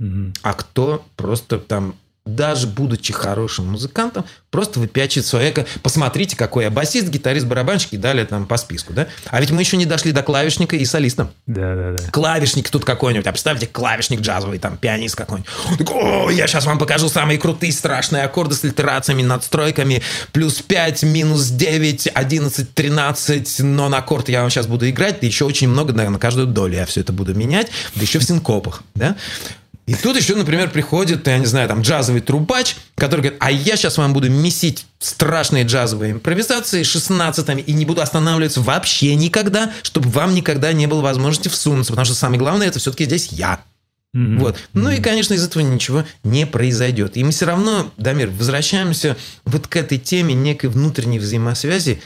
mm-hmm. 0.00 0.38
а 0.42 0.54
кто 0.54 1.04
просто 1.16 1.58
там 1.58 1.96
даже 2.26 2.66
будучи 2.66 3.12
хорошим 3.12 3.70
музыкантом, 3.70 4.24
просто 4.50 4.80
выпячивает 4.80 5.26
свое 5.26 5.50
эко. 5.50 5.66
Посмотрите, 5.82 6.36
какой 6.36 6.64
я 6.64 6.70
басист, 6.70 7.08
гитарист, 7.08 7.46
барабанщик 7.46 7.92
и 7.92 7.96
далее 7.96 8.26
там 8.26 8.46
по 8.46 8.56
списку, 8.56 8.92
да? 8.92 9.06
А 9.26 9.40
ведь 9.40 9.50
мы 9.50 9.62
еще 9.62 9.76
не 9.76 9.86
дошли 9.86 10.12
до 10.12 10.22
клавишника 10.22 10.76
и 10.76 10.84
солиста. 10.84 11.30
Да, 11.46 11.74
да, 11.74 11.92
да. 11.92 12.10
Клавишник 12.10 12.68
тут 12.68 12.84
какой-нибудь, 12.84 13.26
а 13.26 13.30
представьте, 13.30 13.66
клавишник 13.66 14.20
джазовый, 14.20 14.58
там, 14.58 14.76
пианист 14.76 15.14
какой-нибудь. 15.14 15.50
О, 15.90 16.30
я 16.30 16.46
сейчас 16.46 16.66
вам 16.66 16.78
покажу 16.78 17.08
самые 17.08 17.38
крутые, 17.38 17.72
страшные 17.72 18.24
аккорды 18.24 18.54
с 18.54 18.64
альтерациями, 18.64 19.22
надстройками, 19.22 20.02
плюс 20.32 20.60
5, 20.62 21.04
минус 21.04 21.48
9, 21.48 22.08
11, 22.12 22.74
13, 22.74 23.60
но 23.60 23.88
на 23.88 23.98
аккорд 23.98 24.28
я 24.28 24.40
вам 24.40 24.50
сейчас 24.50 24.66
буду 24.66 24.88
играть, 24.88 25.22
и 25.22 25.26
еще 25.26 25.44
очень 25.44 25.68
много, 25.68 25.92
наверное, 25.92 26.14
на 26.14 26.18
каждую 26.18 26.48
долю 26.48 26.74
я 26.74 26.86
все 26.86 27.00
это 27.00 27.12
буду 27.12 27.34
менять, 27.34 27.68
да 27.94 28.02
еще 28.02 28.18
в 28.18 28.24
синкопах, 28.24 28.82
да? 28.94 29.16
И 29.86 29.94
тут 29.94 30.16
еще, 30.16 30.34
например, 30.34 30.70
приходит, 30.70 31.26
я 31.28 31.38
не 31.38 31.46
знаю, 31.46 31.68
там 31.68 31.82
джазовый 31.82 32.20
трубач, 32.20 32.74
который 32.96 33.20
говорит, 33.20 33.38
а 33.40 33.52
я 33.52 33.76
сейчас 33.76 33.98
вам 33.98 34.12
буду 34.12 34.28
месить 34.28 34.84
страшные 34.98 35.64
джазовые 35.64 36.12
импровизации 36.12 36.82
16 36.82 37.68
и 37.68 37.72
не 37.72 37.84
буду 37.84 38.00
останавливаться 38.00 38.60
вообще 38.60 39.14
никогда, 39.14 39.72
чтобы 39.82 40.10
вам 40.10 40.34
никогда 40.34 40.72
не 40.72 40.88
было 40.88 41.02
возможности 41.02 41.48
всунуться, 41.48 41.92
потому 41.92 42.04
что 42.04 42.14
самое 42.14 42.40
главное, 42.40 42.66
это 42.66 42.80
все-таки 42.80 43.04
здесь 43.04 43.28
я. 43.30 43.60
Mm-hmm. 44.16 44.38
Вот. 44.38 44.56
Ну 44.72 44.90
и, 44.90 45.00
конечно, 45.00 45.34
из 45.34 45.44
этого 45.44 45.62
ничего 45.62 46.04
не 46.24 46.46
произойдет. 46.46 47.16
И 47.16 47.22
мы 47.22 47.30
все 47.30 47.44
равно, 47.44 47.92
Дамир, 47.96 48.30
возвращаемся 48.30 49.16
вот 49.44 49.68
к 49.68 49.76
этой 49.76 49.98
теме 49.98 50.34
некой 50.34 50.70
внутренней 50.70 51.18
взаимосвязи, 51.18 52.00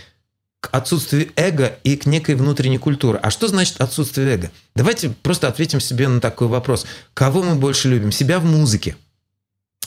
к 0.61 0.69
отсутствию 0.73 1.31
эго 1.37 1.79
и 1.85 1.97
к 1.97 2.07
некой 2.07 2.35
внутренней 2.35 2.79
культуре. 2.79 3.19
А 3.23 3.31
что 3.31 3.49
значит 3.49 3.81
отсутствие 3.81 4.35
эго? 4.35 4.51
Давайте 4.75 5.11
просто 5.11 5.49
ответим 5.49 5.81
себе 5.81 6.09
на 6.09 6.21
такой 6.21 6.49
вопрос. 6.49 6.87
Кого 7.15 7.43
мы 7.43 7.55
больше 7.55 7.89
любим? 7.89 8.13
Себя 8.13 8.39
в 8.39 8.45
музыке 8.45 8.97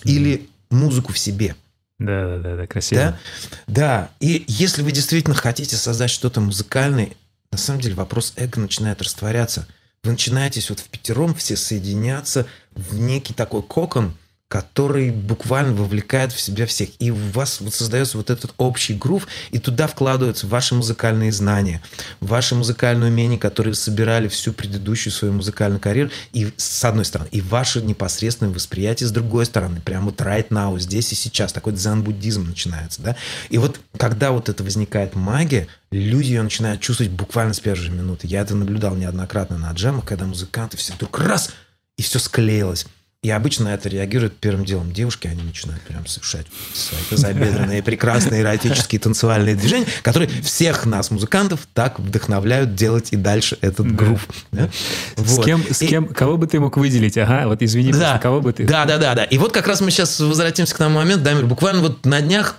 или 0.03 0.49
музыку 0.69 1.13
в 1.13 1.19
себе? 1.19 1.55
Да, 1.99 2.25
да, 2.25 2.37
да, 2.39 2.55
да, 2.55 2.67
красиво. 2.67 3.01
Да? 3.01 3.19
да. 3.67 4.09
И 4.19 4.43
если 4.47 4.81
вы 4.81 4.91
действительно 4.91 5.35
хотите 5.35 5.75
создать 5.75 6.09
что-то 6.09 6.41
музыкальное, 6.41 7.11
на 7.51 7.57
самом 7.57 7.79
деле 7.79 7.95
вопрос 7.95 8.33
эго 8.35 8.59
начинает 8.59 9.01
растворяться. 9.01 9.67
Вы 10.03 10.11
начинаетесь 10.11 10.69
вот 10.69 10.79
в 10.79 10.89
пятером 10.89 11.35
все 11.35 11.55
соединяться 11.55 12.47
в 12.71 12.99
некий 12.99 13.33
такой 13.33 13.61
кокон, 13.61 14.17
который 14.53 15.09
буквально 15.09 15.73
вовлекает 15.73 16.31
в 16.31 16.39
себя 16.39 16.67
всех. 16.67 16.89
И 16.99 17.09
у 17.09 17.15
вас 17.15 17.59
вот 17.59 17.73
создается 17.73 18.19
вот 18.19 18.29
этот 18.29 18.53
общий 18.59 18.93
грув, 18.93 19.27
и 19.49 19.57
туда 19.57 19.87
вкладываются 19.87 20.45
ваши 20.45 20.75
музыкальные 20.75 21.31
знания, 21.31 21.81
ваши 22.19 22.53
музыкальные 22.53 23.09
умения, 23.09 23.39
которые 23.39 23.73
собирали 23.73 24.27
всю 24.27 24.53
предыдущую 24.53 25.11
свою 25.11 25.33
музыкальную 25.33 25.79
карьеру, 25.79 26.11
и 26.33 26.53
с 26.55 26.85
одной 26.85 27.03
стороны, 27.03 27.29
и 27.31 27.41
ваше 27.41 27.81
непосредственное 27.81 28.53
восприятие 28.53 29.07
с 29.07 29.11
другой 29.11 29.47
стороны, 29.47 29.81
прямо 29.81 30.11
вот 30.11 30.21
right 30.21 30.49
now, 30.49 30.79
здесь 30.79 31.11
и 31.11 31.15
сейчас, 31.15 31.51
такой 31.51 31.73
дзен-буддизм 31.73 32.45
начинается, 32.45 33.01
да. 33.01 33.15
И 33.49 33.57
вот 33.57 33.79
когда 33.97 34.29
вот 34.31 34.49
это 34.49 34.63
возникает 34.63 35.15
магия, 35.15 35.67
люди 35.89 36.27
ее 36.27 36.43
начинают 36.43 36.79
чувствовать 36.79 37.11
буквально 37.11 37.55
с 37.55 37.59
первой 37.59 37.81
же 37.81 37.89
минуты. 37.89 38.27
Я 38.27 38.41
это 38.41 38.53
наблюдал 38.53 38.95
неоднократно 38.95 39.57
на 39.57 39.71
джемах, 39.71 40.05
когда 40.05 40.25
музыканты 40.25 40.77
все 40.77 40.93
вдруг 40.93 41.17
раз, 41.17 41.49
и 41.97 42.03
все 42.03 42.19
склеилось. 42.19 42.85
И 43.23 43.29
обычно 43.29 43.69
это 43.69 43.87
реагирует 43.87 44.35
первым 44.37 44.65
делом. 44.65 44.91
Девушки, 44.91 45.27
они 45.27 45.41
начинают 45.41 45.81
прям 45.83 46.05
совершать 46.05 46.45
свои 46.73 47.01
тазобедренные, 47.09 47.81
прекрасные 47.81 48.41
эротические 48.41 48.99
танцевальные 48.99 49.55
движения, 49.55 49.87
которые 50.01 50.29
всех 50.41 50.85
нас, 50.85 51.09
музыкантов, 51.09 51.61
так 51.73 51.99
вдохновляют 51.99 52.75
делать 52.75 53.13
и 53.13 53.15
дальше 53.15 53.57
этот 53.61 53.95
грув. 53.95 54.27
Да? 54.51 54.69
Вот. 55.15 55.41
С, 55.41 55.45
кем, 55.45 55.63
с 55.71 55.81
и... 55.81 55.87
кем, 55.87 56.07
кого 56.07 56.35
бы 56.35 56.47
ты 56.47 56.59
мог 56.59 56.75
выделить? 56.75 57.17
Ага, 57.17 57.47
вот 57.47 57.61
извини, 57.61 57.93
да, 57.93 58.19
кого 58.19 58.41
бы 58.41 58.51
ты... 58.51 58.65
Да, 58.65 58.83
да, 58.83 58.97
да, 58.97 59.15
да. 59.15 59.23
И 59.23 59.37
вот 59.37 59.53
как 59.53 59.67
раз 59.67 59.79
мы 59.79 59.89
сейчас 59.89 60.19
возвратимся 60.19 60.75
к 60.75 60.77
тому 60.77 60.95
моменту, 60.95 61.23
Дамир, 61.23 61.45
буквально 61.45 61.81
вот 61.81 62.05
на 62.05 62.19
днях 62.19 62.57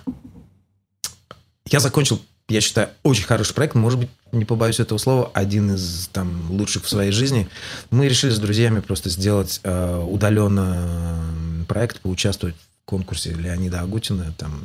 я 1.66 1.80
закончил 1.80 2.22
я 2.48 2.60
считаю, 2.60 2.90
очень 3.02 3.24
хороший 3.24 3.54
проект. 3.54 3.74
Может 3.74 3.98
быть, 3.98 4.10
не 4.32 4.44
побоюсь 4.44 4.80
этого 4.80 4.98
слова, 4.98 5.30
один 5.32 5.74
из 5.74 6.08
там 6.12 6.50
лучших 6.50 6.84
в 6.84 6.88
своей 6.88 7.10
жизни. 7.10 7.48
Мы 7.90 8.08
решили 8.08 8.32
с 8.32 8.38
друзьями 8.38 8.80
просто 8.80 9.08
сделать 9.08 9.60
э, 9.62 10.06
удаленно 10.06 11.64
проект, 11.68 12.00
поучаствовать 12.00 12.54
в 12.54 12.84
конкурсе 12.84 13.32
Леонида 13.32 13.80
Агутина. 13.80 14.34
Там 14.36 14.60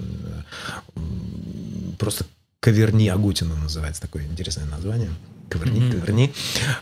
э, 0.95 0.99
просто 1.97 2.25
Коверни 2.59 3.07
Агутина 3.07 3.55
называется 3.55 4.01
такое 4.01 4.23
интересное 4.25 4.65
название. 4.65 5.11
Коверни, 5.47 5.79
mm-hmm. 5.79 5.91
коверни. 5.91 6.33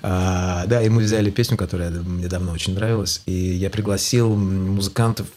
А, 0.01 0.65
да, 0.65 0.81
и 0.81 0.89
мы 0.89 1.03
взяли 1.03 1.29
песню, 1.29 1.55
которая 1.55 1.91
мне 1.91 2.27
давно 2.27 2.51
очень 2.51 2.73
нравилась. 2.73 3.21
И 3.27 3.31
я 3.31 3.69
пригласил 3.69 4.35
музыкантов 4.35 5.27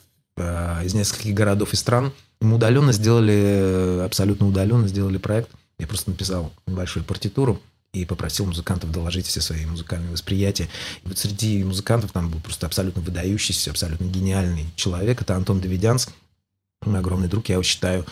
из 0.85 0.95
нескольких 0.95 1.35
городов 1.35 1.73
и 1.73 1.77
стран. 1.77 2.13
Мы 2.41 2.57
удаленно 2.57 2.93
сделали, 2.93 4.03
абсолютно 4.05 4.47
удаленно 4.47 4.89
сделали 4.89 5.19
проект. 5.19 5.51
Я 5.79 5.87
просто 5.87 6.11
написал 6.11 6.53
небольшую 6.67 7.05
партитуру 7.05 7.61
и 7.93 8.05
попросил 8.05 8.47
музыкантов 8.47 8.93
доложить 8.93 9.27
все 9.27 9.41
свои 9.41 9.67
музыкальные 9.67 10.13
восприятия. 10.13 10.69
И 11.05 11.09
вот 11.09 11.19
среди 11.19 11.65
музыкантов 11.65 12.13
там 12.13 12.31
был 12.31 12.41
просто 12.41 12.67
абсолютно 12.67 13.03
выдающийся, 13.03 13.71
абсолютно 13.71 14.05
гениальный 14.05 14.67
человек. 14.77 15.23
Это 15.23 15.37
Антон 15.37 15.61
Давидянс, 15.61 16.09
мой 16.85 16.99
огромный 16.99 17.29
друг, 17.29 17.49
я 17.49 17.55
его 17.55 17.63
считаю, 17.63 18.07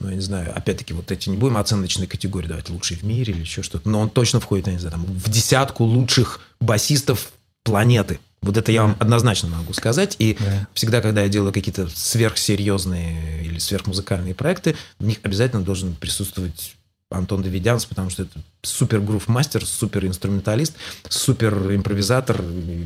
ну, 0.00 0.08
я 0.08 0.14
не 0.14 0.20
знаю, 0.20 0.56
опять-таки, 0.56 0.94
вот 0.94 1.10
эти, 1.10 1.28
не 1.28 1.36
будем 1.36 1.56
оценочные 1.56 2.06
категории 2.06 2.46
давать, 2.46 2.70
лучший 2.70 2.96
в 2.96 3.02
мире 3.02 3.34
или 3.34 3.40
еще 3.40 3.62
что-то, 3.62 3.88
но 3.88 4.00
он 4.00 4.10
точно 4.10 4.40
входит, 4.40 4.68
я 4.68 4.74
не 4.74 4.78
знаю, 4.78 4.92
там, 4.92 5.04
в 5.04 5.28
десятку 5.28 5.84
лучших 5.84 6.40
басистов 6.60 7.32
планеты. 7.64 8.20
Вот 8.40 8.56
это 8.56 8.70
я 8.72 8.82
вам 8.82 8.96
однозначно 8.98 9.48
могу 9.48 9.72
сказать. 9.72 10.16
И 10.18 10.36
да. 10.38 10.68
всегда, 10.74 11.00
когда 11.00 11.22
я 11.22 11.28
делаю 11.28 11.52
какие-то 11.52 11.88
сверхсерьезные 11.88 13.44
или 13.44 13.58
сверхмузыкальные 13.58 14.34
проекты, 14.34 14.76
в 14.98 15.04
них 15.04 15.18
обязательно 15.22 15.62
должен 15.62 15.94
присутствовать 15.94 16.76
Антон 17.10 17.42
Давидянс, 17.42 17.86
потому 17.86 18.10
что 18.10 18.24
это 18.24 18.38
супер 18.62 19.00
грув 19.00 19.28
мастер, 19.28 19.64
супер 19.64 20.04
инструменталист, 20.06 20.74
супер 21.08 21.54
импровизатор, 21.74 22.42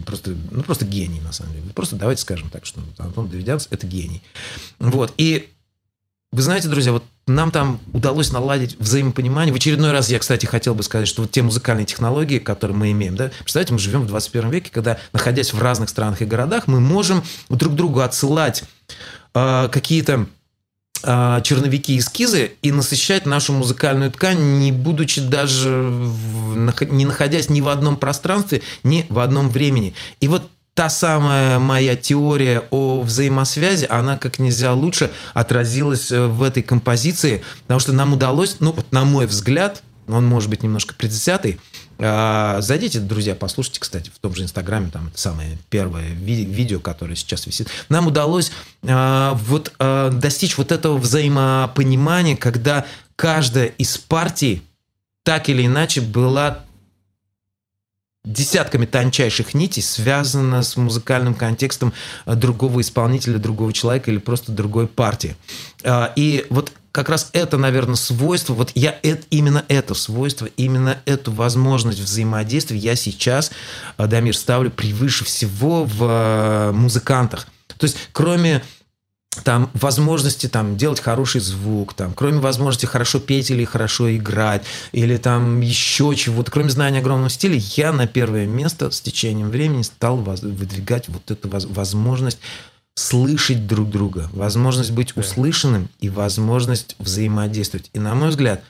просто, 0.06 0.34
ну, 0.50 0.62
просто 0.62 0.86
гений, 0.86 1.20
на 1.20 1.32
самом 1.32 1.54
деле. 1.54 1.64
Просто 1.74 1.96
давайте 1.96 2.22
скажем 2.22 2.48
так, 2.48 2.64
что 2.64 2.80
Антон 2.98 3.28
Давидянс– 3.28 3.66
это 3.70 3.86
гений. 3.86 4.22
Вот. 4.78 5.12
И 5.16 5.50
вы 6.32 6.40
знаете, 6.40 6.68
друзья, 6.68 6.92
вот 6.92 7.04
нам 7.26 7.50
там 7.50 7.78
удалось 7.92 8.32
наладить 8.32 8.78
взаимопонимание. 8.78 9.52
В 9.52 9.56
очередной 9.56 9.92
раз 9.92 10.08
я, 10.08 10.18
кстати, 10.18 10.46
хотел 10.46 10.74
бы 10.74 10.82
сказать, 10.82 11.06
что 11.06 11.22
вот 11.22 11.30
те 11.30 11.42
музыкальные 11.42 11.84
технологии, 11.84 12.38
которые 12.38 12.76
мы 12.76 12.90
имеем, 12.90 13.16
да, 13.16 13.30
представляете, 13.40 13.74
мы 13.74 13.78
живем 13.78 14.02
в 14.02 14.06
21 14.06 14.50
веке, 14.50 14.70
когда, 14.72 14.98
находясь 15.12 15.52
в 15.52 15.60
разных 15.60 15.90
странах 15.90 16.22
и 16.22 16.24
городах, 16.24 16.66
мы 16.66 16.80
можем 16.80 17.22
друг 17.50 17.74
другу 17.74 18.00
отсылать 18.00 18.64
э, 19.34 19.68
какие-то 19.70 20.26
э, 21.04 21.40
черновики, 21.44 21.98
эскизы 21.98 22.52
и 22.62 22.72
насыщать 22.72 23.26
нашу 23.26 23.52
музыкальную 23.52 24.10
ткань, 24.10 24.58
не 24.58 24.72
будучи 24.72 25.20
даже, 25.20 25.82
в, 25.82 26.56
не 26.90 27.04
находясь 27.04 27.50
ни 27.50 27.60
в 27.60 27.68
одном 27.68 27.98
пространстве, 27.98 28.62
ни 28.84 29.04
в 29.10 29.18
одном 29.18 29.50
времени. 29.50 29.94
И 30.20 30.28
вот 30.28 30.50
та 30.74 30.88
самая 30.88 31.58
моя 31.58 31.96
теория 31.96 32.64
о 32.70 33.02
взаимосвязи, 33.02 33.86
она 33.88 34.16
как 34.16 34.38
нельзя 34.38 34.72
лучше 34.72 35.10
отразилась 35.34 36.10
э, 36.10 36.26
в 36.26 36.42
этой 36.42 36.62
композиции, 36.62 37.42
потому 37.62 37.80
что 37.80 37.92
нам 37.92 38.12
удалось, 38.14 38.56
ну, 38.60 38.72
вот 38.72 38.90
на 38.90 39.04
мой 39.04 39.26
взгляд, 39.26 39.82
он 40.08 40.26
может 40.26 40.48
быть 40.50 40.62
немножко 40.62 40.94
предвзятый, 40.94 41.60
а, 42.04 42.60
Зайдите, 42.60 42.98
друзья, 42.98 43.34
послушайте, 43.34 43.80
кстати, 43.80 44.10
в 44.12 44.18
том 44.18 44.34
же 44.34 44.42
Инстаграме, 44.42 44.90
там 44.90 45.08
это 45.08 45.18
самое 45.18 45.58
первое 45.70 46.08
ви- 46.08 46.44
видео, 46.44 46.80
которое 46.80 47.14
сейчас 47.14 47.46
висит. 47.46 47.68
Нам 47.88 48.08
удалось 48.08 48.50
а, 48.82 49.34
вот 49.46 49.72
а, 49.78 50.10
достичь 50.10 50.58
вот 50.58 50.72
этого 50.72 50.98
взаимопонимания, 50.98 52.36
когда 52.36 52.86
каждая 53.14 53.66
из 53.66 53.98
партий 53.98 54.62
так 55.22 55.48
или 55.48 55.64
иначе 55.64 56.00
была 56.00 56.64
десятками 58.24 58.86
тончайших 58.86 59.52
нитей 59.52 59.82
связано 59.82 60.62
с 60.62 60.76
музыкальным 60.76 61.34
контекстом 61.34 61.92
э, 62.24 62.34
другого 62.34 62.80
исполнителя, 62.80 63.38
другого 63.38 63.72
человека 63.72 64.10
или 64.10 64.18
просто 64.18 64.52
другой 64.52 64.86
партии. 64.86 65.36
А, 65.82 66.12
и 66.14 66.46
вот 66.48 66.72
как 66.92 67.08
раз 67.08 67.30
это, 67.32 67.56
наверное, 67.56 67.96
свойство, 67.96 68.54
вот 68.54 68.70
я 68.76 68.96
это, 69.02 69.22
именно 69.30 69.64
это 69.66 69.94
свойство, 69.94 70.46
именно 70.56 70.98
эту 71.04 71.32
возможность 71.32 71.98
взаимодействия 71.98 72.76
я 72.76 72.94
сейчас, 72.94 73.50
э, 73.98 74.06
Дамир, 74.06 74.36
ставлю 74.36 74.70
превыше 74.70 75.24
всего 75.24 75.84
в 75.84 76.04
э, 76.04 76.72
музыкантах. 76.72 77.48
То 77.76 77.86
есть, 77.86 77.96
кроме 78.12 78.62
там 79.44 79.70
возможности 79.74 80.46
там 80.46 80.76
делать 80.76 81.00
хороший 81.00 81.40
звук, 81.40 81.94
там, 81.94 82.12
кроме 82.12 82.38
возможности 82.38 82.86
хорошо 82.86 83.18
петь 83.18 83.50
или 83.50 83.64
хорошо 83.64 84.14
играть, 84.14 84.62
или 84.92 85.16
там 85.16 85.60
еще 85.60 86.14
чего-то, 86.14 86.50
кроме 86.50 86.68
знания 86.70 86.98
огромного 86.98 87.30
стиля, 87.30 87.56
я 87.56 87.92
на 87.92 88.06
первое 88.06 88.46
место 88.46 88.90
с 88.90 89.00
течением 89.00 89.48
времени 89.48 89.82
стал 89.82 90.18
выдвигать 90.18 91.08
вот 91.08 91.30
эту 91.30 91.48
возможность 91.48 92.38
слышать 92.94 93.66
друг 93.66 93.88
друга, 93.88 94.28
возможность 94.32 94.90
быть 94.90 95.16
услышанным 95.16 95.88
и 96.00 96.10
возможность 96.10 96.94
взаимодействовать. 96.98 97.88
И 97.94 97.98
на 97.98 98.14
мой 98.14 98.28
взгляд, 98.28 98.62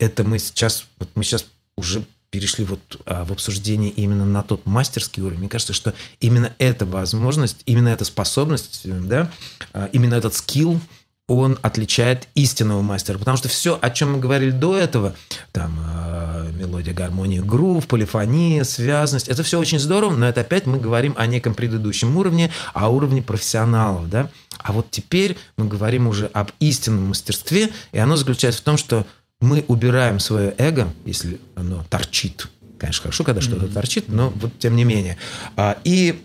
это 0.00 0.24
мы 0.24 0.40
сейчас, 0.40 0.86
вот 0.98 1.10
мы 1.14 1.22
сейчас 1.22 1.46
уже 1.76 2.04
перешли 2.30 2.64
вот 2.64 3.00
а, 3.06 3.24
в 3.24 3.32
обсуждении 3.32 3.90
именно 3.90 4.26
на 4.26 4.42
тот 4.42 4.66
мастерский 4.66 5.22
уровень. 5.22 5.40
Мне 5.40 5.48
кажется, 5.48 5.72
что 5.72 5.94
именно 6.20 6.52
эта 6.58 6.84
возможность, 6.84 7.62
именно 7.66 7.88
эта 7.88 8.04
способность, 8.04 8.82
да, 8.84 9.30
а, 9.72 9.88
именно 9.92 10.14
этот 10.14 10.34
скилл, 10.34 10.80
он 11.28 11.58
отличает 11.60 12.26
истинного 12.34 12.80
мастера. 12.80 13.18
Потому 13.18 13.36
что 13.36 13.48
все, 13.48 13.78
о 13.80 13.90
чем 13.90 14.14
мы 14.14 14.18
говорили 14.18 14.50
до 14.50 14.76
этого, 14.76 15.14
там 15.52 15.78
э, 15.78 16.52
мелодия, 16.54 16.94
гармония, 16.94 17.42
грув, 17.42 17.86
полифония, 17.86 18.64
связность, 18.64 19.28
это 19.28 19.42
все 19.42 19.60
очень 19.60 19.78
здорово, 19.78 20.16
но 20.16 20.26
это 20.26 20.40
опять 20.40 20.64
мы 20.64 20.78
говорим 20.78 21.14
о 21.18 21.26
неком 21.26 21.54
предыдущем 21.54 22.16
уровне, 22.16 22.50
о 22.72 22.88
уровне 22.88 23.20
профессионалов, 23.20 24.08
да. 24.08 24.30
А 24.58 24.72
вот 24.72 24.90
теперь 24.90 25.36
мы 25.58 25.66
говорим 25.66 26.08
уже 26.08 26.26
об 26.32 26.50
истинном 26.60 27.08
мастерстве, 27.08 27.70
и 27.92 27.98
оно 27.98 28.16
заключается 28.16 28.62
в 28.62 28.64
том, 28.64 28.78
что 28.78 29.06
мы 29.40 29.64
убираем 29.68 30.18
свое 30.18 30.54
эго, 30.58 30.92
если 31.04 31.40
оно 31.54 31.84
торчит. 31.88 32.48
Конечно, 32.78 33.02
хорошо, 33.02 33.24
когда 33.24 33.40
mm-hmm. 33.40 33.44
что-то 33.44 33.68
торчит, 33.68 34.08
но 34.08 34.30
вот 34.30 34.58
тем 34.58 34.76
не 34.76 34.84
менее. 34.84 35.16
А, 35.56 35.78
и 35.84 36.20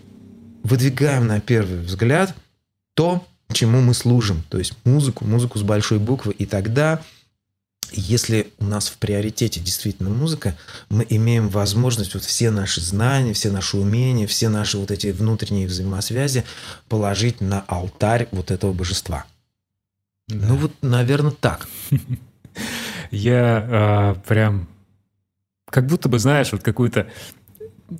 выдвигаем 0.62 1.26
на 1.26 1.40
первый 1.40 1.80
взгляд 1.80 2.34
то, 2.94 3.26
чему 3.52 3.80
мы 3.80 3.94
служим. 3.94 4.42
То 4.48 4.58
есть 4.58 4.74
музыку, 4.84 5.24
музыку 5.24 5.58
с 5.58 5.62
большой 5.62 5.98
буквы. 5.98 6.32
И 6.32 6.46
тогда, 6.46 7.00
если 7.92 8.52
у 8.58 8.64
нас 8.64 8.88
в 8.88 8.98
приоритете 8.98 9.60
действительно 9.60 10.10
музыка, 10.10 10.56
мы 10.88 11.06
имеем 11.08 11.48
возможность 11.48 12.14
вот 12.14 12.24
все 12.24 12.50
наши 12.50 12.80
знания, 12.80 13.32
все 13.32 13.50
наши 13.50 13.76
умения, 13.76 14.26
все 14.26 14.48
наши 14.48 14.78
вот 14.78 14.90
эти 14.90 15.08
внутренние 15.08 15.66
взаимосвязи 15.66 16.44
положить 16.88 17.40
на 17.40 17.60
алтарь 17.66 18.28
вот 18.32 18.50
этого 18.50 18.72
божества. 18.72 19.24
Да. 20.28 20.46
Ну 20.48 20.56
вот, 20.56 20.72
наверное, 20.82 21.32
так. 21.32 21.68
Я 23.14 24.16
э, 24.18 24.26
прям 24.26 24.68
как 25.70 25.86
будто 25.86 26.08
бы, 26.08 26.18
знаешь, 26.18 26.52
вот 26.52 26.62
какую-то 26.62 27.08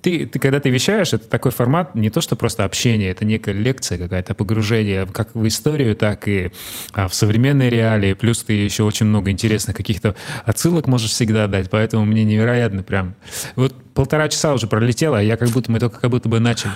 ты, 0.03 0.27
ты 0.27 0.39
когда 0.39 0.61
ты 0.61 0.71
вещаешь, 0.71 1.13
это 1.13 1.29
такой 1.29 1.53
формат 1.53 1.95
не 1.95 2.09
то, 2.09 2.21
что 2.21 2.37
просто 2.37 2.65
общение, 2.65 3.11
это 3.11 3.25
некая 3.25 3.53
лекция 3.53 3.99
какая-то, 3.99 4.35
погружение 4.35 5.07
как 5.07 5.35
в 5.35 5.47
историю, 5.47 5.95
так 5.95 6.27
и 6.27 6.53
а, 6.93 7.09
в 7.09 7.15
современные 7.15 7.69
реалии. 7.69 8.15
Плюс 8.15 8.43
ты 8.43 8.55
еще 8.55 8.85
очень 8.85 9.07
много 9.07 9.31
интересных 9.31 9.77
каких-то 9.77 10.15
отсылок 10.45 10.87
можешь 10.87 11.11
всегда 11.11 11.47
дать, 11.49 11.69
поэтому 11.71 12.05
мне 12.07 12.25
невероятно 12.25 12.83
прям. 12.83 13.15
Вот 13.57 13.75
полтора 13.93 14.29
часа 14.29 14.55
уже 14.55 14.67
пролетело, 14.67 15.19
а 15.19 15.23
я 15.23 15.37
как 15.37 15.51
будто 15.51 15.71
мы 15.71 15.79
только 15.79 16.01
как 16.01 16.11
будто 16.11 16.29
бы 16.31 16.41
начали. 16.41 16.73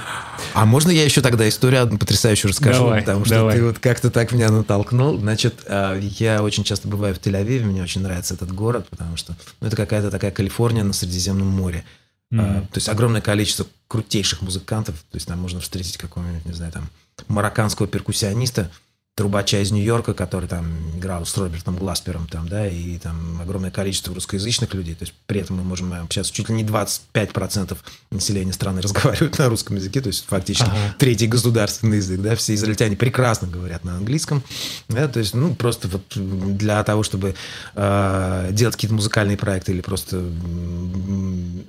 А 0.53 0.67
можно 0.67 0.91
я 0.91 1.05
еще 1.05 1.23
тогда 1.23 1.49
историю 1.49 1.83
одну 1.83 1.99
потрясающую 1.99 2.51
расскажу? 2.51 2.85
Давай, 2.85 3.01
потому 3.01 3.25
что 3.25 3.35
давай. 3.35 3.57
ты 3.57 3.65
вот 3.65 3.79
как-то 3.79 4.11
так 4.11 4.33
меня 4.33 4.51
натолкнул. 4.51 5.19
Значит, 5.19 5.65
а, 5.67 5.99
я 5.99 6.43
очень 6.43 6.63
часто 6.63 6.89
бываю 6.89 7.15
в 7.15 7.19
Тель-Авиве, 7.19 7.65
мне 7.65 7.83
очень 7.83 8.03
нравится 8.03 8.35
этот 8.35 8.53
город, 8.53 8.87
потому 8.91 9.17
что 9.17 9.35
ну, 9.61 9.69
это 9.69 9.77
какая-то 9.77 10.11
такая 10.11 10.31
Калифорния 10.31 10.85
на 10.85 10.93
Средиземном 10.93 11.49
море. 11.49 11.85
Mm-hmm. 12.31 12.67
то 12.67 12.77
есть 12.77 12.89
огромное 12.91 13.23
количество 13.23 13.67
крутейших 13.89 14.43
музыкантов. 14.43 14.97
То 15.11 15.17
есть 15.17 15.27
там 15.27 15.39
можно 15.39 15.61
встретить 15.61 15.97
какого-нибудь, 15.97 16.45
не 16.45 16.53
знаю, 16.53 16.73
там 16.73 16.89
марокканского 17.27 17.89
перкуссиониста, 17.89 18.71
трубача 19.19 19.61
из 19.61 19.73
Нью-Йорка, 19.73 20.15
который 20.15 20.49
там 20.49 20.97
играл 20.97 21.27
с 21.27 21.37
Робертом 21.37 21.77
Гласпером, 21.77 22.29
там, 22.29 22.49
да, 22.49 22.69
и 22.69 22.99
там 22.99 23.41
огромное 23.43 23.73
количество 23.73 24.15
русскоязычных 24.15 24.73
людей. 24.75 24.95
То 24.95 25.03
есть 25.03 25.15
при 25.27 25.41
этом 25.41 25.57
мы 25.57 25.65
можем 25.65 25.93
общаться. 25.93 26.33
Чуть 26.33 26.49
ли 26.49 26.55
не 26.55 26.63
25% 26.63 27.77
населения 28.13 28.53
страны 28.53 28.81
разговаривают 28.83 29.37
на 29.37 29.49
русском 29.49 29.75
языке, 29.75 30.01
то 30.01 30.07
есть 30.07 30.25
фактически 30.25 30.69
ага. 30.69 30.95
третий 30.99 31.27
государственный 31.27 31.97
язык, 31.97 32.21
да, 32.21 32.37
все 32.37 32.55
израильтяне 32.55 32.95
прекрасно 32.95 33.49
говорят 33.49 33.85
на 33.85 33.97
английском, 33.97 34.45
да, 34.89 35.09
то 35.09 35.19
есть, 35.19 35.35
ну, 35.35 35.53
просто 35.57 35.89
вот 35.89 36.03
для 36.15 36.85
того, 36.85 37.03
чтобы 37.03 37.35
э, 37.75 38.49
делать 38.53 38.77
какие-то 38.77 38.95
музыкальные 38.95 39.37
проекты 39.37 39.73
или 39.73 39.81
просто 39.81 40.25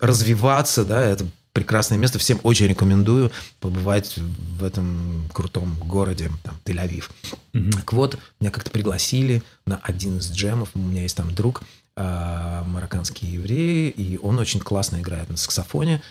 развиваться, 0.01 0.85
да, 0.85 1.01
это 1.01 1.25
прекрасное 1.53 1.97
место. 1.97 2.19
Всем 2.19 2.39
очень 2.43 2.67
рекомендую 2.67 3.31
побывать 3.59 4.17
в 4.17 4.63
этом 4.63 5.25
крутом 5.33 5.75
городе, 5.79 6.31
там, 6.43 6.55
Тель-Авив. 6.65 7.09
Mm-hmm. 7.53 7.71
Так 7.71 7.93
вот, 7.93 8.19
меня 8.39 8.51
как-то 8.51 8.71
пригласили 8.71 9.43
на 9.65 9.77
один 9.77 10.17
из 10.17 10.31
джемов. 10.31 10.69
У 10.73 10.79
меня 10.79 11.01
есть 11.03 11.17
там 11.17 11.33
друг, 11.33 11.63
э, 11.95 12.63
марокканский 12.65 13.27
еврей, 13.27 13.89
и 13.89 14.17
он 14.17 14.39
очень 14.39 14.59
классно 14.59 15.01
играет 15.01 15.29
на 15.29 15.37
саксофоне. 15.37 16.01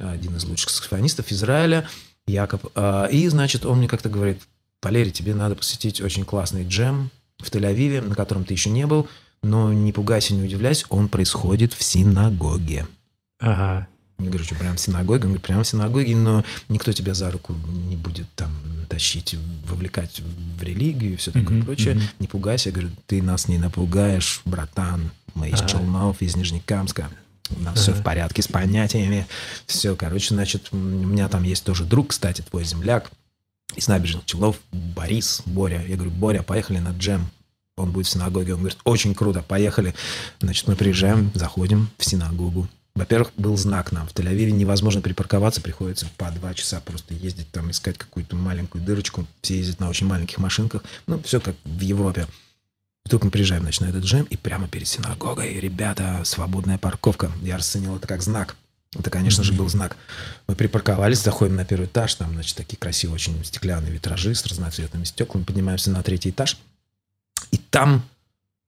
Один 0.00 0.36
из 0.36 0.44
лучших 0.44 0.70
саксофонистов 0.70 1.30
Израиля, 1.32 1.88
Якоб. 2.26 2.70
Э, 2.74 3.08
и, 3.10 3.26
значит, 3.28 3.64
он 3.64 3.78
мне 3.78 3.88
как-то 3.88 4.08
говорит, 4.08 4.42
Валерий, 4.82 5.10
тебе 5.10 5.34
надо 5.34 5.54
посетить 5.54 6.00
очень 6.00 6.24
классный 6.24 6.66
джем 6.66 7.10
в 7.38 7.50
Тель-Авиве, 7.50 8.00
на 8.00 8.14
котором 8.14 8.44
ты 8.44 8.54
еще 8.54 8.70
не 8.70 8.86
был, 8.86 9.08
но 9.42 9.72
не 9.72 9.92
пугайся, 9.92 10.34
не 10.34 10.42
удивляйся, 10.42 10.86
он 10.88 11.08
происходит 11.08 11.72
в 11.72 11.82
синагоге. 11.82 12.86
Ага. 13.40 13.88
Я 14.18 14.26
говорю, 14.26 14.44
что 14.44 14.56
прям 14.56 14.76
в 14.76 14.80
синагоге? 14.80 15.22
Он 15.22 15.28
говорит, 15.28 15.42
прямо 15.42 15.62
в 15.62 15.68
синагоге, 15.68 16.16
но 16.16 16.44
никто 16.68 16.92
тебя 16.92 17.14
за 17.14 17.30
руку 17.30 17.54
не 17.88 17.96
будет 17.96 18.26
там 18.34 18.50
тащить, 18.88 19.36
вовлекать 19.66 20.20
в 20.58 20.62
религию 20.62 21.12
и 21.12 21.16
все 21.16 21.30
такое 21.30 21.58
mm-hmm, 21.58 21.64
прочее. 21.64 21.94
Mm-hmm. 21.94 22.10
Не 22.18 22.26
пугайся. 22.26 22.70
Я 22.70 22.72
говорю, 22.72 22.90
ты 23.06 23.22
нас 23.22 23.46
не 23.46 23.58
напугаешь, 23.58 24.40
братан. 24.44 25.12
Мы 25.34 25.50
из 25.50 25.60
а 25.60 25.66
Челнов, 25.66 26.20
из 26.20 26.34
Нижнекамска. 26.34 27.10
У 27.56 27.60
нас 27.60 27.78
а 27.78 27.80
все 27.80 27.92
в 27.92 28.02
порядке 28.02 28.42
с 28.42 28.48
понятиями. 28.48 29.26
Все, 29.66 29.94
короче, 29.94 30.34
значит, 30.34 30.68
у 30.72 30.76
меня 30.76 31.28
там 31.28 31.44
есть 31.44 31.64
тоже 31.64 31.84
друг, 31.84 32.08
кстати, 32.08 32.42
твой 32.42 32.64
земляк 32.64 33.10
из 33.76 33.86
набережных 33.86 34.24
Челнов, 34.24 34.56
Борис, 34.72 35.42
Боря. 35.46 35.84
Я 35.86 35.94
говорю, 35.94 36.10
Боря, 36.10 36.42
поехали 36.42 36.78
на 36.78 36.90
джем. 36.90 37.30
Он 37.76 37.92
будет 37.92 38.06
в 38.06 38.10
синагоге. 38.10 38.54
Он 38.54 38.60
говорит, 38.60 38.78
очень 38.82 39.14
круто, 39.14 39.42
поехали. 39.42 39.94
Значит, 40.40 40.66
мы 40.66 40.74
приезжаем, 40.74 41.30
заходим 41.34 41.88
в 41.96 42.04
синагогу. 42.04 42.68
Во-первых, 42.98 43.30
был 43.36 43.56
знак 43.56 43.92
нам. 43.92 44.08
В 44.08 44.12
Тель-Авиве 44.12 44.50
невозможно 44.50 45.00
припарковаться, 45.00 45.60
приходится 45.60 46.08
по 46.16 46.32
два 46.32 46.52
часа 46.52 46.80
просто 46.80 47.14
ездить 47.14 47.48
там, 47.52 47.70
искать 47.70 47.96
какую-то 47.96 48.34
маленькую 48.34 48.82
дырочку. 48.82 49.24
Все 49.40 49.58
ездят 49.58 49.78
на 49.78 49.88
очень 49.88 50.08
маленьких 50.08 50.38
машинках. 50.38 50.82
Ну, 51.06 51.22
все 51.22 51.40
как 51.40 51.54
в 51.64 51.80
Европе. 51.80 52.26
И 53.06 53.08
только 53.08 53.26
мы 53.26 53.30
приезжаем, 53.30 53.62
значит, 53.62 53.82
на 53.82 53.86
этот 53.86 54.02
джем, 54.02 54.24
и 54.24 54.36
прямо 54.36 54.66
перед 54.66 54.88
синагогой, 54.88 55.60
ребята, 55.60 56.22
свободная 56.24 56.76
парковка. 56.76 57.30
Я 57.40 57.58
расценил 57.58 57.94
это 57.94 58.08
как 58.08 58.20
знак. 58.20 58.56
Это, 58.98 59.10
конечно 59.10 59.44
же, 59.44 59.52
был 59.52 59.68
знак. 59.68 59.96
Мы 60.48 60.56
припарковались, 60.56 61.22
заходим 61.22 61.54
на 61.54 61.64
первый 61.64 61.86
этаж, 61.86 62.16
там, 62.16 62.32
значит, 62.32 62.56
такие 62.56 62.78
красивые 62.78 63.14
очень 63.14 63.44
стеклянные 63.44 63.92
витражи 63.92 64.34
с 64.34 64.44
разноцветными 64.44 65.04
стеклами, 65.04 65.44
поднимаемся 65.44 65.92
на 65.92 66.02
третий 66.02 66.30
этаж. 66.30 66.58
И 67.52 67.58
там 67.58 68.02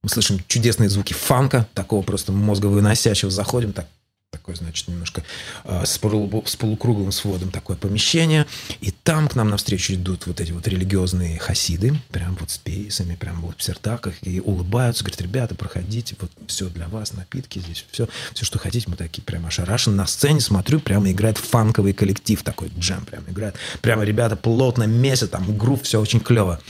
мы 0.04 0.08
слышим 0.08 0.40
чудесные 0.46 0.88
звуки 0.88 1.14
фанка, 1.14 1.66
такого 1.74 2.02
просто 2.02 2.30
мозговыносящего. 2.30 3.28
Заходим, 3.32 3.72
так 3.72 3.88
такое, 4.30 4.54
значит, 4.54 4.88
немножко 4.88 5.24
с, 5.64 5.98
полу, 5.98 6.42
с 6.46 6.56
полукруглым 6.56 7.12
сводом 7.12 7.50
такое 7.50 7.76
помещение. 7.76 8.46
И 8.80 8.90
там 8.90 9.28
к 9.28 9.34
нам 9.34 9.50
навстречу 9.50 9.94
идут 9.94 10.26
вот 10.26 10.40
эти 10.40 10.52
вот 10.52 10.66
религиозные 10.68 11.38
хасиды, 11.38 11.94
прям 12.10 12.36
вот 12.38 12.50
с 12.50 12.58
пейсами, 12.58 13.16
прям 13.16 13.40
вот 13.40 13.56
в 13.58 13.62
сертаках, 13.62 14.14
и 14.22 14.40
улыбаются, 14.40 15.04
говорят, 15.04 15.20
ребята, 15.20 15.54
проходите, 15.54 16.16
вот 16.20 16.30
все 16.46 16.68
для 16.68 16.88
вас, 16.88 17.12
напитки 17.12 17.58
здесь, 17.58 17.84
все, 17.90 18.08
все, 18.32 18.44
что 18.44 18.58
хотите. 18.58 18.86
Мы 18.88 18.96
такие 18.96 19.22
прям 19.22 19.46
ошарашены. 19.46 19.96
На 19.96 20.06
сцене 20.06 20.40
смотрю, 20.40 20.80
прямо 20.80 21.10
играет 21.10 21.38
фанковый 21.38 21.92
коллектив 21.92 22.42
такой, 22.42 22.70
джем 22.78 23.04
прям 23.04 23.24
играет. 23.28 23.56
Прямо 23.82 24.04
ребята 24.04 24.36
плотно 24.36 24.84
месяц, 24.84 25.28
там 25.28 25.56
грув, 25.56 25.82
все 25.82 26.00
очень 26.00 26.20
клево. 26.20 26.60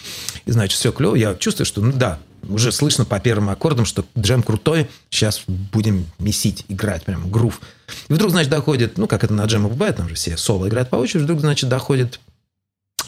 И, 0.46 0.50
значит, 0.50 0.78
все 0.78 0.92
клево. 0.92 1.14
Я 1.14 1.34
чувствую, 1.34 1.66
что, 1.66 1.82
ну 1.82 1.92
да, 1.92 2.18
уже 2.48 2.72
слышно 2.72 3.04
по 3.04 3.20
первым 3.20 3.50
аккордам, 3.50 3.84
что 3.84 4.04
джем 4.18 4.42
крутой, 4.42 4.88
сейчас 5.10 5.42
будем 5.46 6.06
месить, 6.18 6.64
играть, 6.68 7.04
прям 7.04 7.30
грув. 7.30 7.60
И 8.08 8.12
вдруг, 8.12 8.30
значит, 8.30 8.50
доходит, 8.50 8.98
ну, 8.98 9.06
как 9.06 9.24
это 9.24 9.32
на 9.32 9.44
джеме 9.44 9.68
бывает, 9.68 9.96
там 9.96 10.08
же 10.08 10.14
все 10.14 10.36
соло 10.36 10.68
играют 10.68 10.90
по 10.90 10.96
очереди, 10.96 11.24
вдруг, 11.24 11.40
значит, 11.40 11.68
доходит 11.68 12.20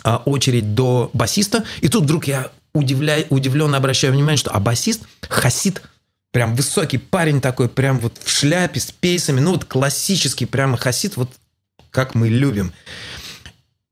а, 0.04 0.18
очередь 0.24 0.74
до 0.74 1.10
басиста, 1.12 1.64
и 1.80 1.88
тут 1.88 2.04
вдруг 2.04 2.26
я 2.26 2.50
удивляю, 2.74 3.26
удивленно 3.30 3.76
обращаю 3.76 4.12
внимание, 4.12 4.38
что 4.38 4.50
а 4.50 4.60
басист 4.60 5.02
хасид, 5.28 5.82
прям 6.30 6.54
высокий 6.54 6.98
парень 6.98 7.40
такой, 7.40 7.68
прям 7.68 7.98
вот 8.00 8.18
в 8.22 8.30
шляпе 8.30 8.80
с 8.80 8.90
пейсами, 8.90 9.40
ну, 9.40 9.52
вот 9.52 9.64
классический 9.64 10.46
прямо 10.46 10.76
хасид, 10.76 11.16
вот 11.16 11.30
как 11.90 12.14
мы 12.14 12.28
любим. 12.28 12.72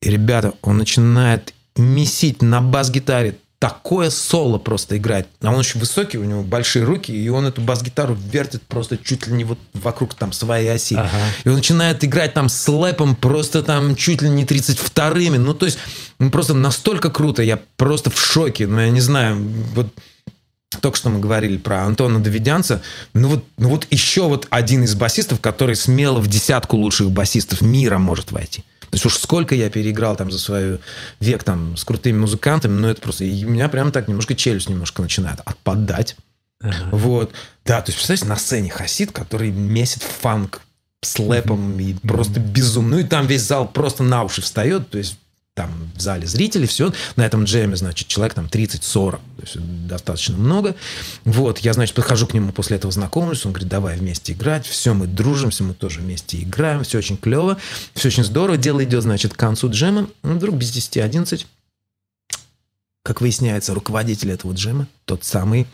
И, 0.00 0.08
ребята, 0.10 0.54
он 0.62 0.78
начинает 0.78 1.54
месить 1.76 2.42
на 2.42 2.60
бас-гитаре 2.60 3.36
такое 3.60 4.08
соло 4.08 4.58
просто 4.58 4.96
играет. 4.96 5.28
А 5.42 5.50
он 5.50 5.56
очень 5.56 5.78
высокий, 5.78 6.16
у 6.16 6.24
него 6.24 6.42
большие 6.42 6.82
руки, 6.82 7.12
и 7.12 7.28
он 7.28 7.46
эту 7.46 7.60
бас-гитару 7.60 8.14
вертит 8.14 8.62
просто 8.62 8.96
чуть 8.96 9.26
ли 9.26 9.34
не 9.34 9.44
вот 9.44 9.58
вокруг 9.74 10.14
там 10.14 10.32
своей 10.32 10.72
оси. 10.72 10.94
Ага. 10.94 11.10
И 11.44 11.48
он 11.50 11.56
начинает 11.56 12.02
играть 12.02 12.32
там 12.32 12.48
с 12.48 12.66
лэпом 12.66 13.14
просто 13.14 13.62
там 13.62 13.94
чуть 13.96 14.22
ли 14.22 14.30
не 14.30 14.44
32-ми. 14.44 15.36
Ну, 15.38 15.52
то 15.52 15.66
есть, 15.66 15.78
ну, 16.18 16.30
просто 16.30 16.54
настолько 16.54 17.10
круто, 17.10 17.42
я 17.42 17.60
просто 17.76 18.10
в 18.10 18.18
шоке. 18.18 18.66
Ну, 18.66 18.80
я 18.80 18.88
не 18.88 19.02
знаю, 19.02 19.36
вот 19.74 19.92
только 20.80 20.96
что 20.96 21.10
мы 21.10 21.20
говорили 21.20 21.58
про 21.58 21.84
Антона 21.84 22.18
Давидянца. 22.18 22.80
Ну 23.12 23.28
вот, 23.28 23.44
ну 23.58 23.68
вот 23.68 23.86
еще 23.90 24.22
вот 24.22 24.46
один 24.48 24.84
из 24.84 24.94
басистов, 24.94 25.40
который 25.40 25.76
смело 25.76 26.20
в 26.20 26.28
десятку 26.28 26.78
лучших 26.78 27.10
басистов 27.10 27.60
мира 27.60 27.98
может 27.98 28.32
войти. 28.32 28.64
То 28.90 28.96
есть 28.96 29.06
уж 29.06 29.16
сколько 29.16 29.54
я 29.54 29.70
переиграл 29.70 30.16
там 30.16 30.30
за 30.30 30.38
свой 30.38 30.80
век 31.20 31.44
там 31.44 31.76
с 31.76 31.84
крутыми 31.84 32.18
музыкантами, 32.18 32.72
но 32.72 32.90
это 32.90 33.00
просто... 33.00 33.24
И 33.24 33.44
у 33.44 33.50
меня 33.50 33.68
прямо 33.68 33.92
так 33.92 34.08
немножко 34.08 34.34
челюсть 34.34 34.68
немножко 34.68 35.00
начинает 35.00 35.40
отпадать. 35.44 36.16
Ага. 36.60 36.88
Вот. 36.90 37.32
Да, 37.64 37.80
то 37.80 37.90
есть, 37.90 37.98
представляете, 37.98 38.26
на 38.26 38.36
сцене 38.36 38.70
Хасид, 38.70 39.12
который 39.12 39.50
месит 39.50 40.02
фанк 40.02 40.60
с 41.02 41.18
лэпом 41.18 41.78
и 41.78 41.94
просто 41.94 42.40
безумно. 42.40 42.96
Ну 42.96 42.98
и 42.98 43.04
там 43.04 43.26
весь 43.26 43.42
зал 43.42 43.66
просто 43.68 44.02
на 44.02 44.24
уши 44.24 44.42
встает. 44.42 44.90
То 44.90 44.98
есть 44.98 45.18
там 45.55 45.90
в 45.97 46.01
зале 46.01 46.27
зрители, 46.27 46.66
все, 46.66 46.93
на 47.16 47.27
этом 47.27 47.44
джеме, 47.44 47.77
значит, 47.77 48.09
человек 48.09 48.35
там 48.35 48.47
30-40, 48.47 49.10
то 49.10 49.20
есть 49.43 49.86
достаточно 49.86 50.36
много. 50.36 50.77
Вот, 51.24 51.59
я, 51.59 51.72
значит, 51.72 51.94
подхожу 51.94 52.27
к 52.27 52.35
нему 52.35 52.52
после 52.52 52.77
этого 52.77 52.93
знакомлюсь, 52.93 53.44
он 53.44 53.52
говорит, 53.52 53.68
давай 53.68 53.98
вместе 53.98 54.32
играть, 54.32 54.66
все, 54.66 54.94
мы 54.94 55.06
дружимся, 55.06 55.64
мы 55.64 55.74
тоже 55.74 56.01
вместе 56.01 56.40
играем, 56.40 56.85
все 56.85 56.98
очень 56.98 57.16
клево, 57.16 57.59
все 57.94 58.09
очень 58.09 58.24
здорово, 58.24 58.56
дело 58.56 58.82
идет, 58.85 59.02
значит, 59.02 59.35
к 59.35 59.36
концу 59.36 59.70
джема, 59.70 60.09
ну, 60.22 60.35
вдруг 60.35 60.55
без 60.56 60.70
10-11, 60.70 61.47
как 63.02 63.20
выясняется, 63.20 63.74
руководитель 63.74 64.31
этого 64.31 64.52
джема, 64.52 64.86
тот 65.05 65.24
самый, 65.24 65.66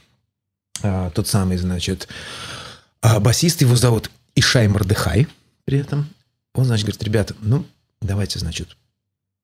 а, 0.82 1.10
тот 1.10 1.28
самый, 1.28 1.58
значит, 1.58 2.08
а, 3.02 3.20
басист, 3.20 3.60
его 3.60 3.76
зовут 3.76 4.10
Ишай 4.34 4.68
Мордыхай 4.68 5.28
при 5.64 5.78
этом, 5.78 6.08
он, 6.54 6.64
значит, 6.64 6.86
говорит, 6.86 7.02
ребята, 7.02 7.34
ну, 7.40 7.66
давайте, 8.00 8.38
значит, 8.38 8.76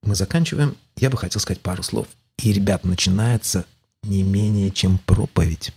мы 0.02 0.14
заканчиваем, 0.14 0.76
я 0.96 1.10
бы 1.10 1.16
хотел 1.16 1.40
сказать 1.40 1.60
пару 1.60 1.82
слов. 1.82 2.06
И, 2.42 2.52
ребят, 2.52 2.84
начинается 2.84 3.64
не 4.02 4.22
менее 4.22 4.70
чем 4.70 4.98
проповедь. 4.98 5.72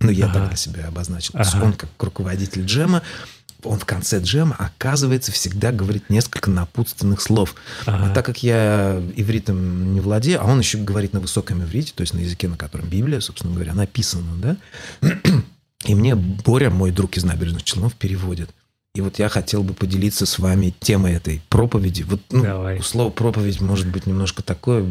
Ну, 0.00 0.10
я 0.10 0.26
ага. 0.26 0.34
так 0.34 0.48
для 0.48 0.56
себя 0.56 0.88
обозначил. 0.88 1.34
Ага. 1.34 1.64
Он, 1.64 1.72
как 1.72 1.90
руководитель 1.98 2.64
джема, 2.64 3.02
он 3.62 3.78
в 3.78 3.84
конце 3.84 4.20
джема, 4.20 4.56
оказывается, 4.58 5.32
всегда 5.32 5.72
говорит 5.72 6.08
несколько 6.08 6.50
напутственных 6.50 7.20
слов. 7.20 7.54
Ага. 7.86 8.10
А 8.10 8.14
так 8.14 8.24
как 8.24 8.42
я 8.42 9.02
ивритом 9.16 9.92
не 9.92 10.00
владею, 10.00 10.40
а 10.42 10.46
он 10.46 10.58
еще 10.58 10.78
говорит 10.78 11.12
на 11.12 11.20
высоком 11.20 11.62
иврите, 11.62 11.92
то 11.94 12.00
есть 12.02 12.14
на 12.14 12.20
языке, 12.20 12.48
на 12.48 12.56
котором 12.56 12.88
Библия, 12.88 13.20
собственно 13.20 13.52
говоря, 13.52 13.74
написана, 13.74 14.36
да? 14.36 14.56
И 15.84 15.94
мне 15.94 16.14
Боря, 16.14 16.70
мой 16.70 16.90
друг 16.90 17.16
из 17.16 17.24
набережных 17.24 17.62
Челнов, 17.62 17.94
переводит. 17.94 18.50
И 18.96 19.00
вот 19.02 19.20
я 19.20 19.28
хотел 19.28 19.62
бы 19.62 19.72
поделиться 19.72 20.26
с 20.26 20.40
вами 20.40 20.74
темой 20.80 21.12
этой 21.12 21.40
проповеди. 21.48 22.02
Вот 22.02 22.20
ну, 22.30 22.42
Давай. 22.42 22.82
слово 22.82 23.10
проповедь 23.10 23.60
может 23.60 23.86
быть 23.86 24.06
немножко 24.06 24.42
такое, 24.42 24.82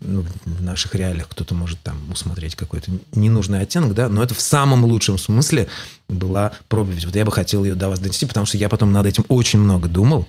ну, 0.00 0.24
в 0.44 0.62
наших 0.62 0.92
реалиях 0.96 1.28
кто-то 1.28 1.54
может 1.54 1.80
там 1.82 1.96
усмотреть 2.10 2.56
какой-то 2.56 2.90
ненужный 3.14 3.60
оттенок, 3.60 3.94
да, 3.94 4.08
но 4.08 4.24
это 4.24 4.34
в 4.34 4.40
самом 4.40 4.84
лучшем 4.84 5.18
смысле 5.18 5.68
была 6.08 6.52
проповедь. 6.66 7.04
Вот 7.04 7.14
я 7.14 7.24
бы 7.24 7.30
хотел 7.30 7.64
ее 7.64 7.76
до 7.76 7.88
вас 7.88 8.00
донести, 8.00 8.26
потому 8.26 8.44
что 8.44 8.58
я 8.58 8.68
потом 8.68 8.92
над 8.92 9.06
этим 9.06 9.24
очень 9.28 9.60
много 9.60 9.88
думал. 9.88 10.26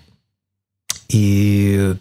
И 1.10 1.96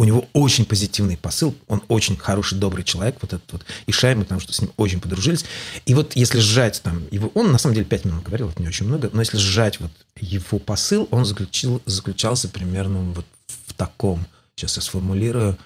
у 0.00 0.04
него 0.04 0.26
очень 0.32 0.64
позитивный 0.64 1.18
посыл, 1.18 1.54
он 1.68 1.82
очень 1.88 2.16
хороший, 2.16 2.56
добрый 2.56 2.84
человек, 2.84 3.16
вот 3.20 3.34
этот 3.34 3.52
вот 3.52 3.66
Ишай, 3.86 4.14
мы 4.14 4.22
потому 4.22 4.40
что 4.40 4.54
с 4.54 4.62
ним 4.62 4.72
очень 4.78 4.98
подружились. 4.98 5.44
И 5.84 5.92
вот 5.92 6.16
если 6.16 6.38
сжать 6.38 6.80
там 6.82 7.04
его, 7.10 7.30
он 7.34 7.52
на 7.52 7.58
самом 7.58 7.74
деле 7.74 7.84
пять 7.84 8.06
минут 8.06 8.24
говорил, 8.24 8.48
это 8.48 8.62
не 8.62 8.68
очень 8.68 8.86
много, 8.86 9.10
но 9.12 9.20
если 9.20 9.36
сжать 9.36 9.78
вот 9.78 9.90
его 10.18 10.58
посыл, 10.58 11.06
он 11.10 11.26
заключил, 11.26 11.82
заключался 11.84 12.48
примерно 12.48 13.12
вот 13.12 13.26
в 13.66 13.74
таком, 13.74 14.24
сейчас 14.56 14.76
я 14.76 14.82
сформулирую, 14.82 15.58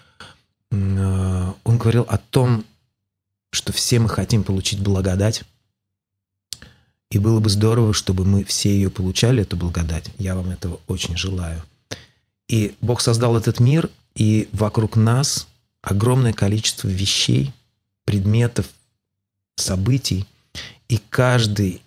э, 0.73 1.53
он 1.63 1.79
говорил 1.79 2.05
о 2.09 2.19
том, 2.19 2.65
что 3.53 3.73
все 3.73 4.01
мы 4.01 4.09
хотим 4.09 4.43
получить 4.43 4.81
благодать, 4.81 5.45
и 7.13 7.19
было 7.21 7.39
бы 7.39 7.51
здорово, 7.51 7.95
чтобы 7.95 8.25
мы 8.25 8.43
все 8.43 8.71
ее 8.71 8.91
получали, 8.91 9.43
эту 9.43 9.57
благодать. 9.57 10.11
Я 10.19 10.35
вам 10.35 10.51
этого 10.51 10.81
очень 10.89 11.17
желаю. 11.17 11.63
И 12.49 12.75
Бог 12.81 13.01
создал 13.01 13.37
этот 13.37 13.61
мир, 13.61 13.89
и 14.15 14.49
вокруг 14.53 14.97
нас 14.97 15.49
огромное 15.83 16.33
количество 16.33 16.89
вещей, 16.89 17.53
предметов, 18.05 18.67
событий. 19.57 20.27
И 20.89 21.01
каждый 21.11 21.83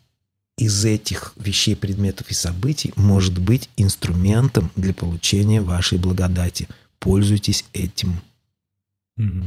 из 0.58 0.86
этих 0.86 1.34
вещей, 1.38 1.76
предметов 1.76 2.30
и 2.32 2.34
событий 2.34 2.91
может 2.95 3.38
быть 3.38 3.70
инструментом 3.78 4.72
для 4.76 4.94
получения 4.94 5.62
вашей 5.62 5.98
благодати. 5.98 6.68
Пользуйтесь 6.99 7.64
этим. 7.74 8.22
Угу. 9.18 9.44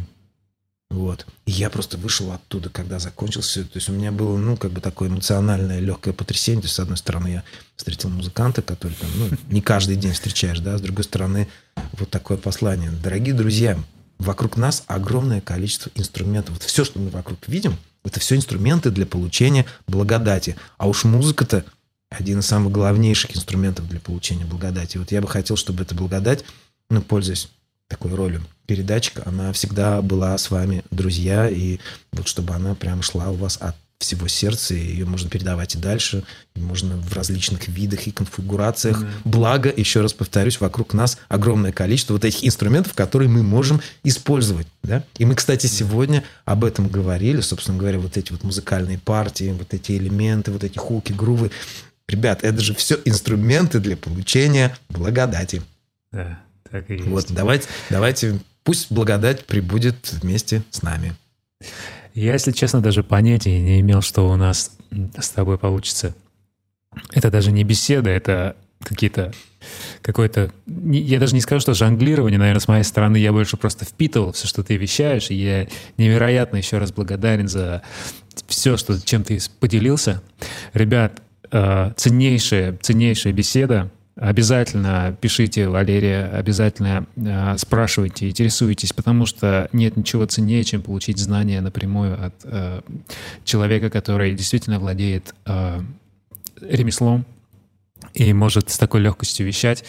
Вот. 0.91 1.25
И 1.47 1.53
я 1.53 1.71
просто 1.71 1.97
вышел 1.97 2.33
оттуда, 2.33 2.69
когда 2.69 2.99
закончился. 2.99 3.62
То 3.62 3.77
есть 3.77 3.89
у 3.89 3.93
меня 3.93 4.11
было, 4.11 4.37
ну, 4.37 4.57
как 4.57 4.73
бы 4.73 4.81
такое 4.81 5.09
эмоциональное 5.09 5.79
легкое 5.79 6.12
потрясение. 6.12 6.62
То 6.62 6.67
есть, 6.67 6.75
с 6.75 6.81
одной 6.81 6.97
стороны, 6.97 7.29
я 7.29 7.45
встретил 7.77 8.09
музыканта, 8.09 8.61
который 8.61 8.95
там, 8.95 9.09
ну, 9.17 9.29
не 9.51 9.62
каждый 9.62 9.97
день 9.97 10.12
встречаешь, 10.12 10.59
да, 10.59 10.77
с 10.77 10.81
другой 10.81 11.05
стороны, 11.05 11.49
вот 11.93 12.11
такое 12.11 12.39
послание. 12.39 12.91
Дорогие 12.91 13.35
друзья, 13.35 13.79
вокруг 14.19 14.57
нас 14.57 14.83
огромное 14.89 15.41
количество 15.41 15.91
инструментов. 15.95 16.55
Вот 16.55 16.65
все, 16.65 16.85
что 16.85 16.99
мы 16.99 17.11
вокруг 17.11 17.39
видим, 17.47 17.77
это 18.05 18.19
все 18.19 18.35
инструменты 18.35 18.91
для 18.91 19.07
получения 19.07 19.67
благодати. 19.87 20.57
А 20.77 20.89
уж 20.89 21.05
музыка-то 21.05 21.65
один 22.09 22.41
из 22.41 22.47
самых 22.47 22.73
главнейших 22.73 23.37
инструментов 23.37 23.89
для 23.89 24.01
получения 24.01 24.45
благодати. 24.45 24.99
Вот 24.99 25.12
я 25.12 25.21
бы 25.21 25.29
хотел, 25.29 25.57
чтобы 25.57 25.85
эта 25.85 25.95
благодать, 25.95 26.45
ну, 26.89 27.01
пользуясь 27.01 27.49
такой 27.91 28.15
ролью 28.15 28.43
передатчика, 28.67 29.25
она 29.27 29.53
всегда 29.53 30.01
была 30.01 30.39
с 30.39 30.51
вами, 30.51 30.85
друзья, 30.91 31.49
и 31.49 31.79
вот 32.12 32.29
чтобы 32.29 32.55
она 32.55 32.75
прям 32.75 33.03
шла 33.03 33.31
у 33.31 33.35
вас 33.35 33.59
от 33.61 33.75
всего 33.99 34.29
сердца, 34.29 34.75
и 34.75 34.79
ее 34.79 35.05
можно 35.05 35.29
передавать 35.29 35.75
и 35.75 35.79
дальше, 35.79 36.25
и 36.55 36.61
можно 36.61 36.97
в 36.97 37.12
различных 37.12 37.69
видах 37.69 38.07
и 38.07 38.12
конфигурациях. 38.12 39.03
Mm-hmm. 39.03 39.21
Благо, 39.25 39.75
еще 39.77 40.01
раз 40.01 40.15
повторюсь, 40.15 40.59
вокруг 40.59 40.95
нас 40.95 41.19
огромное 41.29 41.73
количество 41.73 42.15
вот 42.15 42.25
этих 42.25 42.45
инструментов, 42.45 42.95
которые 42.95 43.29
мы 43.29 43.43
можем 43.43 43.83
использовать. 44.03 44.67
Да? 44.83 45.05
И 45.19 45.27
мы, 45.27 45.35
кстати, 45.35 45.67
сегодня 45.67 46.25
об 46.47 46.65
этом 46.65 46.89
говорили, 46.89 47.43
собственно 47.43 47.77
говоря, 47.77 47.99
вот 47.99 48.17
эти 48.17 48.33
вот 48.33 48.43
музыкальные 48.43 48.99
партии, 48.99 49.55
вот 49.57 49.75
эти 49.75 49.93
элементы, 49.93 50.51
вот 50.51 50.65
эти 50.65 50.79
хуки, 50.79 51.12
грувы. 51.12 51.51
Ребят, 52.09 52.43
это 52.43 52.61
же 52.61 52.75
все 52.75 52.99
инструменты 53.05 53.81
для 53.81 53.97
получения 53.97 54.77
благодати. 54.89 55.62
Да. 56.11 56.41
Так 56.70 56.90
и 56.90 56.94
есть. 56.94 57.06
Вот, 57.06 57.26
давайте, 57.30 57.68
давайте, 57.88 58.40
пусть 58.64 58.90
благодать 58.92 59.47
прибудет 59.47 60.12
вместе 60.12 60.62
с 60.70 60.82
нами. 60.82 61.14
Я, 62.14 62.32
если 62.32 62.52
честно, 62.52 62.80
даже 62.80 63.02
понятия 63.02 63.59
не 63.59 63.80
имел, 63.80 64.02
что 64.02 64.28
у 64.28 64.36
нас 64.36 64.72
с 65.18 65.30
тобой 65.30 65.59
получится. 65.59 66.14
Это 67.12 67.30
даже 67.30 67.52
не 67.52 67.64
беседа, 67.64 68.10
это 68.10 68.56
какие-то 68.82 69.32
какое-то, 70.02 70.51
я 70.66 71.20
даже 71.20 71.34
не 71.34 71.40
скажу, 71.40 71.60
что 71.60 71.74
жонглирование, 71.74 72.38
наверное, 72.38 72.60
с 72.60 72.68
моей 72.68 72.82
стороны, 72.82 73.18
я 73.18 73.32
больше 73.32 73.56
просто 73.56 73.84
впитывал 73.84 74.32
все, 74.32 74.48
что 74.48 74.62
ты 74.62 74.76
вещаешь, 74.76 75.30
и 75.30 75.34
я 75.34 75.68
невероятно 75.98 76.56
еще 76.56 76.78
раз 76.78 76.92
благодарен 76.92 77.47
за 77.47 77.82
все, 78.47 78.76
что, 78.76 78.98
чем 79.01 79.22
ты 79.22 79.38
поделился. 79.60 80.22
Ребят, 80.72 81.22
э, 81.51 81.92
ценнейшая, 81.97 82.78
ценнейшая 82.80 83.32
беседа, 83.32 83.90
Обязательно 84.20 85.16
пишите, 85.18 85.66
Валерия, 85.66 86.26
обязательно 86.26 87.06
э, 87.16 87.56
спрашивайте, 87.56 88.28
интересуйтесь, 88.28 88.92
потому 88.92 89.24
что 89.24 89.70
нет 89.72 89.97
ничего 89.97 90.26
ценнее, 90.26 90.62
чем 90.62 90.82
получить 90.82 91.16
знания 91.16 91.62
напрямую 91.62 92.22
от 92.22 92.34
э, 92.44 92.82
человека, 93.44 93.88
который 93.88 94.34
действительно 94.34 94.78
владеет 94.78 95.34
э, 95.47 95.80
ремеслом, 96.60 97.24
и 98.14 98.32
может 98.32 98.70
с 98.70 98.78
такой 98.78 99.01
легкостью 99.01 99.47
вещать. 99.47 99.85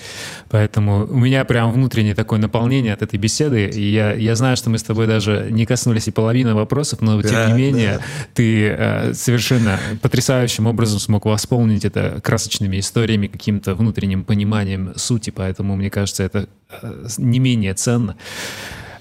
Поэтому 0.49 1.05
у 1.05 1.17
меня 1.17 1.43
прям 1.45 1.71
внутреннее 1.71 2.15
такое 2.15 2.39
наполнение 2.39 2.93
от 2.93 3.01
этой 3.01 3.17
беседы. 3.17 3.67
И 3.67 3.91
я, 3.91 4.13
я 4.13 4.35
знаю, 4.35 4.57
что 4.57 4.69
мы 4.69 4.77
с 4.77 4.83
тобой 4.83 5.07
даже 5.07 5.47
не 5.49 5.65
коснулись 5.65 6.07
и 6.07 6.11
половины 6.11 6.53
вопросов, 6.53 7.01
но 7.01 7.21
да, 7.21 7.27
тем 7.27 7.47
не 7.47 7.61
менее 7.61 7.97
да. 7.97 8.03
ты 8.33 8.67
э, 8.67 9.13
совершенно 9.13 9.79
потрясающим 10.01 10.67
образом 10.67 10.99
смог 10.99 11.25
восполнить 11.25 11.85
это 11.85 12.19
красочными 12.23 12.79
историями, 12.79 13.27
каким-то 13.27 13.75
внутренним 13.75 14.23
пониманием 14.23 14.93
сути. 14.95 15.31
Поэтому 15.31 15.75
мне 15.75 15.89
кажется, 15.89 16.23
это 16.23 16.47
э, 16.81 17.07
не 17.17 17.39
менее 17.39 17.73
ценно. 17.73 18.15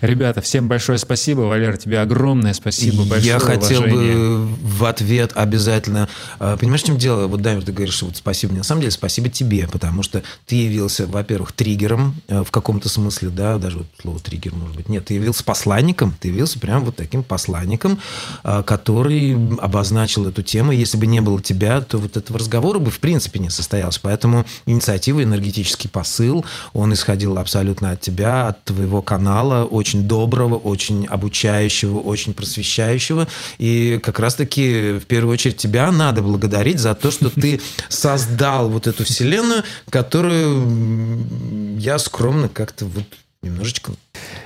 Ребята, 0.00 0.40
всем 0.40 0.68
большое 0.68 0.98
спасибо. 0.98 1.42
Валера, 1.42 1.76
тебе 1.76 2.00
огромное 2.00 2.54
спасибо. 2.54 3.04
Большое 3.04 3.34
Я 3.34 3.38
хотел 3.38 3.80
уважение. 3.80 4.14
бы 4.14 4.46
в 4.62 4.84
ответ 4.84 5.32
обязательно... 5.34 6.08
А, 6.38 6.56
понимаешь, 6.56 6.82
в 6.82 6.86
чем 6.86 6.96
дело? 6.96 7.26
Вот, 7.26 7.42
Дамир, 7.42 7.62
ты 7.64 7.72
говоришь, 7.72 8.00
вот 8.02 8.16
спасибо. 8.16 8.54
На 8.54 8.62
самом 8.62 8.80
деле, 8.80 8.92
спасибо 8.92 9.28
тебе, 9.28 9.68
потому 9.70 10.02
что 10.02 10.22
ты 10.46 10.56
явился, 10.56 11.06
во-первых, 11.06 11.52
триггером 11.52 12.14
э, 12.28 12.42
в 12.42 12.50
каком-то 12.50 12.88
смысле, 12.88 13.28
да, 13.28 13.58
даже 13.58 13.78
вот 13.78 13.86
слово 14.00 14.18
триггер, 14.20 14.54
может 14.54 14.76
быть. 14.76 14.88
Нет, 14.88 15.04
ты 15.06 15.14
явился 15.14 15.44
посланником, 15.44 16.14
ты 16.18 16.28
явился 16.28 16.58
прям 16.58 16.84
вот 16.84 16.96
таким 16.96 17.22
посланником, 17.22 17.98
а, 18.42 18.62
который 18.62 19.36
обозначил 19.58 20.26
эту 20.26 20.42
тему. 20.42 20.72
Если 20.72 20.96
бы 20.96 21.06
не 21.06 21.20
было 21.20 21.42
тебя, 21.42 21.80
то 21.82 21.98
вот 21.98 22.16
этого 22.16 22.38
разговора 22.38 22.78
бы 22.78 22.90
в 22.90 23.00
принципе 23.00 23.38
не 23.38 23.50
состоялся. 23.50 24.00
Поэтому 24.02 24.46
инициатива, 24.64 25.22
энергетический 25.22 25.90
посыл, 25.90 26.44
он 26.72 26.92
исходил 26.94 27.36
абсолютно 27.36 27.90
от 27.90 28.00
тебя, 28.00 28.48
от 28.48 28.64
твоего 28.64 29.02
канала, 29.02 29.64
очень 29.64 29.89
очень 29.90 30.06
доброго, 30.06 30.54
очень 30.56 31.06
обучающего, 31.06 31.98
очень 31.98 32.32
просвещающего. 32.32 33.26
И 33.58 33.98
как 34.02 34.20
раз-таки 34.20 34.98
в 34.98 35.06
первую 35.06 35.32
очередь 35.32 35.56
тебя 35.56 35.90
надо 35.90 36.22
благодарить 36.22 36.78
за 36.78 36.94
то, 36.94 37.10
что 37.10 37.28
ты 37.28 37.60
создал 37.88 38.68
вот 38.68 38.86
эту 38.86 39.04
вселенную, 39.04 39.64
которую 39.88 41.76
я 41.78 41.98
скромно 41.98 42.48
как-то 42.48 42.86
вот 42.86 43.04
немножечко... 43.42 43.92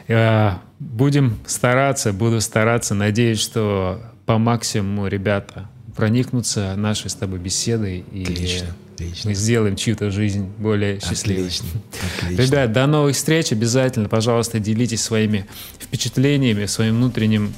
Э, 0.09 0.53
будем 0.79 1.39
стараться, 1.47 2.13
буду 2.13 2.41
стараться. 2.41 2.95
Надеюсь, 2.95 3.41
что 3.41 4.01
по 4.25 4.39
максимуму 4.39 5.09
ребята 5.09 5.69
проникнутся 5.95 6.75
нашей 6.77 7.11
с 7.11 7.15
тобой 7.15 7.39
беседой. 7.39 8.05
И 8.13 8.23
Отлично. 8.23 8.69
Отлично. 8.95 9.31
Мы 9.31 9.35
сделаем 9.35 9.77
чью-то 9.77 10.11
жизнь 10.11 10.49
более 10.59 11.01
счастливой. 11.01 11.49
Отлично. 11.49 11.69
Отлично. 12.23 12.43
Ребят, 12.47 12.73
до 12.73 12.87
новых 12.87 13.17
встреч. 13.17 13.51
Обязательно, 13.53 14.09
пожалуйста, 14.09 14.61
делитесь 14.61 15.03
своими 15.03 15.47
впечатлениями, 15.81 16.67
своим 16.67 16.97
внутренним 16.97 17.53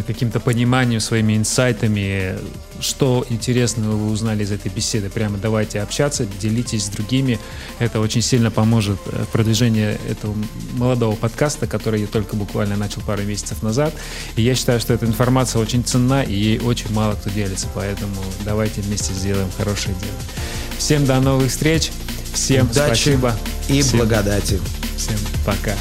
каким-то 0.00 0.40
пониманием, 0.40 1.00
своими 1.00 1.36
инсайтами, 1.36 2.38
что 2.80 3.26
интересного 3.28 3.96
вы 3.96 4.10
узнали 4.10 4.42
из 4.44 4.50
этой 4.50 4.70
беседы. 4.70 5.10
Прямо 5.10 5.36
давайте 5.36 5.80
общаться, 5.80 6.24
делитесь 6.40 6.86
с 6.86 6.88
другими. 6.88 7.38
Это 7.78 8.00
очень 8.00 8.22
сильно 8.22 8.50
поможет 8.50 8.98
в 9.04 9.26
продвижении 9.26 9.98
этого 10.08 10.34
молодого 10.72 11.14
подкаста, 11.14 11.66
который 11.66 12.00
я 12.00 12.06
только 12.06 12.36
буквально 12.36 12.76
начал 12.76 13.02
пару 13.02 13.22
месяцев 13.22 13.62
назад. 13.62 13.92
И 14.36 14.42
я 14.42 14.54
считаю, 14.54 14.80
что 14.80 14.94
эта 14.94 15.04
информация 15.04 15.60
очень 15.60 15.84
ценна, 15.84 16.22
и 16.22 16.32
ей 16.32 16.58
очень 16.60 16.90
мало 16.92 17.14
кто 17.14 17.28
делится. 17.28 17.66
Поэтому 17.74 18.14
давайте 18.44 18.80
вместе 18.80 19.12
сделаем 19.12 19.48
хорошее 19.58 19.94
дело. 20.00 20.14
Всем 20.78 21.04
до 21.04 21.20
новых 21.20 21.50
встреч. 21.50 21.90
Всем 22.32 22.70
Удачи 22.70 22.94
спасибо. 22.94 23.36
И 23.68 23.82
всем, 23.82 23.98
благодати. 23.98 24.58
Всем 24.96 25.18
пока. 25.44 25.76